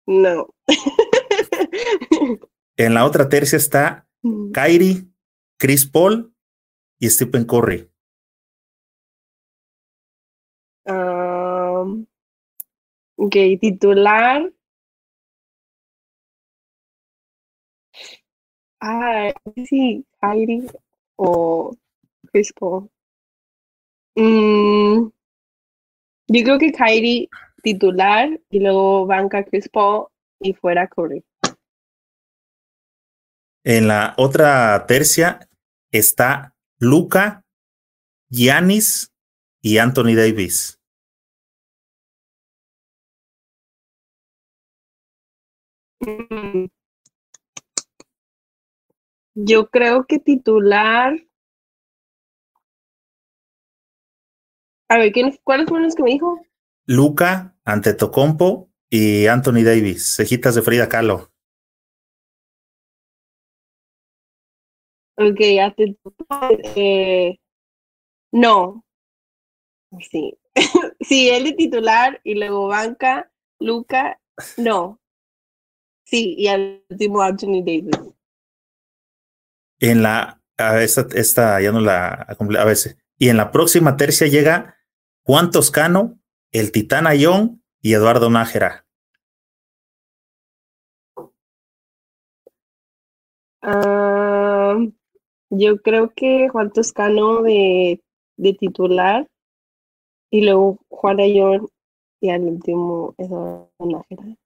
No. 0.06 0.48
en 2.76 2.94
la 2.94 3.04
otra 3.04 3.28
tercia 3.28 3.56
está 3.56 4.08
mm. 4.22 4.52
Kyrie, 4.52 5.06
Chris 5.58 5.86
Paul 5.86 6.34
y 6.98 7.10
Stephen 7.10 7.44
Curry. 7.44 7.90
Um, 10.86 12.06
ok, 13.16 13.36
titular. 13.60 14.50
Ah, 18.80 19.34
sí, 19.68 20.06
Kyrie 20.20 20.66
o 21.18 21.76
Chris 22.32 22.52
Paul. 22.52 22.88
Mm, 24.16 25.10
yo 26.28 26.42
creo 26.44 26.58
que 26.58 26.72
Kyrie 26.72 27.28
titular 27.62 28.40
y 28.50 28.60
luego 28.60 29.06
banca 29.06 29.44
Chris 29.44 29.68
Paul 29.68 30.06
y 30.40 30.52
fuera 30.54 30.88
Curry. 30.88 31.24
En 33.64 33.88
la 33.88 34.14
otra 34.16 34.86
tercia 34.86 35.48
está 35.90 36.54
Luca, 36.78 37.42
Giannis 38.30 39.12
y 39.60 39.78
Anthony 39.78 40.14
Davis. 40.14 40.78
Mm. 46.00 46.77
Yo 49.40 49.70
creo 49.70 50.04
que 50.04 50.18
titular. 50.18 51.14
A 54.88 54.98
ver, 54.98 55.12
¿cuáles 55.44 55.68
fueron 55.68 55.84
los 55.84 55.94
que 55.94 56.02
me 56.02 56.10
dijo? 56.10 56.40
Luca, 56.86 57.56
Antetokounmpo 57.64 58.68
y 58.90 59.26
Anthony 59.26 59.62
Davis, 59.62 60.16
cejitas 60.16 60.56
de 60.56 60.62
Frida 60.62 60.88
Kahlo. 60.88 61.30
Ok, 65.16 65.40
eh, 66.74 67.38
no. 68.32 68.84
Sí. 70.10 70.36
sí, 71.00 71.28
él 71.28 71.44
de 71.44 71.52
titular 71.52 72.20
y 72.24 72.34
luego 72.34 72.66
banca, 72.66 73.30
Luca, 73.60 74.20
no. 74.56 75.00
Sí, 76.04 76.34
y 76.36 76.48
al 76.48 76.82
último 76.88 77.22
Anthony 77.22 77.62
Davis 77.64 78.17
en 79.80 80.02
la, 80.02 80.40
a 80.56 80.82
esta, 80.82 81.06
esta 81.14 81.60
ya 81.60 81.72
no 81.72 81.80
la, 81.80 82.08
a 82.08 82.64
veces, 82.64 82.96
y 83.16 83.28
en 83.28 83.36
la 83.36 83.50
próxima 83.50 83.96
tercia 83.96 84.26
llega 84.26 84.76
Juan 85.22 85.50
Toscano, 85.50 86.18
el 86.52 86.72
Titán 86.72 87.06
Ayón 87.06 87.62
y 87.80 87.94
Eduardo 87.94 88.30
Nájera. 88.30 88.86
Ah, 93.60 94.78
yo 95.50 95.82
creo 95.82 96.12
que 96.14 96.48
Juan 96.48 96.70
Toscano 96.70 97.42
de, 97.42 98.02
de 98.36 98.54
titular 98.54 99.28
y 100.30 100.44
luego 100.44 100.78
Juan 100.88 101.20
Ayón 101.20 101.68
y 102.20 102.30
al 102.30 102.42
último 102.42 103.14
Eduardo 103.18 103.70
Nájera. 103.80 104.36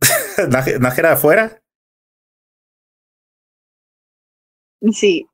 ¿Nájera 0.80 1.12
afuera? 1.12 1.63
Sí. 4.92 5.26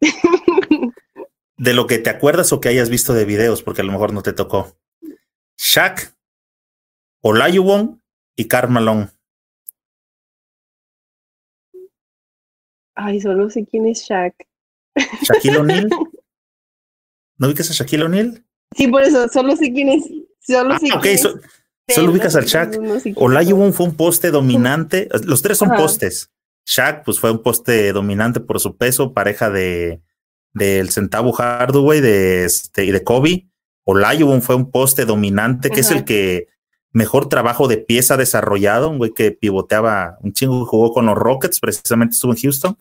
de 1.56 1.74
lo 1.74 1.86
que 1.86 1.98
te 1.98 2.10
acuerdas 2.10 2.52
o 2.52 2.60
que 2.60 2.68
hayas 2.68 2.88
visto 2.88 3.12
de 3.12 3.24
videos, 3.24 3.62
porque 3.62 3.82
a 3.82 3.84
lo 3.84 3.92
mejor 3.92 4.12
no 4.12 4.22
te 4.22 4.32
tocó. 4.32 4.76
Shaq, 5.58 6.14
Olajuwon 7.22 8.02
y 8.36 8.46
Carmalón. 8.46 9.10
Ay, 12.94 13.20
solo 13.20 13.50
sé 13.50 13.66
quién 13.66 13.86
es 13.86 14.02
Shaq. 14.02 14.34
¿Shaquille 15.22 15.58
O'Neal? 15.58 15.88
¿No 17.38 17.46
ubicas 17.46 17.70
a 17.70 17.74
Shaquille 17.74 18.04
O'Neal? 18.04 18.44
Sí, 18.76 18.88
por 18.88 19.02
eso, 19.02 19.28
solo 19.28 19.56
sé 19.56 19.72
quién 19.72 19.88
es. 19.88 20.04
Solo 20.40 20.78
sé 20.78 20.88
ah, 20.92 21.00
solo 21.88 22.12
ubicas 22.12 22.36
al 22.36 22.44
Shaq. 22.44 22.78
Olajuwon 23.16 23.72
fue 23.72 23.86
un 23.86 23.96
poste 23.96 24.30
dominante. 24.30 25.08
Los 25.24 25.42
tres 25.42 25.58
son 25.58 25.70
postes. 25.70 26.30
Shaq, 26.66 27.04
pues 27.04 27.18
fue 27.18 27.30
un 27.30 27.42
poste 27.42 27.92
dominante 27.92 28.40
por 28.40 28.60
su 28.60 28.76
peso, 28.76 29.12
pareja 29.12 29.50
de 29.50 30.02
del 30.52 30.90
centavo 30.90 31.32
Hardaway 31.32 32.00
de 32.00 32.44
este, 32.44 32.84
y 32.84 32.90
de 32.90 33.04
Kobe. 33.04 33.46
Olajuwon 33.84 34.42
fue 34.42 34.54
un 34.56 34.70
poste 34.70 35.04
dominante, 35.04 35.70
que 35.70 35.80
es 35.80 35.90
el 35.90 36.04
que 36.04 36.48
mejor 36.92 37.28
trabajo 37.28 37.68
de 37.68 37.78
pieza 37.78 38.16
desarrollado, 38.16 38.90
un 38.90 38.98
güey 38.98 39.12
que 39.12 39.32
pivoteaba 39.32 40.18
un 40.20 40.32
chingo, 40.32 40.64
jugó 40.66 40.92
con 40.92 41.06
los 41.06 41.16
Rockets, 41.16 41.60
precisamente 41.60 42.14
estuvo 42.14 42.32
en 42.32 42.38
Houston. 42.38 42.78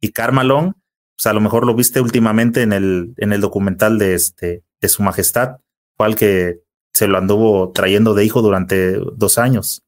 Y 0.00 0.12
Carmalón, 0.12 0.76
pues 1.16 1.26
a 1.26 1.32
lo 1.32 1.40
mejor 1.40 1.66
lo 1.66 1.74
viste 1.74 2.00
últimamente 2.00 2.62
en 2.62 2.72
el, 2.72 3.14
en 3.16 3.32
el 3.32 3.40
documental 3.40 3.98
de, 3.98 4.14
este, 4.14 4.64
de 4.80 4.88
Su 4.88 5.02
Majestad, 5.02 5.58
fue 5.96 6.06
al 6.06 6.16
que 6.16 6.60
se 6.92 7.06
lo 7.06 7.18
anduvo 7.18 7.70
trayendo 7.72 8.14
de 8.14 8.24
hijo 8.24 8.42
durante 8.42 8.98
dos 9.14 9.38
años. 9.38 9.82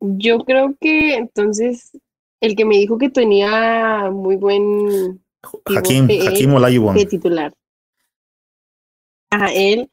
Yo 0.00 0.38
creo 0.40 0.76
que 0.80 1.14
entonces 1.16 1.92
el 2.40 2.54
que 2.56 2.64
me 2.64 2.76
dijo 2.76 2.98
que 2.98 3.10
tenía 3.10 4.10
muy 4.10 4.36
buen 4.36 5.20
Hakim, 5.64 6.08
Hakim 6.26 6.54
Olajuwon. 6.54 6.96
De 6.96 7.06
titular. 7.06 7.54
a 9.30 9.52
él. 9.52 9.90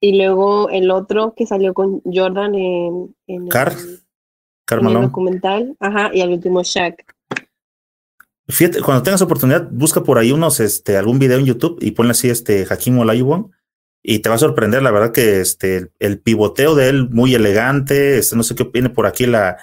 Y 0.00 0.18
luego 0.18 0.68
el 0.68 0.90
otro 0.90 1.34
que 1.34 1.46
salió 1.46 1.72
con 1.72 2.02
Jordan 2.04 2.54
en, 2.54 3.16
en, 3.26 3.48
Car, 3.48 3.74
el, 4.70 4.92
documental. 4.92 5.74
Ajá, 5.80 6.10
y 6.12 6.20
al 6.20 6.30
último 6.30 6.62
Shaq. 6.62 7.04
Fíjate, 8.48 8.82
cuando 8.82 9.02
tengas 9.02 9.22
oportunidad, 9.22 9.66
busca 9.70 10.02
por 10.02 10.18
ahí 10.18 10.30
unos, 10.30 10.60
este, 10.60 10.98
algún 10.98 11.18
video 11.18 11.38
en 11.38 11.46
YouTube 11.46 11.78
y 11.80 11.92
ponle 11.92 12.10
así, 12.10 12.28
este, 12.28 12.66
Hakim 12.68 12.98
Olajuwon 12.98 13.50
y 14.06 14.18
te 14.18 14.28
va 14.28 14.34
a 14.34 14.38
sorprender, 14.38 14.82
la 14.82 14.90
verdad 14.90 15.12
que 15.12 15.40
este, 15.40 15.90
el 15.98 16.20
pivoteo 16.20 16.74
de 16.74 16.90
él 16.90 17.08
muy 17.08 17.34
elegante, 17.34 18.18
este, 18.18 18.36
no 18.36 18.42
sé 18.42 18.54
qué 18.54 18.64
viene 18.64 18.90
por 18.90 19.06
aquí 19.06 19.24
la, 19.24 19.56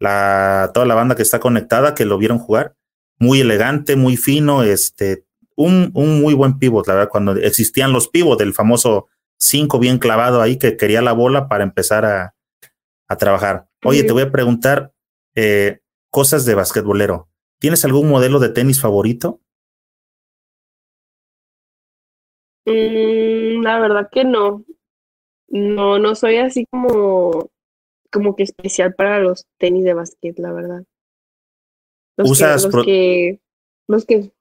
la, 0.00 0.72
toda 0.74 0.84
la 0.84 0.96
banda 0.96 1.14
que 1.14 1.22
está 1.22 1.38
conectada, 1.38 1.94
que 1.94 2.04
lo 2.04 2.18
vieron 2.18 2.40
jugar, 2.40 2.74
muy 3.20 3.40
elegante, 3.40 3.94
muy 3.94 4.16
fino, 4.16 4.64
este, 4.64 5.24
un, 5.54 5.92
un 5.94 6.20
muy 6.20 6.34
buen 6.34 6.58
pivot, 6.58 6.88
la 6.88 6.94
verdad, 6.94 7.08
cuando 7.08 7.36
existían 7.36 7.92
los 7.92 8.08
pivots, 8.08 8.38
del 8.38 8.52
famoso 8.52 9.06
5 9.38 9.78
bien 9.78 9.98
clavado 9.98 10.42
ahí 10.42 10.58
que 10.58 10.76
quería 10.76 11.00
la 11.00 11.12
bola 11.12 11.48
para 11.48 11.62
empezar 11.62 12.04
a, 12.04 12.34
a 13.06 13.16
trabajar. 13.16 13.68
Oye, 13.84 14.02
te 14.02 14.12
voy 14.12 14.22
a 14.22 14.32
preguntar 14.32 14.92
eh, 15.36 15.78
cosas 16.10 16.44
de 16.44 16.56
basquetbolero. 16.56 17.28
¿Tienes 17.60 17.84
algún 17.84 18.08
modelo 18.08 18.40
de 18.40 18.48
tenis 18.48 18.80
favorito? 18.80 19.40
Mm, 22.66 23.43
la 23.64 23.78
verdad 23.80 24.08
que 24.10 24.24
no. 24.24 24.64
No, 25.48 25.98
no 25.98 26.14
soy 26.14 26.36
así 26.36 26.66
como, 26.66 27.50
como 28.10 28.36
que 28.36 28.42
especial 28.42 28.94
para 28.94 29.18
los 29.18 29.46
tenis 29.58 29.84
de 29.84 29.94
basquet, 29.94 30.38
la 30.38 30.52
verdad. 30.52 30.84
Los 32.16 32.30
¿Usas 32.30 32.66
que, 32.66 32.76
los 32.76 32.84
que, 32.84 33.40
los 33.88 34.04
que. 34.06 34.32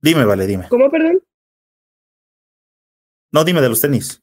Dime, 0.00 0.24
vale, 0.24 0.46
dime. 0.46 0.68
¿Cómo, 0.68 0.90
perdón? 0.90 1.22
No, 3.32 3.44
dime 3.44 3.60
de 3.60 3.68
los 3.68 3.80
tenis. 3.80 4.22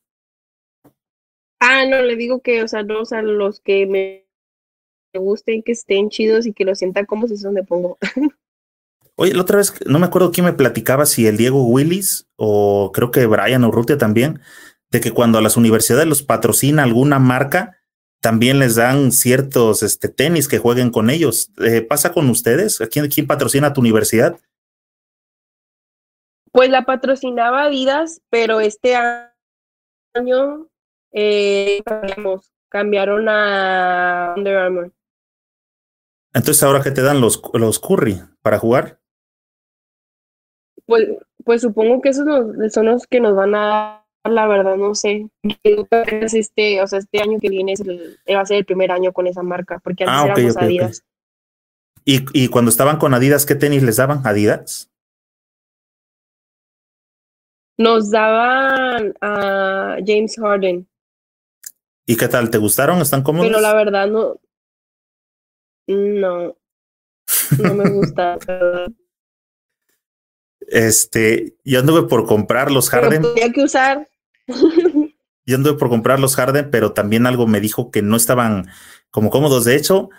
Ah, 1.60 1.86
no, 1.86 2.02
le 2.02 2.16
digo 2.16 2.42
que, 2.42 2.64
o 2.64 2.68
sea, 2.68 2.84
no, 2.84 3.02
o 3.02 3.06
sea, 3.06 3.22
los 3.22 3.60
que 3.60 3.86
me 3.86 4.28
gusten, 5.14 5.64
que 5.64 5.74
estén 5.74 6.10
chidos 6.10 6.46
y 6.46 6.54
que 6.54 6.66
lo 6.66 6.76
sienta 6.76 7.06
como 7.06 7.28
si 7.28 7.36
es 7.36 7.42
donde 7.42 7.64
pongo. 7.64 7.98
Oye, 9.16 9.34
la 9.34 9.44
otra 9.44 9.58
vez, 9.58 9.74
no 9.86 10.00
me 10.00 10.08
acuerdo 10.08 10.32
quién 10.32 10.46
me 10.46 10.54
platicaba, 10.54 11.06
si 11.06 11.28
el 11.28 11.38
Diego 11.38 11.64
Willis 11.64 12.28
o 12.36 12.92
creo 12.94 13.12
que 13.12 13.26
Brian 13.28 13.64
Urrutia 13.64 13.98
también, 13.98 14.42
de 14.90 15.02
que 15.02 15.12
cuando 15.12 15.38
a 15.38 15.42
las 15.42 15.56
universidades 15.56 16.08
los 16.08 16.24
patrocina 16.24 16.84
alguna 16.84 17.20
marca, 17.20 17.78
también 18.22 18.58
les 18.58 18.76
dan 18.76 19.12
ciertos 19.12 19.84
este, 19.84 20.08
tenis 20.08 20.48
que 20.48 20.58
jueguen 20.58 20.92
con 20.92 21.10
ellos. 21.10 21.52
Eh, 21.64 21.82
¿Pasa 21.82 22.12
con 22.14 22.30
ustedes? 22.30 22.80
¿Quién, 22.90 23.08
¿Quién 23.10 23.28
patrocina 23.28 23.74
tu 23.74 23.82
universidad? 23.82 24.40
Pues 26.52 26.70
la 26.70 26.86
patrocinaba 26.86 27.64
Adidas, 27.64 28.22
pero 28.30 28.62
este 28.62 28.96
año 30.16 30.68
eh, 31.12 31.82
cambiaron 32.70 33.28
a 33.28 34.34
Under 34.38 34.58
Armour. 34.58 34.92
Entonces, 36.34 36.64
¿ahora 36.64 36.82
qué 36.82 36.92
te 36.92 37.02
dan 37.02 37.22
los, 37.22 37.42
los 37.54 37.80
Curry 37.80 38.22
para 38.42 38.58
jugar? 38.58 39.03
Pues, 40.86 41.08
pues 41.44 41.62
supongo 41.62 42.02
que 42.02 42.10
esos 42.10 42.26
son 42.74 42.86
los 42.86 43.08
que 43.08 43.20
nos 43.20 43.36
van 43.36 43.56
a 43.56 44.04
dar, 44.24 44.34
la 44.34 44.48
verdad, 44.48 44.76
no 44.78 44.96
sé. 44.96 45.28
Este, 45.64 46.82
o 46.82 46.88
sea, 46.88 47.00
este 47.00 47.22
año 47.22 47.40
que 47.40 47.50
viene 47.50 47.74
va 48.34 48.42
a 48.42 48.46
ser 48.46 48.58
el 48.58 48.66
primer 48.66 48.92
año 48.92 49.14
con 49.14 49.28
esa 49.28 49.44
marca, 49.44 49.80
porque 49.84 50.04
antes 50.04 50.32
ah, 50.32 50.34
éramos 50.34 50.58
Adidas. 50.58 51.04
¿Y, 52.06 52.26
y 52.34 52.50
cuando 52.50 52.70
estaban 52.70 52.98
con 52.98 53.14
Adidas, 53.14 53.46
¿qué 53.46 53.56
tenis 53.56 53.84
les 53.84 53.98
daban? 53.98 54.22
¿Adidas? 54.26 54.90
Nos 57.78 58.12
daban 58.12 59.14
a 59.22 59.98
James 60.06 60.36
Harden. 60.38 60.88
¿Y 62.06 62.18
qué 62.18 62.28
tal? 62.28 62.50
¿Te 62.50 62.58
gustaron? 62.58 63.02
¿Están 63.02 63.24
cómodos? 63.24 63.48
Pero 63.48 63.62
la 63.62 63.74
verdad 63.74 64.08
no. 64.08 64.40
No. 65.88 66.56
No 67.58 67.74
me 67.74 67.90
gusta. 67.90 68.38
Este, 70.70 71.56
yo 71.64 71.80
anduve 71.80 72.04
por 72.04 72.26
comprar 72.26 72.72
los 72.72 72.90
Harden. 72.90 73.22
Tenía 73.22 73.52
que 73.52 73.64
usar. 73.64 74.08
yo 75.46 75.56
anduve 75.56 75.78
por 75.78 75.90
comprar 75.90 76.20
los 76.20 76.36
Harden, 76.36 76.70
pero 76.72 76.94
también 76.94 77.26
algo 77.26 77.48
me 77.48 77.60
dijo 77.60 77.92
que 77.92 78.02
no 78.02 78.16
estaban 78.16 78.68
como 79.12 79.30
cómodos. 79.30 79.66
De 79.66 79.76
hecho, 79.76 80.10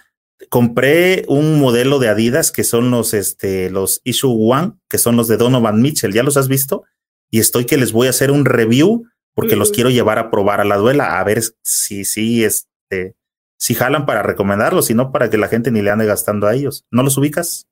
compré 0.49 1.25
un 1.29 1.59
modelo 1.59 1.99
de 1.99 2.09
Adidas 2.09 2.53
que 2.53 2.65
son 2.65 2.91
los, 2.91 3.15
este, 3.15 3.71
los 3.71 4.01
Issue 4.05 4.37
One, 4.51 4.75
que 4.89 4.99
son 4.99 5.17
los 5.17 5.29
de 5.29 5.37
Donovan 5.37 5.83
Mitchell. 5.83 6.13
¿Ya 6.13 6.23
los 6.23 6.37
has 6.37 6.49
visto? 6.49 6.85
Y 7.31 7.41
estoy 7.41 7.65
que 7.65 7.77
les 7.77 7.93
voy 7.93 8.07
a 8.07 8.11
hacer 8.11 8.31
un 8.31 8.45
review 8.45 9.07
porque 9.35 9.57
los 9.57 9.73
quiero 9.73 9.91
llevar 9.91 10.19
a 10.19 10.31
probar 10.31 10.61
a 10.61 10.65
la 10.65 10.77
duela, 10.77 11.19
a 11.19 11.25
ver 11.25 11.43
si, 11.63 12.05
si, 12.05 12.45
este, 12.45 13.17
si 13.59 13.75
jalan 13.75 14.07
para 14.07 14.23
recomendarlos, 14.23 14.91
y 14.91 14.95
no 14.95 15.11
para 15.11 15.29
que 15.29 15.39
la 15.39 15.49
gente 15.49 15.73
ni 15.73 15.83
le 15.83 15.91
ande 15.91 16.07
gastando 16.07 16.47
a 16.47 16.55
ellos. 16.55 16.85
¿No 16.91 17.03
los 17.03 17.19
ubicas? 17.19 17.67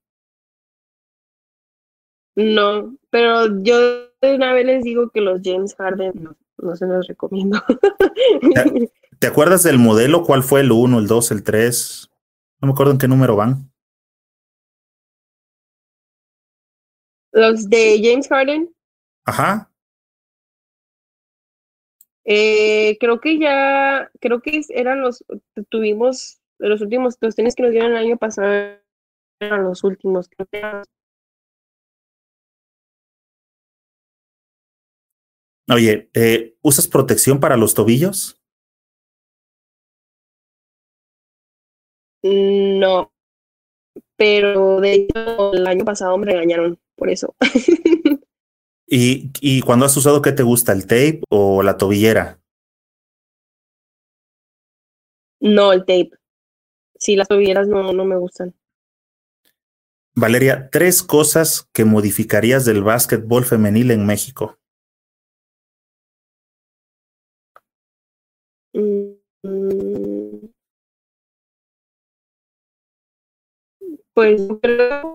No, 2.35 2.97
pero 3.11 3.63
yo 3.63 3.79
de 4.21 4.35
una 4.35 4.53
vez 4.53 4.67
les 4.67 4.85
digo 4.85 5.11
que 5.11 5.21
los 5.21 5.41
James 5.45 5.75
Harden 5.75 6.37
no, 6.57 6.77
se 6.77 6.87
los 6.87 7.07
recomiendo. 7.07 7.63
¿Te, 9.19 9.27
acuerdas 9.27 9.63
del 9.63 9.79
modelo? 9.79 10.23
¿Cuál 10.23 10.43
fue 10.43 10.61
el 10.61 10.73
1, 10.73 10.99
el 10.99 11.07
2, 11.07 11.31
el 11.33 11.43
3? 11.43 12.11
No 12.61 12.67
me 12.67 12.73
acuerdo 12.73 12.93
en 12.93 12.99
qué 12.99 13.09
número 13.09 13.37
van. 13.37 13.71
Los 17.33 17.69
de 17.69 18.01
James 18.03 18.29
Harden. 18.29 18.75
Ajá. 19.25 19.71
Eh, 22.25 22.97
creo 23.01 23.21
que 23.21 23.39
ya, 23.39 24.11
creo 24.21 24.41
que 24.41 24.63
eran 24.71 25.01
los, 25.01 25.25
tuvimos 25.69 26.41
los 26.69 26.81
últimos, 26.81 27.17
los 27.21 27.35
tenis 27.35 27.55
que 27.55 27.65
nos 27.65 27.73
dieron 27.73 27.93
el 27.93 27.99
año 27.99 28.17
pasado 28.17 28.79
eran 29.41 29.65
los 29.65 29.83
últimos. 29.83 30.29
Creo 30.29 30.47
que 30.47 30.83
Oye, 35.75 36.11
eh, 36.15 36.57
¿usas 36.63 36.89
protección 36.89 37.41
para 37.41 37.57
los 37.57 37.75
tobillos? 37.75 38.39
No, 42.23 43.13
pero 44.17 44.81
de 44.81 44.93
hecho 44.93 45.53
el 45.55 45.67
año 45.67 45.85
pasado 45.85 46.17
me 46.19 46.27
regañaron 46.27 46.79
por 46.97 47.11
eso. 47.11 47.35
¿Y, 48.87 49.31
y 49.41 49.61
cuando 49.63 49.87
has 49.87 49.97
usado, 49.97 50.23
qué 50.23 50.33
te 50.33 50.43
gusta, 50.43 50.73
el 50.73 50.83
tape 50.83 51.23
o 51.31 51.63
la 51.63 51.77
tobillera? 51.77 52.41
No, 55.41 55.73
el 55.73 55.81
tape. 55.81 56.11
Sí, 56.99 57.17
las 57.17 57.27
tobilleras 57.27 57.67
no, 57.67 57.93
no 57.93 58.05
me 58.05 58.17
gustan. 58.17 58.55
Valeria, 60.15 60.69
tres 60.71 61.03
cosas 61.03 61.69
que 61.73 61.85
modificarías 61.85 62.65
del 62.65 62.85
básquetbol 62.85 63.45
femenil 63.45 63.91
en 63.91 64.07
México. 64.07 64.59
Pues 74.15 74.41
creo 74.61 75.15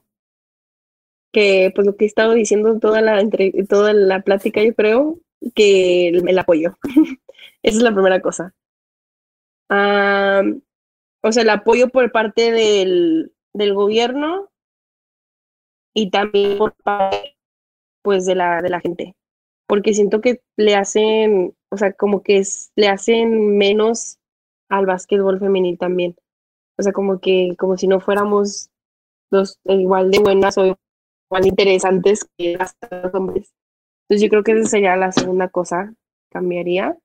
que 1.32 1.72
pues 1.76 1.86
lo 1.86 1.96
que 1.96 2.06
he 2.06 2.08
estado 2.08 2.34
diciendo 2.34 2.80
toda 2.80 3.02
la 3.02 3.20
entre, 3.20 3.52
toda 3.70 3.94
la 3.94 4.22
plática, 4.22 4.64
yo 4.64 4.74
creo 4.74 5.20
que 5.56 6.10
el, 6.10 6.40
apoyo. 6.40 6.78
Esa 7.64 7.78
es 7.78 7.84
la 7.84 7.94
primera 7.94 8.22
cosa. 8.22 8.54
o 9.70 11.32
sea, 11.32 11.44
el 11.44 11.50
apoyo 11.50 11.90
por 11.90 12.12
parte 12.12 12.52
del, 12.52 13.34
del 13.54 13.74
gobierno 13.74 14.50
y 15.94 16.10
también 16.10 16.58
por 16.58 16.74
parte 16.76 17.36
pues 18.04 18.26
de 18.26 18.36
la, 18.36 18.62
de 18.62 18.70
la 18.70 18.80
gente. 18.80 19.16
Porque 19.68 19.94
siento 19.94 20.22
que 20.22 20.42
le 20.56 20.76
hacen, 20.76 21.54
o 21.70 21.78
sea, 21.78 21.92
como 21.94 22.24
que 22.24 22.38
es, 22.38 22.72
le 22.76 22.88
hacen 22.88 23.58
menos 23.58 24.18
al 24.70 24.86
básquetbol 24.86 25.40
femenil 25.40 25.78
también. 25.78 26.16
O 26.78 26.84
sea, 26.84 26.94
como 26.94 27.20
que, 27.20 27.56
como 27.58 27.78
si 27.78 27.88
no 27.88 28.00
fuéramos 28.00 28.70
dos 29.32 29.60
igual 29.66 30.12
de 30.12 30.20
buenas 30.20 30.58
o 30.58 30.78
más 31.32 31.46
interesantes 31.46 32.26
que 32.38 32.58
las 32.58 32.76
hombres. 33.14 33.54
Entonces 34.04 34.24
yo 34.24 34.30
creo 34.30 34.44
que 34.44 34.54
esa 34.54 34.70
sería 34.70 34.96
la 34.98 35.12
segunda 35.12 35.50
cosa, 35.50 35.94
cambiaría. 36.32 36.98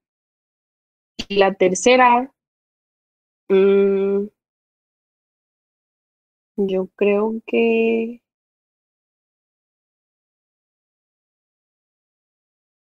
Y 1.29 1.37
la 1.39 1.53
tercera, 1.55 2.31
mmm, 3.49 4.27
yo 6.57 6.89
creo 6.97 7.43
que... 7.47 8.23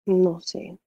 No 0.05 0.39
sé. 0.39 0.79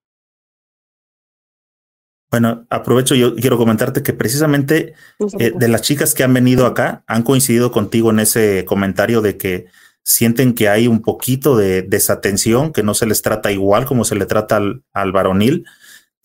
Bueno, 2.37 2.67
aprovecho, 2.69 3.15
yo 3.15 3.35
quiero 3.35 3.57
comentarte 3.57 4.03
que 4.03 4.13
precisamente 4.13 4.93
eh, 5.39 5.53
de 5.57 5.69
las 5.69 5.81
chicas 5.81 6.13
que 6.13 6.23
han 6.23 6.35
venido 6.35 6.67
acá 6.67 7.03
han 7.07 7.23
coincidido 7.23 7.73
contigo 7.73 8.11
en 8.11 8.21
ese 8.21 8.67
comentario 8.67 9.23
de 9.23 9.39
que 9.39 9.69
sienten 10.03 10.53
que 10.53 10.69
hay 10.69 10.87
un 10.87 11.01
poquito 11.01 11.57
de 11.57 11.81
desatención, 11.81 12.75
que 12.75 12.83
no 12.83 12.93
se 12.93 13.07
les 13.07 13.23
trata 13.23 13.53
igual 13.53 13.87
como 13.87 14.05
se 14.05 14.17
le 14.17 14.27
trata 14.27 14.57
al, 14.59 15.13
varonil. 15.13 15.65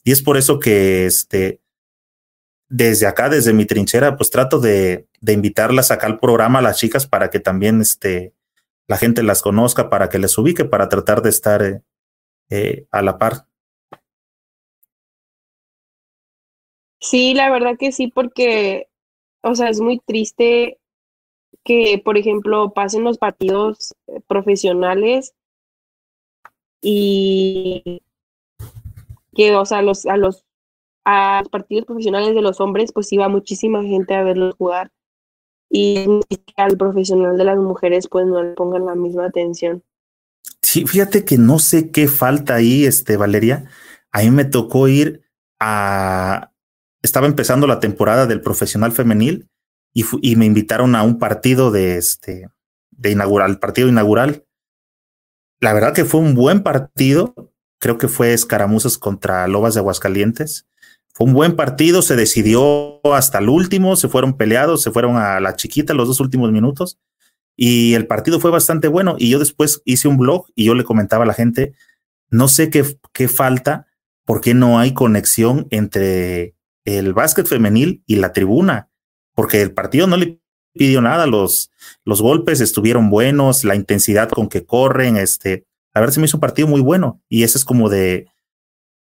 Y 0.04 0.12
es 0.12 0.22
por 0.22 0.36
eso 0.36 0.60
que 0.60 1.06
este, 1.06 1.62
desde 2.68 3.08
acá, 3.08 3.30
desde 3.30 3.54
mi 3.54 3.66
trinchera, 3.66 4.18
pues 4.18 4.32
trato 4.32 4.60
de, 4.60 5.08
de 5.22 5.32
invitarlas 5.32 5.92
acá 5.92 6.08
al 6.08 6.20
programa 6.20 6.60
a 6.60 6.62
las 6.62 6.78
chicas 6.78 7.08
para 7.08 7.30
que 7.30 7.40
también 7.40 7.80
este, 7.80 8.34
la 8.86 8.98
gente 8.98 9.24
las 9.24 9.42
conozca, 9.42 9.90
para 9.90 10.10
que 10.10 10.20
les 10.20 10.38
ubique, 10.38 10.66
para 10.66 10.90
tratar 10.90 11.22
de 11.22 11.30
estar 11.30 11.64
eh, 11.64 11.82
eh, 12.50 12.86
a 12.92 13.02
la 13.02 13.18
par. 13.18 13.46
Sí, 17.02 17.34
la 17.34 17.50
verdad 17.50 17.78
que 17.78 17.92
sí, 17.92 18.08
porque, 18.08 18.88
o 19.42 19.56
sea, 19.56 19.70
es 19.70 19.82
muy 19.82 20.00
triste 20.00 20.80
que, 21.64 22.02
por 22.04 22.18
ejemplo, 22.18 22.74
pasen 22.74 23.04
los 23.04 23.18
partidos 23.18 23.96
eh, 24.08 24.22
profesionales 24.28 25.34
y 26.82 28.02
que, 29.34 29.56
o 29.56 29.66
sea, 29.66 29.82
los, 29.82 30.06
a 30.06 30.16
los 30.18 30.46
a 31.04 31.42
los 31.42 31.50
partidos 31.50 31.86
profesionales 31.86 32.36
de 32.36 32.42
los 32.42 32.60
hombres, 32.60 32.92
pues 32.94 33.12
iba 33.12 33.28
muchísima 33.28 33.84
gente 33.84 34.14
a 34.14 34.24
verlos 34.24 34.56
jugar. 34.56 34.92
Y 35.70 36.06
al 36.58 36.78
profesional 36.78 37.38
de 37.38 37.46
las 37.46 37.58
mujeres, 37.58 38.08
pues 38.08 38.26
no 38.28 38.44
le 38.44 38.54
pongan 38.54 38.86
la 38.86 38.96
misma 38.96 39.26
atención. 39.26 39.84
Sí, 40.62 40.86
fíjate 40.86 41.26
que 41.26 41.38
no 41.38 41.60
sé 41.60 41.92
qué 41.92 42.08
falta 42.08 42.56
ahí, 42.56 42.86
este, 42.86 43.18
Valeria. 43.18 43.70
A 44.12 44.22
mí 44.22 44.32
me 44.32 44.46
tocó 44.46 44.88
ir 44.88 45.24
a. 45.60 46.51
Estaba 47.02 47.28
empezando 47.28 47.68
la 47.68 47.80
temporada 47.80 48.28
del 48.28 48.42
profesional 48.42 48.92
femenil 48.92 49.48
y, 49.94 50.36
me 50.36 50.46
invitaron 50.46 50.96
a 50.96 51.04
un 51.04 51.20
partido 51.20 51.72
de 51.72 51.98
este 51.98 52.48
de 52.92 53.12
inaugural, 53.12 53.60
partido 53.60 53.90
inaugural. 53.90 54.46
La 55.60 55.74
verdad 55.74 55.94
que 55.94 56.06
fue 56.06 56.20
un 56.20 56.36
buen 56.36 56.62
partido. 56.62 57.34
Creo 57.80 57.98
que 57.98 58.08
fue 58.08 58.34
escaramuzas 58.34 58.98
contra 58.98 59.48
Lobas 59.48 59.74
de 59.74 59.80
Aguascalientes. 59.80 60.68
fue 61.14 61.28
un 61.28 61.34
buen 61.34 61.56
partido, 61.56 62.02
se 62.02 62.16
decidió 62.16 63.02
hasta 63.14 63.40
el 63.40 63.50
último, 63.50 63.96
se 63.96 64.08
fueron 64.08 64.38
peleados, 64.38 64.82
se 64.82 64.92
fueron 64.92 65.18
a 65.18 65.40
la 65.40 65.56
chiquita 65.56 65.94
los 65.94 66.08
dos 66.08 66.20
últimos 66.20 66.52
minutos 66.52 67.00
y 67.58 67.94
el 67.96 68.08
partido 68.08 68.40
fue 68.40 68.52
bastante 68.52 68.88
bueno. 68.88 69.16
Y 69.18 69.30
yo 69.30 69.40
después 69.40 69.82
hice 69.86 70.08
un 70.08 70.18
blog 70.18 70.48
y 70.56 70.66
yo 70.66 70.74
le 70.74 70.84
comentaba 70.84 71.24
a 71.24 71.28
la 71.28 71.34
gente, 71.34 71.74
no 72.30 72.48
sé 72.48 72.70
qué, 72.70 72.86
qué 73.14 73.28
falta, 73.28 73.88
por 74.26 74.42
qué 74.42 74.54
no 74.54 74.80
hay 74.80 74.94
conexión 74.94 75.68
entre 75.70 76.56
el 76.86 77.14
básquet 77.14 77.48
femenil 77.48 78.04
y 78.06 78.16
la 78.16 78.34
tribuna, 78.34 78.90
porque 79.34 79.62
el 79.62 79.74
partido 79.74 80.08
no 80.08 80.18
le 80.18 80.40
pidió 80.74 81.02
nada, 81.02 81.28
los, 81.28 81.72
los 82.06 82.22
golpes 82.22 82.62
estuvieron 82.62 83.10
buenos, 83.10 83.64
la 83.64 83.76
intensidad 83.76 84.30
con 84.30 84.48
que 84.48 84.66
corren, 84.66 85.18
este, 85.18 85.66
a 85.94 86.00
ver, 86.00 86.12
se 86.12 86.20
me 86.20 86.26
hizo 86.26 86.38
un 86.38 86.42
partido 86.42 86.68
muy 86.68 86.82
bueno 86.82 87.22
y 87.28 87.44
ese 87.44 87.58
es 87.58 87.66
como 87.66 87.90
de, 87.90 88.28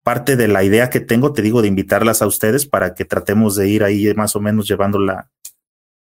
parte 0.02 0.36
de 0.36 0.48
la 0.48 0.64
idea 0.64 0.90
que 0.90 1.01
tengo, 1.01 1.32
te 1.32 1.42
digo, 1.42 1.62
de 1.62 1.68
invitarlas 1.68 2.22
a 2.22 2.26
ustedes 2.26 2.66
para 2.66 2.94
que 2.94 3.05
tratemos 3.05 3.56
de 3.56 3.68
ir 3.68 3.84
ahí 3.84 4.12
más 4.14 4.34
o 4.34 4.40
menos 4.40 4.66
llevando 4.66 4.98
la, 4.98 5.30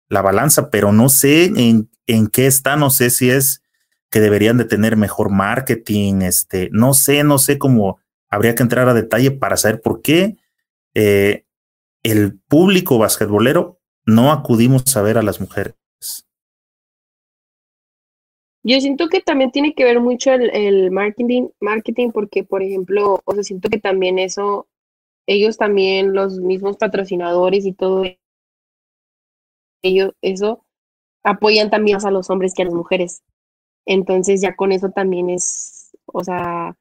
la 0.08 0.22
balanza, 0.22 0.70
pero 0.70 0.92
no 0.92 1.08
sé 1.08 1.44
en, 1.44 1.90
en 2.06 2.28
qué 2.28 2.46
está, 2.46 2.76
no 2.76 2.90
sé 2.90 3.10
si 3.10 3.30
es 3.30 3.62
que 4.10 4.20
deberían 4.20 4.56
de 4.56 4.64
tener 4.64 4.96
mejor 4.96 5.30
marketing, 5.30 6.22
este, 6.22 6.68
no 6.72 6.94
sé, 6.94 7.24
no 7.24 7.38
sé 7.38 7.58
cómo 7.58 7.98
habría 8.30 8.54
que 8.54 8.62
entrar 8.62 8.88
a 8.88 8.94
detalle 8.94 9.30
para 9.30 9.56
saber 9.56 9.80
por 9.80 10.02
qué 10.02 10.36
eh, 10.94 11.43
el 12.04 12.38
público 12.38 12.98
basquetbolero 12.98 13.80
no 14.06 14.30
acudimos 14.30 14.96
a 14.96 15.02
ver 15.02 15.18
a 15.18 15.22
las 15.22 15.40
mujeres. 15.40 15.74
Yo 18.62 18.80
siento 18.80 19.08
que 19.08 19.20
también 19.20 19.50
tiene 19.50 19.74
que 19.74 19.84
ver 19.84 20.00
mucho 20.00 20.32
el, 20.32 20.90
marketing, 20.90 21.48
marketing, 21.60 22.12
porque, 22.12 22.44
por 22.44 22.62
ejemplo, 22.62 23.20
o 23.24 23.34
sea, 23.34 23.42
siento 23.42 23.68
que 23.68 23.78
también 23.78 24.18
eso, 24.18 24.68
ellos 25.26 25.58
también, 25.58 26.14
los 26.14 26.40
mismos 26.40 26.76
patrocinadores 26.76 27.66
y 27.66 27.72
todo 27.72 28.04
ellos, 29.82 30.12
eso, 30.22 30.64
apoyan 31.22 31.68
también 31.70 31.96
más 31.96 32.06
a 32.06 32.10
los 32.10 32.30
hombres 32.30 32.54
que 32.54 32.62
a 32.62 32.64
las 32.66 32.74
mujeres. 32.74 33.22
Entonces 33.86 34.40
ya 34.40 34.56
con 34.56 34.72
eso 34.72 34.90
también 34.90 35.28
es, 35.28 35.94
o 36.06 36.24
sea, 36.24 36.76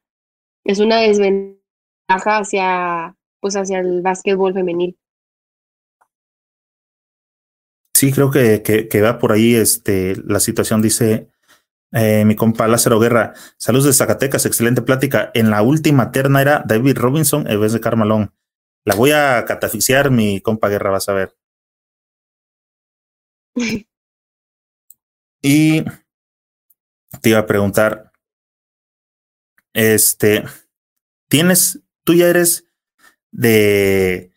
es 0.64 0.80
una 0.80 0.98
desventaja 1.00 2.38
hacia, 2.38 3.16
pues 3.40 3.56
hacia 3.56 3.80
el 3.80 4.00
básquetbol 4.00 4.54
femenil. 4.54 4.96
Sí, 7.94 8.12
creo 8.12 8.30
que, 8.30 8.62
que, 8.62 8.88
que 8.88 9.00
va 9.00 9.18
por 9.18 9.32
ahí 9.32 9.54
este, 9.54 10.16
la 10.26 10.40
situación, 10.40 10.82
dice 10.82 11.28
eh, 11.96 12.24
mi 12.24 12.34
compa 12.34 12.66
Lázaro 12.66 12.98
Guerra, 12.98 13.34
saludos 13.56 13.86
de 13.86 13.92
Zacatecas, 13.92 14.46
excelente 14.46 14.82
plática. 14.82 15.30
En 15.32 15.50
la 15.50 15.62
última 15.62 16.10
terna 16.10 16.42
era 16.42 16.64
David 16.66 16.98
Robinson 16.98 17.48
en 17.48 17.60
vez 17.60 17.72
de 17.72 17.80
Carmalón. 17.80 18.34
La 18.84 18.96
voy 18.96 19.12
a 19.12 19.44
catafixiar, 19.44 20.10
mi 20.10 20.40
compa 20.40 20.68
Guerra, 20.68 20.90
vas 20.90 21.08
a 21.08 21.12
ver. 21.12 21.36
y 25.40 25.84
te 27.20 27.30
iba 27.30 27.38
a 27.38 27.46
preguntar, 27.46 28.10
este, 29.72 30.42
tienes, 31.28 31.80
tú 32.02 32.14
ya 32.14 32.26
eres 32.26 32.66
de, 33.30 34.32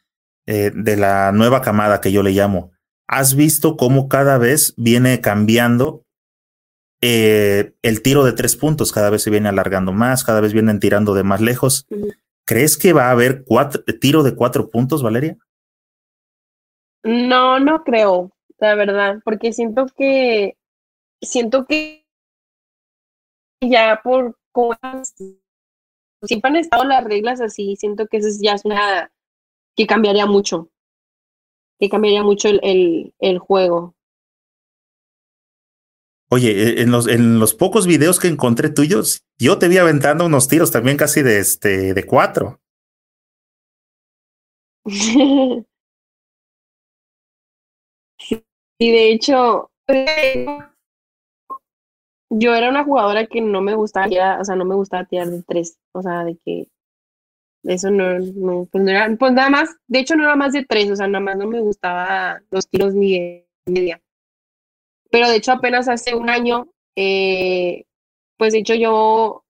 eh, 0.46 0.72
de 0.76 0.96
la 0.96 1.32
nueva 1.32 1.64
camada 1.64 2.02
que 2.02 2.12
yo 2.12 2.22
le 2.22 2.32
llamo. 2.34 2.77
¿Has 3.08 3.36
visto 3.36 3.78
cómo 3.78 4.10
cada 4.10 4.38
vez 4.38 4.74
viene 4.78 5.22
cambiando 5.22 6.04
eh, 7.02 7.74
el 7.84 8.02
tiro 8.02 8.24
de 8.24 8.34
tres 8.34 8.56
puntos 8.56 8.92
cada 8.92 9.12
vez 9.12 9.22
se 9.22 9.30
viene 9.30 9.50
alargando 9.50 9.92
más, 9.92 10.24
cada 10.24 10.42
vez 10.42 10.54
vienen 10.54 10.80
tirando 10.80 11.14
de 11.14 11.24
más 11.24 11.42
lejos. 11.42 11.86
¿Crees 12.46 12.78
que 12.78 12.94
va 12.94 13.08
a 13.08 13.12
haber 13.12 13.44
cuatro, 13.46 13.84
tiro 14.00 14.24
de 14.24 14.36
cuatro 14.36 14.70
puntos, 14.70 15.04
Valeria? 15.04 15.38
No, 17.04 17.60
no 17.60 17.84
creo, 17.84 18.32
la 18.58 18.76
verdad, 18.76 19.20
porque 19.24 19.54
siento 19.54 19.86
que 19.96 20.58
siento 21.22 21.66
que 21.66 22.06
ya 23.62 24.02
por 24.04 24.38
siempre 26.24 26.50
han 26.50 26.56
estado 26.56 26.84
las 26.84 27.04
reglas 27.04 27.42
así, 27.42 27.76
siento 27.76 28.08
que 28.08 28.18
eso 28.18 28.30
ya 28.42 28.54
es 28.54 28.66
una 28.66 29.12
que 29.76 29.86
cambiaría 29.86 30.26
mucho, 30.26 30.70
que 31.80 31.90
cambiaría 31.90 32.24
mucho 32.24 32.50
el, 32.50 33.14
el 33.20 33.40
juego. 33.40 33.96
Oye, 36.30 36.52
e, 36.52 36.82
en 36.82 36.92
los, 36.92 37.08
en 37.08 37.40
los 37.40 37.54
pocos 37.54 37.88
videos 37.88 38.20
que 38.20 38.28
encontré 38.28 38.70
tuyos, 38.70 39.24
yo 39.40 39.58
te 39.60 39.70
vi 39.70 39.78
aventando 39.78 40.26
unos 40.26 40.48
tiros 40.48 40.72
también 40.72 40.98
casi 40.98 41.22
de 41.22 41.40
este 41.40 41.94
de 41.94 42.04
cuatro. 42.06 42.60
y 48.80 48.92
de 48.92 49.12
hecho, 49.12 49.72
yo 52.30 52.56
era 52.56 52.70
una 52.70 52.84
jugadora 52.84 53.26
que 53.28 53.42
no 53.42 53.62
me 53.62 53.76
gustaba, 53.76 54.08
o 54.40 54.44
sea, 54.44 54.56
no 54.56 54.66
me 54.66 54.76
gustaba 54.76 55.06
tirar 55.06 55.28
de 55.28 55.44
tres, 55.44 55.78
o 55.94 56.02
sea, 56.02 56.26
de 56.26 56.38
que 56.44 56.68
eso 57.64 57.92
no, 57.92 58.20
no, 58.20 58.68
pues 58.72 58.84
no 58.84 58.90
era, 58.92 59.16
pues 59.18 59.34
nada 59.34 59.50
más, 59.50 59.76
de 59.88 60.00
hecho 60.00 60.16
no 60.16 60.24
era 60.24 60.36
más 60.36 60.54
de 60.54 60.66
tres, 60.66 60.90
o 60.92 60.96
sea, 60.96 61.08
nada 61.08 61.24
más 61.24 61.38
no 61.38 61.48
me 61.48 61.60
gustaba 61.60 62.42
los 62.52 62.68
tiros 62.68 62.94
ni 62.94 63.44
media. 63.66 64.02
Pero 65.10 65.30
de 65.30 65.38
hecho 65.38 65.52
apenas 65.52 65.88
hace 65.88 66.16
un 66.16 66.30
año, 66.30 66.70
eh, 66.96 67.86
pues 68.38 68.54
de 68.54 68.60
hecho 68.60 68.76
yo 68.76 69.44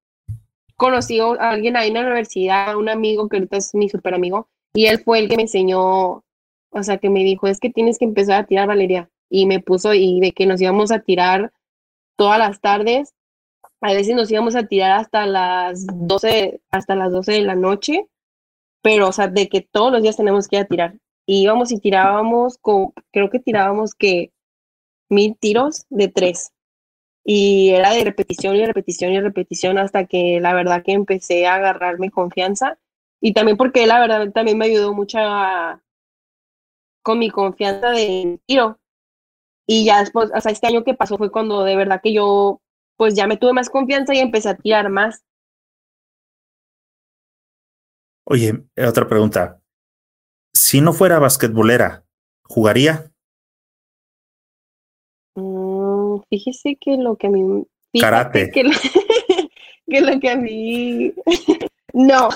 conocí 0.75 1.19
a 1.19 1.49
alguien 1.49 1.75
ahí 1.75 1.89
en 1.89 1.95
la 1.95 2.01
universidad, 2.01 2.75
un 2.77 2.89
amigo 2.89 3.27
que 3.27 3.37
ahorita 3.37 3.57
es 3.57 3.73
mi 3.75 3.89
super 3.89 4.13
amigo, 4.13 4.47
y 4.73 4.85
él 4.85 4.99
fue 4.99 5.19
el 5.19 5.27
que 5.27 5.35
me 5.35 5.43
enseñó, 5.43 6.23
o 6.69 6.83
sea, 6.83 6.97
que 6.97 7.09
me 7.09 7.23
dijo, 7.23 7.47
es 7.47 7.59
que 7.59 7.71
tienes 7.71 7.97
que 7.97 8.05
empezar 8.05 8.41
a 8.41 8.45
tirar, 8.45 8.67
Valeria. 8.67 9.09
Y 9.29 9.45
me 9.45 9.59
puso, 9.59 9.93
y 9.93 10.19
de 10.19 10.31
que 10.31 10.45
nos 10.45 10.61
íbamos 10.61 10.91
a 10.91 10.99
tirar 10.99 11.51
todas 12.15 12.37
las 12.39 12.61
tardes, 12.61 13.13
a 13.81 13.93
veces 13.93 14.15
nos 14.15 14.31
íbamos 14.31 14.55
a 14.55 14.67
tirar 14.67 14.99
hasta 14.99 15.25
las 15.25 15.85
12, 15.87 16.61
hasta 16.71 16.95
las 16.95 17.11
12 17.11 17.31
de 17.33 17.41
la 17.41 17.55
noche, 17.55 18.07
pero, 18.81 19.09
o 19.09 19.11
sea, 19.11 19.27
de 19.27 19.49
que 19.49 19.61
todos 19.61 19.91
los 19.91 20.01
días 20.01 20.17
tenemos 20.17 20.47
que 20.47 20.57
ir 20.57 20.61
a 20.63 20.65
tirar. 20.65 20.95
Y 21.25 21.43
íbamos 21.43 21.71
y 21.71 21.79
tirábamos, 21.79 22.57
con, 22.57 22.93
creo 23.11 23.29
que 23.29 23.39
tirábamos 23.39 23.93
que 23.93 24.31
mil 25.09 25.37
tiros 25.37 25.85
de 25.89 26.07
tres. 26.07 26.51
Y 27.23 27.71
era 27.71 27.91
de 27.91 28.05
repetición 28.05 28.55
y 28.55 28.65
repetición 28.65 29.11
y 29.11 29.19
repetición 29.19 29.77
hasta 29.77 30.05
que 30.05 30.39
la 30.39 30.53
verdad 30.53 30.83
que 30.83 30.93
empecé 30.93 31.45
a 31.47 31.55
agarrarme 31.55 32.11
confianza. 32.11 32.77
Y 33.21 33.33
también 33.33 33.57
porque 33.57 33.85
la 33.87 33.99
verdad 33.99 34.31
también 34.31 34.57
me 34.57 34.65
ayudó 34.65 34.93
mucho 34.93 35.19
con 37.03 37.19
mi 37.19 37.29
confianza 37.29 37.91
de 37.91 38.39
tiro. 38.45 38.79
Y 39.67 39.85
ya 39.85 39.99
después, 39.99 40.31
hasta 40.33 40.49
este 40.51 40.67
año 40.67 40.83
que 40.83 40.93
pasó 40.93 41.17
fue 41.17 41.31
cuando 41.31 41.63
de 41.63 41.75
verdad 41.75 41.99
que 42.01 42.13
yo 42.13 42.61
pues 42.97 43.13
ya 43.15 43.27
me 43.27 43.37
tuve 43.37 43.53
más 43.53 43.69
confianza 43.69 44.13
y 44.13 44.19
empecé 44.19 44.49
a 44.49 44.57
tirar 44.57 44.89
más. 44.89 45.23
Oye, 48.25 48.65
otra 48.75 49.07
pregunta. 49.07 49.61
Si 50.53 50.81
no 50.81 50.91
fuera 50.91 51.19
basquetbolera, 51.19 52.03
¿jugaría? 52.43 53.11
fíjese 56.29 56.77
que 56.79 56.97
lo 56.97 57.15
que 57.15 57.27
a 57.27 57.29
mí... 57.29 57.65
Karate. 57.99 58.51
Que 58.51 58.63
lo, 58.63 58.71
que 59.87 60.01
lo 60.01 60.19
que 60.19 60.29
a 60.29 60.35
mí... 60.35 61.13
no. 61.93 62.29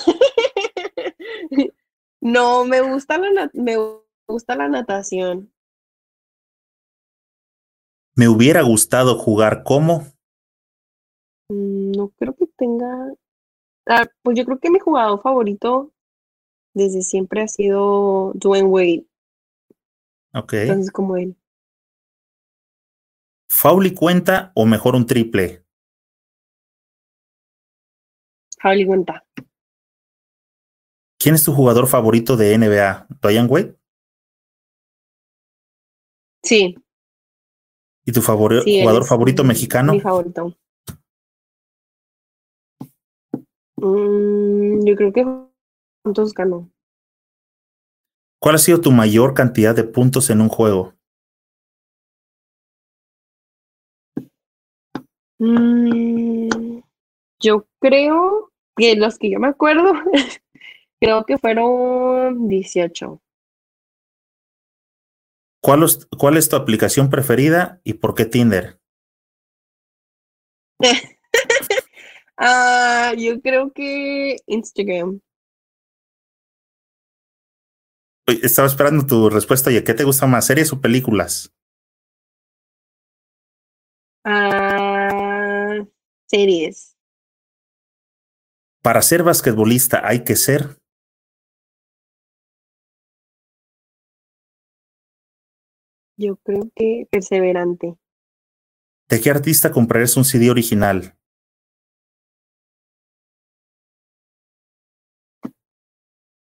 no, 2.22 2.66
me 2.66 2.82
gusta 2.82 3.18
la, 3.18 3.50
me 3.54 3.76
gusta 4.28 4.56
la 4.56 4.70
natación. 4.70 5.52
Me 8.16 8.28
hubiera 8.28 8.62
gustado 8.62 9.18
jugar 9.18 9.64
como. 9.64 10.06
Mm, 11.52 11.92
no 11.92 12.10
creo 12.18 12.34
que 12.34 12.48
tenga. 12.48 13.14
Ah, 13.86 14.08
pues 14.24 14.38
yo 14.38 14.46
creo 14.46 14.60
que 14.60 14.70
mi 14.70 14.80
jugador 14.80 15.22
favorito 15.22 15.92
desde 16.74 17.02
siempre 17.02 17.42
ha 17.42 17.48
sido 17.48 18.32
Dwayne 18.36 18.70
Wade. 18.70 19.06
Ok. 20.34 20.54
Entonces, 20.54 20.92
como 20.92 21.18
él. 21.18 21.36
¿Fauli 23.50 23.94
cuenta 23.94 24.54
o 24.56 24.66
mejor 24.66 24.96
un 24.96 25.06
triple? 25.06 25.66
Fauli 28.62 28.86
cuenta. 28.86 29.26
¿Quién 31.20 31.36
es 31.36 31.44
tu 31.44 31.52
jugador 31.52 31.88
favorito 31.88 32.38
de 32.38 32.58
NBA? 32.58 33.08
¿Ryan 33.22 33.48
Wade? 33.50 33.78
Sí. 36.44 36.76
¿Y 38.06 38.12
tu 38.14 38.22
jugador 38.22 39.06
favorito 39.06 39.44
mexicano? 39.44 39.92
Mi 39.92 40.00
favorito. 40.00 40.56
Mm, 43.82 44.86
yo 44.86 44.96
creo 44.96 45.12
que 45.12 45.26
juntos 46.04 46.34
ganó. 46.34 46.70
¿Cuál 48.40 48.56
ha 48.56 48.58
sido 48.58 48.82
tu 48.82 48.92
mayor 48.92 49.34
cantidad 49.34 49.76
de 49.76 49.84
puntos 49.84 50.30
en 50.30 50.42
un 50.42 50.50
juego? 50.50 50.94
Mm, 55.40 56.80
yo 57.40 57.66
creo 57.80 58.52
que 58.76 58.96
los 58.96 59.18
que 59.18 59.32
yo 59.32 59.40
me 59.40 59.48
acuerdo 59.48 59.94
Creo 61.02 61.26
que 61.26 61.40
fueron 61.40 62.48
18. 62.48 63.20
¿Cuál 65.60 65.84
es, 65.84 66.08
¿Cuál 66.16 66.38
es 66.38 66.48
tu 66.48 66.56
aplicación 66.56 67.10
preferida 67.10 67.82
y 67.84 67.94
por 67.94 68.14
qué 68.14 68.26
Tinder? 68.26 68.80
Ah, 72.44 73.14
yo 73.16 73.40
creo 73.40 73.72
que 73.72 74.38
Instagram. 74.48 75.22
Estaba 78.26 78.68
esperando 78.68 79.06
tu 79.06 79.30
respuesta. 79.30 79.72
¿Y 79.72 79.84
qué 79.84 79.94
te 79.94 80.04
gusta 80.04 80.26
más, 80.26 80.48
series 80.48 80.74
o 80.74 80.82
películas? 80.82 81.54
Ah, 84.26 85.86
series. 86.26 86.98
Para 88.82 89.04
ser 89.04 89.22
basquetbolista 89.22 90.02
hay 90.04 90.24
que 90.24 90.36
ser. 90.36 90.80
Yo 96.18 96.38
creo 96.38 96.72
que 96.76 97.08
perseverante. 97.12 97.98
¿De 99.10 99.22
qué 99.22 99.30
artista 99.30 99.72
comprarías 99.72 100.18
un 100.18 100.26
CD 100.26 100.50
original? 100.50 101.16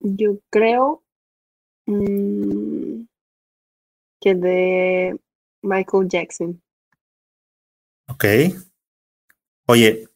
Yo 0.07 0.37
creo 0.51 1.03
mm, 1.87 3.05
que 4.21 4.35
de 4.35 5.19
Michael 5.63 6.07
Jackson. 6.07 6.61
Ok. 8.07 8.25
Oye, 9.65 10.07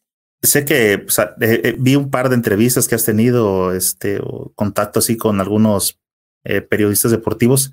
sé 0.44 0.64
que 0.64 0.94
eh, 0.94 1.08
eh, 1.40 1.76
vi 1.80 1.96
un 1.96 2.12
par 2.12 2.30
de 2.30 2.36
entrevistas 2.36 2.88
que 2.88 2.94
has 2.94 3.04
tenido, 3.04 3.74
este, 3.74 4.20
o 4.22 4.52
contacto 4.54 5.00
así 5.00 5.18
con 5.18 5.42
algunos 5.42 6.00
eh, 6.44 6.62
periodistas 6.62 7.10
deportivos. 7.10 7.72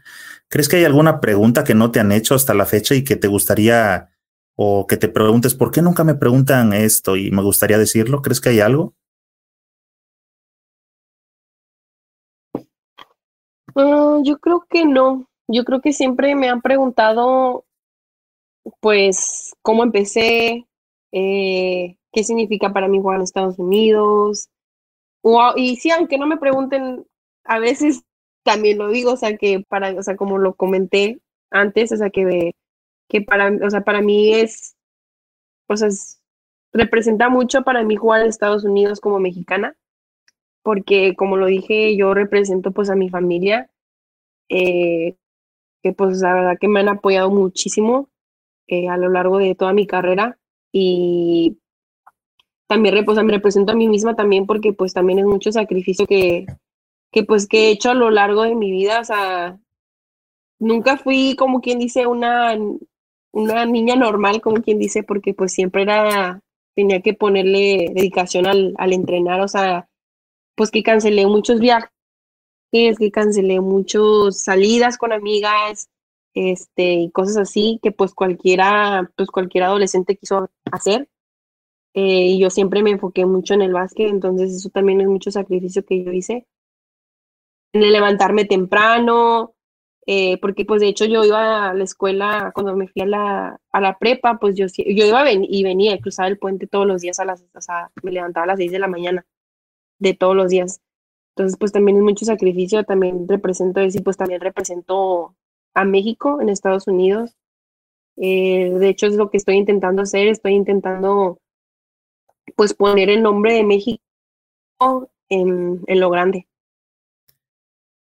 ¿Crees 0.49 0.71
que 0.71 0.77
hay 0.77 0.85
alguna 0.85 1.21
pregunta 1.21 1.65
que 1.65 1.75
no 1.75 1.91
te 1.91 2.01
han 2.01 2.13
hecho 2.13 2.35
hasta 2.35 2.55
la 2.55 2.65
fecha 2.65 2.95
y 2.95 3.05
que 3.05 3.17
te 3.17 3.29
gustaría 3.29 4.09
o 4.55 4.87
que 4.87 4.97
te 4.97 5.09
preguntes 5.09 5.55
por 5.55 5.71
qué 5.71 5.83
nunca 5.83 6.03
me 6.03 6.15
preguntan 6.15 6.73
esto 6.73 7.17
y 7.17 7.31
me 7.31 7.43
gustaría 7.43 7.77
decirlo? 7.77 8.23
¿Crees 8.23 8.41
que 8.41 8.49
hay 8.49 8.61
algo? 8.61 8.95
Ah, 13.77 14.21
yo 14.25 14.39
creo 14.39 14.67
que 14.69 14.85
no. 14.87 15.29
Yo 15.49 15.65
creo 15.65 15.81
que 15.81 15.93
siempre 15.93 16.35
me 16.35 16.49
han 16.49 16.63
preguntado, 16.63 17.65
pues, 18.81 19.55
cómo 19.63 19.83
empecé, 19.85 20.67
eh, 21.13 21.97
qué 22.13 22.25
significa 22.25 22.73
para 22.73 22.89
mí 22.89 22.99
jugar 23.01 23.17
en 23.19 23.23
Estados 23.23 23.59
Unidos. 23.59 24.49
y 25.57 25.77
sí, 25.77 25.91
aunque 25.91 26.19
no 26.19 26.27
me 26.27 26.39
pregunten, 26.39 27.07
a 27.45 27.59
veces 27.59 28.05
también 28.45 28.79
lo 28.79 28.89
digo, 28.89 29.13
o 29.13 29.17
sea, 29.17 29.37
que 29.37 29.61
para, 29.69 29.93
o 29.99 30.03
sea, 30.03 30.17
como 30.17 30.39
lo 30.39 30.55
comenté 30.55 31.21
antes, 31.51 31.93
o 31.93 31.97
sea, 31.97 32.11
que, 32.11 32.55
que 33.09 33.23
para, 33.23 33.51
o 33.67 33.71
sea, 33.71 33.83
para 33.83 34.03
mí 34.03 34.35
es, 34.35 34.77
o 35.69 35.77
sea, 35.77 35.89
representa 36.73 37.29
mucho 37.29 37.63
para 37.63 37.85
mí 37.85 37.97
jugar 37.97 38.23
en 38.23 38.29
Estados 38.29 38.65
Unidos 38.65 39.01
como 39.01 39.21
mexicana 39.21 39.77
porque 40.67 41.15
como 41.15 41.37
lo 41.37 41.47
dije, 41.47 41.97
yo 41.97 42.13
represento 42.13 42.73
pues 42.73 42.91
a 42.91 42.97
mi 42.97 43.09
familia, 43.09 43.71
eh, 44.49 45.15
que 45.81 45.93
pues 45.93 46.21
la 46.21 46.35
verdad 46.35 46.59
que 46.61 46.67
me 46.67 46.81
han 46.81 46.89
apoyado 46.89 47.31
muchísimo 47.31 48.09
eh, 48.67 48.89
a 48.89 48.97
lo 48.97 49.09
largo 49.09 49.39
de 49.39 49.55
toda 49.55 49.73
mi 49.73 49.87
carrera 49.87 50.41
y 50.73 51.59
también 52.67 52.97
me 52.97 53.33
represento 53.33 53.71
a 53.71 53.77
mí 53.77 53.87
misma 53.87 54.17
también 54.17 54.45
porque 54.45 54.73
pues 54.73 54.93
también 54.93 55.21
es 55.21 55.25
mucho 55.25 55.53
sacrificio 55.53 56.05
que, 56.05 56.47
que 57.13 57.23
pues 57.23 57.47
que 57.47 57.69
he 57.69 57.71
hecho 57.71 57.93
a 57.93 57.95
lo 57.95 58.11
largo 58.11 58.43
de 58.43 58.57
mi 58.57 58.73
vida, 58.73 58.99
o 58.99 59.05
sea, 59.05 59.61
nunca 60.59 60.97
fui 60.97 61.37
como 61.37 61.61
quien 61.61 61.79
dice 61.79 62.09
una, 62.09 62.59
una 63.31 63.67
niña 63.67 63.95
normal, 63.95 64.41
como 64.41 64.63
quien 64.63 64.81
dice, 64.81 65.05
porque 65.05 65.33
pues 65.33 65.53
siempre 65.53 65.83
era, 65.83 66.41
tenía 66.75 67.03
que 67.03 67.15
ponerle 67.15 67.93
dedicación 67.95 68.49
al, 68.49 68.75
al 68.79 68.93
entrenar, 68.93 69.41
o 69.41 69.47
sea, 69.47 69.89
pues 70.57 70.71
que 70.71 70.83
cancelé 70.83 71.27
muchos 71.27 71.61
viajes, 71.61 71.91
que 72.73 73.11
cancelé 73.13 73.61
muchas 73.61 74.43
salidas 74.43 74.99
con 74.99 75.13
amigas, 75.13 75.89
este, 76.35 76.95
y 76.95 77.11
cosas 77.11 77.37
así 77.39 77.81
que 77.83 77.93
pues 77.93 78.15
cualquiera, 78.15 79.11
pues 79.17 79.31
cualquier 79.31 79.65
adolescente 79.65 80.17
quiso 80.17 80.51
hacer. 80.71 81.09
Eh, 81.95 82.27
y 82.33 82.39
yo 82.41 82.51
siempre 82.51 82.83
me 82.83 82.91
enfoqué 82.91 83.25
mucho 83.27 83.55
en 83.55 83.63
el 83.63 83.73
básquet, 83.73 84.09
entonces 84.09 84.53
eso 84.55 84.71
también 84.71 85.01
es 85.01 85.09
mucho 85.09 85.31
sacrificio 85.31 85.85
que 85.85 86.05
yo 86.05 86.13
hice. 86.13 86.47
En 87.73 87.83
el 87.83 87.93
levantarme 87.93 88.45
temprano, 88.45 89.55
eh, 90.07 90.39
porque 90.41 90.65
pues 90.65 90.81
de 90.81 90.89
hecho 90.89 91.05
yo 91.07 91.25
iba 91.25 91.71
a 91.71 91.75
la 91.75 91.85
escuela, 91.85 92.53
cuando 92.55 92.77
me 92.77 92.89
fui 92.89 93.03
a 93.03 93.07
la, 93.07 93.61
a 93.73 93.81
la 93.81 93.99
prepa, 93.99 94.39
pues 94.39 94.57
yo, 94.57 94.67
yo 94.67 95.07
iba 95.07 95.31
y 95.33 95.63
venía, 95.65 95.99
cruzaba 96.01 96.29
el 96.29 96.39
puente 96.39 96.67
todos 96.67 96.87
los 96.87 97.03
días 97.03 97.19
a 97.21 97.25
las, 97.25 97.45
o 97.55 97.61
sea, 97.61 97.91
me 98.03 98.13
levantaba 98.13 98.45
a 98.45 98.49
las 98.49 98.59
6 98.59 98.73
de 98.73 98.79
la 98.79 98.89
mañana 98.89 99.27
de 99.99 100.15
todos 100.15 100.37
los 100.37 100.51
días. 100.51 100.81
Entonces, 101.35 101.59
pues 101.59 101.73
también 101.73 101.99
es 101.99 102.03
mucho 102.03 102.25
sacrificio, 102.25 102.85
también 102.85 103.29
represento 103.29 103.81
eso 103.81 104.03
pues 104.03 104.17
también 104.17 104.41
represento 104.41 105.35
a 105.75 105.85
México 105.85 106.41
en 106.41 106.49
Estados 106.49 106.87
Unidos. 106.87 107.37
Eh, 108.17 108.71
de 108.71 108.89
hecho, 108.89 109.07
es 109.07 109.17
lo 109.17 109.31
que 109.31 109.37
estoy 109.37 109.57
intentando 109.57 110.03
hacer, 110.03 110.29
estoy 110.29 110.55
intentando 110.55 111.39
pues 112.55 112.73
poner 112.73 113.11
el 113.11 113.23
nombre 113.23 113.53
de 113.55 113.65
México 113.65 114.01
en, 115.29 115.83
en 115.87 116.01
lo 116.01 116.09
grande. 116.09 116.47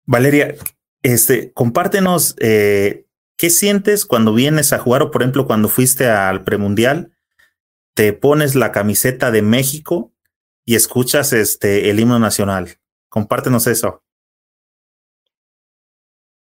Valeria, 0.05 0.57
este, 1.03 1.53
compártenos 1.53 2.35
eh, 2.41 3.07
qué 3.37 3.51
sientes 3.51 4.05
cuando 4.05 4.35
vienes 4.35 4.73
a 4.73 4.79
jugar 4.79 5.03
o, 5.03 5.11
por 5.11 5.23
ejemplo, 5.23 5.47
cuando 5.47 5.69
fuiste 5.69 6.09
al 6.09 6.43
premundial, 6.45 7.13
te 7.95 8.13
pones 8.13 8.55
la 8.55 8.73
camiseta 8.73 9.31
de 9.31 9.43
México 9.43 10.13
y 10.65 10.75
escuchas 10.75 11.33
este 11.33 11.91
el 11.91 12.01
himno 12.01 12.19
nacional. 12.19 12.79
Compártenos 13.09 13.67
eso. 13.67 14.03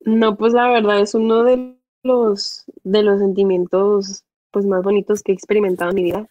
No, 0.01 0.37
pues 0.37 0.53
la 0.53 0.69
verdad 0.69 1.01
es 1.01 1.15
uno 1.15 1.45
de 1.45 1.77
los 2.03 2.65
de 2.85 3.03
los 3.03 3.21
sentimientos 3.21 4.25
pues 4.51 4.65
más 4.65 4.83
bonitos 4.83 5.23
que 5.23 5.33
he 5.33 5.35
experimentado 5.35 5.91
en 5.91 5.97
mi 5.97 6.05
vida, 6.05 6.27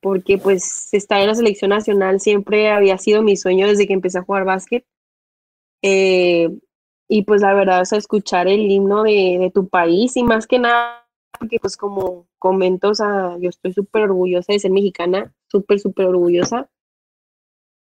porque 0.00 0.38
pues 0.38 0.92
estar 0.92 1.20
en 1.20 1.28
la 1.28 1.34
selección 1.34 1.70
nacional 1.70 2.20
siempre 2.20 2.70
había 2.70 2.98
sido 2.98 3.22
mi 3.22 3.36
sueño 3.36 3.66
desde 3.66 3.86
que 3.86 3.94
empecé 3.94 4.18
a 4.18 4.22
jugar 4.22 4.44
básquet. 4.44 4.84
Eh, 5.82 6.50
y 7.08 7.24
pues 7.24 7.42
la 7.42 7.54
verdad, 7.54 7.82
es 7.82 7.92
escuchar 7.92 8.48
el 8.48 8.70
himno 8.70 9.02
de, 9.02 9.38
de, 9.40 9.50
tu 9.52 9.68
país 9.68 10.16
y 10.16 10.22
más 10.22 10.46
que 10.46 10.58
nada, 10.58 11.06
porque 11.38 11.58
pues 11.60 11.76
como 11.76 12.28
comento, 12.38 12.90
o 12.90 12.94
sea, 12.94 13.36
yo 13.40 13.48
estoy 13.50 13.72
súper 13.72 14.02
orgullosa 14.02 14.52
de 14.52 14.60
ser 14.60 14.70
mexicana, 14.70 15.34
súper, 15.48 15.80
súper 15.80 16.06
orgullosa 16.06 16.70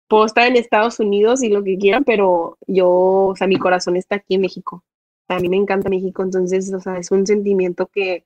puedo 0.08 0.26
estar 0.26 0.46
en 0.46 0.56
Estados 0.56 1.00
Unidos 1.00 1.42
y 1.42 1.48
lo 1.48 1.62
que 1.64 1.78
quieran, 1.78 2.04
pero 2.04 2.58
yo, 2.66 2.90
o 2.90 3.36
sea, 3.36 3.46
mi 3.46 3.56
corazón 3.58 3.96
está 3.96 4.16
aquí 4.16 4.34
en 4.34 4.42
México. 4.42 4.84
A 5.28 5.38
mí 5.38 5.48
me 5.48 5.56
encanta 5.56 5.88
México, 5.88 6.22
entonces, 6.22 6.72
o 6.72 6.80
sea, 6.80 6.98
es 6.98 7.10
un 7.10 7.26
sentimiento 7.26 7.86
que, 7.86 8.24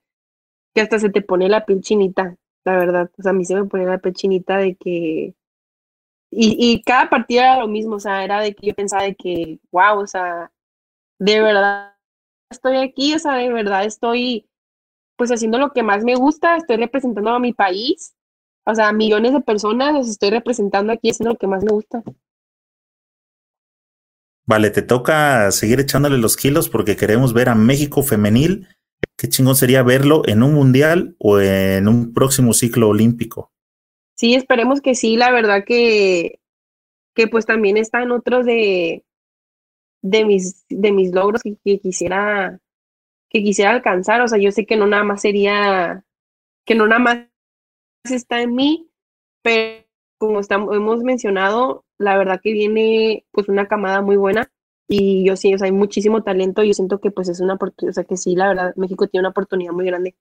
que 0.73 0.81
hasta 0.81 0.99
se 0.99 1.09
te 1.09 1.21
pone 1.21 1.49
la 1.49 1.65
piel 1.65 1.81
chinita, 1.81 2.37
la 2.65 2.77
verdad. 2.77 3.11
O 3.17 3.23
sea, 3.23 3.31
a 3.31 3.33
mí 3.33 3.45
se 3.45 3.55
me 3.55 3.65
pone 3.65 3.85
la 3.85 3.99
piel 3.99 4.13
chinita 4.13 4.57
de 4.57 4.75
que... 4.75 5.35
Y, 6.31 6.55
y 6.59 6.83
cada 6.83 7.09
partido 7.09 7.41
era 7.41 7.59
lo 7.59 7.67
mismo, 7.67 7.95
o 7.95 7.99
sea, 7.99 8.23
era 8.23 8.39
de 8.41 8.53
que 8.53 8.67
yo 8.67 8.75
pensaba 8.75 9.03
de 9.03 9.15
que, 9.15 9.59
wow, 9.71 9.99
o 9.99 10.07
sea, 10.07 10.51
de 11.19 11.41
verdad 11.41 11.95
estoy 12.51 12.77
aquí, 12.77 13.15
o 13.15 13.19
sea, 13.19 13.33
de 13.35 13.51
verdad 13.51 13.85
estoy 13.85 14.47
pues 15.15 15.31
haciendo 15.31 15.57
lo 15.57 15.71
que 15.71 15.83
más 15.83 16.03
me 16.03 16.15
gusta, 16.15 16.55
estoy 16.57 16.77
representando 16.77 17.31
a 17.31 17.39
mi 17.39 17.53
país 17.53 18.15
o 18.65 18.75
sea, 18.75 18.91
millones 18.91 19.33
de 19.33 19.41
personas 19.41 19.93
los 19.93 20.09
estoy 20.09 20.29
representando 20.29 20.93
aquí, 20.93 21.09
es 21.09 21.19
lo 21.19 21.35
que 21.35 21.47
más 21.47 21.63
me 21.63 21.71
gusta. 21.71 22.03
Vale, 24.45 24.71
te 24.71 24.81
toca 24.81 25.51
seguir 25.51 25.79
echándole 25.79 26.17
los 26.17 26.35
kilos 26.35 26.69
porque 26.69 26.95
queremos 26.95 27.33
ver 27.33 27.49
a 27.49 27.55
México 27.55 28.01
femenil. 28.01 28.67
Qué 29.15 29.29
chingón 29.29 29.55
sería 29.55 29.83
verlo 29.83 30.23
en 30.25 30.41
un 30.41 30.55
mundial 30.55 31.15
o 31.19 31.39
en 31.39 31.87
un 31.87 32.13
próximo 32.13 32.53
ciclo 32.53 32.89
olímpico. 32.89 33.51
Sí, 34.15 34.33
esperemos 34.33 34.81
que 34.81 34.95
sí, 34.95 35.17
la 35.17 35.31
verdad 35.31 35.63
que, 35.65 36.39
que 37.13 37.27
pues 37.27 37.45
también 37.45 37.77
están 37.77 38.11
otros 38.11 38.45
de, 38.45 39.05
de 40.01 40.25
mis, 40.25 40.65
de 40.67 40.91
mis 40.91 41.13
logros 41.13 41.43
que, 41.43 41.55
que, 41.63 41.79
quisiera, 41.79 42.59
que 43.29 43.43
quisiera 43.43 43.71
alcanzar. 43.71 44.21
O 44.21 44.27
sea, 44.27 44.39
yo 44.39 44.51
sé 44.51 44.65
que 44.65 44.77
no 44.77 44.87
nada 44.87 45.03
más 45.03 45.21
sería, 45.21 46.03
que 46.65 46.75
no 46.75 46.87
nada 46.87 46.99
más 46.99 47.28
está 48.03 48.41
en 48.41 48.55
mí, 48.55 48.89
pero 49.41 49.85
como 50.17 50.39
estamos, 50.39 50.75
hemos 50.75 51.03
mencionado, 51.03 51.85
la 51.97 52.17
verdad 52.17 52.41
que 52.41 52.53
viene 52.53 53.25
pues 53.31 53.47
una 53.49 53.67
camada 53.67 54.01
muy 54.01 54.17
buena 54.17 54.51
y 54.87 55.23
yo 55.25 55.35
sí, 55.35 55.53
o 55.53 55.57
sea, 55.57 55.67
hay 55.67 55.71
muchísimo 55.71 56.23
talento, 56.23 56.63
yo 56.63 56.73
siento 56.73 56.99
que 56.99 57.11
pues 57.11 57.29
es 57.29 57.39
una 57.39 57.53
oportunidad, 57.53 57.91
o 57.91 57.93
sea 57.93 58.03
que 58.03 58.17
sí, 58.17 58.35
la 58.35 58.49
verdad, 58.49 58.73
México 58.75 59.07
tiene 59.07 59.21
una 59.21 59.29
oportunidad 59.29 59.71
muy 59.71 59.85
grande. 59.85 60.15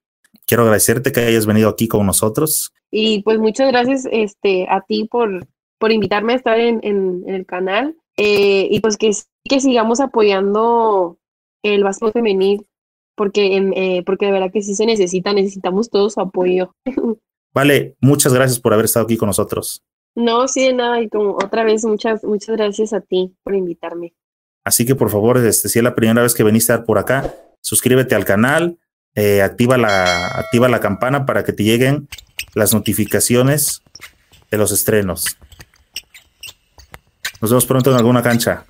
Quiero 0.46 0.62
agradecerte 0.62 1.10
que 1.10 1.20
hayas 1.20 1.46
venido 1.46 1.70
aquí 1.70 1.88
con 1.88 2.04
nosotros. 2.04 2.72
Y 2.90 3.22
pues 3.22 3.38
muchas 3.38 3.68
gracias 3.68 4.06
este, 4.10 4.66
a 4.68 4.82
ti 4.82 5.08
por, 5.10 5.46
por 5.78 5.90
invitarme 5.90 6.34
a 6.34 6.36
estar 6.36 6.60
en, 6.60 6.80
en, 6.82 7.24
el 7.26 7.46
canal. 7.46 7.96
Eh, 8.16 8.68
y 8.70 8.80
pues 8.80 8.96
que, 8.96 9.10
que 9.44 9.60
sigamos 9.60 10.00
apoyando 10.00 11.18
el 11.62 11.82
básquet 11.82 12.12
femenil, 12.12 12.66
porque, 13.14 13.56
eh, 13.74 14.02
porque 14.04 14.26
de 14.26 14.32
verdad 14.32 14.52
que 14.52 14.62
sí 14.62 14.74
se 14.74 14.86
necesita, 14.86 15.32
necesitamos 15.32 15.88
todo 15.90 16.10
su 16.10 16.20
apoyo. 16.20 16.74
Vale, 17.52 17.96
muchas 18.00 18.32
gracias 18.32 18.60
por 18.60 18.72
haber 18.72 18.84
estado 18.84 19.04
aquí 19.04 19.16
con 19.16 19.26
nosotros. 19.26 19.82
No, 20.14 20.48
sí, 20.48 20.66
de 20.66 20.74
nada, 20.74 21.00
y 21.00 21.08
como 21.08 21.36
otra 21.36 21.64
vez, 21.64 21.84
muchas, 21.84 22.24
muchas 22.24 22.56
gracias 22.56 22.92
a 22.92 23.00
ti 23.00 23.36
por 23.42 23.54
invitarme. 23.54 24.14
Así 24.64 24.84
que 24.84 24.94
por 24.94 25.10
favor, 25.10 25.38
este, 25.38 25.68
si 25.68 25.78
es 25.78 25.82
la 25.82 25.94
primera 25.94 26.22
vez 26.22 26.34
que 26.34 26.42
veniste 26.42 26.72
a 26.72 26.84
por 26.84 26.98
acá, 26.98 27.34
suscríbete 27.60 28.14
al 28.14 28.24
canal, 28.24 28.78
eh, 29.14 29.42
activa, 29.42 29.78
la, 29.78 30.26
activa 30.26 30.68
la 30.68 30.80
campana 30.80 31.24
para 31.24 31.44
que 31.44 31.52
te 31.52 31.64
lleguen 31.64 32.08
las 32.54 32.74
notificaciones 32.74 33.82
de 34.50 34.58
los 34.58 34.72
estrenos. 34.72 35.38
Nos 37.40 37.50
vemos 37.50 37.66
pronto 37.66 37.90
en 37.90 37.96
alguna 37.96 38.22
cancha. 38.22 38.66